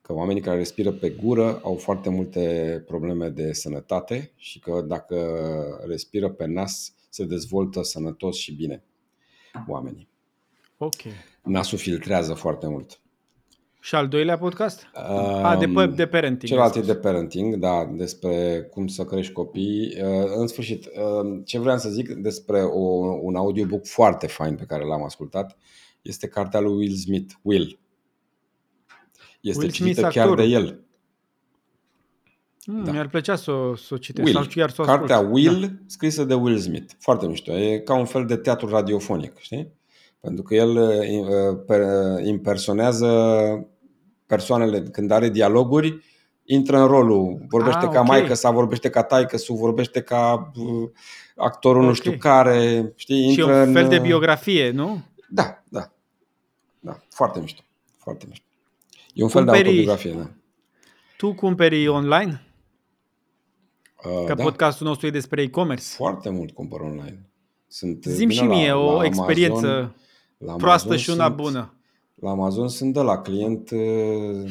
Că 0.00 0.12
oamenii 0.12 0.42
care 0.42 0.56
respiră 0.56 0.92
pe 0.92 1.10
gură 1.10 1.60
au 1.62 1.74
foarte 1.74 2.08
multe 2.08 2.82
probleme 2.86 3.28
de 3.28 3.52
sănătate 3.52 4.32
și 4.36 4.58
că 4.58 4.84
dacă 4.86 5.16
respiră 5.86 6.30
pe 6.30 6.46
nas, 6.46 6.92
se 7.08 7.24
dezvoltă 7.24 7.82
sănătos 7.82 8.36
și 8.36 8.52
bine 8.52 8.84
oamenii. 9.66 10.08
Ok. 10.78 11.00
Nasul 11.42 11.78
filtrează 11.78 12.34
foarte 12.34 12.68
mult. 12.68 13.00
Și 13.80 13.94
al 13.94 14.08
doilea 14.08 14.38
podcast? 14.38 14.86
Um, 14.94 15.44
A, 15.44 15.56
de, 15.56 15.86
de 15.86 16.06
parenting. 16.06 16.50
Celălalt 16.50 16.74
e 16.74 16.80
de 16.80 16.94
parenting, 16.94 17.54
da, 17.54 17.84
despre 17.84 18.62
cum 18.70 18.86
să 18.86 19.04
crești 19.04 19.32
copii. 19.32 19.94
Uh, 20.02 20.32
în 20.36 20.46
sfârșit, 20.46 20.86
uh, 20.86 21.40
ce 21.44 21.58
vreau 21.58 21.78
să 21.78 21.88
zic 21.88 22.08
despre 22.08 22.62
o, 22.62 22.80
un 23.22 23.36
audiobook 23.36 23.86
foarte 23.86 24.26
fain 24.26 24.54
pe 24.54 24.64
care 24.64 24.84
l-am 24.84 25.04
ascultat 25.04 25.56
este 26.02 26.28
cartea 26.28 26.60
lui 26.60 26.74
Will 26.74 26.94
Smith, 26.94 27.34
Will. 27.42 27.78
Este 29.40 29.60
Will 29.60 29.72
citită 29.72 30.00
Smith, 30.00 30.14
chiar 30.14 30.26
actorul. 30.26 30.48
de 30.48 30.54
el. 30.54 30.84
Mm, 32.70 32.84
da. 32.84 32.90
Mi-ar 32.90 33.08
plăcea 33.08 33.36
să 33.36 33.50
o, 33.50 33.76
să 33.76 33.94
o 33.94 33.96
citesc. 33.96 34.26
Will. 34.26 34.38
Sau 34.38 34.46
chiar 34.54 34.70
să 34.70 34.82
o 34.82 34.84
Cartea 34.84 35.18
Will, 35.18 35.60
da. 35.60 35.68
scrisă 35.86 36.24
de 36.24 36.34
Will 36.34 36.58
Smith. 36.58 36.92
Foarte 36.98 37.26
mișto. 37.26 37.52
E 37.52 37.78
ca 37.78 37.94
un 37.94 38.04
fel 38.04 38.26
de 38.26 38.36
teatru 38.36 38.68
radiofonic, 38.68 39.38
știi? 39.38 39.72
Pentru 40.20 40.42
că 40.42 40.54
el 40.54 40.76
uh, 40.76 42.26
impersonează 42.26 43.08
persoanele 44.26 44.82
când 44.82 45.10
are 45.10 45.28
dialoguri, 45.28 46.04
intră 46.44 46.78
în 46.78 46.86
rolul. 46.86 47.46
Vorbește 47.48 47.84
ah, 47.84 47.90
ca 47.92 48.00
okay. 48.00 48.18
maică 48.18 48.34
sau 48.34 48.52
vorbește 48.52 48.90
ca 48.90 49.02
taică 49.02 49.36
sau 49.36 49.56
vorbește 49.56 50.00
ca 50.00 50.50
uh, 50.54 50.90
actorul 51.36 51.76
okay. 51.76 51.88
nu 51.88 51.94
știu 51.94 52.12
care. 52.18 52.92
Știi? 52.96 53.26
Intră 53.26 53.42
și 53.42 53.48
un 53.66 53.72
fel 53.72 53.82
în, 53.82 53.88
de 53.88 53.98
biografie, 53.98 54.70
nu? 54.70 55.00
Da, 55.28 55.62
da. 55.68 55.92
Da, 56.80 56.98
foarte 57.10 57.40
mișto. 57.40 57.62
Foarte 57.98 58.24
mișto. 58.28 58.44
E 59.14 59.22
un 59.22 59.28
fel 59.28 59.42
Cumperi... 59.42 59.62
de 59.62 59.68
autobiografie, 59.68 60.12
da. 60.12 60.30
Tu 61.16 61.34
cumperi 61.34 61.88
online? 61.88 62.42
Uh, 64.04 64.24
că 64.26 64.34
da. 64.34 64.42
podcastul 64.42 64.86
nostru 64.86 65.06
e 65.06 65.10
despre 65.10 65.42
e-commerce. 65.42 65.84
Foarte 65.84 66.30
mult 66.30 66.50
cumpăr 66.50 66.80
online. 66.80 67.30
Sunt, 67.66 68.04
Zim 68.04 68.28
și 68.28 68.42
mie 68.42 68.70
la, 68.70 68.78
o 68.78 68.96
la 68.96 69.04
experiență 69.04 69.66
Amazon, 69.66 69.94
la 70.38 70.54
proastă 70.54 70.96
și 70.96 71.10
una 71.10 71.24
sunt, 71.24 71.36
bună. 71.36 71.74
La 72.14 72.30
Amazon 72.30 72.68
sunt 72.68 72.92
de 72.92 73.00
la 73.00 73.18
client 73.18 73.70
uh, 73.70 74.50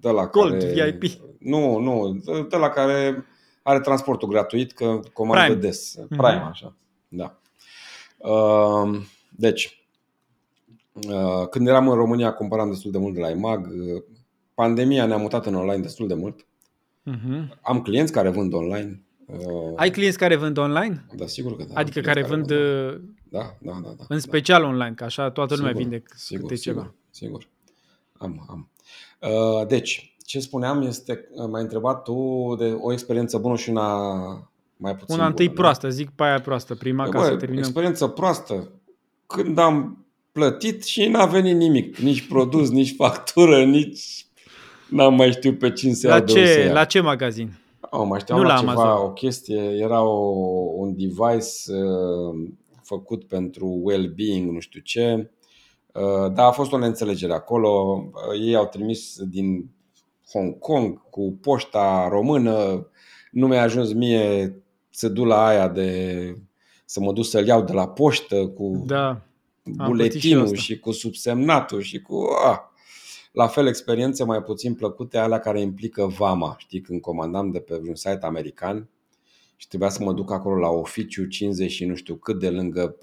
de 0.00 0.10
la 0.10 0.26
Gold, 0.26 0.62
care, 0.62 0.98
VIP. 1.00 1.20
Nu, 1.38 1.78
nu, 1.78 2.12
de 2.48 2.56
la 2.56 2.68
care 2.68 3.24
are 3.62 3.80
transportul 3.80 4.28
gratuit, 4.28 4.72
că 4.72 5.00
comandă 5.12 5.44
Prime. 5.44 5.60
des. 5.60 5.96
Mhm. 5.96 6.06
Prime, 6.06 6.40
mm-hmm. 6.40 6.50
așa. 6.50 6.76
Da. 7.08 7.38
Uh, 8.16 9.00
deci, 9.30 9.86
când 11.50 11.68
eram 11.68 11.88
în 11.88 11.94
România, 11.94 12.32
cumpăram 12.32 12.68
destul 12.68 12.90
de 12.90 12.98
mult 12.98 13.14
de 13.14 13.20
la 13.20 13.30
IMAG. 13.30 13.68
Pandemia 14.54 15.06
ne-a 15.06 15.16
mutat 15.16 15.46
în 15.46 15.54
online 15.54 15.82
destul 15.82 16.08
de 16.08 16.14
mult. 16.14 16.46
Uh-huh. 17.10 17.58
Am 17.60 17.82
clienți 17.82 18.12
care 18.12 18.28
vând 18.28 18.52
online. 18.52 19.02
Uh, 19.26 19.72
Ai 19.76 19.90
clienți 19.90 20.18
care 20.18 20.36
vând 20.36 20.56
online? 20.56 21.04
Da, 21.16 21.26
sigur 21.26 21.56
că 21.56 21.64
da. 21.64 21.80
Adică 21.80 22.00
care, 22.00 22.22
care 22.22 22.34
vând, 22.34 22.50
uh, 22.50 23.00
da, 23.28 23.56
da, 23.60 23.80
da, 23.82 23.94
da, 23.98 24.04
în 24.08 24.20
special 24.20 24.60
da. 24.62 24.68
online, 24.68 24.94
că 24.94 25.04
așa 25.04 25.30
toată 25.30 25.54
lumea 25.56 25.72
sigur, 25.72 25.82
vinde 25.82 26.02
sigur, 26.14 26.42
câte 26.42 26.54
sigur, 26.54 26.82
ceva. 26.82 26.94
Sigur, 27.10 27.48
am, 28.12 28.46
am. 28.48 28.70
Uh, 29.20 29.66
deci, 29.66 30.16
ce 30.24 30.40
spuneam 30.40 30.82
este, 30.82 31.28
m-ai 31.50 31.62
întrebat 31.62 32.02
tu 32.02 32.54
de 32.58 32.76
o 32.80 32.92
experiență 32.92 33.38
bună 33.38 33.56
și 33.56 33.70
una 33.70 33.98
mai 34.76 34.96
puțin 34.96 35.14
Una 35.14 35.26
întâi 35.26 35.46
bună, 35.46 35.58
proastă, 35.58 35.88
zic 35.88 36.10
pe 36.10 36.22
aia 36.22 36.40
proastă, 36.40 36.74
prima, 36.74 37.08
ca 37.08 37.24
să 37.24 37.36
terminăm. 37.36 37.62
Experiență 37.62 38.06
proastă. 38.06 38.68
Când 39.26 39.58
am 39.58 40.06
plătit 40.32 40.84
și 40.84 41.06
n-a 41.06 41.26
venit 41.26 41.56
nimic, 41.56 41.96
nici 41.96 42.28
produs, 42.28 42.70
nici 42.70 42.94
factură, 42.96 43.64
nici 43.64 44.26
n-am 44.90 45.14
mai 45.14 45.32
știut 45.32 45.58
pe 45.58 45.72
cine 45.72 45.92
se 45.92 46.08
la 46.08 46.20
ce, 46.20 46.70
La 46.72 46.84
ce 46.84 47.00
magazin? 47.00 47.58
Oh, 47.90 48.06
mai 48.08 48.20
știam 48.20 48.38
nu 48.38 48.44
la, 48.44 48.54
la 48.54 48.60
ceva, 48.60 49.04
o 49.04 49.12
chestie, 49.12 49.60
era 49.60 50.02
o, 50.02 50.18
un 50.76 50.96
device 50.96 51.72
uh, 51.72 52.48
făcut 52.82 53.24
pentru 53.24 53.80
well-being, 53.82 54.50
nu 54.50 54.60
știu 54.60 54.80
ce, 54.80 55.30
uh, 55.92 56.32
dar 56.32 56.46
a 56.46 56.50
fost 56.50 56.72
o 56.72 56.78
neînțelegere 56.78 57.32
acolo. 57.32 58.02
Uh, 58.12 58.40
ei 58.46 58.54
au 58.54 58.66
trimis 58.66 59.16
din 59.22 59.70
Hong 60.32 60.58
Kong 60.58 61.10
cu 61.10 61.38
poșta 61.40 62.08
română, 62.10 62.86
nu 63.30 63.46
mi-a 63.46 63.62
ajuns 63.62 63.92
mie 63.92 64.56
să 64.90 65.08
duc 65.08 65.26
la 65.26 65.46
aia 65.46 65.68
de 65.68 66.36
să 66.84 67.00
mă 67.00 67.12
duc 67.12 67.24
să-l 67.24 67.46
iau 67.46 67.62
de 67.62 67.72
la 67.72 67.88
poștă 67.88 68.46
cu 68.46 68.84
da, 68.86 69.22
buletinul 69.62 70.54
și, 70.54 70.62
și 70.62 70.78
cu 70.78 70.92
subsemnatul 70.92 71.80
și 71.80 72.00
cu... 72.00 72.26
Ah. 72.46 72.58
La 73.34 73.46
fel, 73.46 73.66
experiențe 73.66 74.24
mai 74.24 74.42
puțin 74.42 74.74
plăcute, 74.74 75.18
alea 75.18 75.38
care 75.38 75.60
implică 75.60 76.06
vama. 76.06 76.54
Știi, 76.58 76.80
când 76.80 77.00
comandam 77.00 77.50
de 77.50 77.60
pe 77.60 77.80
un 77.88 77.94
site 77.94 78.18
american 78.22 78.88
și 79.56 79.68
trebuia 79.68 79.88
să 79.88 80.02
mă 80.02 80.12
duc 80.12 80.30
acolo 80.30 80.58
la 80.58 80.68
oficiu 80.68 81.24
50 81.24 81.70
și 81.70 81.84
nu 81.84 81.94
știu 81.94 82.14
cât 82.14 82.38
de 82.38 82.50
lângă 82.50 82.96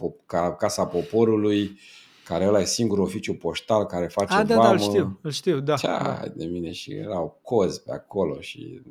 Casa 0.58 0.86
Poporului, 0.86 1.80
care 2.26 2.48
ăla 2.48 2.60
e 2.60 2.66
singurul 2.66 3.04
oficiu 3.04 3.34
poștal 3.34 3.86
care 3.86 4.08
face 4.08 4.34
A, 4.34 4.44
da, 4.44 4.56
vamă. 4.56 4.68
da, 4.68 4.74
îl 4.74 4.80
știu, 4.80 5.20
îl 5.22 5.32
știu, 5.32 5.60
da. 5.60 5.76
Cea 5.76 6.04
da. 6.04 6.28
de 6.36 6.46
mine 6.46 6.72
și 6.72 6.92
erau 6.92 7.40
cozi 7.42 7.84
pe 7.84 7.92
acolo 7.92 8.40
și... 8.40 8.82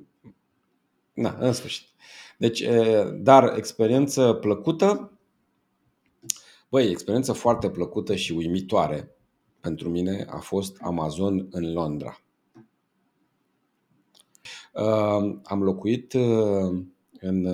Na, 1.12 1.37
în 1.39 1.53
sfârșit. 1.53 1.87
Deci, 2.39 2.65
dar 3.15 3.57
experiență 3.57 4.33
plăcută, 4.33 5.19
băi, 6.69 6.91
experiență 6.91 7.33
foarte 7.33 7.71
plăcută 7.71 8.15
și 8.15 8.33
uimitoare 8.33 9.15
pentru 9.61 9.89
mine 9.89 10.27
a 10.28 10.39
fost 10.39 10.78
Amazon 10.81 11.49
în 11.51 11.73
Londra. 11.73 12.20
Am 15.43 15.62
locuit 15.62 16.15
în, 17.20 17.45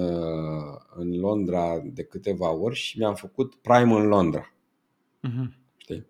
în 0.94 1.18
Londra 1.18 1.78
de 1.84 2.04
câteva 2.04 2.50
ori 2.50 2.74
și 2.74 2.98
mi-am 2.98 3.14
făcut 3.14 3.54
Prime 3.54 3.94
în 3.94 4.06
Londra. 4.06 4.52
Uh-huh. 5.28 5.56
Știi? 5.76 6.06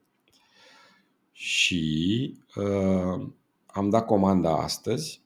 Și 1.33 2.35
uh, 2.55 3.29
am 3.67 3.89
dat 3.91 4.07
comanda 4.07 4.57
astăzi 4.57 5.25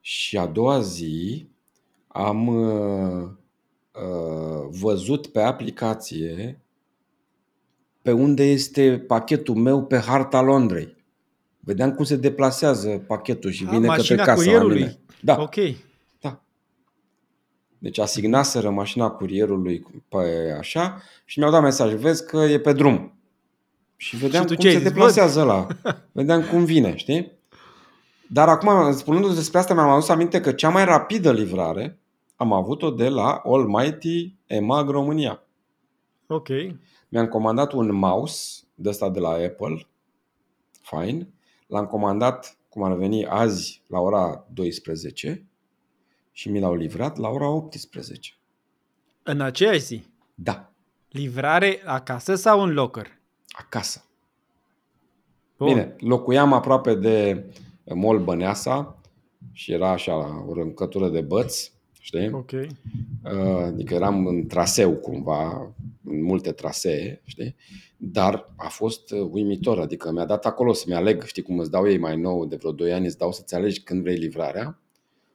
și 0.00 0.38
a 0.38 0.46
doua 0.46 0.80
zi 0.80 1.48
am 2.08 2.46
uh, 2.46 3.30
uh, 3.92 4.66
văzut 4.70 5.26
pe 5.26 5.40
aplicație 5.40 6.63
pe 8.04 8.12
unde 8.12 8.44
este 8.44 9.04
pachetul 9.06 9.54
meu 9.54 9.84
pe 9.84 9.98
harta 9.98 10.40
Londrei. 10.40 10.96
Vedeam 11.60 11.92
cum 11.92 12.04
se 12.04 12.16
deplasează 12.16 12.88
pachetul 12.88 13.50
și 13.50 13.64
vine 13.64 13.88
a, 13.88 13.94
către 13.94 14.14
casă 14.14 14.50
la 14.50 14.62
mine. 14.62 14.98
Da. 15.20 15.40
Ok. 15.40 15.54
Da. 16.20 16.40
Deci 17.78 17.98
asignaseră 17.98 18.70
mașina 18.70 19.10
curierului 19.10 19.86
pe 20.08 20.54
așa 20.58 21.02
și 21.24 21.38
mi-au 21.38 21.50
dat 21.50 21.62
mesaj. 21.62 21.92
Vezi 21.92 22.26
că 22.26 22.36
e 22.36 22.58
pe 22.58 22.72
drum. 22.72 23.18
Și 23.96 24.16
vedeam 24.16 24.46
și 24.48 24.54
cum 24.54 24.70
se 24.70 24.78
deplasează 24.78 25.42
la. 25.42 25.66
Vedeam 26.12 26.42
cum 26.42 26.64
vine, 26.64 26.96
știi? 26.96 27.32
Dar 28.28 28.48
acum, 28.48 28.92
spunându 28.92 29.28
despre 29.28 29.58
asta, 29.58 29.74
mi-am 29.74 29.88
adus 29.88 30.08
aminte 30.08 30.40
că 30.40 30.52
cea 30.52 30.68
mai 30.68 30.84
rapidă 30.84 31.32
livrare 31.32 31.98
am 32.36 32.52
avut-o 32.52 32.90
de 32.90 33.08
la 33.08 33.42
Almighty 33.44 34.34
EMAG 34.46 34.88
România. 34.88 35.43
Ok. 36.26 36.48
Mi-am 37.08 37.26
comandat 37.26 37.72
un 37.72 37.94
mouse 37.94 38.62
de 38.74 38.88
ăsta 38.88 39.10
de 39.10 39.20
la 39.20 39.28
Apple, 39.28 39.86
fine. 40.80 41.28
L-am 41.66 41.86
comandat, 41.86 42.58
cum 42.68 42.82
ar 42.82 42.96
veni, 42.96 43.26
azi 43.26 43.82
la 43.86 44.00
ora 44.00 44.46
12 44.52 45.46
și 46.32 46.50
mi 46.50 46.60
l-au 46.60 46.74
livrat 46.74 47.16
la 47.16 47.28
ora 47.28 47.48
18. 47.48 48.34
În 49.22 49.40
aceeași 49.40 49.80
zi? 49.80 50.04
Da. 50.34 50.72
Livrare 51.08 51.82
acasă 51.84 52.34
sau 52.34 52.60
în 52.60 52.72
locker? 52.72 53.18
Acasă. 53.48 54.04
Bun. 55.56 55.68
Bine, 55.68 55.96
locuiam 55.98 56.52
aproape 56.52 56.94
de 56.94 57.44
Mol 57.94 58.18
Băneasa 58.18 59.00
și 59.52 59.72
era 59.72 59.90
așa 59.90 60.44
o 60.46 60.54
râncătură 60.54 61.08
de 61.08 61.20
băți, 61.20 61.72
știi? 62.00 62.30
Ok. 62.32 62.50
Uh, 62.52 62.68
adică 63.62 63.94
eram 63.94 64.26
în 64.26 64.46
traseu 64.46 64.92
cumva, 64.92 65.72
în 65.90 65.93
multe 66.04 66.52
trasee, 66.52 67.22
știi? 67.24 67.56
Dar 67.96 68.52
a 68.56 68.68
fost 68.68 69.10
uimitor, 69.30 69.78
adică 69.78 70.12
mi-a 70.12 70.24
dat 70.24 70.46
acolo 70.46 70.72
să-mi 70.72 70.94
aleg, 70.94 71.22
știi 71.22 71.42
cum 71.42 71.58
îți 71.58 71.70
dau 71.70 71.88
ei 71.88 71.98
mai 71.98 72.16
nou, 72.16 72.46
de 72.46 72.56
vreo 72.56 72.72
2 72.72 72.92
ani 72.92 73.06
îți 73.06 73.18
dau 73.18 73.32
să-ți 73.32 73.54
alegi 73.54 73.82
când 73.82 74.02
vrei 74.02 74.16
livrarea 74.16 74.80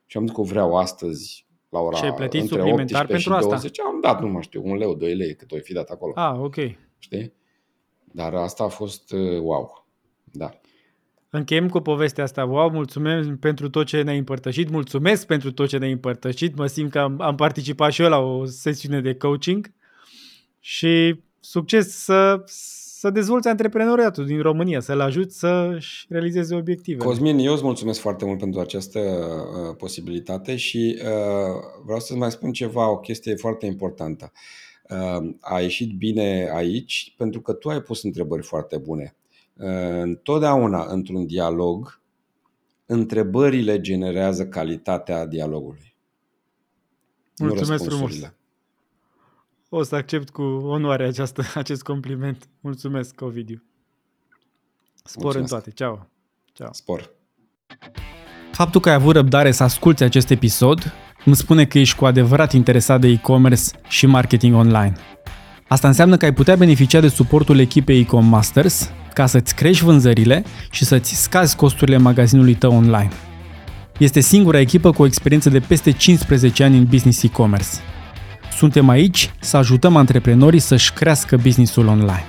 și 0.06 0.16
am 0.16 0.26
zis 0.26 0.34
că 0.34 0.40
o 0.40 0.44
vreau 0.44 0.76
astăzi 0.76 1.46
la 1.68 1.80
ora 1.80 1.96
și 1.96 2.04
ai 2.04 2.14
plătit 2.14 2.40
între 2.40 2.56
suplimentar 2.56 3.06
pentru 3.06 3.22
și 3.22 3.28
20, 3.28 3.64
asta? 3.64 3.82
am 3.86 4.00
dat, 4.00 4.20
nu 4.20 4.28
mai 4.28 4.42
știu, 4.42 4.62
un 4.64 4.76
leu, 4.76 4.94
2 4.94 5.14
lei 5.14 5.34
cât 5.34 5.52
o 5.52 5.56
fi 5.56 5.72
dat 5.72 5.88
acolo. 5.88 6.12
Ah, 6.16 6.38
ok. 6.38 6.56
Știi? 6.98 7.32
Dar 8.12 8.34
asta 8.34 8.64
a 8.64 8.68
fost 8.68 9.12
uh, 9.12 9.40
wow. 9.40 9.86
Da. 10.24 10.50
Încheiem 11.30 11.68
cu 11.68 11.80
povestea 11.80 12.24
asta. 12.24 12.44
Wow, 12.44 12.70
mulțumim 12.70 13.38
pentru 13.38 13.70
tot 13.70 13.86
ce 13.86 14.02
ne-ai 14.02 14.18
împărtășit. 14.18 14.70
Mulțumesc 14.70 15.26
pentru 15.26 15.52
tot 15.52 15.68
ce 15.68 15.78
ne-ai 15.78 15.92
împărtășit. 15.92 16.56
Mă 16.56 16.66
simt 16.66 16.90
că 16.90 16.98
am, 16.98 17.20
am 17.20 17.34
participat 17.34 17.92
și 17.92 18.02
eu 18.02 18.08
la 18.08 18.18
o 18.18 18.44
sesiune 18.44 19.00
de 19.00 19.14
coaching 19.14 19.70
și 20.60 21.20
succes 21.40 21.88
să, 21.88 22.42
să 23.00 23.10
dezvolți 23.10 23.48
antreprenoriatul 23.48 24.26
din 24.26 24.40
România, 24.40 24.80
să-l 24.80 25.00
ajut 25.00 25.32
să-și 25.32 26.06
realizeze 26.08 26.54
obiective. 26.54 27.04
Cosmin, 27.04 27.38
eu 27.38 27.52
îți 27.52 27.64
mulțumesc 27.64 28.00
foarte 28.00 28.24
mult 28.24 28.38
pentru 28.38 28.60
această 28.60 28.98
uh, 29.00 29.76
posibilitate 29.76 30.56
și 30.56 30.98
uh, 30.98 31.82
vreau 31.84 32.00
să 32.00 32.14
mai 32.14 32.30
spun 32.30 32.52
ceva, 32.52 32.90
o 32.90 32.98
chestie 32.98 33.34
foarte 33.34 33.66
importantă. 33.66 34.32
Uh, 34.90 35.34
a 35.40 35.60
ieșit 35.60 35.96
bine 35.96 36.50
aici 36.54 37.14
pentru 37.16 37.40
că 37.40 37.52
tu 37.52 37.68
ai 37.68 37.80
pus 37.80 38.02
întrebări 38.02 38.42
foarte 38.42 38.78
bune 38.78 39.14
întotdeauna 40.02 40.86
într-un 40.92 41.26
dialog, 41.26 42.00
întrebările 42.86 43.80
generează 43.80 44.46
calitatea 44.46 45.26
dialogului. 45.26 45.96
Mulțumesc 47.38 47.84
frumos. 47.84 48.32
O 49.72 49.82
să 49.82 49.94
accept 49.94 50.30
cu 50.30 50.42
onoare 50.42 51.06
această, 51.06 51.44
acest 51.54 51.82
compliment. 51.82 52.48
Mulțumesc, 52.60 53.20
Ovidiu. 53.20 53.62
Spor 55.04 55.22
Mulțumesc. 55.22 55.52
în 55.52 55.58
toate. 55.58 55.70
Ceau. 55.70 56.08
Ceau. 56.52 56.68
Spor. 56.72 57.10
Faptul 58.52 58.80
că 58.80 58.88
ai 58.88 58.94
avut 58.94 59.14
răbdare 59.14 59.50
să 59.50 59.62
asculti 59.62 60.02
acest 60.02 60.30
episod 60.30 60.92
îmi 61.24 61.36
spune 61.36 61.64
că 61.64 61.78
ești 61.78 61.96
cu 61.96 62.06
adevărat 62.06 62.52
interesat 62.52 63.00
de 63.00 63.08
e-commerce 63.08 63.62
și 63.88 64.06
marketing 64.06 64.54
online. 64.54 64.92
Asta 65.68 65.88
înseamnă 65.88 66.16
că 66.16 66.24
ai 66.24 66.32
putea 66.34 66.56
beneficia 66.56 67.00
de 67.00 67.08
suportul 67.08 67.58
echipei 67.58 68.00
Ecom 68.00 68.26
Masters 68.26 68.90
ca 69.14 69.26
să-ți 69.26 69.54
crești 69.54 69.84
vânzările 69.84 70.44
și 70.70 70.84
să-ți 70.84 71.22
scazi 71.22 71.56
costurile 71.56 71.96
magazinului 71.96 72.54
tău 72.54 72.72
online. 72.72 73.10
Este 73.98 74.20
singura 74.20 74.58
echipă 74.60 74.92
cu 74.92 75.02
o 75.02 75.06
experiență 75.06 75.48
de 75.50 75.60
peste 75.60 75.90
15 75.90 76.64
ani 76.64 76.76
în 76.76 76.84
business 76.84 77.22
e-commerce. 77.22 77.68
Suntem 78.60 78.88
aici 78.88 79.30
să 79.38 79.56
ajutăm 79.56 79.96
antreprenorii 79.96 80.58
să-și 80.58 80.92
crească 80.92 81.36
businessul 81.36 81.86
online. 81.86 82.24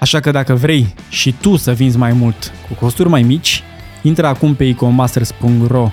Așa 0.00 0.20
că 0.20 0.30
dacă 0.30 0.54
vrei 0.54 0.94
și 1.08 1.34
tu 1.40 1.56
să 1.56 1.72
vinzi 1.72 1.98
mai 1.98 2.12
mult 2.12 2.52
cu 2.68 2.74
costuri 2.74 3.08
mai 3.08 3.22
mici, 3.22 3.62
intră 4.02 4.26
acum 4.26 4.54
pe 4.54 4.64
ecomasters.ro 4.66 5.90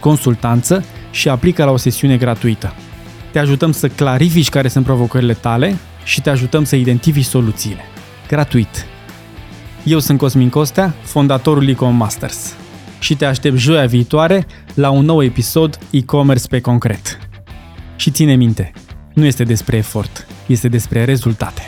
consultanță 0.00 0.84
și 1.10 1.28
aplică 1.28 1.64
la 1.64 1.70
o 1.70 1.76
sesiune 1.76 2.16
gratuită. 2.16 2.74
Te 3.32 3.38
ajutăm 3.38 3.72
să 3.72 3.88
clarifici 3.88 4.48
care 4.48 4.68
sunt 4.68 4.84
provocările 4.84 5.34
tale 5.34 5.76
și 6.04 6.20
te 6.20 6.30
ajutăm 6.30 6.64
să 6.64 6.76
identifici 6.76 7.24
soluțiile. 7.24 7.82
Gratuit. 8.28 8.86
Eu 9.84 9.98
sunt 9.98 10.18
Cosmin 10.18 10.48
Costea, 10.48 10.94
fondatorul 11.02 11.68
Ecom 11.68 11.96
Masters 11.96 12.54
și 12.98 13.14
te 13.14 13.24
aștept 13.24 13.56
joia 13.56 13.86
viitoare 13.86 14.46
la 14.74 14.90
un 14.90 15.04
nou 15.04 15.22
episod 15.22 15.78
e-commerce 15.90 16.46
pe 16.48 16.60
concret. 16.60 17.27
Și 17.98 18.10
ține 18.10 18.34
minte, 18.34 18.72
nu 19.14 19.24
este 19.24 19.44
despre 19.44 19.76
efort, 19.76 20.26
este 20.46 20.68
despre 20.68 21.04
rezultate. 21.04 21.62